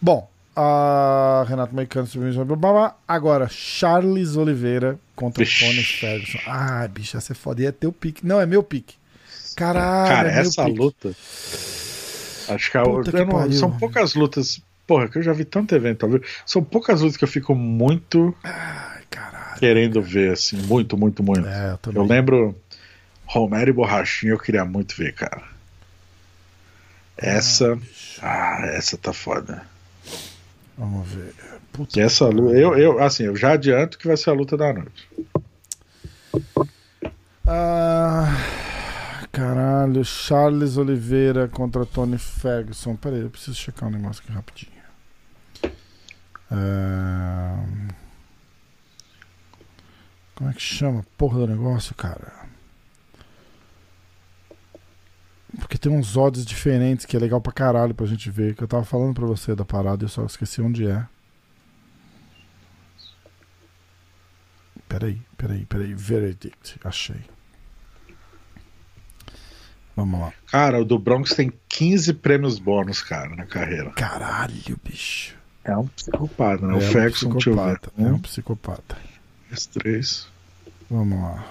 [0.02, 1.74] Bom, a Renato
[2.08, 2.96] subiu blá.
[3.08, 5.66] Agora, Charles Oliveira contra Vixe.
[5.66, 6.40] Tony Ferguson.
[6.48, 7.62] Ah, bicho, essa é foda.
[7.62, 8.26] E é teu pique.
[8.26, 8.96] Não, é meu pique.
[9.56, 10.78] Caralho, Cara, é essa pique.
[10.78, 11.10] luta.
[12.50, 13.54] Acho que, é, Puta que eu não- pariu.
[13.54, 14.62] são poucas lutas.
[14.88, 16.06] Porra, que eu já vi tanto evento.
[16.08, 16.24] vivo.
[16.46, 19.58] São poucas lutas que eu fico muito Ai, caralho.
[19.60, 20.58] querendo ver, assim.
[20.64, 21.48] Muito, muito, muito.
[21.48, 22.54] É, eu eu lembro
[23.26, 25.44] Romero e Borrachinha, eu queria muito ver, cara.
[27.18, 27.78] Essa.
[28.22, 29.64] Ah, essa tá foda.
[30.78, 31.34] Vamos ver.
[31.72, 32.58] Puta que essa luta.
[32.58, 35.10] Eu, eu, assim, eu já adianto que vai ser a luta da noite.
[37.46, 42.96] Ah, caralho, Charles Oliveira contra Tony Ferguson.
[42.96, 44.72] Pera aí, eu preciso checar um negócio aqui rapidinho.
[46.50, 47.64] Ah,
[50.36, 51.06] como é que chama?
[51.18, 52.42] Porra do negócio, cara.
[55.60, 58.56] Porque tem uns odds diferentes que é legal pra caralho pra gente ver.
[58.56, 61.06] Que eu tava falando pra você da parada e eu só esqueci onde é.
[64.88, 65.94] Peraí, peraí, peraí.
[65.96, 66.80] Verdict.
[66.84, 67.22] Achei.
[69.96, 70.34] Vamos lá.
[70.48, 73.90] Cara, o do Bronx tem 15 prêmios bônus, cara, na carreira.
[73.92, 75.36] Caralho, bicho.
[75.64, 76.74] É um psicopata, né?
[76.74, 77.38] É o um Ferguson, ver.
[77.38, 77.92] psicopata.
[77.98, 78.98] É um psicopata.
[79.52, 80.28] Esses três.
[80.90, 81.46] Vamos lá.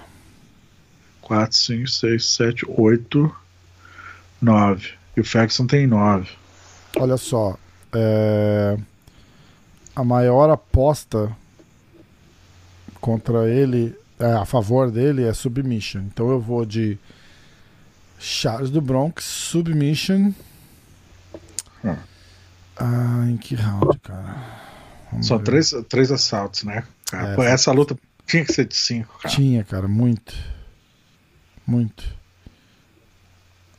[1.20, 3.39] 4, 5, 6, 7, 8,
[4.40, 4.90] 9.
[5.16, 6.28] E o Ferguson tem 9.
[6.98, 7.56] Olha só.
[7.92, 8.76] é,
[9.94, 11.34] A maior aposta
[13.00, 16.00] contra ele, é, a favor dele, é submission.
[16.02, 16.98] Então eu vou de
[18.18, 20.32] Charles do Bronx, submission.
[21.84, 21.96] Hum.
[22.76, 24.36] Ah, em que round, cara?
[25.10, 25.44] Vamos São ver.
[25.44, 26.84] três, três assaltos, né?
[27.12, 27.96] É, essa- luta
[28.26, 29.34] tinha que ser de 5, cara.
[29.34, 30.34] Tinha, cara, muito.
[31.66, 32.04] Muito.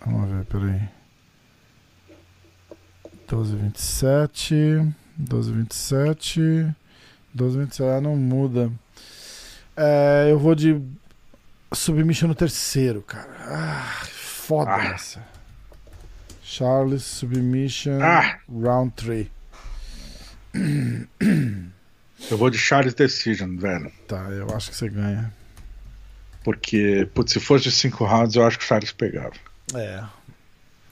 [0.05, 0.81] Vamos ver, peraí.
[3.27, 4.55] 12, 27.
[5.17, 6.75] 12, 27.
[7.33, 7.83] 12, 27.
[7.89, 8.71] Ah, não muda.
[9.77, 10.81] É, eu vou de
[11.73, 13.29] submission no terceiro, cara.
[13.39, 14.85] Ah, foda Ah.
[14.93, 15.23] essa.
[16.43, 18.39] Charles, submission, Ah.
[18.49, 19.27] round 3.
[22.29, 23.91] Eu vou de Charles Decision, velho.
[24.07, 25.31] Tá, eu acho que você ganha.
[26.43, 29.31] Porque, putz, se fosse de 5 rounds, eu acho que o Charles pegava.
[29.75, 30.03] É.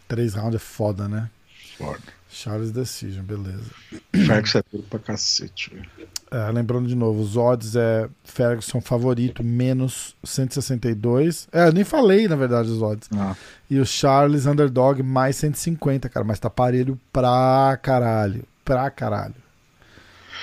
[0.08, 1.30] Três rounds é foda, né?
[1.78, 2.00] Foda.
[2.32, 3.72] Charles Decision, beleza.
[4.14, 5.90] Ferguson é tudo pra cacete, velho.
[6.30, 11.48] É, lembrando de novo, os odds é Ferguson favorito menos 162.
[11.52, 13.10] É, eu nem falei, na verdade, os odds.
[13.18, 13.36] Ah,
[13.70, 16.24] E o Charles underdog mais 150, cara.
[16.24, 18.46] Mas tá parelho pra caralho.
[18.64, 19.36] Pra caralho.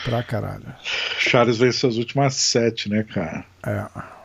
[0.04, 0.66] Pra caralho.
[1.18, 3.44] Charles venceu as últimas 7, né, cara?
[3.64, 4.15] É.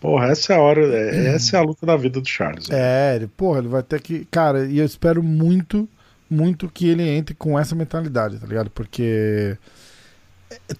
[0.00, 0.80] Porra, essa é a hora.
[0.86, 2.68] é- essa é a luta da vida do Charles.
[2.68, 2.80] velho.
[2.80, 4.24] É, ele, porra, ele vai ter que.
[4.30, 5.86] Cara, e eu espero muito,
[6.28, 8.70] muito que ele entre com essa mentalidade, tá ligado?
[8.70, 9.56] Porque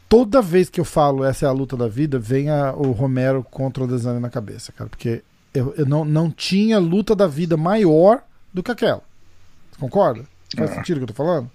[0.08, 3.44] toda vez que eu falo essa é a luta da vida, vem a- o Romero
[3.50, 4.88] contra o Desane na cabeça, cara.
[4.88, 5.22] Porque
[5.52, 8.22] eu, eu não, não tinha luta da vida maior
[8.54, 9.02] do que aquela.
[9.70, 10.24] Você concorda?
[10.56, 10.74] Faz É.
[10.76, 11.50] sentido o que eu tô falando?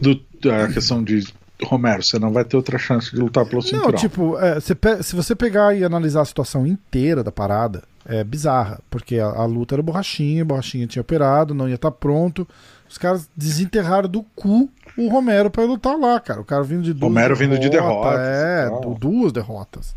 [0.00, 0.20] Do,
[0.50, 1.26] a questão de
[1.64, 3.98] Romero, você não vai ter outra chance de lutar pelo Não, cinturão.
[3.98, 8.80] tipo, é, pe- se você pegar e analisar a situação inteira da parada, é bizarra.
[8.88, 12.46] Porque a, a luta era borrachinha, borrachinha tinha operado, não ia estar pronto.
[12.88, 16.40] Os caras desenterraram do cu o Romero ir lutar lá, cara.
[16.40, 18.94] O cara vindo de duas Romero vindo de derrotas É, tal.
[18.94, 19.94] duas derrotas.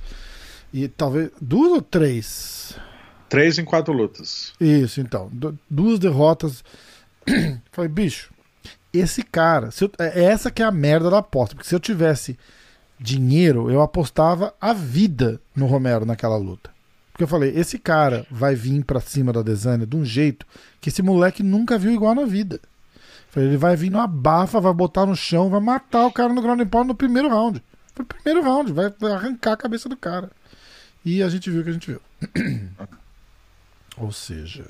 [0.74, 1.30] E talvez.
[1.40, 2.76] Duas ou três?
[3.30, 4.52] Três em quatro lutas.
[4.60, 5.30] Isso, então.
[5.32, 6.64] Du- duas derrotas.
[7.72, 8.31] Falei, bicho,
[8.94, 9.72] esse cara.
[9.72, 11.56] se eu- é essa que é a merda da aposta.
[11.56, 12.38] Porque se eu tivesse
[13.00, 16.70] dinheiro, eu apostava a vida no Romero naquela luta.
[17.12, 20.46] Porque eu falei, esse cara vai vir pra cima da Desânia de um jeito
[20.80, 22.60] que esse moleque nunca viu igual na vida.
[23.30, 26.42] Falei, ele vai vir numa bafa, vai botar no chão, vai matar o cara no
[26.42, 27.62] ground and pound no primeiro round.
[27.96, 30.30] Foi o primeiro round, vai arrancar a cabeça do cara.
[31.04, 32.02] E a gente viu o que a gente viu.
[33.98, 34.66] Ou seja,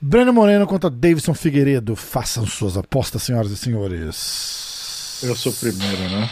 [0.00, 1.96] Breno Moreno contra Davidson Figueiredo.
[1.96, 5.20] Façam suas apostas, senhoras e senhores.
[5.24, 6.30] Eu sou o primeiro, né?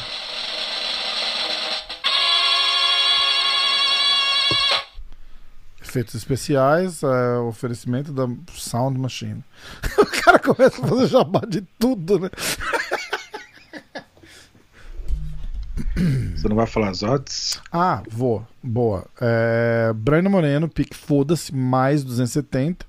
[5.82, 9.42] Efeitos especiais, é, oferecimento da Sound Machine.
[9.98, 12.30] o cara começa a fazer jabá de tudo, né?
[16.36, 17.60] Você não vai falar as odds?
[17.72, 18.46] Ah, vou.
[18.62, 19.06] Boa.
[19.20, 22.86] É, Breno Moreno, pique foda-se, mais 270.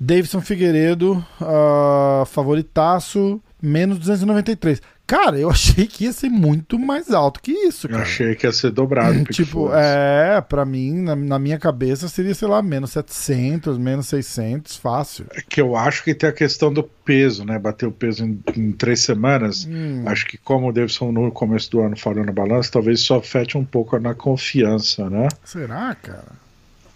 [0.00, 4.80] Davidson Figueiredo, ah, favoritaço, menos 293.
[5.06, 8.02] Cara, eu achei que ia ser muito mais alto que isso, Eu cara.
[8.02, 9.24] achei que ia ser dobrado.
[9.32, 14.76] Tipo, é, pra mim, na, na minha cabeça, seria, sei lá, menos 700, menos 600,
[14.76, 15.24] fácil.
[15.32, 17.58] É que eu acho que tem a questão do peso, né?
[17.58, 19.66] Bater o peso em, em três semanas.
[19.66, 23.14] Hum, Acho que como o Davidson no começo do ano falhou na balança, talvez isso
[23.14, 25.26] afete um pouco na confiança, né?
[25.42, 26.32] será, cara?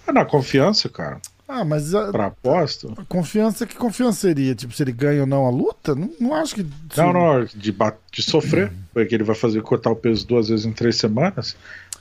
[0.06, 1.18] É na confiança, cara.
[1.48, 2.88] Ah, mas a, Pra aposta.
[2.96, 4.54] a confiança, que confiança seria?
[4.54, 5.94] Tipo, se ele ganha ou não a luta?
[5.94, 6.66] Não, não acho que.
[6.96, 7.74] Não, não, de,
[8.12, 8.72] de sofrer.
[8.94, 11.54] Porque ele vai fazer cortar o peso duas vezes em três semanas.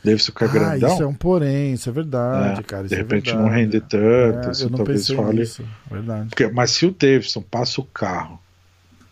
[0.04, 0.94] Que é ah, grandão.
[0.94, 2.82] isso é um porém, isso é verdade, É, cara.
[2.84, 3.44] de isso é repente verdade.
[3.48, 5.40] não rende tanto, É, isso eu não talvez fale.
[5.42, 6.30] nisso, verdade.
[6.30, 8.40] Porque- mas se o Davidson passa o carro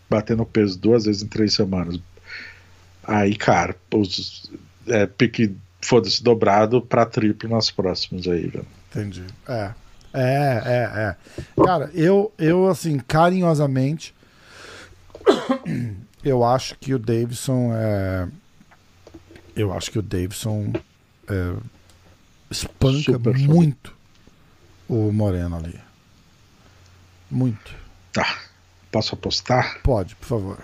[0.10, 2.00] batendo peso duas vezes em três semanas,
[3.04, 4.50] aí, cara, os,
[4.88, 8.66] é, pique, foda-se, dobrado pra triplo nas próximas aí, velho.
[8.90, 9.24] Entendi.
[9.48, 9.72] É.
[10.14, 11.64] É, é, é.
[11.64, 14.14] Cara, eu, eu assim, carinhosamente,
[16.24, 18.28] eu acho que o Davidson é.
[19.56, 20.72] Eu acho que o Davidson
[21.28, 21.56] é,
[22.50, 23.94] espanca Super muito
[24.88, 25.80] o Moreno ali.
[27.30, 27.76] Muito.
[28.12, 28.40] Tá.
[28.92, 29.80] Posso apostar?
[29.84, 30.64] Pode, por favor.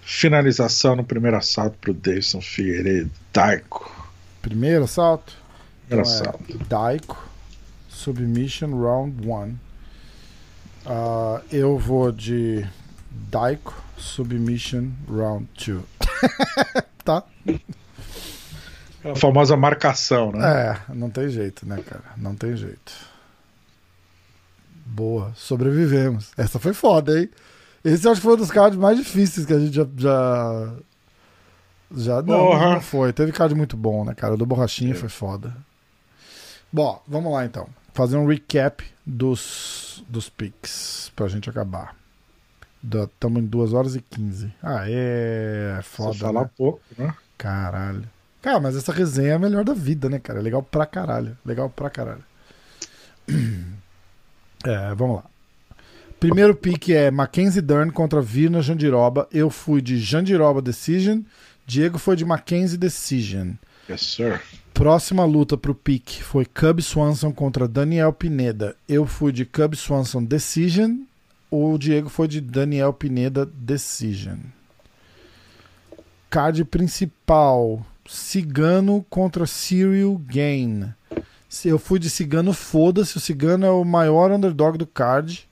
[0.00, 3.10] Finalização no primeiro assalto pro Davidson Figueiredo.
[3.30, 3.94] Daico.
[4.40, 5.34] Primeiro assalto.
[5.86, 6.58] Primeiro Então é assalto.
[7.98, 9.56] Submission Round 1.
[10.86, 12.64] Ah, eu vou de
[13.10, 15.82] Daiko, Submission Round 2.
[17.04, 17.24] tá?
[19.04, 20.78] A famosa marcação, né?
[20.88, 22.04] É, não tem jeito, né, cara?
[22.16, 22.92] Não tem jeito.
[24.86, 26.30] Boa, sobrevivemos.
[26.36, 27.28] Essa foi foda, hein?
[27.84, 29.86] Esse acho que foi um dos cards mais difíceis que a gente já.
[29.96, 30.72] Já,
[31.90, 33.12] já não, não foi.
[33.12, 34.34] Teve card muito bom, né, cara?
[34.34, 35.52] O do Borrachinha foi foda.
[36.72, 37.68] Bom, vamos lá então.
[37.98, 41.96] Fazer um recap dos, dos picks pra gente acabar.
[42.80, 44.54] Estamos em 2 horas e 15.
[44.62, 46.12] Ah, é foda.
[46.12, 46.50] Você falar né?
[46.56, 47.12] pouco, né?
[47.36, 48.08] Caralho.
[48.40, 50.38] Cara, mas essa resenha é a melhor da vida, né, cara?
[50.38, 51.36] É legal pra caralho.
[51.44, 52.22] Legal pra caralho.
[54.64, 55.24] É, vamos lá.
[56.20, 59.28] Primeiro pick é Mackenzie Dern contra Virna Jandiroba.
[59.32, 61.22] Eu fui de Jandiroba Decision.
[61.66, 63.54] Diego foi de Mackenzie Decision.
[63.90, 64.40] Yes, sir.
[64.78, 68.76] Próxima luta pro pick foi Cub Swanson contra Daniel Pineda.
[68.88, 70.98] Eu fui de Cub Swanson Decision.
[71.50, 74.38] O Diego foi de Daniel Pineda Decision.
[76.30, 80.94] Card principal: Cigano contra Cyril Gain.
[81.64, 83.16] Eu fui de Cigano, foda-se.
[83.16, 85.48] O Cigano é o maior underdog do card.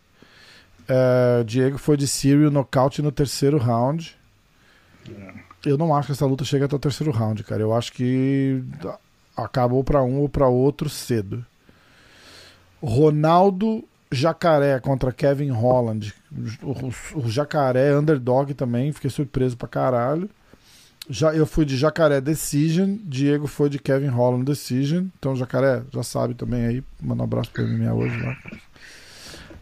[0.87, 4.17] É, Diego foi de Cyril nocaute no terceiro round.
[5.65, 7.61] Eu não acho que essa luta chega até o terceiro round, cara.
[7.61, 8.63] Eu acho que
[9.37, 11.45] acabou pra um ou pra outro cedo.
[12.83, 16.15] Ronaldo Jacaré contra Kevin Holland.
[16.63, 16.71] O,
[17.19, 20.29] o- o Jacaré underdog também, fiquei surpreso pra caralho.
[21.09, 25.07] Já, eu fui de Jacaré Decision, Diego foi de Kevin Holland Decision.
[25.19, 26.85] Então, Jacaré, já sabe também aí.
[27.01, 28.21] Manda um abraço pro MMA hoje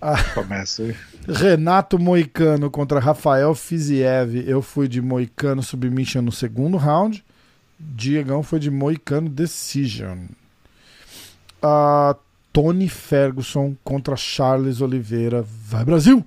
[0.01, 0.17] lá.
[0.35, 0.97] Começa aí.
[1.29, 4.37] Renato Moicano contra Rafael Fiziev.
[4.47, 7.25] Eu fui de Moicano Submission no segundo round.
[7.94, 10.27] Diegão foi de Moicano Decision.
[11.62, 12.16] Ah,
[12.52, 15.43] Tony Ferguson contra Charles Oliveira.
[15.43, 16.24] Vai Brasil!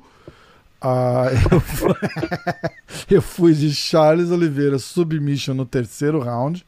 [0.82, 1.94] Ah, eu, fui...
[3.16, 6.66] eu fui de Charles Oliveira Submission no terceiro round.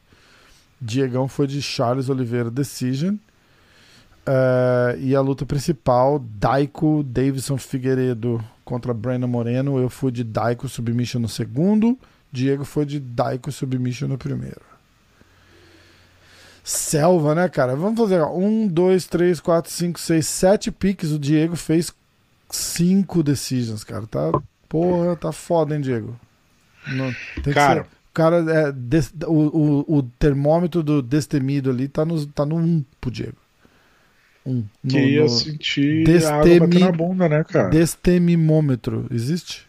[0.80, 3.16] Diegão foi de Charles Oliveira Decision.
[4.26, 9.78] É, e a luta principal, Daiko Davidson Figueiredo contra Brandon Moreno.
[9.78, 11.98] Eu fui de Daiko Submission no segundo.
[12.32, 14.69] Diego foi de Daiko Submission no primeiro.
[16.62, 17.74] Selva, né, cara?
[17.74, 21.10] Vamos fazer ó, um, dois, três, quatro, cinco, seis, sete piques.
[21.12, 21.92] O Diego fez
[22.50, 24.06] cinco decisions, cara.
[24.06, 24.30] Tá,
[24.68, 26.18] porra, tá foda, hein, Diego?
[26.88, 27.82] Não- tem que Cara.
[27.82, 28.36] ser- o cara
[28.68, 33.10] é, des- o, o, o termômetro do destemido ali tá no, tá no 1 pro
[33.10, 33.36] Diego.
[34.44, 34.64] Um.
[34.86, 37.68] Que No- ia no- sentir Destemi- na bunda, né, cara?
[37.70, 39.06] Destemimômetro.
[39.10, 39.66] Existe?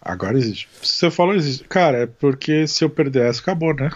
[0.00, 0.68] Agora existe.
[0.82, 1.64] Se você falou existe.
[1.64, 3.90] Cara, é porque se eu perder essa, acabou, né?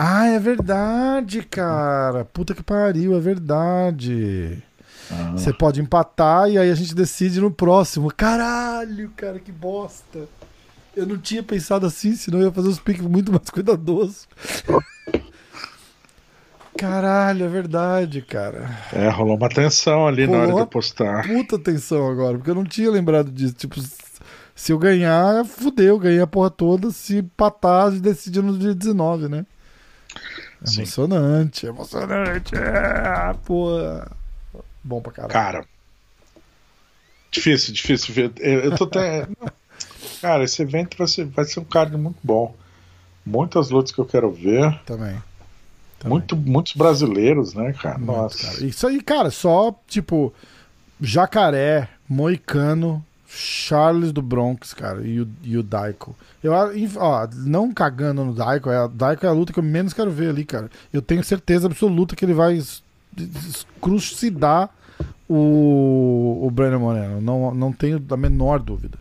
[0.00, 2.24] Ah, é verdade, cara.
[2.24, 4.62] Puta que pariu, é verdade.
[5.10, 8.12] Ah, Você pode empatar e aí a gente decide no próximo.
[8.16, 10.28] Caralho, cara, que bosta.
[10.96, 14.28] Eu não tinha pensado assim, senão eu ia fazer os piques muito mais cuidadosos.
[16.76, 18.70] Caralho, é verdade, cara.
[18.92, 20.66] É, rolou uma tensão ali na hora de Rolou.
[20.66, 21.26] postar.
[21.26, 23.54] Puta atenção agora, porque eu não tinha lembrado disso.
[23.54, 23.80] Tipo,
[24.54, 26.90] se eu ganhar, fudeu, ganhei a porra toda.
[26.92, 29.44] Se empatar, a gente decide no dia 19, né?
[30.64, 30.80] Sim.
[30.82, 32.54] Emocionante, emocionante.
[32.54, 34.10] É, porra.
[34.82, 35.32] Bom pra caralho.
[35.32, 35.64] Cara,
[37.30, 38.32] difícil, difícil ver.
[38.38, 39.26] Eu, eu tô até.
[40.20, 42.54] Cara, esse evento vai ser, vai ser um card muito bom.
[43.24, 44.80] Muitas lutas que eu quero ver.
[44.84, 45.22] Também.
[45.98, 46.18] Também.
[46.18, 47.98] Muito, muitos brasileiros, né, cara?
[47.98, 48.46] Muito, Nossa.
[48.46, 48.64] cara.
[48.64, 50.32] Isso aí, cara, só, tipo,
[51.00, 53.04] Jacaré, Moicano,
[53.38, 56.16] Charles do Bronx, cara, e o, e o Daiko.
[56.42, 60.10] Eu, ó, não cagando no Daiko, é, Daiko é a luta que eu menos quero
[60.10, 60.68] ver ali, cara.
[60.92, 62.60] Eu tenho certeza absoluta que ele vai
[63.80, 64.70] crucidar
[65.28, 67.20] o, o Brandon Moreno.
[67.20, 68.98] Não, não tenho a menor dúvida.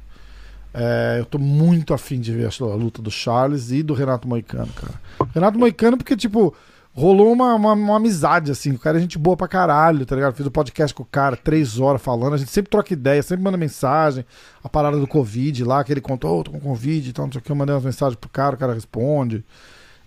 [0.72, 4.72] É, eu tô muito afim de ver a luta do Charles e do Renato Moicano,
[4.74, 4.94] cara.
[5.34, 6.54] Renato Moicano, porque, tipo,
[6.98, 8.72] rolou uma, uma, uma, amizade, assim.
[8.72, 10.34] O cara é gente boa pra caralho, tá ligado?
[10.34, 12.34] Fiz um podcast com o cara, três horas falando.
[12.34, 14.26] A gente sempre troca ideia, sempre manda mensagem.
[14.64, 17.32] A parada do Covid lá, que ele contou, oh, tô com Covid e tal, não
[17.32, 17.52] sei o que.
[17.52, 19.46] Eu mandei umas mensagens pro cara, o cara responde.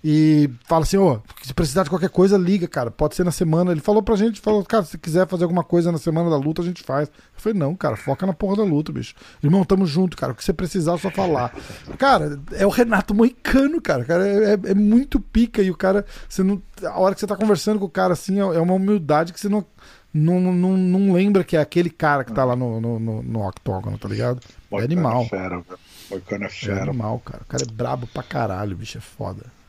[0.02, 2.90] E fala assim, ô, oh, se precisar de qualquer coisa, liga, cara.
[2.90, 3.70] Pode ser na semana.
[3.70, 6.62] Ele falou pra gente, falou, cara, se quiser fazer alguma coisa na semana da luta,
[6.62, 7.08] a gente faz.
[7.08, 9.14] Eu falei, não, cara, foca na porra da luta, bicho.
[9.42, 10.32] Irmão, tamo junto, cara.
[10.32, 11.54] O que você precisar, é só falar.
[11.98, 14.04] cara, é o Renato Moicano, cara.
[14.04, 15.60] cara é, é, é, muito pica.
[15.60, 16.62] E o cara, você não.
[16.82, 19.40] A hora que você tá conversando com o cara assim, é, é uma humildade que
[19.40, 19.64] você não.
[20.12, 23.46] Não, não, não lembra que é aquele cara que tá lá no, no, no, no
[23.46, 24.40] octógono, tá ligado?
[24.72, 25.22] é animal.
[25.22, 25.62] É fera,
[26.10, 26.80] Moicano é fera.
[26.80, 27.42] É animal, cara.
[27.44, 28.98] O cara é brabo pra caralho, bicho.
[28.98, 29.59] É foda.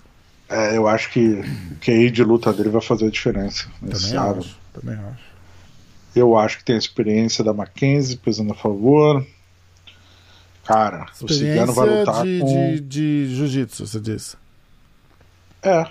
[0.52, 4.40] É, eu acho que o QI de luta dele vai fazer a diferença nesse também.
[4.40, 5.32] Acho, também acho.
[6.14, 9.26] Eu acho que tem a experiência da Mackenzie pesando a favor.
[10.65, 12.73] Cara, o Cigano vai lutar de, com...
[12.76, 14.36] de, de jiu-jitsu, você disse.
[15.64, 15.86] É.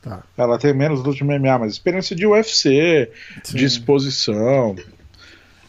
[0.00, 0.22] Tá.
[0.36, 3.10] Ela tem menos luta de MMA, mas experiência de UFC,
[3.42, 3.56] Sim.
[3.56, 4.76] de exposição,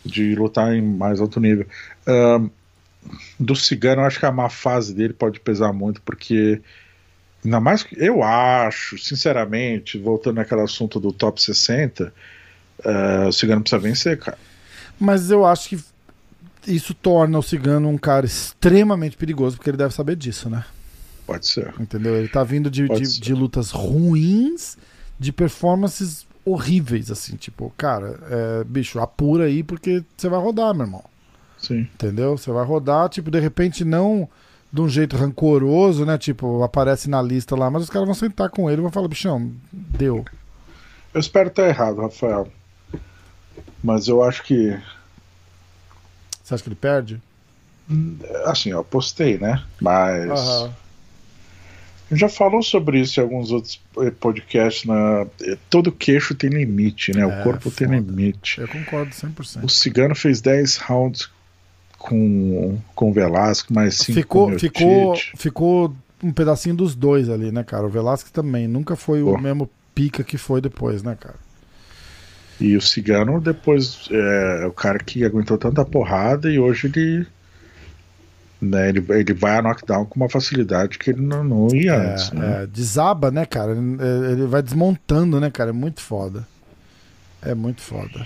[0.06, 1.66] de lutar em mais alto nível.
[2.08, 2.50] Um,
[3.40, 6.62] do Cigano, eu acho que a má fase dele pode pesar muito, porque
[7.46, 12.12] Ainda mais que eu acho, sinceramente, voltando naquele assunto do top 60, uh,
[12.84, 14.38] eh, o Cigano precisa vencer, cara.
[15.00, 15.80] Mas eu acho que
[16.66, 20.66] isso torna o Cigano um cara extremamente perigoso, porque ele deve saber disso, né?
[21.28, 21.72] Pode ser.
[21.80, 22.16] Entendeu?
[22.16, 24.76] Ele tá vindo de, de, de, lutas ruins,
[25.20, 30.86] de performances horríveis, assim, tipo, cara, é, bicho, apura aí porque você vai rodar, meu
[30.88, 31.04] irmão.
[31.60, 31.82] Sim.
[31.94, 32.38] Entendeu?
[32.38, 34.28] Você vai rodar, tipo, de repente não
[34.76, 36.18] de um jeito rancoroso, né?
[36.18, 39.08] Tipo, aparece na lista lá, mas os caras vão sentar com ele e vão falar,
[39.08, 40.26] bichão, deu.
[41.14, 42.52] Eu espero estar errado, Rafael.
[43.82, 44.78] Mas eu acho que.
[46.44, 47.22] Você acha que ele perde?
[48.46, 49.64] Assim, eu apostei, né?
[49.80, 50.30] Mas.
[50.30, 50.72] Uhum.
[52.12, 53.82] Já falou sobre isso em alguns outros
[54.20, 54.84] podcasts.
[54.84, 55.26] Na...
[55.70, 57.22] Todo queixo tem limite, né?
[57.22, 57.76] É, o corpo foda.
[57.78, 58.60] tem limite.
[58.60, 59.64] Eu concordo 100%.
[59.64, 61.30] O Cigano fez 10 rounds
[62.06, 67.30] com, com o Velasco, mas sim ficou, com o ficou, ficou um pedacinho dos dois
[67.30, 67.86] ali, né, cara?
[67.86, 71.36] O Velasco também nunca foi o mesmo pica que foi depois, né, cara?
[72.61, 77.27] E o Cigano depois é o cara que aguentou tanta porrada e hoje ele
[78.61, 82.11] né, ele, ele vai a knockdown com uma facilidade que ele não, não ia é,
[82.11, 82.32] antes.
[82.32, 82.64] Né?
[82.64, 83.73] É, desaba, né, cara?
[83.73, 85.72] Ele vai desmontando, né, cara?
[85.72, 86.48] É muito foda.
[87.41, 88.26] É muito foda.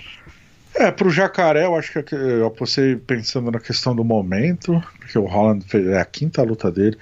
[0.80, 5.26] É, pro Jacaré, eu acho que eu apostei pensando na questão do momento, porque o
[5.26, 6.96] Holland fez, é a quinta luta dele.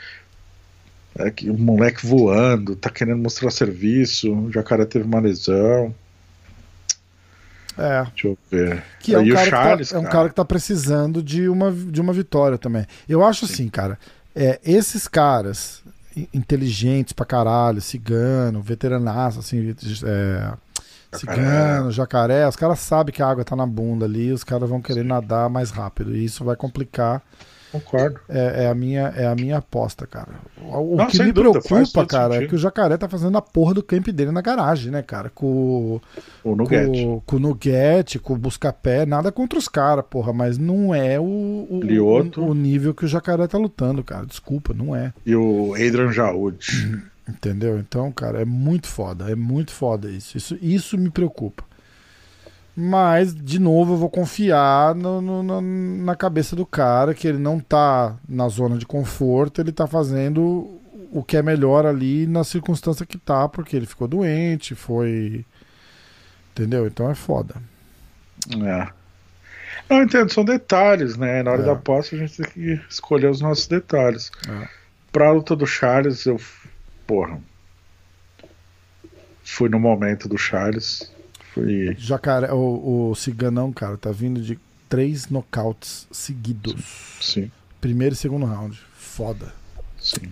[1.17, 5.95] É que o moleque voando, tá querendo mostrar serviço, o Jacaré teve uma lesão.
[7.79, 8.03] É.
[8.03, 8.83] Deixa eu ver.
[8.99, 11.71] Que é um, cara Charles, que tá, é um cara que tá precisando de uma,
[11.71, 12.85] de uma vitória também.
[13.09, 13.53] Eu acho Sim.
[13.53, 13.97] assim, cara,
[14.35, 15.85] é, esses caras
[16.35, 19.73] inteligentes pra caralho, cigano, veteranaço, assim,
[20.05, 20.53] é,
[21.13, 24.81] Cigano, jacaré, os caras sabem que a água tá na bunda ali, os caras vão
[24.81, 25.09] querer Sim.
[25.09, 26.15] nadar mais rápido.
[26.15, 27.23] E isso vai complicar.
[27.71, 28.21] Concordo.
[28.29, 30.29] É, é, a, minha, é a minha aposta, cara.
[30.59, 32.45] O, Não, que me dúvida, preocupa, cara, sentido.
[32.45, 35.31] é que o jacaré tá fazendo a porra do camp dele na garagem, né, cara?
[35.31, 36.01] Com
[36.43, 36.91] o Nugget.
[36.91, 41.21] Com, com o Nugget, com o Buscapé, nada contra os caras, porra, mas não é
[41.21, 44.25] o, o, o, o, nível que o jacaré tá lutando, cara.
[44.25, 45.13] Desculpa, não é.
[45.27, 46.59] E o Adrian Jaud.
[47.29, 47.79] Entendeu?
[47.79, 49.31] Então, cara, é muito foda.
[49.31, 50.37] É muito foda isso.
[50.37, 51.65] Isso, isso me preocupa.
[52.75, 57.59] Mas, de novo, eu vou confiar no, no, na cabeça do cara que ele não
[57.59, 60.79] tá na zona de conforto, ele tá fazendo
[61.11, 65.45] o que é melhor ali na circunstância que tá, porque ele ficou doente, foi.
[66.53, 66.87] Entendeu?
[66.87, 67.57] Então é foda.
[68.65, 68.89] É.
[69.91, 71.43] Não, entendo, são detalhes, né?
[71.43, 71.65] Na hora é.
[71.65, 74.31] da aposta a gente tem que escolher os nossos detalhes.
[74.49, 74.69] É.
[75.11, 76.39] Pra luta do Charles, eu
[77.09, 77.41] porra.
[79.43, 81.11] Fui no momento do Charles.
[81.55, 81.97] Fui.
[81.99, 87.17] Jacaré, o, o Ciganão, cara, tá vindo de três nocautes seguidos.
[87.21, 87.51] Sim.
[87.81, 88.79] Primeiro e segundo round.
[88.95, 89.55] Foda.
[89.99, 90.31] Sim.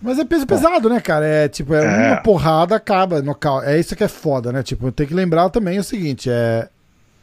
[0.00, 1.26] Mas é peso pesado, né, cara?
[1.26, 2.12] É tipo, é, é.
[2.12, 3.20] uma porrada, acaba.
[3.20, 3.68] Nocaute.
[3.68, 4.62] É isso que é foda, né?
[4.62, 6.70] Tipo, tem que lembrar também o seguinte: é,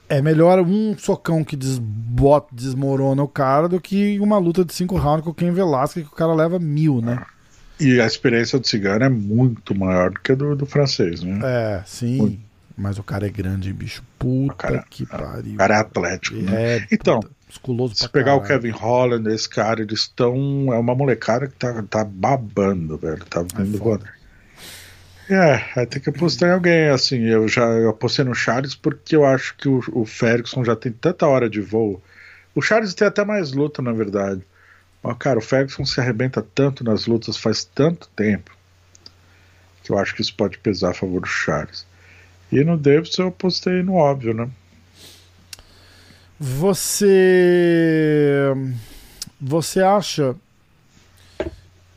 [0.07, 4.95] é melhor um socão que desbota, desmorona o cara do que uma luta de cinco
[4.95, 7.17] rounds com o Ken Velasquez que o cara leva mil, né?
[7.19, 7.36] Ah.
[7.79, 11.39] E a experiência do cigano é muito maior do que a do, do francês, né?
[11.43, 12.17] É, sim.
[12.17, 12.47] Muito.
[12.75, 14.03] Mas o cara é grande, bicho.
[14.19, 15.53] Puta cara, que pariu.
[15.53, 16.37] O cara é atlético.
[16.37, 16.77] Né?
[16.77, 18.43] É, então, puta, musculoso se pegar caralho.
[18.43, 20.71] o Kevin Holland, esse cara, eles estão.
[20.71, 23.25] É uma molecada que tá, tá babando, velho.
[23.25, 23.99] Tá vindo
[25.29, 28.75] é, é, vai ter que apostar em alguém, assim, eu já eu apostei no Charles
[28.75, 32.01] porque eu acho que o, o Ferguson já tem tanta hora de voo
[32.55, 34.41] O Charles tem até mais luta, na verdade.
[35.15, 38.55] Cara, o Ferguson se arrebenta tanto nas lutas faz tanto tempo
[39.83, 41.85] que eu acho que isso pode pesar a favor do Charles.
[42.51, 44.49] E no Davis eu postei no óbvio, né?
[46.39, 47.23] Você.
[49.39, 50.35] Você acha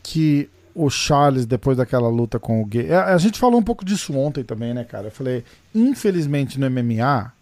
[0.03, 2.93] que o Charles, depois daquela luta com o Gay.
[2.93, 5.09] A, gente falou um pouco disso ontem também, né, cara?
[5.09, 7.33] Eu falei, infelizmente no MMA,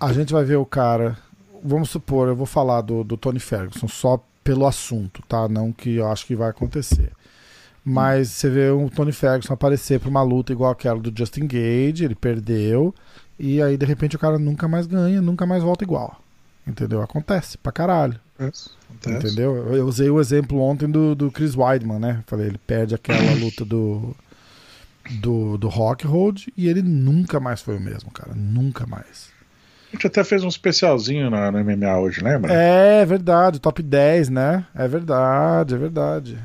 [0.00, 1.16] a gente vai ver o cara.
[1.62, 5.48] Vamos supor, eu vou falar do, do Tony Ferguson só pelo assunto, tá?
[5.48, 7.10] Não que eu acho que vai acontecer.
[7.84, 12.04] Mas você vê o Tony Ferguson aparecer pra uma luta igual aquela do Justin Gage,
[12.04, 12.94] ele perdeu.
[13.38, 16.20] E aí, de repente, o cara nunca mais ganha, nunca mais volta igual.
[16.66, 17.02] Entendeu?
[17.02, 18.18] Acontece pra caralho.
[18.38, 18.70] Acontece.
[19.26, 19.74] Entendeu?
[19.74, 22.24] Eu usei o exemplo ontem do, do Chris Weidman, né?
[22.26, 24.16] Falei, ele perde aquela luta do,
[25.20, 28.32] do, do Rock Road e ele nunca mais foi o mesmo, cara.
[28.34, 29.33] Nunca mais.
[29.94, 32.52] A gente até fez um especialzinho na, no MMA hoje, lembra?
[32.52, 34.66] É verdade, top 10, né?
[34.74, 36.38] É verdade, é verdade.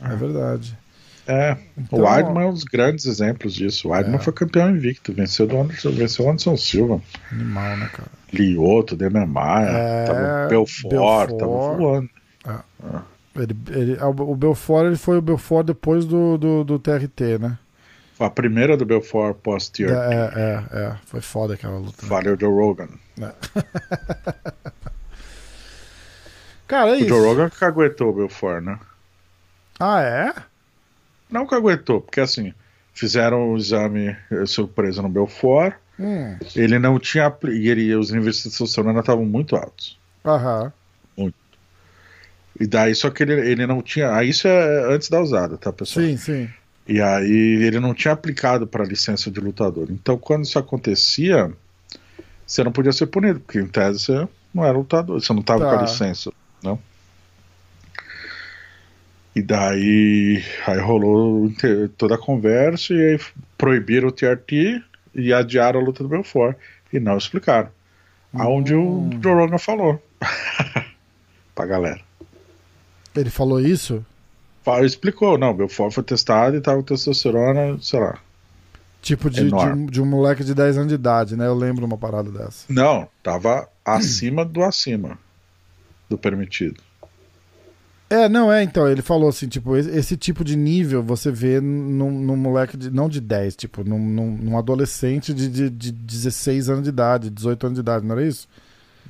[0.00, 0.14] É ah.
[0.14, 0.78] verdade.
[1.26, 3.88] É, então, o Weidman é um dos grandes exemplos disso.
[3.88, 4.22] O Weidman é.
[4.22, 7.02] foi campeão invicto, venceu, do Anderson, venceu o Anderson Silva.
[7.30, 8.08] Animal, né, cara?
[8.32, 12.10] Lioto, Demian Maia, é, tava Belfort, Belfort, tava voando.
[12.46, 12.52] É.
[12.52, 13.42] É.
[13.42, 17.58] Ele, ele, o Belfort ele foi o Belfort depois do, do, do TRT, né?
[18.18, 19.92] A primeira do Belfort pós-TRT.
[19.92, 22.02] É, é, é, foi foda aquela luta.
[22.02, 22.08] Né?
[22.08, 22.88] Valeu, Joe Rogan.
[23.20, 23.32] É.
[26.68, 27.08] Cara, é o isso.
[27.08, 28.78] Joe Rogan que aguentou o Belfort, né?
[29.78, 30.32] Ah, é?
[31.30, 32.54] Não que aguentou, porque assim,
[32.92, 35.74] fizeram o exame surpresa no Belfort.
[35.98, 36.36] Hum.
[36.54, 37.32] Ele não tinha.
[37.44, 39.98] E ele, os níveis de testosterona estavam muito altos.
[40.24, 40.72] Aham.
[41.16, 41.34] Muito.
[42.58, 44.14] E daí, só que ele, ele não tinha.
[44.14, 46.06] Aí isso é antes da usada, tá, pessoal?
[46.06, 46.48] Sim, sim.
[46.86, 49.88] E aí ele não tinha aplicado para licença de lutador.
[49.90, 51.50] Então, quando isso acontecia,
[52.46, 55.64] você não podia ser punido, porque em tese você não era lutador, você não estava
[55.64, 55.70] tá.
[55.70, 56.30] com a licença,
[56.62, 56.78] não?
[59.34, 61.50] E daí aí rolou
[61.98, 63.20] toda a conversa e aí
[63.58, 64.80] proibiram o TRT
[65.12, 66.56] e adiaram a luta do Belfort.
[66.92, 67.70] E não explicaram.
[68.32, 68.40] Hum.
[68.40, 70.00] Aonde o Joe Rogan falou.
[71.54, 72.00] pra galera.
[73.16, 74.04] Ele falou isso?
[74.84, 78.18] Explicou, não, Belfort foi testado e tava com testosterona, sei lá.
[79.02, 81.46] Tipo de, de, de, um moleque de 10 anos de idade, né?
[81.46, 82.64] Eu lembro uma parada dessa.
[82.70, 85.18] Não, tava acima do acima
[86.08, 86.80] do permitido.
[88.08, 91.60] É, não, é, então, ele falou assim, tipo, esse, esse tipo de nível você vê
[91.60, 96.68] num, num moleque, de, não de 10, tipo, num, num, adolescente de, de, de 16
[96.70, 98.48] anos de idade, 18 anos de idade, não era isso?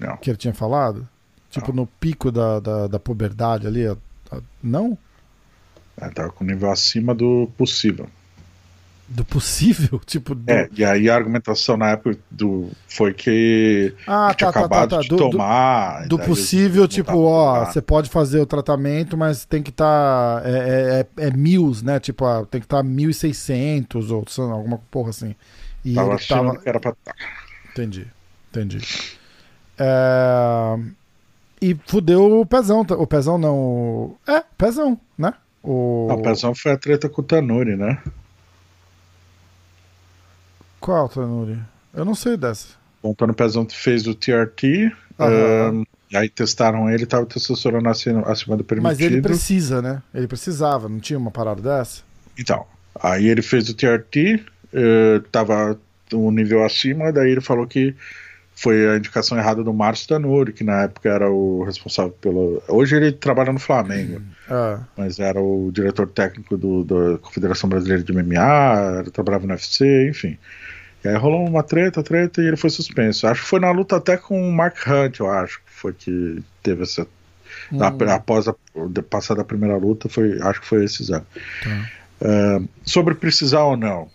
[0.01, 0.17] Não.
[0.17, 1.07] Que ele tinha falado?
[1.51, 1.83] Tipo, não.
[1.83, 3.97] no pico da, da, da puberdade ali, a,
[4.31, 4.97] a, não?
[6.01, 8.09] É, tava com nível acima do possível
[9.09, 10.35] do possível, tipo.
[10.35, 10.51] Do...
[10.51, 14.61] É, e aí a argumentação na época do foi que, ah, que tinha tá, tá,
[14.61, 15.03] acabado tá, tá.
[15.03, 16.09] de do, tomar.
[16.09, 21.07] Do, possível, tipo, ó, você pode fazer o tratamento, mas tem que estar tá, é,
[21.19, 22.01] é, é, mil, né?
[22.01, 25.35] Tipo, ó, tem que estar tá 1.600 ou alguma porra assim.
[25.85, 26.59] E tava ele tava...
[26.59, 26.93] que era pra.
[27.05, 27.15] Tá.
[27.73, 28.07] Entendi,
[28.51, 28.79] entendi.
[29.79, 30.79] É...
[31.61, 34.17] E fudeu o pezão, o pezão não.
[34.27, 34.99] É, pezão,
[35.65, 36.09] O...
[36.13, 37.99] o pezão foi a treta com o Tanuri, né?
[40.79, 41.59] Qual, Tanuri?
[41.95, 42.69] Eu não sei dessa.
[43.03, 45.85] O Antônio Pezão fez o TRT, um,
[46.15, 48.91] aí testaram ele, tava testosterona acima, acima do permitido.
[48.91, 50.03] Mas ele precisa, né?
[50.15, 52.03] Ele precisava, não tinha uma parada dessa?
[52.39, 55.79] Então, aí ele fez o TRT, uh, tava
[56.13, 57.95] um nível acima, daí ele falou que
[58.55, 62.63] foi a indicação errada do Márcio Tanuri, que na época era o responsável pelo.
[62.69, 64.81] Hoje ele trabalha no Flamengo, ah.
[64.97, 70.39] mas era o diretor técnico do, da Confederação Brasileira de MMA, trabalhava no UFC, enfim.
[71.05, 73.27] E aí rolou uma treta, treta, e ele foi suspenso.
[73.27, 76.43] Acho que foi na luta até com o Mark Hunt, eu acho, que foi que
[76.63, 77.07] teve essa.
[77.73, 77.79] Hum.
[77.83, 78.55] após a
[79.09, 81.25] passada a primeira luta, foi, acho que foi esse exame.
[81.63, 81.91] Tá.
[82.23, 84.09] Uh, sobre precisar ou não.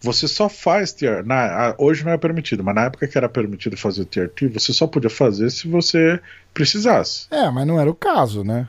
[0.00, 1.24] Você só faz tier.
[1.24, 4.48] Na, hoje não é permitido, mas na época que era permitido fazer o tier T,
[4.48, 6.20] você só podia fazer se você
[6.52, 7.26] precisasse.
[7.30, 8.68] É, mas não era o caso, né?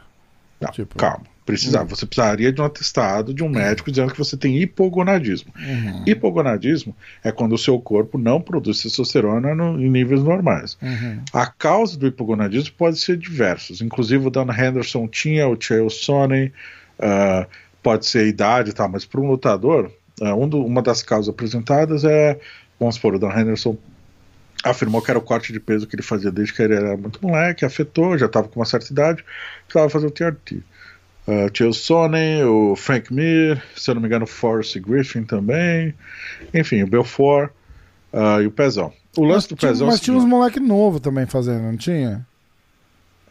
[0.59, 0.95] Não, tipo...
[0.95, 1.81] calma precisar.
[1.81, 1.87] Uhum.
[1.87, 5.51] Você precisaria de um atestado de um médico dizendo que você tem hipogonadismo.
[5.57, 6.03] Uhum.
[6.05, 10.77] Hipogonadismo é quando o seu corpo não produz testosterona no, em níveis normais.
[10.81, 11.21] Uhum.
[11.31, 13.81] A causa do hipogonadismo pode ser diversos.
[13.81, 16.51] Inclusive o Dan Henderson tinha, o Chael Sonnen,
[16.99, 17.47] uh,
[17.81, 19.89] pode ser a idade, tá, mas para um lutador,
[20.21, 22.39] uh, um do, uma das causas apresentadas é,
[22.79, 23.77] vamos supor, o Dan Henderson
[24.63, 27.19] afirmou que era o corte de peso que ele fazia desde que ele era muito
[27.21, 29.23] moleque, afetou, já estava com uma certa idade,
[29.65, 30.63] precisava fazer o TRT.
[31.27, 35.23] Uh, tinha o Sony, o Frank Mir, se eu não me engano, o Forrest Griffin
[35.23, 35.93] também.
[36.53, 37.51] Enfim, o Belfort
[38.13, 38.93] uh, e o Pezão.
[39.17, 39.87] O lance mas do tinha, Pezão.
[39.87, 42.25] É mas tinha uns moleque novo também fazendo, não tinha?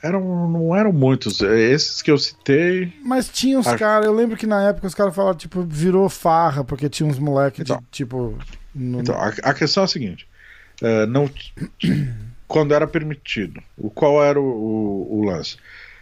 [0.02, 1.40] Eram, não eram muitos.
[1.40, 2.92] Esses que eu citei.
[3.04, 6.62] Mas tinha os caras, eu lembro que na época os caras falavam, tipo, virou farra,
[6.64, 7.82] porque tinha uns moleques Então.
[7.90, 8.38] tipo.
[8.74, 10.26] no- Então, a, a questão é a seguinte:
[10.82, 11.30] é, não,
[12.46, 15.56] quando era permitido, o, qual era o, o- o lance?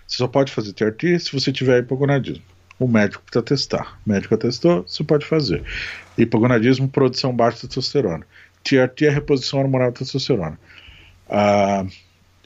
[0.07, 2.43] Você só pode fazer TRT se você tiver hipogonadismo.
[2.79, 3.99] O médico precisa testar.
[4.05, 5.63] O médico atestou, você pode fazer.
[6.19, 8.27] Hipogonadismo, produção baixa de testosterona.
[8.65, 10.59] TRT é reposição hormonal de testosterona.
[11.29, 11.87] Ah,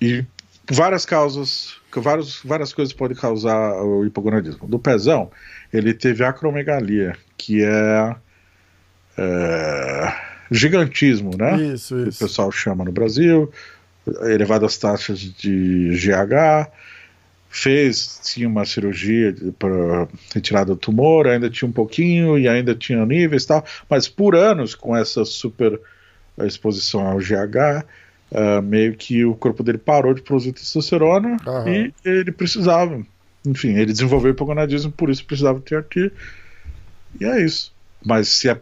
[0.01, 0.25] e
[0.71, 4.69] várias causas, várias, várias coisas podem causar o hipogonadismo.
[4.69, 5.31] Do pezão,
[5.73, 8.17] ele teve acromegalia, que é,
[9.17, 10.15] é,
[10.51, 11.61] gigantismo, né?
[11.75, 12.19] Isso, que o isso.
[12.19, 13.51] pessoal chama no Brasil,
[14.23, 16.71] elevadas taxas de GH,
[17.51, 23.05] fez tinha uma cirurgia para retirada do tumor, ainda tinha um pouquinho e ainda tinha
[23.07, 25.81] níveis e tal, mas por anos com essa super
[26.47, 27.85] exposição ao GH,
[28.33, 31.69] ah, meio que o corpo dele parou de produzir testosterona Aham.
[31.69, 33.01] e ele precisava,
[33.47, 36.13] enfim, ele desenvolveu hipogonadismo, por isso precisava de TRT,
[37.21, 37.73] e é isso.
[38.05, 38.57] Mas se é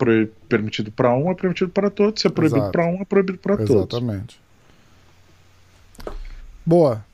[0.49, 2.23] permitido para um, é permitido para todos.
[2.23, 3.71] Se é proibido para um, é proibido para todos.
[3.71, 4.41] Exatamente.
[6.65, 7.05] Boa.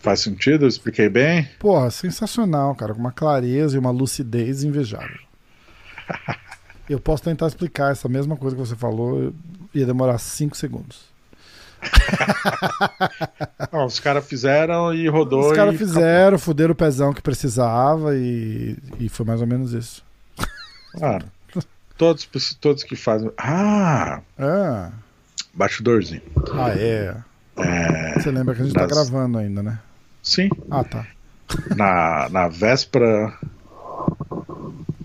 [0.00, 0.66] Faz sentido?
[0.66, 1.48] Eu expliquei bem?
[1.58, 2.92] Porra, sensacional, cara.
[2.92, 5.18] Com uma clareza e uma lucidez invejável.
[6.88, 9.32] Eu posso tentar explicar essa mesma coisa que você falou,
[9.74, 11.15] ia demorar 5 segundos.
[13.72, 15.50] Ah, os caras fizeram e rodou.
[15.50, 20.04] Os caras fizeram, fuderam o pezão que precisava e, e foi mais ou menos isso.
[20.94, 21.18] acabou.
[21.54, 21.62] Ah,
[21.98, 22.28] todos,
[22.60, 23.30] todos que fazem.
[23.36, 24.90] Ah, Ah,
[25.52, 26.22] bastidorzinho.
[26.54, 27.16] ah é.
[27.58, 29.78] É, Você lembra que a gente Das- tá gravando ainda, né?
[30.22, 31.06] sim, Ah, tá.
[31.74, 33.32] na, na véspera.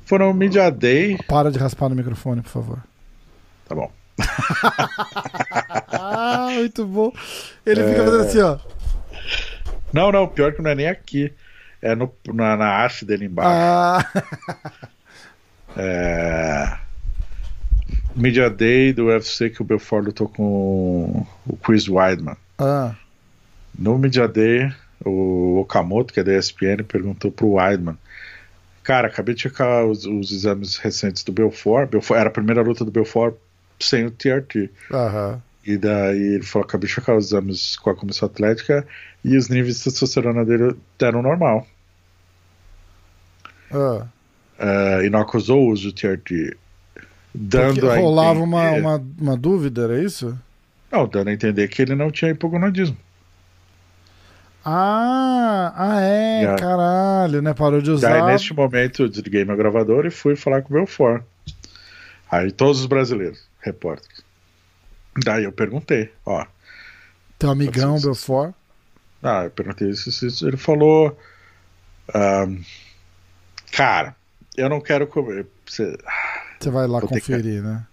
[0.05, 1.17] Foram Media Day.
[1.27, 2.79] Para de raspar no microfone, por favor.
[3.67, 3.89] Tá bom.
[5.91, 7.11] Ah, muito bom.
[7.65, 7.87] Ele É.
[7.89, 8.57] fica fazendo assim, ó.
[9.93, 11.31] Não, não, pior que não é nem aqui.
[11.81, 13.49] É no, na, na haste dele embaixo.
[13.51, 14.05] Ah,
[15.77, 16.77] É...
[18.15, 22.35] Media Day do UFC que o Belfort lutou com o Chris Weidman.
[22.59, 22.93] ah,
[23.77, 24.71] No Media Day,
[25.05, 27.97] o Okamoto, que é da ESPN, perguntou pro Weidman.
[28.83, 31.89] Cara, acabei de checar os, os exames recentes do Belfort.
[31.89, 32.19] Belfort.
[32.19, 33.35] Era a primeira luta do Belfort
[33.83, 34.69] sem o TRT.
[34.91, 35.41] aham.
[35.63, 38.85] E daí ele falou: acabei de checar os exames com a comissão atlética
[39.23, 41.67] e os níveis de testosterona dele deram normal.
[43.71, 44.05] ah.
[44.57, 46.55] É, e não acusou o uso do TRT.
[47.33, 50.37] Dando Porque rolava entender- uma, uma, uma dúvida, era isso?
[50.91, 52.97] Não, dando a entender que ele não tinha hipogonadismo.
[54.63, 57.53] Ah, ah é, a- caralho, né?
[57.53, 58.09] Parou de usar.
[58.09, 61.23] Daí, neste momento, eu desliguei meu gravador e fui falar com o Belfort.
[62.29, 64.23] Aí, todos os brasileiros, repórteres.
[65.23, 66.45] Daí eu perguntei, ó.
[67.37, 68.53] Teu amigão, Assim, Belfort.
[69.23, 70.47] Ah, eu perguntei isso, isso.
[70.47, 71.17] Ele falou.
[72.13, 72.61] ahm,
[73.71, 74.15] cara,
[74.57, 75.47] eu não quero comer.
[75.65, 75.97] Você-
[76.59, 77.85] Você vai lá ter que- conferir, né?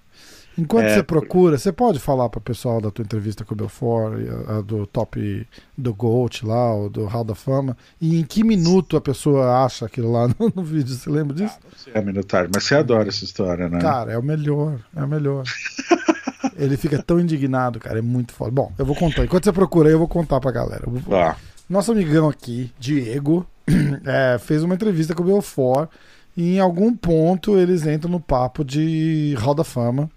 [0.59, 4.15] Enquanto É, você procura, você pode falar pro pessoal da tua entrevista com o Belfort,
[4.49, 5.47] a, a do top
[5.77, 9.87] do Gold lá, ou do Hall da Fama, e em que minuto a pessoa acha
[9.87, 11.57] aquilo lá no, no vídeo, você lembra disso?
[11.65, 13.78] Não sei a minutagem, mas você adora essa história, né?
[13.78, 15.45] Cara, é o melhor, é o melhor.
[16.59, 18.51] Ele fica tão indignado, cara, é muito foda.
[18.51, 19.25] Bom, eu vou contar.
[19.25, 20.83] Enquanto você procura aí, eu vou contar pra galera.
[20.87, 21.35] Vou- Ó,
[21.70, 23.47] Nosso amigão aqui, Diego,
[24.05, 25.89] é, fez uma entrevista com o Belfort
[26.37, 30.11] e em algum ponto eles entram no papo de Hall da Fama.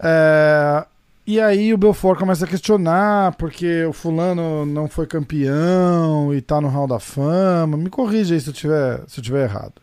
[0.00, 0.86] É,
[1.26, 6.60] e aí o Belfort começa a questionar porque o fulano não foi campeão e tá
[6.60, 7.76] no Hall da Fama.
[7.76, 9.74] Me corrija aí se eu tiver, se eu tiver errado.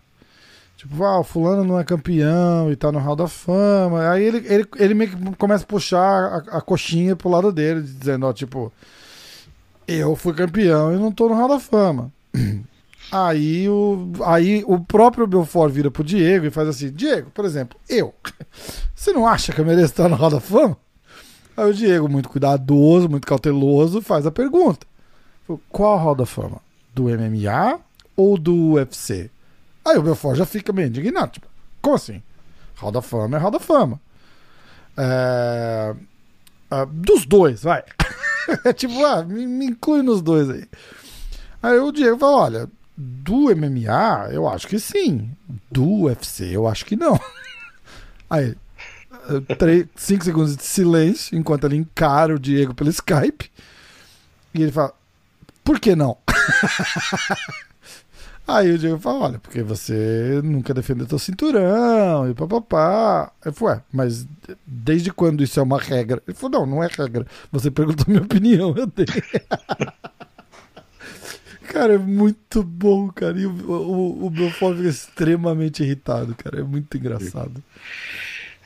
[0.75, 4.09] Tipo, ah, o fulano não é campeão e tá no Hall da Fama.
[4.09, 7.81] Aí ele, ele, ele meio que começa a puxar a, a coxinha pro lado dele,
[7.81, 8.71] dizendo, ó, tipo,
[9.87, 12.11] eu fui campeão e não tô no Hall da Fama.
[13.11, 17.79] Aí o, aí o próprio Belfort vira pro Diego e faz assim: Diego, por exemplo,
[17.87, 18.13] eu.
[18.95, 20.77] Você não acha que eu mereço estar no Hall da Fama?
[21.55, 24.85] Aí o Diego, muito cuidadoso, muito cauteloso, faz a pergunta:
[25.69, 26.61] Qual Hall da Fama?
[26.93, 27.79] Do MMA
[28.15, 29.29] ou do UFC?
[29.83, 31.47] Aí o Belfort já fica meio indignado: tipo,
[31.81, 32.21] Como assim?
[32.75, 34.01] Hall da Fama é Hall da Fama.
[34.97, 35.95] É,
[36.69, 37.83] ah, dos dois, vai.
[38.63, 40.65] É tipo, ah, me, me inclui nos dois aí.
[41.63, 45.31] Aí o Diego fala: olha, do MMA eu acho que sim.
[45.71, 47.19] Do UFC eu acho que não.
[48.29, 48.55] Aí,
[49.29, 53.51] eh, cinco segundos de silêncio enquanto ele encara o Diego pelo Skype.
[54.53, 54.93] E ele fala:
[55.63, 56.17] por que não?
[58.47, 63.31] Aí o Diego fala: olha, porque você nunca defendeu teu cinturão e papapá.
[63.43, 64.27] Eu falei: ué, mas
[64.65, 66.21] desde quando isso é uma regra?
[66.27, 67.25] Ele falou: não, não é regra.
[67.51, 69.07] Você perguntou minha opinião, eu dei.
[71.67, 73.39] Cara, é muito bom, cara.
[73.39, 76.59] E o, o, o meu fone fica extremamente irritado, cara.
[76.59, 77.63] É muito engraçado.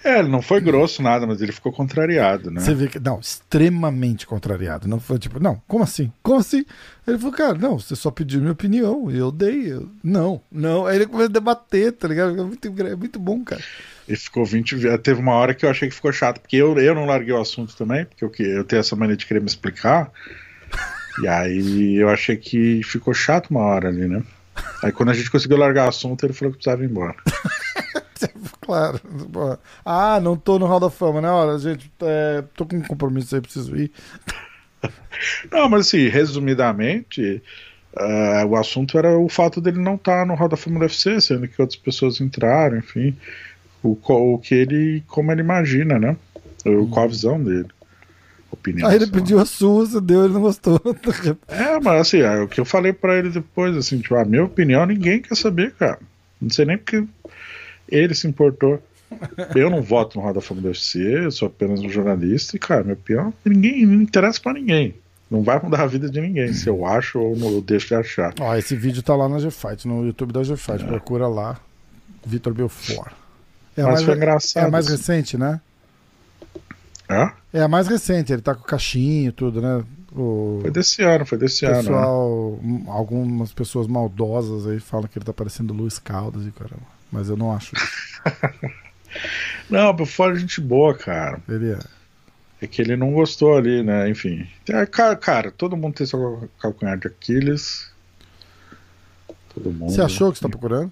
[0.03, 2.61] É, ele não foi grosso nada, mas ele ficou contrariado, né?
[2.61, 2.99] Você vê que.
[2.99, 4.87] Não, extremamente contrariado.
[4.87, 6.11] Não foi tipo, não, como assim?
[6.23, 6.65] Como assim?
[7.05, 9.11] Ele falou, cara, não, você só pediu minha opinião.
[9.11, 9.73] E eu dei.
[9.73, 10.85] Eu, não, não.
[10.85, 12.39] Aí ele começou a debater, tá ligado?
[12.39, 13.61] É muito, é muito bom, cara.
[14.07, 16.95] Ele ficou 20 Teve uma hora que eu achei que ficou chato, porque eu, eu
[16.95, 20.11] não larguei o assunto também, porque eu, eu tenho essa mania de querer me explicar.
[21.23, 24.23] E aí eu achei que ficou chato uma hora ali, né?
[24.83, 27.15] Aí quando a gente conseguiu largar o assunto, ele falou que precisava ir embora.
[28.61, 28.99] claro.
[29.85, 31.29] Ah, não tô no Hall da Fama, né?
[31.29, 33.91] Olha, gente, é, tô com um compromisso aí, preciso ir.
[35.51, 37.41] Não, mas assim, resumidamente,
[37.93, 40.83] uh, o assunto era o fato dele não estar tá no Hall da Fama do
[40.83, 43.17] UFC, sendo que outras pessoas entraram, enfim.
[43.83, 46.15] O, o que ele, como ele imagina, né?
[46.65, 47.67] O, Qual a visão dele.
[48.51, 50.81] Opinião, Aí ele pediu a sua, você deu, ele não gostou.
[51.47, 54.43] é, mas assim, é o que eu falei para ele depois, assim, tipo, a minha
[54.43, 55.99] opinião ninguém quer saber, cara.
[56.41, 57.05] Não sei nem porque
[57.87, 58.81] ele se importou.
[59.55, 62.59] Eu não voto no Roda da Fama do UFC, eu sou apenas um jornalista e,
[62.59, 64.95] cara, minha opinião, ninguém, não interessa para ninguém.
[65.29, 67.95] Não vai mudar a vida de ninguém, se eu acho ou não, eu deixo de
[67.95, 68.33] achar.
[68.39, 70.87] Ó, esse vídeo tá lá na G-Fight, no YouTube da G-Fight, é.
[70.87, 71.59] procura lá,
[72.25, 73.11] Vitor Belfort.
[73.77, 74.67] É Mas mais, foi engraçado.
[74.67, 74.95] É mais assim.
[74.95, 75.61] recente, né?
[77.09, 77.31] É?
[77.53, 79.83] É a mais recente, ele tá com o caixinho e tudo, né?
[80.11, 82.79] O foi desse ano, foi desse pessoal, ano.
[82.79, 82.83] Né?
[82.87, 87.37] Algumas pessoas maldosas aí falam que ele tá parecendo Luiz Caldas e caramba mas eu
[87.37, 88.21] não acho isso.
[89.69, 91.41] não, o fora é gente boa, cara.
[91.47, 91.79] Ele é.
[92.61, 94.09] É que ele não gostou ali, né?
[94.09, 94.47] Enfim.
[94.67, 97.89] É, cara, cara, todo mundo tem seu calcanhar de Aquiles.
[99.53, 99.91] Todo mundo.
[99.91, 100.91] Você achou que você tá procurando?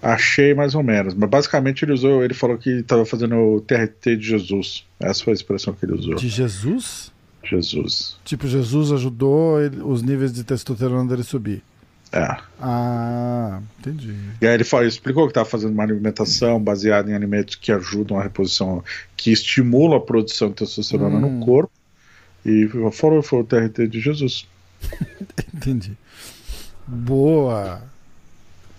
[0.00, 1.14] Achei mais ou menos.
[1.14, 2.22] Mas basicamente ele usou.
[2.22, 4.84] Ele falou que estava fazendo o TRT de Jesus.
[5.00, 6.14] Essa foi a expressão que ele usou.
[6.14, 7.12] De Jesus?
[7.42, 8.16] Jesus.
[8.24, 11.62] Tipo, Jesus ajudou ele, os níveis de testosterona dele subir.
[12.12, 12.36] É.
[12.60, 14.14] Ah, entendi.
[14.40, 18.18] E aí ele, falou, explicou que estava fazendo uma alimentação baseada em alimentos que ajudam
[18.18, 18.82] a reposição,
[19.16, 21.38] que estimulam a produção de testosterona hum.
[21.38, 21.72] no corpo.
[22.46, 24.46] E falou, foi o TRT de Jesus.
[25.52, 25.92] entendi.
[26.86, 27.82] Boa.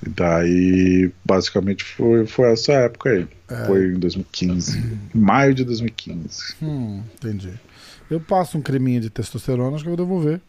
[0.05, 3.27] E daí, basicamente, foi, foi essa época aí.
[3.49, 3.65] É.
[3.65, 4.99] Foi em 2015.
[5.13, 6.55] maio de 2015.
[6.61, 7.53] Hum, entendi.
[8.09, 10.41] Eu passo um creminho de testosterona, acho que eu vou devolver.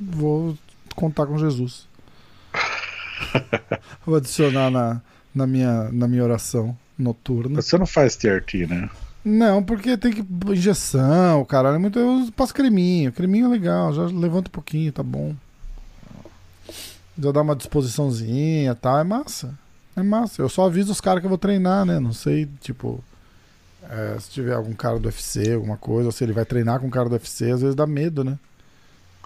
[0.00, 0.56] Vou
[0.94, 1.86] contar com Jesus.
[4.04, 5.00] Vou adicionar na,
[5.34, 7.60] na, minha, na minha oração noturna.
[7.60, 8.90] Você não faz TRT, né?
[9.24, 10.24] Não, porque tem que.
[10.52, 11.80] Injeção, caralho.
[11.80, 13.12] Muito, eu passo creminho.
[13.12, 15.34] Creminho é legal, já levanta um pouquinho, tá bom.
[17.18, 19.00] Já dá uma disposiçãozinha tá?
[19.00, 19.54] É massa.
[19.96, 20.42] É massa.
[20.42, 22.00] Eu só aviso os caras que eu vou treinar, né?
[22.00, 23.02] Não sei, tipo.
[23.88, 26.86] É, se tiver algum cara do UFC, alguma coisa, ou se ele vai treinar com
[26.86, 28.38] um cara do UFC, às vezes dá medo, né?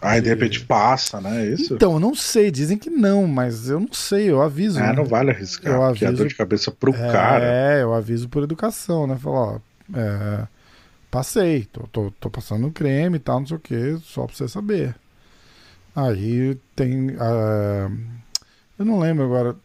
[0.00, 1.44] Aí de repente passa, né?
[1.44, 1.75] É isso?
[1.75, 4.78] Então, eu não sei, dizem que não, mas eu não sei, eu aviso.
[4.78, 4.92] É, né?
[4.92, 7.44] não vale arriscar, eu aviso, é dor de cabeça pro é, cara.
[7.44, 9.17] É, eu aviso por educação, né?
[9.17, 9.58] Falar, ó,
[9.94, 10.47] é,
[11.10, 14.49] passei, tô, tô, tô, passando creme e tal, não sei o que, só pra você
[14.49, 14.94] saber.
[15.99, 17.10] Aí tem.
[17.10, 17.99] Uh,
[18.78, 19.57] eu não lembro agora.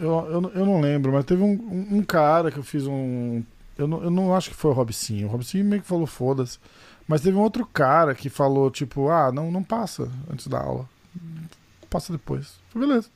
[0.00, 3.42] Eu, eu, eu não lembro, mas teve um, um, cara que eu fiz um.
[3.76, 5.26] Eu não, eu não acho que foi o Robicinho.
[5.26, 6.58] O Robicinho meio que falou foda-se.
[7.06, 10.88] Mas teve um outro cara que falou, tipo, ah, não, não passa antes da aula.
[11.90, 12.54] Passa depois.
[12.74, 13.10] Beleza.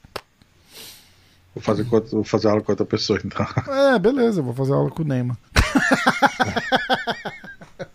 [1.55, 3.47] Vou fazer, vou fazer aula com outra pessoa, então.
[3.67, 5.39] É, beleza, vou fazer aula com o Neymar.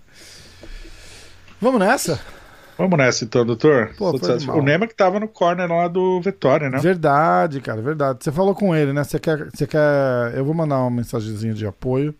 [1.61, 2.19] Vamos nessa?
[2.77, 3.93] Vamos nessa então, doutor.
[3.97, 6.77] Pô, o Neymar que tava no corner lá do Vitória, né?
[6.79, 8.23] Verdade, cara, verdade.
[8.23, 9.03] Você falou com ele, né?
[9.03, 10.33] Você quer, você quer.
[10.35, 12.13] Eu vou mandar uma mensagenzinha de apoio.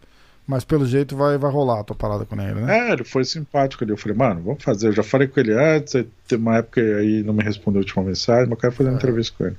[0.47, 2.89] Mas pelo jeito vai, vai rolar a tua parada com ele, né?
[2.89, 3.91] É, ele foi simpático ali.
[3.91, 4.89] Eu falei, mano, vamos fazer.
[4.89, 8.03] Eu já falei com ele antes, tem uma época aí não me respondeu a última
[8.03, 8.97] mensagem, mas eu quero fazer uma é.
[8.97, 9.55] entrevista com ele.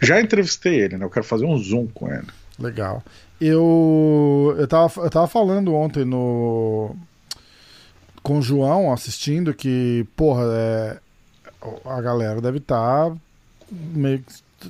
[0.00, 1.04] Já entrevistei ele, né?
[1.04, 2.28] Eu quero fazer um zoom com ele.
[2.60, 3.02] Legal.
[3.40, 6.94] Eu, eu, tava, eu tava falando ontem no.
[8.22, 10.98] Com o João assistindo que, porra, é,
[11.84, 13.16] a galera deve estar tá
[13.70, 14.22] meio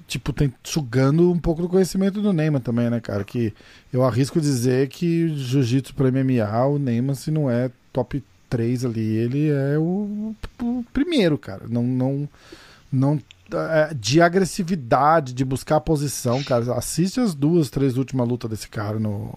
[0.07, 3.25] tipo, tem, sugando um pouco do conhecimento do Neymar também, né, cara?
[3.25, 3.53] Que
[3.93, 9.17] eu arrisco dizer que jiu-jitsu para MMA, o Neymar, se não é top 3 ali,
[9.17, 11.65] ele é o, o primeiro, cara.
[11.69, 12.29] Não, não,
[12.93, 13.21] não
[13.53, 16.73] é, de agressividade, de buscar a posição, cara.
[16.75, 19.37] Assiste as duas, três últimas lutas desse cara no,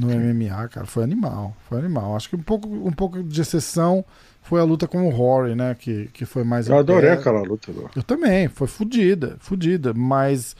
[0.00, 0.86] no MMA, cara.
[0.86, 2.16] Foi animal, foi animal.
[2.16, 4.04] Acho que um pouco, um pouco de exceção
[4.42, 5.74] foi a luta com o Rory, né?
[5.78, 6.68] Que, que foi mais.
[6.68, 7.72] Eu adorei aquela luta.
[7.94, 9.92] Eu também, foi fodida, fodida.
[9.94, 10.54] Mas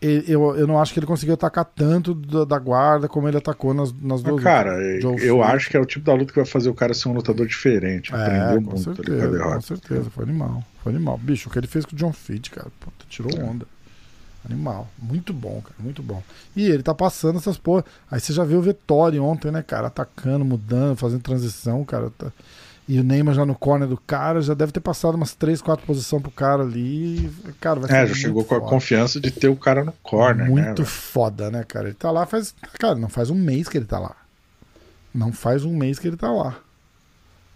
[0.00, 3.72] eu, eu não acho que ele conseguiu atacar tanto da, da guarda como ele atacou
[3.72, 4.42] nas, nas Mas, duas.
[4.42, 6.92] cara, Joe eu acho que é o tipo da luta que vai fazer o cara
[6.92, 8.12] ser um lutador diferente.
[8.12, 9.60] É, Aprendeu com muito ali com a certeza, com derrota.
[9.60, 10.10] certeza.
[10.10, 10.64] Foi animal.
[10.82, 11.18] Foi animal.
[11.18, 13.44] Bicho, o que ele fez com o John Fitch, cara, puta, tirou É.
[13.44, 13.66] onda.
[14.44, 14.88] Animal.
[14.98, 16.20] Muito bom, cara, muito bom.
[16.56, 17.84] E ele tá passando essas porra.
[18.10, 22.10] Aí você já viu o Vettori ontem, né, cara, atacando, mudando, fazendo transição, cara.
[22.10, 22.32] tá-
[22.88, 25.86] E o Neymar já no corner do cara, já deve ter passado umas 3, 4
[25.86, 27.30] posições pro cara ali.
[27.60, 30.44] Cara, vai ser É, já chegou com a confiança de ter o cara no corner,
[30.46, 30.50] né?
[30.50, 30.86] Muito velho?
[30.86, 31.86] foda, né, cara?
[31.86, 32.52] Ele tá lá faz.
[32.80, 34.16] Cara, não faz um mês que ele tá lá.
[35.14, 36.56] Não faz um mês que ele tá lá.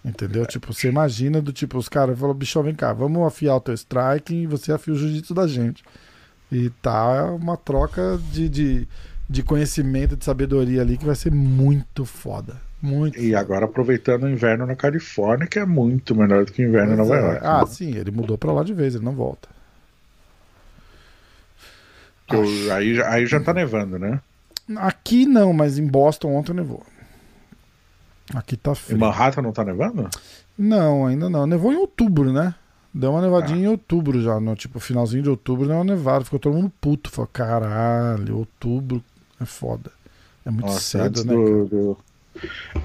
[0.05, 0.47] Entendeu?
[0.47, 3.75] Tipo, você imagina do tipo, os caras falaram, bicho, vem cá, vamos afiar o teu
[3.75, 5.83] strike e você afia o jiu-jitsu da gente.
[6.51, 8.89] E tá uma troca de, de,
[9.29, 12.61] de conhecimento, de sabedoria ali que vai ser muito foda.
[12.81, 16.69] Muito E agora aproveitando o inverno na Califórnia, que é muito melhor do que o
[16.69, 17.25] inverno em Pois Nova é.
[17.33, 17.41] York.
[17.47, 17.67] Ah, né?
[17.67, 19.49] sim, ele mudou pra lá de vez, ele não volta.
[22.31, 24.21] Eu- aí, já- aí já tá nevando, né?
[24.77, 26.85] Aqui não, mas em Boston ontem nevou.
[28.35, 28.99] Aqui tá Em frio.
[28.99, 30.09] Manhattan não tá nevando?
[30.59, 31.47] Não, ainda não.
[31.47, 32.55] Nevou em outubro, né?
[32.99, 36.39] Deu uma nevadinha em outubro já, no tipo finalzinho de outubro deu uma nevada, ficou
[36.39, 39.03] todo mundo puto, falou, caralho, outubro
[39.41, 39.91] é foda.
[40.47, 41.35] É muito Nossa, cedo, antes né?
[41.35, 41.99] do, do-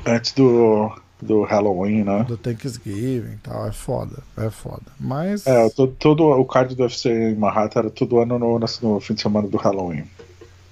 [0.06, 0.92] Antes do,
[1.22, 2.24] do Halloween, né?
[2.26, 4.84] Do Thanksgiving e tal, é foda, é foda.
[5.00, 9.00] Mas É, todo, todo o card do UFC em Manhattan era todo ano no, no
[9.00, 10.04] fim de semana do Halloween.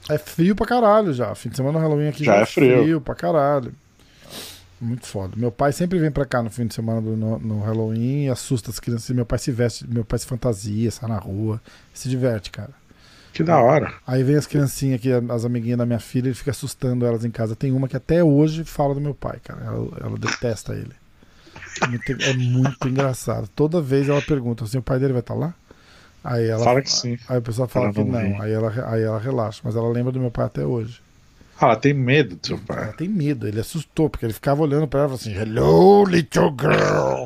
[0.09, 1.33] é frio pra caralho já.
[1.35, 2.81] Fim de semana do Halloween aqui Já é frio.
[2.83, 3.73] frio pra caralho.
[4.81, 5.33] Muito foda.
[5.35, 8.29] Meu pai sempre vem pra cá no fim de semana do, no, no Halloween e
[8.29, 9.09] assusta as crianças.
[9.09, 11.61] Meu pai se veste, meu pai se fantasia, sai na rua,
[11.93, 12.71] se diverte, cara.
[13.33, 13.93] Que da hora.
[14.07, 17.31] Aí vem as criancinhas aqui, as amiguinhas da minha filha, ele fica assustando elas em
[17.31, 17.55] casa.
[17.55, 19.63] Tem uma que até hoje fala do meu pai, cara.
[19.65, 20.93] Ela, ela detesta ele.
[21.81, 23.47] É muito, é muito engraçado.
[23.55, 25.53] Toda vez ela pergunta assim: o pai dele vai estar lá?
[26.23, 27.17] Aí ela, Fala que sim.
[27.27, 28.41] Aí o pessoal fala que não.
[28.41, 29.61] Aí ela, aí ela relaxa.
[29.63, 31.01] Mas ela lembra do meu pai até hoje.
[31.61, 32.93] Ela tem medo do seu Ela pai.
[32.93, 37.25] tem medo, ele assustou, porque ele ficava olhando pra ela e assim: Hello, little girl.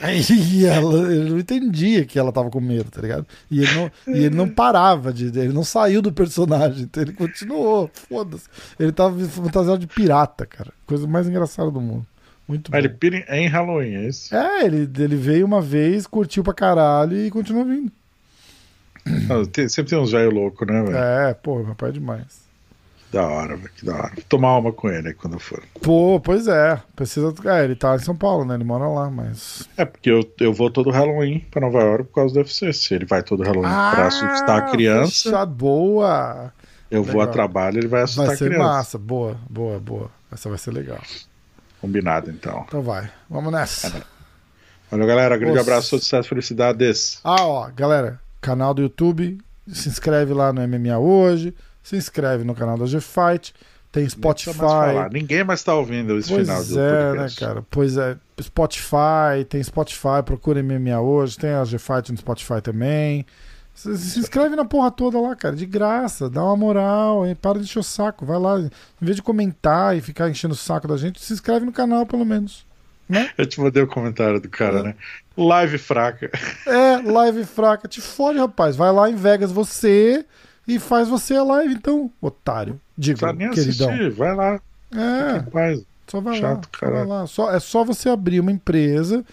[0.00, 0.22] Aí
[0.66, 3.26] ela, ele não entendia que ela tava com medo, tá ligado?
[3.50, 5.26] E ele não, e ele não parava de.
[5.26, 7.90] Ele não saiu do personagem, então ele continuou.
[8.08, 8.44] Foda-se.
[8.78, 10.72] Ele tava fantasiado de pirata, cara.
[10.86, 12.06] Coisa mais engraçada do mundo.
[12.46, 12.76] Muito bom.
[12.76, 14.34] Ah, ele pira em- em Halloween, é isso?
[14.34, 17.90] É, ele, ele veio uma vez, curtiu pra caralho e continua vindo.
[19.06, 20.96] Ah, tem- sempre tem uns velho louco, né, velho?
[20.96, 22.43] É, pô, meu pai é demais.
[23.14, 23.70] Da hora, velho.
[23.76, 24.12] Que da hora.
[24.14, 25.62] Vou tomar uma com ele aí quando for.
[25.80, 26.82] Pô, pois é.
[26.96, 27.32] Precisa.
[27.44, 28.54] É, ele tá em São Paulo, né?
[28.54, 29.68] Ele mora lá, mas.
[29.76, 32.48] É, porque eu, eu vou todo Halloween pra Nova York por causa do.
[32.48, 36.52] Se ele vai todo Halloween pra assustar a criança, Fechado, boa.
[36.90, 37.32] eu vou a legal.
[37.32, 38.64] trabalho ele vai assustar Vai a ser criança.
[38.64, 38.98] massa.
[38.98, 40.10] Boa, boa, boa.
[40.32, 41.00] Essa vai ser legal.
[41.80, 42.64] Combinado, então.
[42.66, 43.08] Então vai.
[43.30, 44.02] Vamos nessa.
[44.90, 45.36] Valeu, galera.
[45.36, 45.70] Grande Nossa.
[45.70, 47.20] abraço, sucesso, felicidades.
[47.22, 49.38] Ah, ó, galera, canal do YouTube.
[49.68, 51.54] Se inscreve lá no MMA hoje.
[51.84, 53.54] Se inscreve no canal da G-Fight.
[53.92, 54.58] Tem Spotify.
[55.12, 57.40] Ninguém mais tá ouvindo esse Pois final do é, né, podcast.
[57.40, 57.64] cara?
[57.70, 58.16] Pois é.
[58.42, 63.24] Spotify, tem Spotify, procura MMA hoje, tem a G-Fight no Spotify também.
[63.72, 67.36] Se, se inscreve na porra toda lá, cara, de graça, dá uma moral, hein?
[67.40, 70.56] para de encher o saco, vai lá, em vez de comentar e ficar enchendo o
[70.56, 72.66] saco da gente, se inscreve no canal pelo menos.
[73.38, 74.94] Eu te mandei o comentário do cara, né?
[75.36, 76.30] Live fraca.
[76.66, 78.74] É, live fraca, te fode, rapaz.
[78.74, 80.24] Vai lá em Vegas você
[80.66, 82.80] e faz você a live, então, otário.
[82.96, 83.88] Digo, Tá nem queridão.
[83.90, 84.10] assistir.
[84.12, 84.60] Vai lá.
[84.92, 85.76] É.
[86.06, 87.26] Só vai Chato, lá, vai lá.
[87.26, 89.24] Só, é só você abrir uma empresa,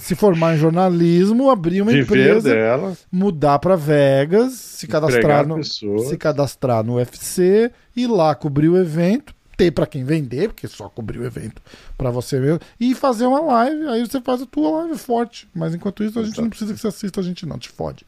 [0.00, 2.96] se formar em jornalismo, abrir uma Viver empresa, dela.
[3.10, 6.08] mudar pra Vegas, se cadastrar no, pessoas.
[6.08, 10.86] se cadastrar no UFC, ir lá cobrir o evento, ter pra quem vender, porque só
[10.88, 11.62] cobrir o evento
[11.96, 15.48] pra você mesmo, e fazer uma live, aí você faz a tua live forte.
[15.54, 16.42] Mas enquanto isso, a gente Exato.
[16.42, 18.04] não precisa que você assista a gente não, te fode.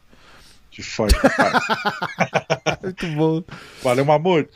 [0.79, 1.13] Te fode.
[1.13, 1.51] papai.
[2.83, 3.43] Muito bom.
[3.83, 4.49] Valeu, Mamute.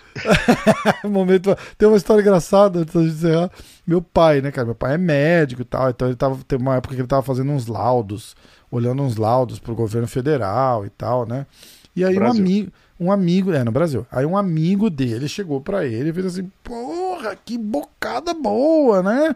[1.04, 1.54] momento.
[1.78, 3.52] Tem uma história engraçada antes gente encerrar.
[3.86, 4.66] Meu pai, né, cara?
[4.66, 5.90] Meu pai é médico e tal.
[5.90, 6.40] Então ele tava.
[6.48, 8.38] Teve uma época que ele tava fazendo uns laudos,
[8.72, 11.46] olhando uns laudos pro governo federal e tal, né?
[11.94, 12.72] E aí um amigo.
[12.98, 14.08] Um amigo, é, no Brasil.
[14.10, 19.36] Aí um amigo dele chegou pra ele e fez assim: Porra, que bocada boa, né?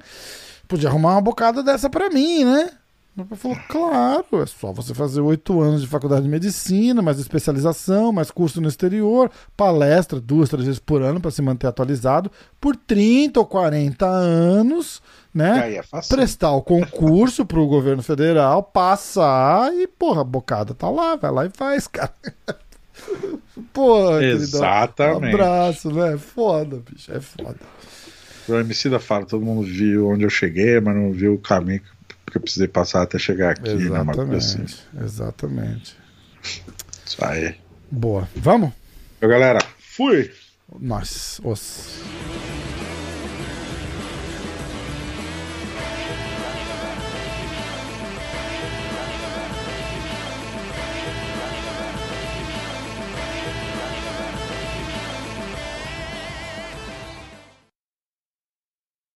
[0.69, 2.71] Podia arrumar uma bocada dessa pra mim, né?
[3.17, 7.17] Meu pai falou, claro, é só você fazer oito anos de faculdade de medicina, mais
[7.17, 12.31] especialização, mais curso no exterior, palestra duas, três vezes por ano para se manter atualizado,
[12.61, 15.01] por 30 ou 40 anos,
[15.33, 15.63] né?
[15.63, 15.81] aí é.
[16.07, 21.45] Prestar o concurso pro governo federal, passar e, porra, a bocada tá lá, vai lá
[21.47, 22.13] e faz, cara.
[23.73, 24.43] Porra, queridão.
[24.43, 25.25] Exatamente.
[25.25, 26.13] Um abraço, né?
[26.13, 27.57] É foda, bicho, é foda.
[28.47, 31.81] O MC da fala, todo mundo viu onde eu cheguei, mas não viu o caminho
[31.81, 31.96] que
[32.37, 34.01] eu precisei passar até chegar aqui, né?
[34.01, 34.61] Uma coisa assim.
[34.61, 35.97] Exatamente, exatamente.
[37.05, 37.55] Isso aí.
[37.91, 38.27] Boa.
[38.35, 38.71] Vamos?
[39.19, 40.31] Galera, fui!
[40.79, 42.01] Nós, os.